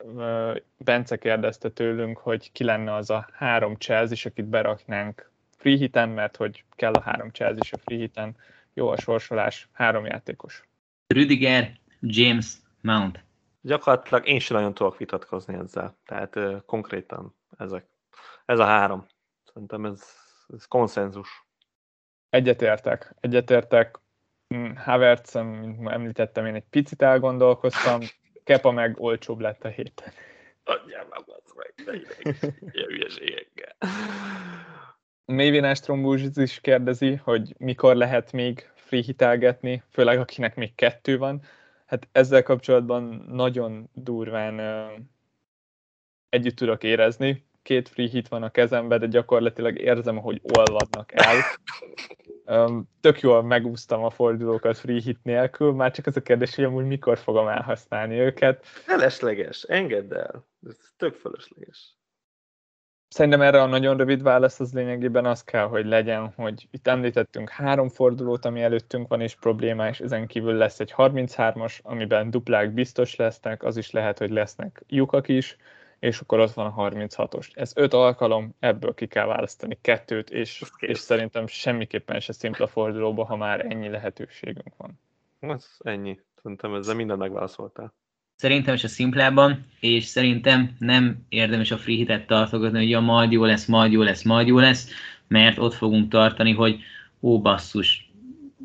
Bence 0.77 1.17
kérdezte 1.17 1.69
tőlünk, 1.69 2.17
hogy 2.17 2.51
ki 2.51 2.63
lenne 2.63 2.93
az 2.93 3.09
a 3.09 3.27
három 3.33 3.75
Chelsea, 3.75 4.31
akit 4.31 4.45
beraknánk 4.45 5.31
free 5.57 5.77
hiten, 5.77 6.09
mert 6.09 6.35
hogy 6.35 6.63
kell 6.75 6.93
a 6.93 7.01
három 7.01 7.29
Chelsea 7.31 7.69
a 7.71 7.81
free 7.85 7.97
hiten. 7.97 8.35
Jó 8.73 8.87
a 8.87 8.97
sorsolás, 8.97 9.69
három 9.71 10.05
játékos. 10.05 10.63
Rüdiger, 11.07 11.71
James, 12.07 12.53
Mount. 12.81 13.23
Gyakorlatilag 13.61 14.27
én 14.27 14.39
sem 14.39 14.57
nagyon 14.57 14.73
tudok 14.73 14.97
vitatkozni 14.97 15.53
ezzel. 15.53 15.97
Tehát 16.05 16.35
uh, 16.35 16.61
konkrétan 16.65 17.35
ezek. 17.57 17.85
Ez 18.45 18.59
a 18.59 18.65
három. 18.65 19.05
Szerintem 19.43 19.85
ez, 19.85 20.03
ez 20.53 20.65
konszenzus. 20.65 21.47
Egyetértek. 22.29 23.15
Egyetértek. 23.19 23.99
Mm, 24.55 24.75
Havertz, 24.75 25.33
mint 25.33 25.89
említettem, 25.89 26.45
én 26.45 26.55
egy 26.55 26.67
picit 26.69 27.01
elgondolkoztam. 27.01 28.01
Kepa 28.43 28.71
meg 28.71 28.99
olcsóbb 28.99 29.39
lett 29.39 29.63
a 29.63 29.67
héten. 29.67 30.13
Adjál 30.63 31.07
az 31.09 31.53
meg. 31.55 31.73
Mévinás 35.25 35.79
trombúzis 35.79 36.35
is 36.35 36.61
kérdezi, 36.61 37.15
hogy 37.15 37.55
mikor 37.57 37.95
lehet 37.95 38.31
még 38.31 38.69
free 38.75 39.01
hitelgetni, 39.01 39.83
főleg 39.91 40.19
akinek 40.19 40.55
még 40.55 40.75
kettő 40.75 41.17
van. 41.17 41.41
Hát 41.85 42.07
ezzel 42.11 42.43
kapcsolatban 42.43 43.25
nagyon 43.27 43.89
durván 43.93 44.59
együtt 46.29 46.55
tudok 46.55 46.83
érezni. 46.83 47.45
Két 47.61 47.89
free 47.89 48.07
hit 48.07 48.27
van 48.27 48.43
a 48.43 48.49
kezemben, 48.49 48.99
de 48.99 49.05
gyakorlatilag 49.05 49.79
érzem, 49.79 50.17
hogy 50.17 50.41
olvadnak 50.57 51.11
el. 51.13 51.41
Tök 53.01 53.19
jól 53.19 53.43
megúsztam 53.43 54.03
a 54.03 54.09
fordulókat 54.09 54.77
free 54.77 54.99
hit 54.99 55.23
nélkül, 55.23 55.71
már 55.71 55.91
csak 55.91 56.05
az 56.05 56.17
a 56.17 56.21
kérdés, 56.21 56.55
hogy 56.55 56.63
amúgy 56.63 56.85
mikor 56.85 57.17
fogom 57.17 57.47
elhasználni 57.47 58.19
őket. 58.19 58.65
Felesleges, 58.65 59.63
engedd 59.63 60.13
el. 60.13 60.45
Ez 60.67 60.77
tök 60.97 61.13
felesleges. 61.13 61.97
Szerintem 63.07 63.41
erre 63.41 63.61
a 63.61 63.65
nagyon 63.65 63.97
rövid 63.97 64.21
válasz 64.23 64.59
az 64.59 64.73
lényegében 64.73 65.25
az 65.25 65.43
kell, 65.43 65.65
hogy 65.65 65.85
legyen, 65.85 66.33
hogy 66.35 66.67
itt 66.71 66.87
említettünk 66.87 67.49
három 67.49 67.89
fordulót, 67.89 68.45
ami 68.45 68.61
előttünk 68.61 69.07
van 69.07 69.21
és 69.21 69.35
problémás, 69.35 69.99
ezen 69.99 70.27
kívül 70.27 70.53
lesz 70.53 70.79
egy 70.79 70.93
33-as, 70.97 71.81
amiben 71.81 72.29
duplák 72.29 72.73
biztos 72.73 73.15
lesznek, 73.15 73.63
az 73.63 73.77
is 73.77 73.91
lehet, 73.91 74.17
hogy 74.17 74.29
lesznek 74.29 74.83
lyukak 74.87 75.27
is, 75.27 75.57
és 75.99 76.19
akkor 76.19 76.39
ott 76.39 76.53
van 76.53 76.65
a 76.65 76.89
36-os. 76.89 77.49
Ez 77.53 77.71
öt 77.75 77.93
alkalom, 77.93 78.55
ebből 78.59 78.93
ki 78.93 79.07
kell 79.07 79.25
választani 79.25 79.77
kettőt, 79.81 80.29
és, 80.29 80.61
és 80.77 80.97
szerintem 80.97 81.47
semmiképpen 81.47 82.19
se 82.19 82.33
szimpla 82.33 82.67
fordulóba, 82.67 83.25
ha 83.25 83.35
már 83.35 83.65
ennyi 83.71 83.89
lehetőségünk 83.89 84.75
van. 84.77 84.99
Ez 85.39 85.77
ennyi. 85.79 86.19
Szerintem 86.41 86.75
ezzel 86.75 86.95
minden 86.95 87.17
megválaszoltál. 87.17 87.93
Szerintem 88.35 88.75
a 88.83 88.87
szimplában, 88.87 89.65
és 89.79 90.03
szerintem 90.03 90.75
nem 90.79 91.17
érdemes 91.29 91.71
a 91.71 91.77
free 91.77 91.95
hitet 91.95 92.27
tartogatni, 92.27 92.77
hogy 92.77 92.89
ja, 92.89 92.99
majd 92.99 93.31
jó 93.31 93.45
lesz, 93.45 93.65
majd 93.65 93.91
jó 93.91 94.01
lesz, 94.01 94.23
majd 94.23 94.47
jó 94.47 94.59
lesz, 94.59 94.89
mert 95.27 95.57
ott 95.57 95.73
fogunk 95.73 96.09
tartani, 96.09 96.53
hogy 96.53 96.79
ó 97.21 97.41
basszus, 97.41 98.09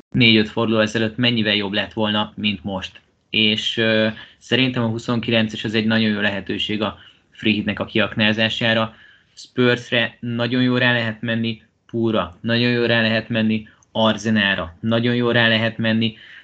négy-öt 0.09 0.49
forduló 0.49 0.79
ezelőtt 0.79 1.17
mennyivel 1.17 1.55
jobb 1.55 1.71
lett 1.71 1.93
volna, 1.93 2.33
mint 2.35 2.63
most. 2.63 3.01
És 3.29 3.77
uh, 3.77 4.07
szerintem 4.37 4.83
a 4.83 4.91
29-es 4.91 5.63
az 5.63 5.73
egy 5.73 5.85
nagyon 5.85 6.09
jó 6.09 6.19
lehetőség 6.19 6.81
a 6.81 6.97
free 7.31 7.53
hitnek 7.53 7.79
a 7.79 7.85
kiaknázására. 7.85 8.95
Spursre 9.33 10.17
nagyon 10.19 10.61
jó 10.61 10.77
rá 10.77 10.93
lehet 10.93 11.21
menni, 11.21 11.61
Púra 11.85 12.37
nagyon 12.41 12.71
jól 12.71 12.87
rá 12.87 13.01
lehet 13.01 13.29
menni, 13.29 13.67
Arzenára 13.91 14.75
nagyon 14.79 15.15
jól 15.15 15.33
rá 15.33 15.47
lehet 15.47 15.77
menni, 15.77 16.15
ö, 16.15 16.40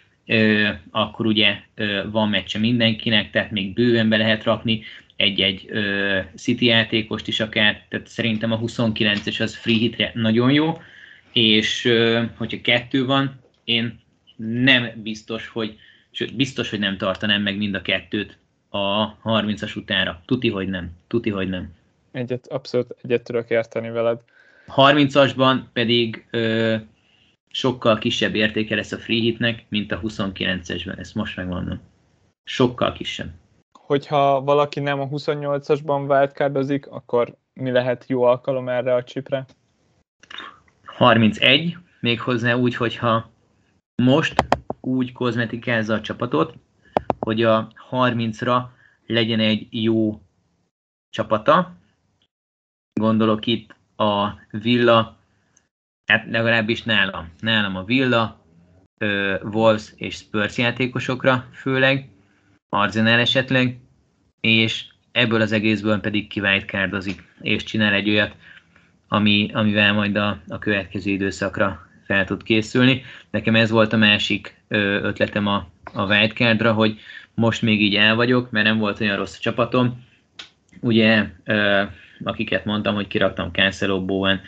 akkor 0.91 1.25
ugye 1.25 1.59
van 2.11 2.29
meccse 2.29 2.59
mindenkinek, 2.59 3.31
tehát 3.31 3.51
még 3.51 3.73
bőven 3.73 4.09
be 4.09 4.17
lehet 4.17 4.43
rakni 4.43 4.83
egy-egy 5.15 5.69
City 6.35 6.65
játékost 6.65 7.27
is 7.27 7.39
akár, 7.39 7.85
tehát 7.89 8.07
szerintem 8.07 8.51
a 8.51 8.59
29-es 8.59 9.41
az 9.41 9.55
free 9.55 9.77
hitre 9.77 10.11
nagyon 10.13 10.51
jó, 10.51 10.81
és 11.31 11.93
hogyha 12.37 12.61
kettő 12.61 13.05
van, 13.05 13.39
én 13.63 13.99
nem 14.35 14.91
biztos, 14.95 15.47
hogy 15.47 15.77
sőt, 16.11 16.35
biztos, 16.35 16.69
hogy 16.69 16.79
nem 16.79 16.97
tartanám 16.97 17.41
meg 17.41 17.57
mind 17.57 17.75
a 17.75 17.81
kettőt 17.81 18.37
a 18.69 19.17
30-as 19.23 19.77
utára. 19.77 20.21
Tuti, 20.25 20.49
hogy 20.49 20.67
nem. 20.67 20.89
Tuti, 21.07 21.29
hogy 21.29 21.49
nem. 21.49 21.73
Egyet, 22.11 22.47
abszolút 22.47 22.95
egyet 23.03 23.23
tudok 23.23 23.49
érteni 23.49 23.89
veled. 23.89 24.19
30-asban 24.67 25.59
pedig 25.73 26.25
ö, 26.29 26.75
sokkal 27.49 27.97
kisebb 27.97 28.35
értéke 28.35 28.75
lesz 28.75 28.91
a 28.91 28.97
free 28.97 29.19
hitnek, 29.19 29.65
mint 29.69 29.91
a 29.91 29.99
29-esben, 29.99 30.97
ezt 30.97 31.15
most 31.15 31.35
megmondom. 31.35 31.79
Sokkal 32.43 32.93
kisebb. 32.93 33.29
Hogyha 33.71 34.41
valaki 34.41 34.79
nem 34.79 34.99
a 34.99 35.07
28-asban 35.07 36.09
wildcardozik, 36.09 36.87
akkor 36.87 37.37
mi 37.53 37.71
lehet 37.71 38.05
jó 38.07 38.23
alkalom 38.23 38.69
erre 38.69 38.93
a 38.93 39.03
csipre? 39.03 39.45
31, 40.85 41.77
méghozzá 41.99 42.53
úgy, 42.53 42.75
hogyha 42.75 43.29
most 44.03 44.45
úgy 44.81 45.11
kozmetikázza 45.11 45.93
a 45.93 46.01
csapatot, 46.01 46.53
hogy 47.19 47.43
a 47.43 47.67
30-ra 47.91 48.63
legyen 49.05 49.39
egy 49.39 49.67
jó 49.69 50.21
csapata. 51.09 51.75
Gondolok 52.93 53.45
itt 53.45 53.75
a 53.95 54.29
Villa, 54.51 55.16
hát 56.07 56.25
legalábbis 56.31 56.83
nálam, 56.83 57.29
nálam 57.39 57.75
a 57.75 57.83
Villa, 57.83 58.45
Wolves 59.41 59.93
és 59.95 60.15
Spurs 60.15 60.57
játékosokra 60.57 61.47
főleg, 61.53 62.09
Arsenal 62.69 63.19
esetleg, 63.19 63.79
és 64.41 64.85
ebből 65.11 65.41
az 65.41 65.51
egészből 65.51 65.99
pedig 65.99 66.27
kiváltkárdozik, 66.27 67.23
és 67.41 67.63
csinál 67.63 67.93
egy 67.93 68.09
olyat, 68.09 68.35
ami, 69.07 69.49
amivel 69.53 69.93
majd 69.93 70.15
a, 70.15 70.41
a 70.47 70.59
következő 70.59 71.11
időszakra 71.11 71.87
fel 72.05 72.25
tud 72.25 72.43
készülni. 72.43 73.03
Nekem 73.29 73.55
ez 73.55 73.69
volt 73.69 73.93
a 73.93 73.97
másik 73.97 74.61
ötletem 74.67 75.47
a, 75.47 75.67
a 75.93 76.05
wildcardra, 76.05 76.73
hogy 76.73 76.99
most 77.33 77.61
még 77.61 77.81
így 77.81 77.95
el 77.95 78.15
vagyok, 78.15 78.51
mert 78.51 78.65
nem 78.65 78.77
volt 78.77 79.01
olyan 79.01 79.17
rossz 79.17 79.35
a 79.37 79.41
csapatom. 79.41 80.05
Ugye, 80.79 81.25
akiket 82.23 82.65
mondtam, 82.65 82.95
hogy 82.95 83.07
kiraktam 83.07 83.51
Cancelo, 83.51 84.05
Bowen, 84.05 84.41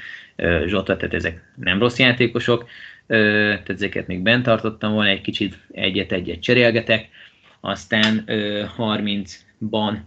Zsota, 0.66 0.98
tehát 0.98 1.14
ezek 1.14 1.52
nem 1.56 1.80
rossz 1.80 1.98
játékosok, 1.98 2.68
tehát 3.07 3.70
ezeket 3.70 4.07
még 4.07 4.22
bent 4.22 4.44
tartottam 4.44 4.94
volna, 4.94 5.10
egy 5.10 5.22
kicsit 5.22 5.57
egyet-egyet 5.72 6.40
cserélgetek, 6.40 7.10
aztán 7.60 8.24
30-ban 8.78 9.98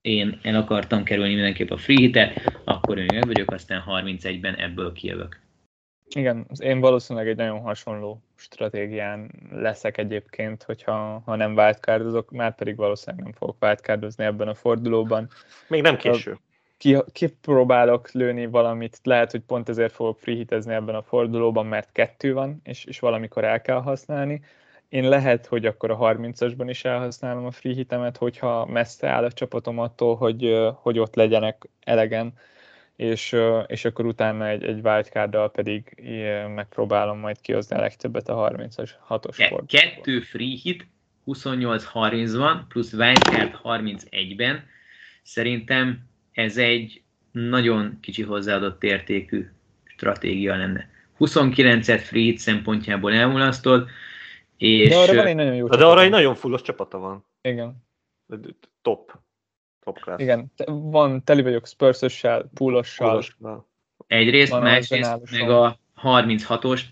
én 0.00 0.38
el 0.42 0.54
akartam 0.54 1.04
kerülni 1.04 1.34
mindenképp 1.34 1.70
a 1.70 1.76
free 1.76 1.96
hitet, 1.96 2.60
akkor 2.64 2.98
én 2.98 3.06
meg 3.12 3.26
vagyok, 3.26 3.50
aztán 3.50 3.84
31-ben 3.86 4.54
ebből 4.54 4.92
kijövök. 4.92 5.40
Igen, 6.14 6.46
én 6.58 6.80
valószínűleg 6.80 7.28
egy 7.28 7.36
nagyon 7.36 7.60
hasonló 7.60 8.22
stratégián 8.36 9.30
leszek 9.50 9.98
egyébként, 9.98 10.62
hogyha 10.62 11.22
ha 11.24 11.36
nem 11.36 11.56
wildcardozok, 11.56 12.30
már 12.30 12.54
pedig 12.54 12.76
valószínűleg 12.76 13.24
nem 13.24 13.32
fogok 13.32 13.56
wildcardozni 13.60 14.24
ebben 14.24 14.48
a 14.48 14.54
fordulóban. 14.54 15.28
Még 15.68 15.82
nem 15.82 15.96
késő. 15.96 16.38
Ki, 16.82 16.96
kipróbálok 17.12 18.10
lőni 18.10 18.46
valamit, 18.46 19.00
lehet, 19.02 19.30
hogy 19.30 19.40
pont 19.40 19.68
ezért 19.68 19.92
fogok 19.92 20.18
freehitezni 20.18 20.74
ebben 20.74 20.94
a 20.94 21.02
fordulóban, 21.02 21.66
mert 21.66 21.92
kettő 21.92 22.32
van, 22.32 22.60
és, 22.64 22.84
és 22.84 22.98
valamikor 22.98 23.44
el 23.44 23.60
kell 23.60 23.80
használni. 23.80 24.40
Én 24.88 25.08
lehet, 25.08 25.46
hogy 25.46 25.66
akkor 25.66 25.90
a 25.90 25.98
30-asban 25.98 26.66
is 26.68 26.84
elhasználom 26.84 27.44
a 27.44 27.50
free 27.50 27.74
hitemet, 27.74 28.16
hogyha 28.16 28.66
messze 28.66 29.08
áll 29.08 29.24
a 29.24 29.32
csapatom 29.32 29.78
attól, 29.78 30.16
hogy, 30.16 30.70
hogy 30.74 30.98
ott 30.98 31.14
legyenek 31.14 31.68
elegen 31.80 32.32
és, 32.96 33.36
és 33.66 33.84
akkor 33.84 34.06
utána 34.06 34.48
egy, 34.48 34.64
egy 34.64 34.80
wildcarddal 34.84 35.50
pedig 35.50 36.02
megpróbálom 36.54 37.18
majd 37.18 37.40
kihozni 37.40 37.76
a 37.76 37.80
legtöbbet 37.80 38.28
a 38.28 38.50
30-as 38.50 38.90
6-os 39.08 39.34
fordulóban. 39.34 39.66
Kettő 39.66 40.20
free 40.20 40.56
hit, 40.62 40.86
28-30 41.26 42.32
van, 42.36 42.66
plusz 42.68 42.92
wildcard 42.92 43.58
31-ben. 43.64 44.64
Szerintem 45.22 46.10
ez 46.32 46.56
egy 46.56 47.02
nagyon 47.30 47.98
kicsi 48.00 48.22
hozzáadott 48.22 48.82
értékű 48.82 49.48
stratégia 49.84 50.56
lenne. 50.56 50.90
29-et 51.18 52.02
free 52.04 52.22
hit 52.22 52.38
szempontjából 52.38 53.12
elmulasztod, 53.12 53.88
és... 54.56 54.88
De 54.88 54.96
arra 54.96 55.14
van 55.14 55.26
egy 55.26 55.34
nagyon 55.34 55.54
jó 55.54 55.66
De 55.66 55.84
arra 55.84 56.02
egy 56.02 56.10
nagyon 56.10 56.34
fullos 56.34 56.62
csapata 56.62 56.98
van. 56.98 57.24
Igen. 57.40 57.84
Top. 58.82 59.18
Top 59.84 60.00
class. 60.00 60.20
Igen, 60.20 60.52
van, 60.66 61.24
teli 61.24 61.42
vagyok 61.42 61.66
Spurs-össel, 61.66 62.50
Púlossal. 62.54 63.24
Egyrészt, 64.06 64.60
másrészt 64.60 65.30
meg 65.30 65.50
a 65.50 65.78
36-ost, 66.02 66.82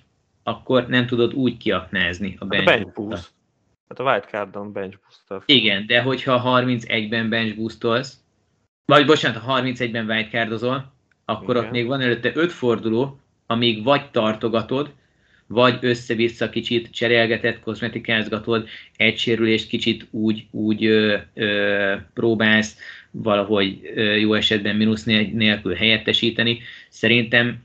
akkor 0.42 0.86
nem 0.86 1.06
tudod 1.06 1.34
úgy 1.34 1.56
kiaknázni 1.56 2.36
a 2.38 2.44
bench, 2.44 2.68
hát 2.68 2.78
a 2.78 2.82
bench 2.82 2.94
boost. 2.94 3.30
Hát 3.88 3.98
a 3.98 4.02
wildcardon 4.02 4.72
bench 4.72 4.98
boost 4.98 5.48
Igen, 5.48 5.86
de 5.86 6.02
hogyha 6.02 6.42
31-ben 6.44 7.28
bench 7.28 7.56
boostolsz, 7.56 8.19
vagy 8.86 9.06
bocsánat, 9.06 9.42
ha 9.42 9.60
31-ben 9.62 10.08
wildcardozol, 10.08 10.92
akkor 11.24 11.56
Igen. 11.56 11.64
ott 11.64 11.70
még 11.72 11.86
van 11.86 12.00
előtte 12.00 12.30
5 12.34 12.52
forduló, 12.52 13.20
amíg 13.46 13.84
vagy 13.84 14.10
tartogatod, 14.10 14.92
vagy 15.46 15.78
össze-vissza 15.80 16.50
kicsit 16.50 16.90
cserélgetett, 16.90 17.60
kozmetikázgatod, 17.60 18.68
egy 18.96 19.18
sérülést 19.18 19.68
kicsit 19.68 20.06
úgy, 20.10 20.46
úgy 20.50 20.84
ö, 20.84 21.16
ö, 21.34 21.94
próbálsz 22.14 22.76
valahogy 23.10 23.90
ö, 23.94 24.00
jó 24.00 24.34
esetben 24.34 24.76
mínusz 24.76 25.04
nélkül 25.04 25.74
helyettesíteni. 25.74 26.60
Szerintem, 26.88 27.62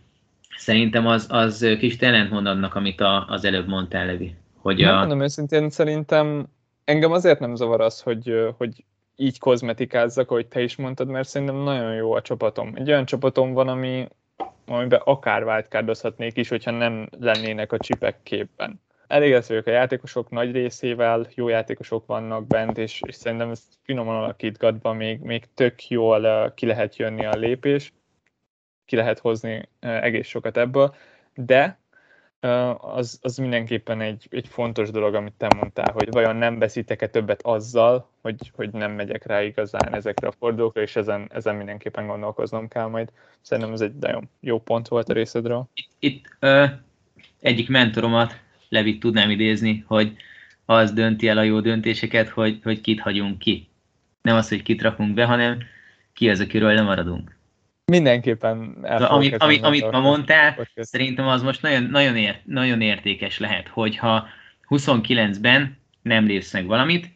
szerintem 0.57 1.07
az, 1.07 1.25
az 1.29 1.75
kicsit 1.79 2.03
ellentmond 2.03 2.47
annak, 2.47 2.75
amit 2.75 3.01
a, 3.01 3.25
az 3.27 3.45
előbb 3.45 3.67
mondtál, 3.67 4.05
Levi. 4.05 4.35
Hogy 4.55 4.83
a... 4.83 4.97
Mondom 4.97 5.21
őszintén, 5.21 5.69
szerintem 5.69 6.47
engem 6.83 7.11
azért 7.11 7.39
nem 7.39 7.55
zavar 7.55 7.81
az, 7.81 8.01
hogy, 8.01 8.33
hogy 8.57 8.83
így 9.15 9.39
kozmetikázzak, 9.39 10.31
ahogy 10.31 10.47
te 10.47 10.61
is 10.61 10.75
mondtad, 10.75 11.07
mert 11.07 11.27
szerintem 11.27 11.55
nagyon 11.55 11.93
jó 11.93 12.13
a 12.13 12.21
csapatom. 12.21 12.71
Egy 12.75 12.89
olyan 12.89 13.05
csapatom 13.05 13.53
van, 13.53 13.67
ami, 13.67 14.07
amiben 14.65 15.01
akár 15.03 15.43
wildcardozhatnék 15.43 16.37
is, 16.37 16.49
hogyha 16.49 16.71
nem 16.71 17.09
lennének 17.19 17.71
a 17.71 17.77
csipek 17.77 18.23
képben. 18.23 18.81
Elégedett 19.07 19.45
vagyok 19.45 19.67
a 19.67 19.71
játékosok 19.71 20.29
nagy 20.29 20.51
részével, 20.51 21.27
jó 21.35 21.47
játékosok 21.47 22.05
vannak 22.05 22.47
bent, 22.47 22.77
és, 22.77 23.01
és 23.07 23.15
szerintem 23.15 23.49
ez 23.49 23.63
finoman 23.81 24.15
alakítgatva 24.15 24.93
még, 24.93 25.19
még 25.19 25.47
tök 25.53 25.87
jól 25.87 26.51
ki 26.55 26.65
lehet 26.65 26.95
jönni 26.95 27.25
a 27.25 27.35
lépés, 27.35 27.93
ki 28.85 28.95
lehet 28.95 29.19
hozni 29.19 29.69
egész 29.79 30.27
sokat 30.27 30.57
ebből, 30.57 30.95
de 31.35 31.79
az, 32.77 33.19
az 33.21 33.37
mindenképpen 33.37 34.01
egy, 34.01 34.27
egy 34.29 34.47
fontos 34.47 34.89
dolog, 34.89 35.13
amit 35.13 35.33
te 35.37 35.47
mondtál, 35.55 35.91
hogy 35.91 36.11
vajon 36.11 36.35
nem 36.35 36.59
veszítek-e 36.59 37.07
többet 37.07 37.41
azzal, 37.41 38.09
hogy, 38.21 38.51
hogy 38.55 38.71
nem 38.71 38.91
megyek 38.91 39.25
rá 39.25 39.43
igazán 39.43 39.93
ezekre 39.93 40.27
a 40.27 40.31
fordulókra, 40.31 40.81
és 40.81 40.95
ezen, 40.95 41.29
ezen 41.33 41.55
mindenképpen 41.55 42.07
gondolkoznom 42.07 42.67
kell 42.67 42.87
majd. 42.87 43.11
Szerintem 43.41 43.73
ez 43.73 43.81
egy 43.81 43.95
nagyon 43.99 44.29
jó 44.39 44.59
pont 44.59 44.87
volt 44.87 45.09
a 45.09 45.13
részedről. 45.13 45.67
Itt, 45.73 45.89
itt 45.99 46.25
ö, 46.39 46.65
egyik 47.39 47.69
mentoromat, 47.69 48.43
Levit 48.69 48.99
tudnám 48.99 49.29
idézni, 49.29 49.83
hogy 49.87 50.15
az 50.65 50.93
dönti 50.93 51.27
el 51.27 51.37
a 51.37 51.43
jó 51.43 51.59
döntéseket, 51.59 52.29
hogy, 52.29 52.59
hogy 52.63 52.81
kit 52.81 52.99
hagyunk 52.99 53.37
ki. 53.37 53.69
Nem 54.21 54.35
az, 54.35 54.49
hogy 54.49 54.61
kit 54.61 54.81
rakunk 54.81 55.13
be, 55.13 55.25
hanem 55.25 55.57
ki 56.13 56.29
az, 56.29 56.39
akiről 56.39 56.81
maradunk. 56.81 57.34
Mindenképpen 57.91 58.77
el 58.83 59.03
amit, 59.03 59.35
amit, 59.35 59.63
amit 59.63 59.91
ma 59.91 59.99
mondtál, 59.99 60.53
podcast. 60.53 60.89
szerintem 60.89 61.27
az 61.27 61.41
most 61.41 61.61
nagyon, 61.61 61.83
nagyon, 61.83 62.15
ért, 62.15 62.45
nagyon 62.45 62.81
értékes 62.81 63.39
lehet, 63.39 63.67
hogyha 63.67 64.27
29-ben 64.69 65.77
nem 66.01 66.25
lépsz 66.25 66.53
meg 66.53 66.65
valamit, 66.65 67.09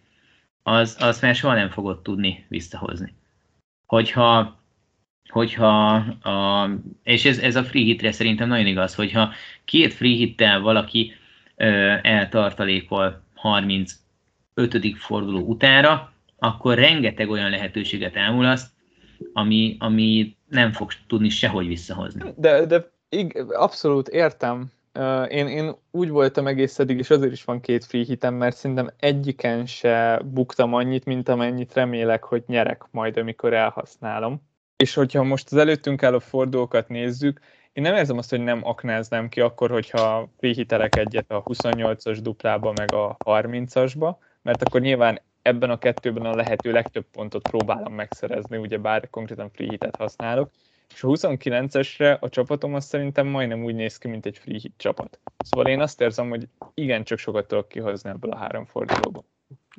az, 0.64 0.98
az 1.00 1.20
már 1.20 1.36
soha 1.36 1.54
nem 1.54 1.70
fogod 1.70 2.02
tudni 2.02 2.46
visszahozni. 2.48 3.14
Hogyha, 3.86 4.60
hogyha 5.30 5.94
a, 6.24 6.70
és 7.04 7.26
ez, 7.26 7.38
ez 7.38 7.56
a 7.56 7.64
free 7.64 7.84
hitre 7.84 8.12
szerintem 8.12 8.48
nagyon 8.48 8.68
igaz, 8.68 8.96
hogyha 8.96 9.32
két 9.66 9.94
free 9.94 10.16
hittel 10.16 10.60
valaki 10.60 11.14
ö, 11.56 11.96
eltartalékol 12.02 13.24
35. 13.36 13.92
forduló 14.96 15.40
utára, 15.40 16.14
akkor 16.38 16.76
rengeteg 16.76 17.30
olyan 17.30 17.50
lehetőséget 17.50 18.16
elmulaszt, 18.16 18.72
ami, 19.34 19.76
ami 19.80 20.38
nem 20.50 20.72
fog 20.72 20.92
tudni 21.08 21.30
sehogy 21.30 21.68
visszahozni. 21.68 22.34
De, 22.36 22.66
de 22.66 22.92
ig, 23.10 23.46
abszolút 23.50 24.08
értem. 24.08 24.72
Én, 25.30 25.48
én 25.48 25.76
úgy 25.92 26.10
voltam 26.10 26.48
egész 26.48 26.80
eddig, 26.80 26.98
és 26.98 27.10
azért 27.10 27.32
is 27.32 27.44
van 27.44 27.60
két 27.60 27.86
free 27.86 28.04
hitem, 28.04 28.34
mert 28.34 28.56
szerintem 28.56 28.90
egyiken 29.00 29.66
se 29.66 30.22
buktam 30.26 30.74
annyit, 30.74 31.06
mint 31.06 31.30
amennyit 31.30 31.74
remélek, 31.74 32.24
hogy 32.24 32.44
nyerek 32.48 32.86
majd, 32.92 33.18
amikor 33.18 33.54
elhasználom. 33.54 34.42
És 34.78 34.94
hogyha 34.94 35.24
most 35.24 35.52
az 35.52 35.58
előttünk 35.58 36.04
álló 36.04 36.20
fordulókat 36.20 36.88
nézzük, 36.88 37.40
én 37.74 37.84
nem 37.84 37.96
érzem 37.96 38.18
azt, 38.18 38.30
hogy 38.30 38.44
nem 38.44 38.66
aknáznám 38.66 39.30
ki 39.30 39.42
akkor, 39.42 39.70
hogyha 39.70 40.30
free 40.38 40.66
egyet 40.90 41.32
a 41.32 41.44
28-as 41.44 42.20
duplába, 42.22 42.74
meg 42.76 42.94
a 42.94 43.18
30-asba, 43.26 44.16
mert 44.42 44.64
akkor 44.64 44.82
nyilván 44.82 45.20
ebben 45.42 45.70
a 45.70 45.78
kettőben 45.78 46.26
a 46.26 46.36
lehető 46.36 46.72
legtöbb 46.72 47.06
pontot 47.12 47.50
próbálom 47.50 47.94
megszerezni, 47.94 48.58
ugye 48.58 48.78
bár 48.78 49.10
konkrétan 49.10 49.50
free 49.50 49.70
hitet 49.70 49.96
használok, 49.96 50.52
és 50.94 51.04
a 51.04 51.08
29-esre 51.08 52.20
a 52.20 52.30
csapatom 52.30 52.74
azt 52.74 52.88
szerintem 52.88 53.28
majdnem 53.28 53.64
úgy 53.64 53.76
néz 53.76 53.98
ki, 53.98 54.08
mint 54.08 54.26
egy 54.26 54.38
free 54.38 54.60
hit 54.60 54.74
csapat. 54.78 55.20
Szóval 55.38 55.68
én 55.68 55.82
azt 55.82 56.02
érzem, 56.02 56.30
hogy 56.30 56.48
igencsak 56.74 57.18
sokat 57.18 57.48
tudok 57.48 57.68
kihozni 57.68 58.10
ebből 58.10 58.32
a 58.32 58.38
három 58.38 58.66
fordulóból. 58.66 59.26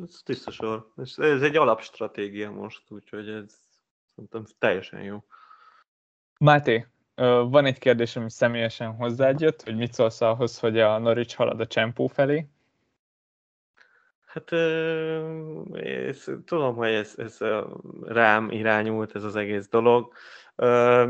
Ez 0.03 0.20
tiszta 0.24 0.51
sor. 0.51 0.93
Ez, 0.97 1.43
egy 1.43 1.57
alapstratégia 1.57 2.51
most, 2.51 2.82
úgyhogy 2.91 3.28
ez 3.28 3.55
szerintem 4.15 4.45
teljesen 4.59 5.03
jó. 5.03 5.24
Máté, 6.39 6.87
van 7.45 7.65
egy 7.65 7.78
kérdés, 7.78 8.16
ami 8.16 8.31
személyesen 8.31 8.95
hozzád 8.95 9.41
jött, 9.41 9.62
hogy 9.62 9.77
mit 9.77 9.93
szólsz 9.93 10.20
ahhoz, 10.20 10.59
hogy 10.59 10.78
a 10.78 10.99
Norwich 10.99 11.37
halad 11.37 11.61
a 11.61 11.66
Csempó 11.66 12.07
felé? 12.07 12.47
Hát 14.32 14.52
ez, 15.73 16.24
tudom, 16.44 16.74
hogy 16.74 16.89
ez, 16.89 17.15
ez 17.16 17.39
rám 18.02 18.51
irányult 18.51 19.15
ez 19.15 19.24
az 19.24 19.36
egész 19.36 19.69
dolog, 19.69 20.12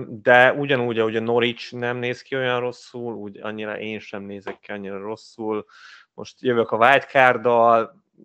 de 0.08 0.52
ugyanúgy, 0.52 0.98
ahogy 0.98 1.16
a 1.16 1.20
Norwich 1.20 1.72
nem 1.72 1.96
néz 1.96 2.22
ki 2.22 2.34
olyan 2.34 2.60
rosszul, 2.60 3.14
úgy 3.14 3.38
annyira 3.40 3.78
én 3.78 3.98
sem 3.98 4.22
nézek 4.22 4.58
ki 4.58 4.72
annyira 4.72 4.98
rosszul. 4.98 5.66
Most 6.14 6.42
jövök 6.42 6.70
a 6.70 6.76
wildcard 6.76 7.46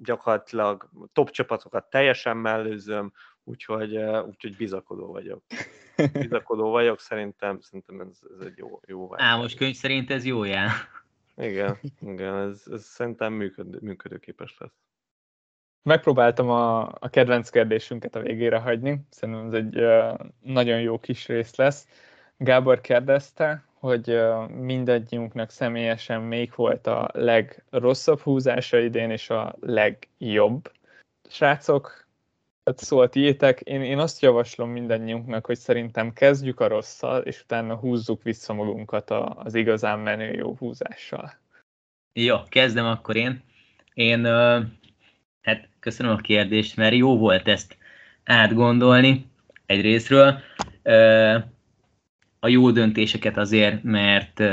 gyakorlatilag 0.03 0.89
top 1.13 1.30
csapatokat 1.30 1.89
teljesen 1.89 2.38
mellőzöm, 2.38 3.13
úgyhogy, 3.43 3.97
úgyhogy 4.27 4.55
bizakodó 4.55 5.11
vagyok. 5.11 5.43
Bizakodó 6.22 6.69
vagyok, 6.69 6.99
szerintem, 6.99 7.59
szerintem 7.61 7.99
ez, 7.99 8.19
ez 8.39 8.45
egy 8.45 8.57
jó, 8.57 8.80
jó 8.85 9.09
Álmos 9.19 9.53
könyv 9.53 9.76
szerint 9.76 10.11
ez 10.11 10.26
jó 10.26 10.43
jel. 10.43 10.69
Igen, 11.37 11.79
igen 12.11 12.35
ez, 12.35 12.63
ez 12.71 12.83
szerintem 12.83 13.33
működő, 13.33 13.77
működőképes 13.81 14.57
lesz. 14.59 14.73
Megpróbáltam 15.81 16.49
a, 16.49 16.81
a 16.81 17.09
kedvenc 17.09 17.49
kérdésünket 17.49 18.15
a 18.15 18.19
végére 18.19 18.57
hagyni, 18.57 19.05
szerintem 19.09 19.45
ez 19.45 19.53
egy 19.53 19.81
uh, 19.81 20.19
nagyon 20.41 20.81
jó 20.81 20.99
kis 20.99 21.27
rész 21.27 21.55
lesz. 21.55 21.87
Gábor 22.37 22.81
kérdezte, 22.81 23.65
hogy 23.73 24.09
uh, 24.09 24.49
mindegyünknek 24.49 25.49
személyesen 25.49 26.21
még 26.21 26.53
volt 26.55 26.87
a 26.87 27.09
legrosszabb 27.13 28.19
húzása 28.19 28.79
idén, 28.79 29.09
és 29.09 29.29
a 29.29 29.55
legjobb. 29.59 30.71
Srácok, 31.29 32.05
hát 32.65 32.79
szólt 32.79 33.15
írtek, 33.15 33.59
én, 33.59 33.81
én 33.81 33.97
azt 33.97 34.21
javaslom 34.21 34.69
mindannyiunknak, 34.69 35.45
hogy 35.45 35.57
szerintem 35.57 36.13
kezdjük 36.13 36.59
a 36.59 36.67
rosszal, 36.67 37.21
és 37.21 37.41
utána 37.41 37.75
húzzuk 37.75 38.23
vissza 38.23 38.53
magunkat 38.53 39.09
a, 39.09 39.35
az 39.43 39.55
igazán 39.55 39.99
menő 39.99 40.31
jó 40.31 40.55
húzással. 40.59 41.33
Jó, 42.13 42.37
kezdem 42.49 42.85
akkor 42.85 43.15
én. 43.15 43.43
Én 43.93 44.25
hát 45.41 45.67
köszönöm 45.79 46.11
a 46.11 46.17
kérdést, 46.17 46.75
mert 46.75 46.95
jó 46.95 47.17
volt 47.17 47.47
ezt 47.47 47.77
átgondolni 48.23 49.25
egy 49.65 49.81
részről. 49.81 50.39
A 52.39 52.47
jó 52.47 52.71
döntéseket 52.71 53.37
azért, 53.37 53.83
mert 53.83 54.43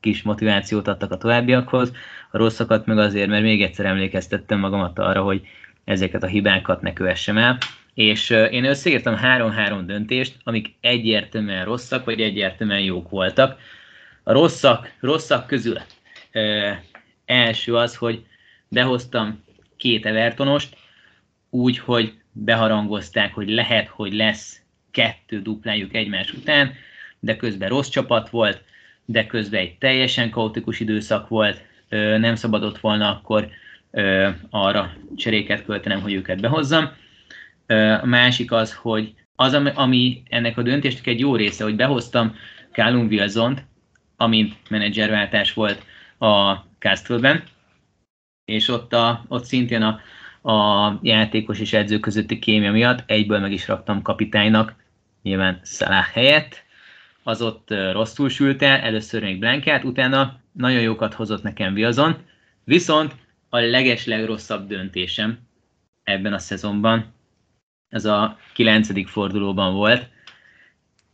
kis 0.00 0.22
motivációt 0.22 0.88
adtak 0.88 1.10
a 1.10 1.16
továbbiakhoz, 1.16 1.92
a 2.30 2.36
rosszakat 2.36 2.86
meg 2.86 2.98
azért, 2.98 3.28
mert 3.28 3.42
még 3.42 3.62
egyszer 3.62 3.86
emlékeztettem 3.86 4.58
magamat 4.58 4.98
arra, 4.98 5.22
hogy 5.22 5.46
ezeket 5.84 6.22
a 6.22 6.26
hibákat 6.26 6.82
ne 6.82 6.92
kövessem 6.92 7.38
el. 7.38 7.58
És 7.94 8.30
én 8.30 8.64
összeírtam 8.64 9.14
három-három 9.14 9.86
döntést, 9.86 10.36
amik 10.44 10.74
egyértelműen 10.80 11.64
rosszak, 11.64 12.04
vagy 12.04 12.20
egyértelműen 12.20 12.80
jók 12.80 13.10
voltak. 13.10 13.60
A 14.22 14.32
rosszak, 14.32 14.92
rosszak 15.00 15.46
közül 15.46 15.78
első 17.24 17.74
az, 17.76 17.96
hogy 17.96 18.26
behoztam 18.68 19.44
két 19.76 20.06
Evertonost, 20.06 20.76
úgy, 21.50 21.78
hogy 21.78 22.12
beharangozták, 22.32 23.34
hogy 23.34 23.48
lehet, 23.48 23.88
hogy 23.88 24.12
lesz 24.12 24.60
kettő 24.90 25.42
duplájuk 25.42 25.94
egymás 25.94 26.32
után, 26.32 26.72
de 27.20 27.36
közben 27.36 27.68
rossz 27.68 27.88
csapat 27.88 28.30
volt, 28.30 28.62
de 29.04 29.26
közben 29.26 29.60
egy 29.60 29.78
teljesen 29.78 30.30
kaotikus 30.30 30.80
időszak 30.80 31.28
volt, 31.28 31.62
nem 32.18 32.34
szabadott 32.34 32.78
volna 32.78 33.10
akkor 33.10 33.48
arra 34.50 34.92
cseréket 35.16 35.64
költenem, 35.64 36.00
hogy 36.00 36.12
őket 36.12 36.40
behozzam. 36.40 36.90
A 38.00 38.06
másik 38.06 38.52
az, 38.52 38.74
hogy 38.74 39.14
az, 39.36 39.54
ami 39.74 40.22
ennek 40.28 40.58
a 40.58 40.62
döntésnek 40.62 41.06
egy 41.06 41.20
jó 41.20 41.36
része, 41.36 41.64
hogy 41.64 41.76
behoztam 41.76 42.34
Callum 42.72 43.06
Wilson-t, 43.06 43.64
amint 44.16 44.54
menedzserváltás 44.68 45.52
volt 45.52 45.84
a 46.18 46.54
Castle-ben, 46.78 47.42
és 48.44 48.68
ott, 48.68 48.92
a, 48.92 49.24
ott 49.28 49.44
szintén 49.44 49.82
a, 49.82 50.00
a 50.52 50.98
játékos 51.02 51.60
és 51.60 51.72
edző 51.72 51.98
közötti 51.98 52.38
kémia 52.38 52.72
miatt 52.72 53.02
egyből 53.06 53.38
meg 53.38 53.52
is 53.52 53.68
raktam 53.68 54.02
kapitánynak, 54.02 54.74
nyilván 55.22 55.60
Salah 55.64 56.04
helyett, 56.04 56.64
az 57.22 57.42
ott 57.42 57.74
rosszul 57.92 58.28
sült 58.28 58.62
el, 58.62 58.80
először 58.80 59.22
még 59.22 59.38
Blankát, 59.38 59.84
utána 59.84 60.40
nagyon 60.52 60.80
jókat 60.80 61.14
hozott 61.14 61.42
nekem 61.42 61.74
Wilson, 61.74 62.16
viszont 62.64 63.14
a 63.54 63.58
leges 63.58 64.06
legrosszabb 64.06 64.68
döntésem 64.68 65.38
ebben 66.02 66.32
a 66.32 66.38
szezonban, 66.38 67.12
ez 67.88 68.04
a 68.04 68.38
kilencedik 68.52 69.08
fordulóban 69.08 69.74
volt, 69.74 70.08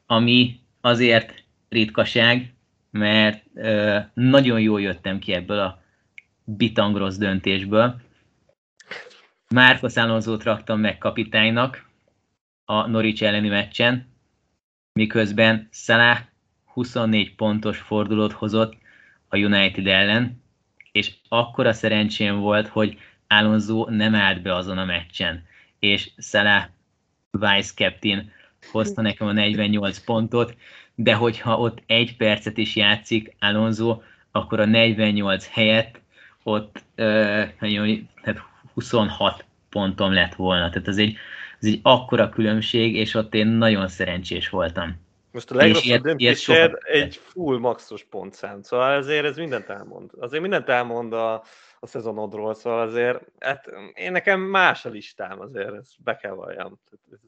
ami 0.06 0.60
azért 0.80 1.44
ritkaság, 1.68 2.54
mert 2.90 3.44
ö, 3.54 3.98
nagyon 4.14 4.60
jól 4.60 4.80
jöttem 4.80 5.18
ki 5.18 5.32
ebből 5.32 5.58
a 5.58 5.82
bitang 6.44 6.96
rossz 6.96 7.16
döntésből. 7.16 8.00
Márkos 9.48 9.96
Alonzót 9.96 10.42
raktam 10.42 10.80
meg 10.80 10.98
kapitánynak 10.98 11.88
a 12.64 12.86
Norwich 12.86 13.22
elleni 13.22 13.48
meccsen, 13.48 14.08
miközben 14.92 15.68
Salah 15.70 16.18
24 16.64 17.34
pontos 17.34 17.78
fordulót 17.78 18.32
hozott 18.32 18.76
a 19.28 19.36
United 19.36 19.86
ellen, 19.86 20.46
és 20.98 21.12
akkora 21.28 21.72
szerencsém 21.72 22.38
volt, 22.38 22.68
hogy 22.68 22.98
Alonso 23.28 23.86
nem 23.90 24.14
állt 24.14 24.42
be 24.42 24.54
azon 24.54 24.78
a 24.78 24.84
meccsen, 24.84 25.44
és 25.78 26.10
Salah 26.18 26.64
vice 27.30 27.72
captain 27.74 28.32
hozta 28.70 29.02
nekem 29.02 29.26
a 29.26 29.32
48 29.32 29.98
pontot, 29.98 30.56
de 30.94 31.14
hogyha 31.14 31.58
ott 31.58 31.82
egy 31.86 32.16
percet 32.16 32.56
is 32.56 32.76
játszik 32.76 33.36
Alonso, 33.40 34.00
akkor 34.30 34.60
a 34.60 34.64
48 34.64 35.48
helyett 35.48 36.00
ott 36.42 36.82
uh, 36.96 37.98
hát 38.22 38.42
26 38.74 39.44
pontom 39.68 40.12
lett 40.12 40.34
volna. 40.34 40.70
Tehát 40.70 40.88
ez 40.88 40.98
egy, 40.98 41.16
ez 41.60 41.68
egy 41.68 41.80
akkora 41.82 42.28
különbség, 42.28 42.94
és 42.94 43.14
ott 43.14 43.34
én 43.34 43.46
nagyon 43.46 43.88
szerencsés 43.88 44.48
voltam. 44.48 45.06
Most 45.32 45.50
a 45.50 45.54
legrosszabb 45.54 46.02
döntésed 46.02 46.78
egy 46.80 47.16
full 47.16 47.58
maxos 47.58 48.04
pontszám, 48.04 48.62
szóval 48.62 48.92
ezért 48.92 49.24
ez 49.24 49.36
mindent 49.36 49.68
elmond. 49.68 50.10
Azért 50.18 50.42
mindent 50.42 50.68
elmond 50.68 51.12
a, 51.12 51.34
a 51.80 51.86
szezonodról, 51.86 52.54
szóval 52.54 52.80
azért, 52.80 53.24
hát 53.38 53.70
én 53.94 54.12
nekem 54.12 54.40
más 54.40 54.84
a 54.84 54.88
listám 54.88 55.40
azért, 55.40 55.74
ezt 55.74 56.02
be 56.02 56.16
kell 56.16 56.32
valljam. 56.32 56.80
Ez, 57.12 57.18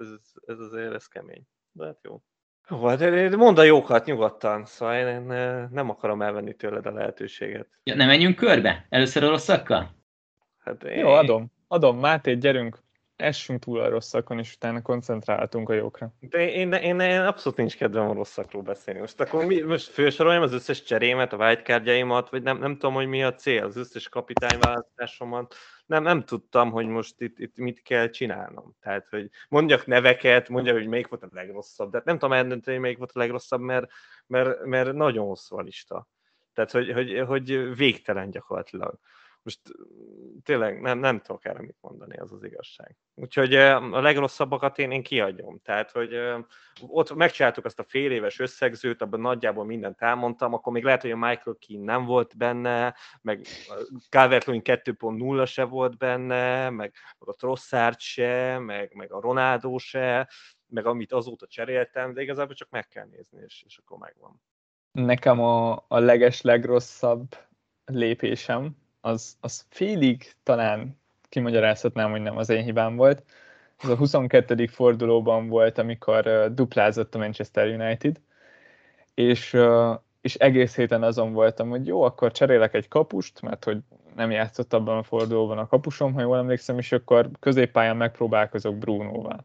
ez, 0.00 0.08
ez, 0.08 0.18
ez 0.46 0.58
azért, 0.58 0.94
ez 0.94 1.06
kemény. 1.06 1.42
De 1.72 1.84
hát 1.84 1.98
jó. 2.02 2.22
Jó, 2.68 2.86
hát 2.86 3.36
mondd 3.36 3.58
a 3.58 3.62
jókat 3.62 4.04
nyugodtan, 4.04 4.64
szóval 4.64 4.96
én 4.96 5.22
nem 5.70 5.90
akarom 5.90 6.22
elvenni 6.22 6.54
tőled 6.54 6.86
a 6.86 6.92
lehetőséget. 6.92 7.68
Ja, 7.82 7.94
nem 7.94 8.06
menjünk 8.06 8.36
körbe? 8.36 8.86
Először 8.88 9.24
a 9.24 9.28
rosszakkal? 9.28 9.90
Hát 10.58 10.84
én... 10.84 10.98
Jó, 10.98 11.08
adom. 11.08 11.52
Adom, 11.68 11.98
Máté, 11.98 12.34
gyerünk, 12.34 12.78
essünk 13.20 13.60
túl 13.60 13.80
a 13.80 13.88
rosszakon, 13.88 14.38
és 14.38 14.54
utána 14.54 14.82
koncentráltunk 14.82 15.68
a 15.68 15.72
jókra. 15.72 16.12
De 16.20 16.52
én, 16.52 16.72
én, 16.72 17.00
én 17.00 17.20
abszolút 17.20 17.58
nincs 17.58 17.76
kedvem 17.76 18.08
a 18.08 18.12
rosszakról 18.12 18.62
beszélni. 18.62 19.00
Most 19.00 19.20
akkor 19.20 19.44
mi, 19.44 19.60
most 19.60 19.88
fősoroljam 19.88 20.42
az 20.42 20.52
összes 20.52 20.82
cserémet, 20.82 21.32
a 21.32 21.36
wildcardjaimat, 21.36 22.30
vagy 22.30 22.42
nem, 22.42 22.58
nem 22.58 22.72
tudom, 22.72 22.94
hogy 22.94 23.06
mi 23.06 23.22
a 23.22 23.34
cél, 23.34 23.64
az 23.64 23.76
összes 23.76 24.08
kapitányválasztásomat. 24.08 25.54
Nem, 25.86 26.02
nem 26.02 26.24
tudtam, 26.24 26.70
hogy 26.70 26.86
most 26.86 27.20
itt, 27.20 27.38
itt 27.38 27.56
mit 27.56 27.82
kell 27.82 28.10
csinálnom. 28.10 28.76
Tehát, 28.80 29.08
hogy 29.08 29.30
mondjak 29.48 29.86
neveket, 29.86 30.48
mondjak, 30.48 30.76
hogy 30.76 30.88
melyik 30.88 31.08
volt 31.08 31.22
a 31.22 31.28
legrosszabb. 31.32 31.90
De 31.90 31.96
hát 31.96 32.06
nem 32.06 32.18
tudom 32.18 32.36
eldönteni, 32.36 32.76
hogy 32.76 32.84
melyik 32.84 32.98
volt 32.98 33.12
a 33.14 33.18
legrosszabb, 33.18 33.60
mert, 33.60 33.90
mert, 34.26 34.64
mert 34.64 34.92
nagyon 34.92 35.26
hosszú 35.26 35.56
a 35.56 35.62
lista. 35.62 36.08
Tehát, 36.54 36.70
hogy, 36.70 36.92
hogy, 36.92 37.22
hogy 37.26 37.76
végtelen 37.76 38.30
gyakorlatilag 38.30 38.98
most 39.42 39.60
tényleg 40.42 40.80
nem, 40.80 40.98
nem 40.98 41.20
tudok 41.20 41.44
erre 41.44 41.60
mit 41.60 41.76
mondani, 41.80 42.16
az 42.16 42.32
az 42.32 42.44
igazság. 42.44 42.96
Úgyhogy 43.14 43.54
a 43.54 44.00
legrosszabbakat 44.00 44.78
én, 44.78 44.90
én 44.90 45.02
kiadjom. 45.02 45.60
Tehát, 45.64 45.90
hogy 45.90 46.14
ott 46.86 47.14
megcsináltuk 47.14 47.64
azt 47.64 47.78
a 47.78 47.84
fél 47.84 48.10
éves 48.10 48.38
összegzőt, 48.38 49.02
abban 49.02 49.20
nagyjából 49.20 49.64
mindent 49.64 50.02
elmondtam, 50.02 50.54
akkor 50.54 50.72
még 50.72 50.84
lehet, 50.84 51.02
hogy 51.02 51.10
a 51.10 51.16
Michael 51.16 51.56
Keane 51.66 51.84
nem 51.84 52.04
volt 52.04 52.36
benne, 52.36 52.94
meg 53.22 53.46
Calvert-Lewin 54.08 54.62
2.0 54.64 55.46
se 55.46 55.64
volt 55.64 55.98
benne, 55.98 56.70
meg, 56.70 56.92
meg 57.18 57.28
a 57.28 57.34
Trossard 57.34 57.98
se, 57.98 58.58
meg, 58.58 58.94
meg 58.94 59.12
a 59.12 59.20
Ronaldo 59.20 59.78
se, 59.78 60.28
meg 60.66 60.86
amit 60.86 61.12
azóta 61.12 61.46
cseréltem, 61.46 62.12
de 62.12 62.22
igazából 62.22 62.54
csak 62.54 62.70
meg 62.70 62.88
kell 62.88 63.06
nézni, 63.06 63.42
és, 63.44 63.62
és 63.66 63.78
akkor 63.78 63.98
megvan. 63.98 64.42
Nekem 64.92 65.40
a, 65.40 65.84
a 65.88 65.98
leges 65.98 66.40
legrosszabb 66.40 67.36
lépésem, 67.84 68.76
az, 69.00 69.36
az 69.40 69.66
félig 69.68 70.32
talán 70.42 70.98
kimagyarázhatnám, 71.28 72.10
hogy 72.10 72.20
nem 72.20 72.36
az 72.36 72.48
én 72.48 72.62
hibám 72.62 72.96
volt. 72.96 73.22
Ez 73.76 73.88
a 73.88 73.96
22. 73.96 74.66
fordulóban 74.66 75.48
volt, 75.48 75.78
amikor 75.78 76.50
duplázott 76.54 77.14
a 77.14 77.18
Manchester 77.18 77.68
United, 77.68 78.20
és, 79.14 79.56
és 80.20 80.34
egész 80.34 80.76
héten 80.76 81.02
azon 81.02 81.32
voltam, 81.32 81.68
hogy 81.68 81.86
jó, 81.86 82.02
akkor 82.02 82.32
cserélek 82.32 82.74
egy 82.74 82.88
kapust, 82.88 83.40
mert 83.40 83.64
hogy 83.64 83.78
nem 84.14 84.30
játszott 84.30 84.72
abban 84.72 84.98
a 84.98 85.02
fordulóban 85.02 85.58
a 85.58 85.66
kapusom, 85.66 86.12
ha 86.12 86.20
jól 86.20 86.36
emlékszem, 86.36 86.78
és 86.78 86.92
akkor 86.92 87.30
középpályán 87.40 87.96
megpróbálkozok 87.96 88.78
Brunoval. 88.78 89.44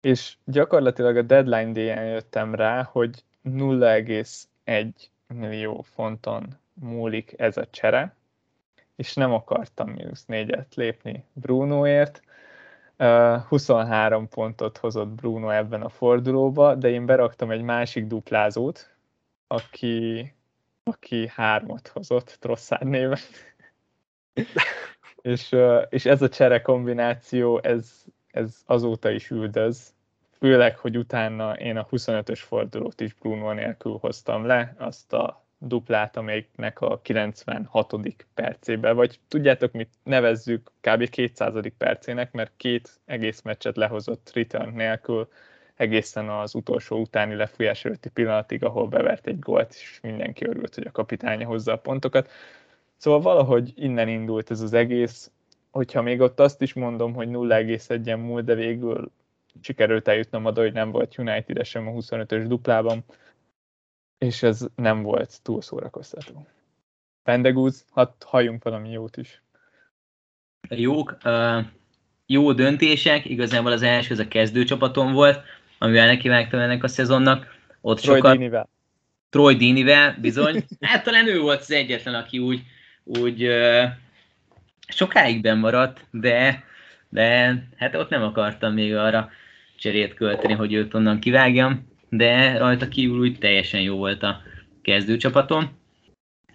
És 0.00 0.36
gyakorlatilag 0.44 1.16
a 1.16 1.22
deadline 1.22 1.72
day 1.72 2.10
jöttem 2.10 2.54
rá, 2.54 2.82
hogy 2.82 3.24
0,1 3.44 4.92
millió 5.26 5.84
fonton 5.94 6.58
múlik 6.74 7.34
ez 7.36 7.56
a 7.56 7.66
csere, 7.70 8.16
és 9.02 9.14
nem 9.14 9.32
akartam 9.32 9.90
mínusz 9.90 10.24
négyet 10.24 10.74
lépni 10.74 11.24
Brunoért. 11.32 12.22
23 13.48 14.28
pontot 14.28 14.78
hozott 14.78 15.08
Bruno 15.08 15.50
ebben 15.50 15.82
a 15.82 15.88
fordulóba, 15.88 16.74
de 16.74 16.88
én 16.88 17.06
beraktam 17.06 17.50
egy 17.50 17.62
másik 17.62 18.06
duplázót, 18.06 18.90
aki, 19.46 20.32
aki 20.82 21.30
hármat 21.34 21.88
hozott 21.88 22.36
Trosszár 22.40 22.82
néven. 22.82 23.18
és, 25.22 25.56
és 25.88 26.04
ez 26.04 26.22
a 26.22 26.28
csere 26.28 26.62
kombináció, 26.62 27.60
ez, 27.62 28.04
ez 28.30 28.62
azóta 28.66 29.10
is 29.10 29.30
üldöz, 29.30 29.94
főleg, 30.38 30.78
hogy 30.78 30.98
utána 30.98 31.58
én 31.58 31.76
a 31.76 31.86
25-ös 31.86 32.40
fordulót 32.46 33.00
is 33.00 33.14
Bruno 33.14 33.52
nélkül 33.52 33.98
hoztam 34.00 34.46
le, 34.46 34.74
azt 34.78 35.12
a 35.12 35.41
duplát, 35.66 36.16
amelyiknek 36.16 36.80
a 36.80 37.00
96. 37.02 37.94
percébe, 38.34 38.92
vagy 38.92 39.20
tudjátok 39.28 39.72
mit 39.72 39.88
nevezzük 40.02 40.70
kb. 40.80 41.08
200. 41.08 41.54
percének, 41.78 42.32
mert 42.32 42.52
két 42.56 42.90
egész 43.04 43.42
meccset 43.42 43.76
lehozott 43.76 44.30
return 44.34 44.76
nélkül, 44.76 45.28
egészen 45.76 46.28
az 46.28 46.54
utolsó 46.54 47.00
utáni 47.00 47.34
lefújás 47.34 47.84
előtti 47.84 48.08
pillanatig, 48.08 48.64
ahol 48.64 48.88
bevert 48.88 49.26
egy 49.26 49.38
gólt, 49.38 49.74
és 49.74 49.98
mindenki 50.02 50.46
örült, 50.46 50.74
hogy 50.74 50.86
a 50.86 50.90
kapitánya 50.90 51.46
hozza 51.46 51.72
a 51.72 51.78
pontokat. 51.78 52.30
Szóval 52.96 53.20
valahogy 53.20 53.72
innen 53.74 54.08
indult 54.08 54.50
ez 54.50 54.60
az 54.60 54.72
egész, 54.72 55.30
hogyha 55.70 56.02
még 56.02 56.20
ott 56.20 56.40
azt 56.40 56.62
is 56.62 56.72
mondom, 56.72 57.14
hogy 57.14 57.28
0,1-en 57.28 58.16
múlt, 58.16 58.44
de 58.44 58.54
végül 58.54 59.10
sikerült 59.60 60.08
eljutnom 60.08 60.44
oda, 60.44 60.60
hogy 60.60 60.72
nem 60.72 60.90
volt 60.90 61.18
united 61.18 61.64
sem 61.64 61.88
a 61.88 61.90
25-ös 61.90 62.44
duplában, 62.46 63.04
és 64.22 64.42
ez 64.42 64.66
nem 64.74 65.02
volt 65.02 65.42
túl 65.42 65.62
szórakoztató. 65.62 66.46
Pendegúz, 67.22 67.84
hadd 67.90 68.08
halljunk 68.24 68.64
valami 68.64 68.90
jót 68.90 69.16
is. 69.16 69.42
Jók, 70.68 71.16
uh, 71.24 71.64
jó 72.26 72.52
döntések, 72.52 73.24
igazából 73.24 73.72
az 73.72 73.82
első 73.82 74.12
az 74.12 74.18
a 74.18 74.28
kezdőcsapatom 74.28 75.12
volt, 75.12 75.40
amivel 75.78 76.06
nekivágtam 76.06 76.60
ennek 76.60 76.82
a 76.82 76.88
szezonnak. 76.88 77.56
Ott 77.80 78.00
Troy 78.00 78.16
sokat... 78.16 78.32
Dinivel. 78.32 78.68
Troy 79.30 79.56
Dinivel, 79.56 80.16
bizony. 80.20 80.64
Hát 80.80 81.04
talán 81.04 81.26
ő 81.26 81.40
volt 81.40 81.60
az 81.60 81.70
egyetlen, 81.70 82.14
aki 82.14 82.38
úgy, 82.38 82.62
úgy 83.04 83.46
uh, 83.46 83.84
sokáig 84.88 85.40
benn 85.40 85.58
maradt, 85.58 86.06
de, 86.10 86.64
de 87.08 87.54
hát 87.76 87.94
ott 87.94 88.10
nem 88.10 88.22
akartam 88.22 88.72
még 88.72 88.94
arra 88.94 89.30
cserét 89.76 90.14
költeni, 90.14 90.52
hogy 90.52 90.72
őt 90.72 90.94
onnan 90.94 91.20
kivágjam 91.20 91.91
de 92.14 92.58
rajta 92.58 92.88
kívül 92.88 93.18
úgy 93.18 93.38
teljesen 93.38 93.80
jó 93.80 93.96
volt 93.96 94.22
a 94.22 94.40
kezdőcsapatom. 94.82 95.70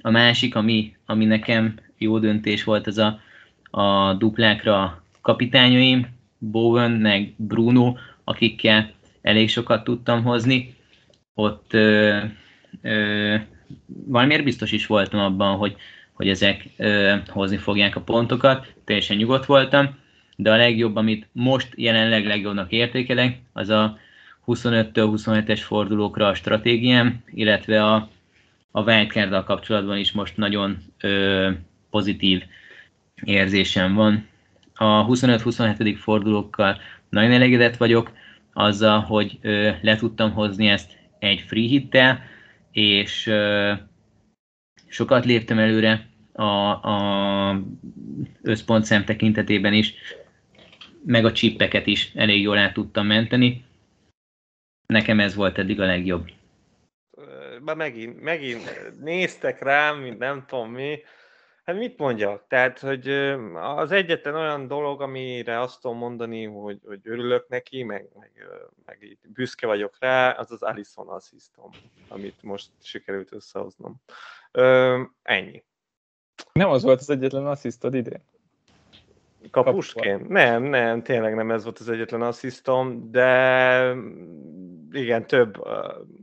A 0.02 0.10
másik, 0.10 0.56
ami, 0.56 0.96
ami 1.06 1.26
nekem 1.26 1.80
jó 1.98 2.20
döntés 2.20 2.64
volt, 2.64 2.88
az 2.88 2.98
a, 2.98 3.20
a 3.72 4.14
duplákra 4.14 5.04
kapitányaim, 5.22 6.08
Bowen 6.38 6.92
meg 6.92 7.34
Bruno, 7.36 7.96
akikkel 8.24 8.92
elég 9.22 9.50
sokat 9.50 9.84
tudtam 9.84 10.24
hozni. 10.24 10.76
Ott 11.34 11.74
ö, 11.74 12.18
ö, 12.82 13.36
valamiért 13.88 14.44
biztos 14.44 14.72
is 14.72 14.86
voltam 14.86 15.20
abban, 15.20 15.58
hogy, 15.58 15.76
hogy 16.14 16.30
ezek 16.30 16.70
ö, 16.78 17.16
hozni 17.28 17.58
fogják 17.58 17.96
a 17.96 18.02
pontokat, 18.02 18.74
teljesen 18.84 19.18
nyugodt 19.18 19.46
voltam, 19.46 20.00
de 20.36 20.52
a 20.52 20.58
legjobb, 20.58 20.96
amit 20.96 21.28
most 21.32 21.68
jelenleg 21.76 22.26
legjobbnak 22.26 22.72
értékelek, 22.72 23.40
az 23.54 23.70
a 23.70 23.98
25-től 24.48 25.10
27-es 25.16 25.62
fordulókra 25.64 26.28
a 26.28 26.34
stratégiám, 26.34 27.24
illetve 27.34 27.84
a, 27.84 28.10
a 28.72 28.82
wildcard 28.82 29.44
kapcsolatban 29.44 29.98
is 29.98 30.12
most 30.12 30.38
nagyon 30.38 30.78
ö, 31.02 31.50
pozitív 31.90 32.44
érzésem 33.24 33.94
van. 33.94 34.28
A 34.76 35.06
25-27. 35.06 35.96
fordulókkal 36.00 36.78
nagyon 37.10 37.32
elégedett 37.32 37.78
vagyok, 37.78 38.12
azzal, 38.54 39.00
hogy 39.00 39.38
ö, 39.42 39.70
le 39.82 39.96
tudtam 39.96 40.32
hozni 40.32 40.68
ezt 40.68 40.98
egy 41.20 41.44
free 41.48 41.68
hittel, 41.68 42.24
és 42.72 43.28
ö, 43.28 43.74
sokat 44.88 45.26
léptem 45.26 45.60
előre 45.60 46.08
a, 46.34 46.44
a 46.90 47.62
összpontszám 48.42 49.06
tekintetében 49.06 49.74
is, 49.74 49.94
meg 51.06 51.26
a 51.26 51.32
csippeket 51.32 51.88
is 51.88 52.12
elég 52.16 52.42
jól 52.42 52.58
át 52.58 52.74
tudtam 52.74 53.06
menteni. 53.06 53.66
Nekem 54.88 55.20
ez 55.20 55.36
volt 55.36 55.58
eddig 55.58 55.80
a 55.80 55.86
legjobb. 55.86 56.30
Már 57.62 57.76
megint, 57.76 58.22
megint 58.22 59.00
néztek 59.00 59.62
rám, 59.62 60.00
mint 60.00 60.18
nem 60.18 60.46
tudom 60.46 60.72
mi. 60.72 61.00
Hát 61.64 61.76
mit 61.76 61.98
mondjak? 61.98 62.48
Tehát, 62.48 62.80
hogy 62.80 63.10
az 63.54 63.92
egyetlen 63.92 64.36
olyan 64.36 64.68
dolog, 64.68 65.02
amire 65.02 65.62
azt 65.62 65.82
tudom 65.82 65.98
mondani, 65.98 66.44
hogy, 66.46 66.80
hogy 66.86 67.00
örülök 67.04 67.48
neki, 67.48 67.84
meg, 67.84 68.10
meg, 68.20 68.32
meg 68.86 69.04
így 69.04 69.20
büszke 69.28 69.68
vagyok 69.68 69.96
rá, 70.00 70.32
az 70.32 70.52
az 70.52 70.62
Alison 70.62 71.08
asszisztom, 71.08 71.70
amit 72.08 72.44
most 72.44 72.70
sikerült 72.82 73.32
összehoznom. 73.32 74.02
Ö, 74.52 75.02
ennyi. 75.22 75.64
Nem 76.54 76.70
az 76.70 76.84
volt 76.84 77.00
az 77.00 77.10
egyetlen 77.10 77.48
asszisztod 77.48 77.94
idén? 77.94 78.24
Kapusként? 79.52 80.28
Nem, 80.28 80.64
nem, 80.64 81.04
tényleg 81.04 81.36
nem 81.36 81.52
ez 81.52 81.64
volt 81.64 81.80
az 81.80 81.90
egyetlen 81.90 82.22
asszisztom, 82.22 83.12
de 83.12 83.94
igen, 84.92 85.28
több 85.28 85.62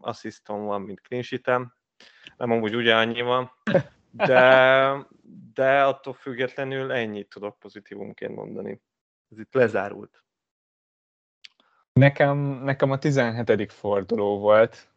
asszisztom 0.00 0.64
van, 0.64 0.82
mint 0.82 1.00
clean 1.00 1.74
Nem 2.36 2.50
amúgy 2.50 2.74
ugyanannyi 2.74 3.22
van, 3.22 3.50
de, 4.10 5.06
de 5.54 5.82
attól 5.82 6.12
függetlenül 6.12 6.92
ennyit 6.92 7.28
tudok 7.28 7.58
pozitívumként 7.58 8.34
mondani. 8.34 8.80
Ez 9.30 9.38
itt 9.38 9.54
lezárult. 9.54 10.24
Nekem, 11.92 12.38
nekem 12.38 12.90
a 12.90 12.98
17. 12.98 13.72
forduló 13.72 14.38
volt 14.38 14.88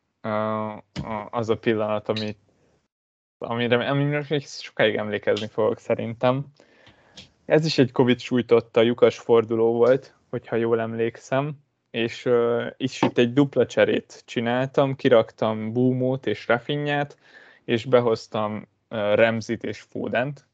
az 1.29 1.49
a 1.49 1.57
pillanat, 1.57 2.09
ami, 2.09 2.37
amire, 3.37 3.89
amire 3.89 4.25
még 4.29 4.45
sokáig 4.45 4.95
emlékezni 4.95 5.47
fogok 5.47 5.79
szerintem. 5.79 6.45
Ez 7.47 7.65
is 7.65 7.77
egy 7.77 7.91
Covid 7.91 8.19
sújtotta 8.19 8.81
lyukas 8.81 9.19
forduló 9.19 9.73
volt, 9.73 10.15
hogyha 10.29 10.55
jól 10.55 10.79
emlékszem, 10.79 11.57
és 11.91 12.25
uh, 12.25 12.65
is 12.77 13.01
itt 13.01 13.17
egy 13.17 13.33
dupla 13.33 13.65
cserét 13.65 14.23
csináltam, 14.25 14.95
kiraktam 14.95 15.73
Boomot 15.73 16.25
és 16.25 16.47
Rafinhát, 16.47 17.17
és 17.65 17.85
behoztam 17.85 18.55
uh, 18.89 19.13
Remzit 19.13 19.63
és 19.63 19.81
Fodent, 19.81 20.47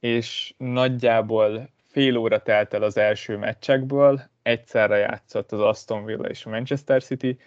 és 0.00 0.54
nagyjából 0.56 1.70
fél 1.90 2.16
óra 2.16 2.42
telt 2.42 2.74
el 2.74 2.82
az 2.82 2.96
első 2.96 3.36
meccsekből, 3.36 4.20
egyszerre 4.42 4.96
játszott 4.96 5.52
az 5.52 5.60
Aston 5.60 6.04
Villa 6.04 6.28
és 6.28 6.46
a 6.46 6.50
Manchester 6.50 7.02
City, 7.02 7.38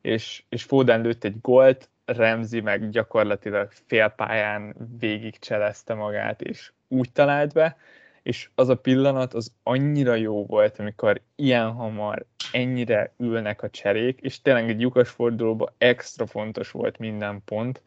és, 0.00 0.42
és 0.48 0.62
Foden 0.62 1.00
lőtt 1.00 1.24
egy 1.24 1.40
gólt, 1.40 1.88
Remzi 2.04 2.60
meg 2.60 2.90
gyakorlatilag 2.90 3.70
félpályán 3.86 4.74
végig 4.98 5.38
cselezte 5.38 5.94
magát, 5.94 6.42
és 6.42 6.72
úgy 6.92 7.12
talált 7.12 7.52
be, 7.52 7.76
és 8.22 8.50
az 8.54 8.68
a 8.68 8.76
pillanat 8.76 9.34
az 9.34 9.52
annyira 9.62 10.14
jó 10.14 10.46
volt, 10.46 10.78
amikor 10.78 11.20
ilyen 11.34 11.70
hamar 11.70 12.26
ennyire 12.52 13.12
ülnek 13.18 13.62
a 13.62 13.70
cserék, 13.70 14.20
és 14.20 14.40
tényleg 14.40 14.68
egy 14.68 14.80
lyukas 14.80 15.08
fordulóban 15.08 15.72
extra 15.78 16.26
fontos 16.26 16.70
volt 16.70 16.98
minden 16.98 17.42
pont. 17.44 17.82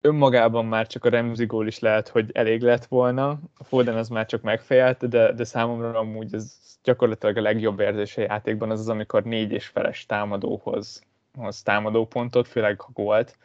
Önmagában 0.00 0.66
már 0.66 0.86
csak 0.86 1.04
a 1.04 1.08
Remzi 1.08 1.46
gól 1.46 1.66
is 1.66 1.78
lehet, 1.78 2.08
hogy 2.08 2.30
elég 2.32 2.60
lett 2.60 2.84
volna, 2.84 3.30
a 3.56 3.64
Foden 3.64 3.96
az 3.96 4.08
már 4.08 4.26
csak 4.26 4.42
megfejelte, 4.42 5.06
de, 5.06 5.32
de 5.32 5.44
számomra 5.44 5.98
amúgy 5.98 6.34
ez 6.34 6.56
gyakorlatilag 6.82 7.36
a 7.36 7.40
legjobb 7.40 7.80
érzés 7.80 8.16
a 8.16 8.20
játékban 8.20 8.70
az 8.70 8.80
az, 8.80 8.88
amikor 8.88 9.22
négy 9.22 9.52
és 9.52 9.66
feles 9.66 10.06
támadóhoz 10.06 11.02
hoz 11.38 11.62
támadó 11.62 12.06
pontot, 12.06 12.48
főleg 12.48 12.80
ha 12.80 12.90
gólt, 12.92 13.38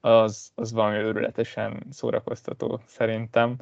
az, 0.00 0.50
az 0.54 0.72
valami 0.72 0.96
őrületesen 0.96 1.82
szórakoztató 1.90 2.80
szerintem. 2.86 3.56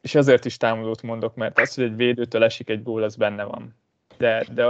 És 0.00 0.14
azért 0.14 0.44
is 0.44 0.56
támadót 0.56 1.02
mondok, 1.02 1.34
mert 1.34 1.58
az, 1.58 1.74
hogy 1.74 1.84
egy 1.84 1.96
védőtől 1.96 2.44
esik 2.44 2.68
egy 2.68 2.82
gól, 2.82 3.02
az 3.02 3.16
benne 3.16 3.44
van. 3.44 3.74
de, 4.18 4.44
de 4.52 4.66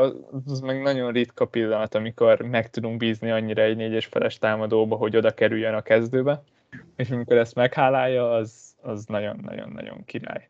az, 0.46 0.60
meg 0.60 0.82
nagyon 0.82 1.12
ritka 1.12 1.44
pillanat, 1.44 1.94
amikor 1.94 2.40
meg 2.40 2.70
tudunk 2.70 2.96
bízni 2.96 3.30
annyira 3.30 3.62
egy 3.62 3.76
négyes 3.76 4.06
feles 4.06 4.38
támadóba, 4.38 4.96
hogy 4.96 5.16
oda 5.16 5.34
kerüljön 5.34 5.74
a 5.74 5.82
kezdőbe, 5.82 6.42
és 6.96 7.10
amikor 7.10 7.36
ezt 7.36 7.54
meghálálja, 7.54 8.30
az, 8.32 8.74
az 8.82 9.04
nagyon-nagyon-nagyon 9.04 10.04
király. 10.04 10.48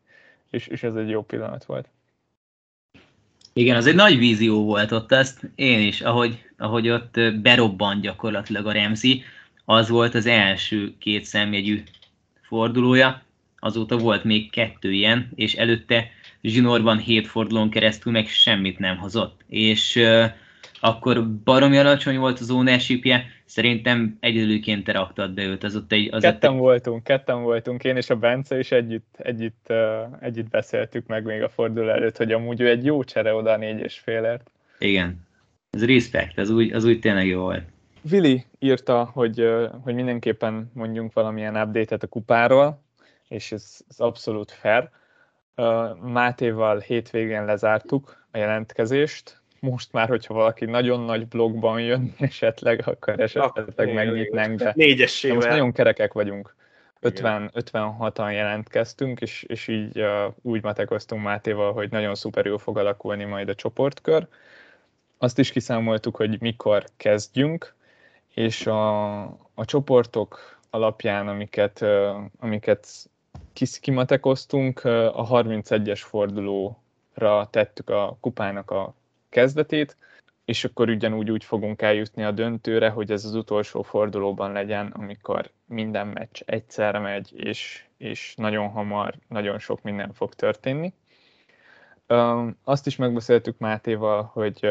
És, 0.50 0.66
és 0.66 0.82
ez 0.82 0.94
egy 0.94 1.08
jó 1.08 1.22
pillanat 1.22 1.64
volt. 1.64 1.88
Igen, 3.52 3.76
az 3.76 3.86
egy 3.86 3.94
nagy 3.94 4.18
vízió 4.18 4.64
volt 4.64 4.92
ott, 4.92 5.12
ezt 5.12 5.50
én 5.54 5.80
is, 5.86 6.00
ahogy, 6.00 6.44
ahogy 6.56 6.88
ott 6.88 7.20
berobban 7.42 8.00
gyakorlatilag 8.00 8.66
a 8.66 8.72
Remzi, 8.72 9.22
az 9.70 9.88
volt 9.88 10.14
az 10.14 10.26
első 10.26 10.94
két 10.98 11.24
szemjegyű 11.24 11.82
fordulója, 12.42 13.22
azóta 13.58 13.96
volt 13.96 14.24
még 14.24 14.50
kettő 14.50 14.92
ilyen, 14.92 15.30
és 15.34 15.54
előtte 15.54 16.10
zsinórban 16.42 16.98
hét 16.98 17.26
fordulón 17.26 17.70
keresztül 17.70 18.12
meg 18.12 18.26
semmit 18.26 18.78
nem 18.78 18.96
hozott. 18.96 19.44
És 19.48 19.96
uh, 19.96 20.24
akkor 20.80 21.28
baromi 21.44 21.76
alacsony 21.76 22.18
volt 22.18 22.38
az 22.38 22.50
ownership 22.50 23.04
szerintem 23.44 24.16
egyedülként 24.20 24.84
te 24.84 24.92
raktad 24.92 25.34
be 25.34 25.42
őt. 25.42 25.64
Az 25.64 25.76
ott 25.76 25.92
egy, 25.92 26.08
az 26.12 26.22
ketten 26.22 26.52
ott... 26.52 26.58
voltunk, 26.58 27.04
ketten 27.04 27.42
voltunk, 27.42 27.84
én 27.84 27.96
és 27.96 28.10
a 28.10 28.16
Bence 28.16 28.58
is 28.58 28.70
együtt, 28.70 29.14
együtt, 29.18 29.66
uh, 29.68 29.76
együtt 30.20 30.48
beszéltük 30.48 31.06
meg 31.06 31.24
még 31.24 31.42
a 31.42 31.48
forduló 31.48 31.88
előtt, 31.88 32.16
hogy 32.16 32.32
amúgy 32.32 32.60
ő 32.60 32.68
egy 32.68 32.84
jó 32.84 33.04
csere 33.04 33.34
oda 33.34 33.50
a 33.50 33.56
négy 33.56 33.80
és 33.80 33.98
félért. 33.98 34.50
Igen, 34.78 35.26
ez 35.70 35.86
respect, 35.86 36.38
az 36.38 36.50
úgy, 36.50 36.72
az 36.72 36.84
úgy 36.84 36.98
tényleg 36.98 37.26
jó 37.26 37.40
volt. 37.40 37.62
Vili 38.08 38.46
írta, 38.58 39.10
hogy, 39.12 39.48
hogy 39.82 39.94
mindenképpen 39.94 40.70
mondjunk 40.74 41.12
valamilyen 41.12 41.56
update-et 41.56 42.02
a 42.02 42.06
kupáról, 42.06 42.82
és 43.28 43.52
ez, 43.52 43.76
ez 43.88 43.98
abszolút 43.98 44.50
fair. 44.50 44.90
Mátéval 46.02 46.78
hétvégén 46.78 47.44
lezártuk 47.44 48.26
a 48.32 48.38
jelentkezést. 48.38 49.40
Most 49.60 49.92
már, 49.92 50.08
hogyha 50.08 50.34
valaki 50.34 50.64
nagyon 50.64 51.00
nagy 51.00 51.26
blogban 51.26 51.80
jön 51.80 52.14
esetleg, 52.18 52.82
akkor 52.86 53.20
esetleg 53.20 53.92
megnyitnánk, 53.92 54.58
de 54.58 54.72
Négyesével. 54.76 55.36
most 55.36 55.48
nagyon 55.48 55.72
kerekek 55.72 56.12
vagyunk. 56.12 56.56
50, 57.00 57.50
56-an 57.54 58.32
jelentkeztünk, 58.32 59.20
és, 59.20 59.42
és 59.42 59.68
így 59.68 60.00
uh, 60.00 60.34
úgy 60.42 60.62
matekoztunk 60.62 61.22
Mátéval, 61.22 61.72
hogy 61.72 61.90
nagyon 61.90 62.14
szuperül 62.14 62.58
fog 62.58 62.78
alakulni 62.78 63.24
majd 63.24 63.48
a 63.48 63.54
csoportkör. 63.54 64.26
Azt 65.18 65.38
is 65.38 65.50
kiszámoltuk, 65.50 66.16
hogy 66.16 66.40
mikor 66.40 66.84
kezdjünk, 66.96 67.76
és 68.38 68.66
a, 68.66 69.22
a 69.54 69.64
csoportok 69.64 70.60
alapján, 70.70 71.28
amiket, 71.28 71.84
amiket 72.38 72.88
kimatekoztunk, 73.80 74.84
a 74.84 75.26
31-es 75.28 76.00
fordulóra 76.04 77.48
tettük 77.50 77.90
a 77.90 78.16
kupának 78.20 78.70
a 78.70 78.94
kezdetét, 79.28 79.96
és 80.44 80.64
akkor 80.64 80.88
ugyanúgy 80.88 81.30
úgy 81.30 81.44
fogunk 81.44 81.82
eljutni 81.82 82.24
a 82.24 82.30
döntőre, 82.30 82.88
hogy 82.88 83.10
ez 83.10 83.24
az 83.24 83.34
utolsó 83.34 83.82
fordulóban 83.82 84.52
legyen, 84.52 84.86
amikor 84.86 85.50
minden 85.66 86.06
meccs 86.06 86.40
egyszerre 86.44 86.98
megy, 86.98 87.32
és, 87.36 87.84
és 87.96 88.34
nagyon 88.36 88.68
hamar, 88.68 89.14
nagyon 89.28 89.58
sok 89.58 89.82
minden 89.82 90.12
fog 90.12 90.34
történni. 90.34 90.92
Azt 92.64 92.86
is 92.86 92.96
megbeszéltük 92.96 93.58
Mátéval, 93.58 94.30
hogy, 94.32 94.68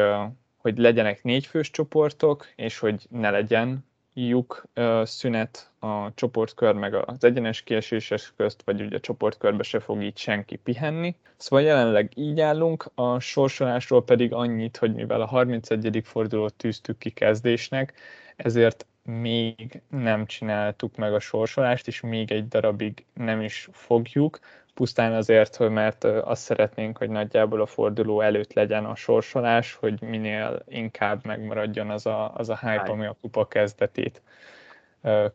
hogy 0.58 0.78
legyenek 0.78 1.22
négyfős 1.22 1.70
csoportok, 1.70 2.46
és 2.56 2.78
hogy 2.78 3.06
ne 3.10 3.30
legyen 3.30 3.86
lyuk 4.14 4.64
szünet 5.02 5.70
a 5.78 6.14
csoportkör 6.14 6.74
meg 6.74 6.94
az 6.94 7.24
egyenes 7.24 7.62
kieséses 7.62 8.32
közt, 8.36 8.62
vagy 8.64 8.80
ugye 8.80 8.96
a 8.96 9.00
csoportkörbe 9.00 9.62
se 9.62 9.80
fog 9.80 10.02
így 10.02 10.18
senki 10.18 10.56
pihenni. 10.56 11.16
Szóval 11.36 11.64
jelenleg 11.64 12.12
így 12.14 12.40
állunk, 12.40 12.90
a 12.94 13.18
sorsolásról 13.18 14.04
pedig 14.04 14.32
annyit, 14.32 14.76
hogy 14.76 14.94
mivel 14.94 15.20
a 15.20 15.26
31. 15.26 16.00
fordulót 16.04 16.54
tűztük 16.54 16.98
ki 16.98 17.10
kezdésnek, 17.10 17.92
ezért 18.36 18.86
még 19.02 19.82
nem 19.88 20.26
csináltuk 20.26 20.96
meg 20.96 21.14
a 21.14 21.20
sorsolást, 21.20 21.86
és 21.86 22.00
még 22.00 22.30
egy 22.30 22.48
darabig 22.48 23.04
nem 23.14 23.40
is 23.40 23.68
fogjuk, 23.72 24.38
pusztán 24.78 25.12
azért, 25.12 25.56
hogy 25.56 25.70
mert 25.70 26.04
azt 26.04 26.42
szeretnénk, 26.42 26.98
hogy 26.98 27.10
nagyjából 27.10 27.60
a 27.60 27.66
forduló 27.66 28.20
előtt 28.20 28.52
legyen 28.52 28.84
a 28.84 28.94
sorsolás, 28.94 29.74
hogy 29.74 30.00
minél 30.00 30.62
inkább 30.68 31.24
megmaradjon 31.24 31.90
az 31.90 32.06
a, 32.06 32.34
az 32.34 32.48
a 32.48 32.58
hype, 32.58 32.90
ami 32.90 33.06
a 33.06 33.16
kupa 33.20 33.48
kezdetét 33.48 34.22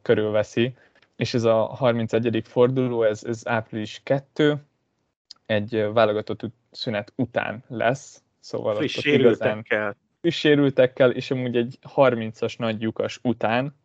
körülveszi. 0.01 0.75
És 1.15 1.33
ez 1.33 1.43
a 1.43 1.55
31. 1.55 2.41
forduló, 2.47 3.03
ez, 3.03 3.23
ez 3.23 3.41
április 3.47 4.01
2, 4.03 4.55
egy 5.45 5.89
válogatott 5.93 6.41
szünet 6.71 7.13
után 7.15 7.63
lesz, 7.67 8.23
szóval 8.39 8.75
friss 8.75 8.99
sérültekkel. 8.99 9.95
Friss 10.21 10.39
sérültekkel, 10.39 11.11
és 11.11 11.31
amúgy 11.31 11.57
egy 11.57 11.79
30-as 11.95 12.57
nagy 12.57 12.81
lyukas 12.81 13.19
után, 13.23 13.75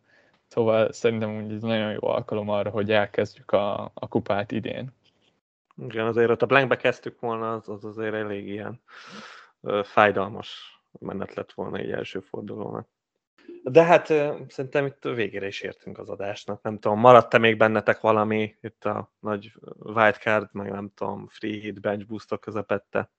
szóval 0.47 0.91
szerintem 0.91 1.35
úgy 1.35 1.61
nagyon 1.61 1.91
jó 1.91 2.07
alkalom 2.07 2.49
arra, 2.49 2.69
hogy 2.69 2.91
elkezdjük 2.91 3.51
a, 3.51 3.91
a 3.93 4.07
kupát 4.07 4.51
idén. 4.51 4.97
Igen, 5.81 6.05
azért 6.05 6.29
ott 6.29 6.41
a 6.41 6.45
blankbe 6.45 6.75
kezdtük 6.75 7.19
volna, 7.19 7.53
az, 7.53 7.69
az 7.69 7.85
azért 7.85 8.13
elég 8.13 8.47
ilyen 8.47 8.81
ö, 9.61 9.81
fájdalmas 9.83 10.81
menet 10.99 11.33
lett 11.33 11.51
volna 11.51 11.77
egy 11.77 11.91
első 11.91 12.19
fordulónak. 12.19 12.87
De 13.63 13.83
hát 13.83 14.05
szerintem 14.47 14.85
itt 14.85 15.03
végére 15.03 15.47
is 15.47 15.61
értünk 15.61 15.97
az 15.97 16.09
adásnak. 16.09 16.61
Nem 16.61 16.79
tudom, 16.79 16.99
maradt-e 16.99 17.37
még 17.37 17.57
bennetek 17.57 17.99
valami 17.99 18.55
itt 18.61 18.85
a 18.85 19.11
nagy 19.19 19.53
wildcard, 19.77 20.49
meg 20.51 20.71
nem 20.71 20.91
tudom, 20.95 21.27
free 21.27 21.59
hit, 21.59 21.81
bench 21.81 22.07
boostok 22.07 22.41
közepette? 22.41 23.11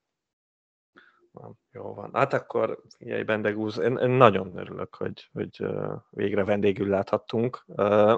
Nem, 1.32 1.52
jó 1.72 1.94
van. 1.94 2.10
Hát 2.12 2.32
akkor 2.32 2.82
figyelj, 2.96 3.22
Bendegúz, 3.22 3.78
én, 3.78 3.96
én 3.96 4.10
nagyon 4.10 4.56
örülök, 4.56 4.94
hogy, 4.94 5.28
hogy 5.32 5.66
végre 6.10 6.44
vendégül 6.44 6.88
láthattunk, 6.88 7.64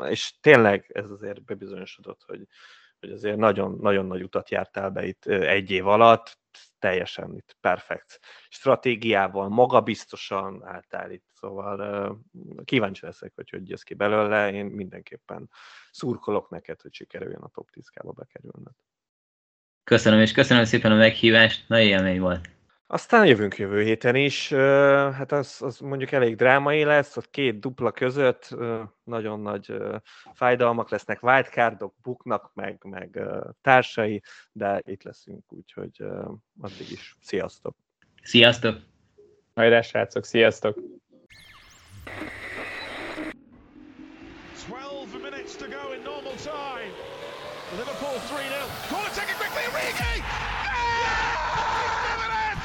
és 0.08 0.40
tényleg 0.40 0.90
ez 0.94 1.10
azért 1.10 1.44
bebizonyosodott, 1.44 2.22
hogy, 2.26 2.46
hogy 3.02 3.10
azért 3.10 3.36
nagyon, 3.36 3.78
nagyon 3.80 4.06
nagy 4.06 4.22
utat 4.22 4.50
jártál 4.50 4.90
be 4.90 5.06
itt 5.06 5.26
egy 5.26 5.70
év 5.70 5.86
alatt, 5.86 6.38
teljesen 6.78 7.34
itt 7.34 7.56
perfekt 7.60 8.20
stratégiával, 8.48 9.48
magabiztosan 9.48 10.64
álltál 10.64 11.10
itt, 11.10 11.26
szóval 11.32 12.18
kíváncsi 12.64 13.06
leszek, 13.06 13.32
hogy 13.34 13.50
hogy 13.50 13.68
jössz 13.68 13.82
ki 13.82 13.94
belőle, 13.94 14.52
én 14.52 14.66
mindenképpen 14.66 15.50
szurkolok 15.90 16.50
neked, 16.50 16.80
hogy 16.80 16.94
sikerüljön 16.94 17.42
a 17.42 17.48
top 17.48 17.70
10 17.70 17.90
bekerülned. 18.14 18.74
Köszönöm, 19.84 20.20
és 20.20 20.32
köszönöm 20.32 20.64
szépen 20.64 20.92
a 20.92 20.96
meghívást, 20.96 21.68
nagy 21.68 21.84
élmény 21.84 22.20
volt. 22.20 22.48
Aztán 22.92 23.26
jövünk 23.26 23.56
jövő 23.56 23.82
héten 23.82 24.14
is, 24.14 24.52
hát 25.12 25.32
az, 25.32 25.56
az 25.62 25.78
mondjuk 25.78 26.12
elég 26.12 26.36
drámai 26.36 26.84
lesz, 26.84 27.16
ott 27.16 27.30
két 27.30 27.60
dupla 27.60 27.90
között 27.90 28.56
nagyon 29.04 29.40
nagy 29.40 29.74
fájdalmak 30.32 30.90
lesznek, 30.90 31.22
wildcardok, 31.22 31.94
buknak, 32.02 32.50
meg, 32.54 32.84
meg 32.84 33.20
társai, 33.60 34.22
de 34.52 34.82
itt 34.86 35.02
leszünk, 35.02 35.52
úgyhogy 35.52 36.04
addig 36.60 36.90
is 36.90 37.16
sziasztok! 37.20 37.76
Sziasztok! 38.22 38.76
Hajrá, 39.54 39.80
srácok, 39.80 40.24
sziasztok! 40.24 40.78
12 44.66 45.18
minutes 45.22 45.56
to 45.56 45.66
go 45.66 45.92
in 45.92 46.02
normal 46.02 46.34
time. 46.34 46.92
Liverpool 47.70 48.18
3-0. 48.18 48.88
Corner 48.88 49.12
taken 49.14 49.36
quickly, 49.36 49.66
Origi! 49.72 50.41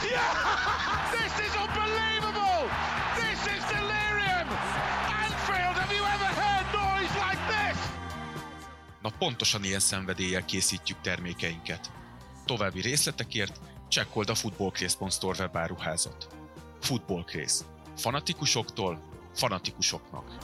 This 0.07 1.33
is 1.45 1.53
unbelievable! 1.65 2.61
This 3.15 3.41
is 3.55 3.61
delirium! 3.75 4.47
Anfield, 5.23 5.75
have 5.81 5.93
you 5.97 6.03
ever 6.15 6.31
heard 6.41 6.67
noise 6.73 7.15
like 7.25 7.41
this? 7.47 7.77
Na 9.01 9.09
pontosan 9.19 9.63
ilyen 9.63 9.79
szenvedéllyel 9.79 10.45
készítjük 10.45 11.01
termékeinket. 11.01 11.91
További 12.45 12.81
részletekért 12.81 13.59
csekkold 13.87 14.29
a 14.29 14.35
footballcraze.store 14.35 15.37
webáruházat. 15.39 16.27
Footballcraze. 16.81 17.65
Fanatikusoktól 17.97 19.01
fanatikusoknak. 19.33 20.37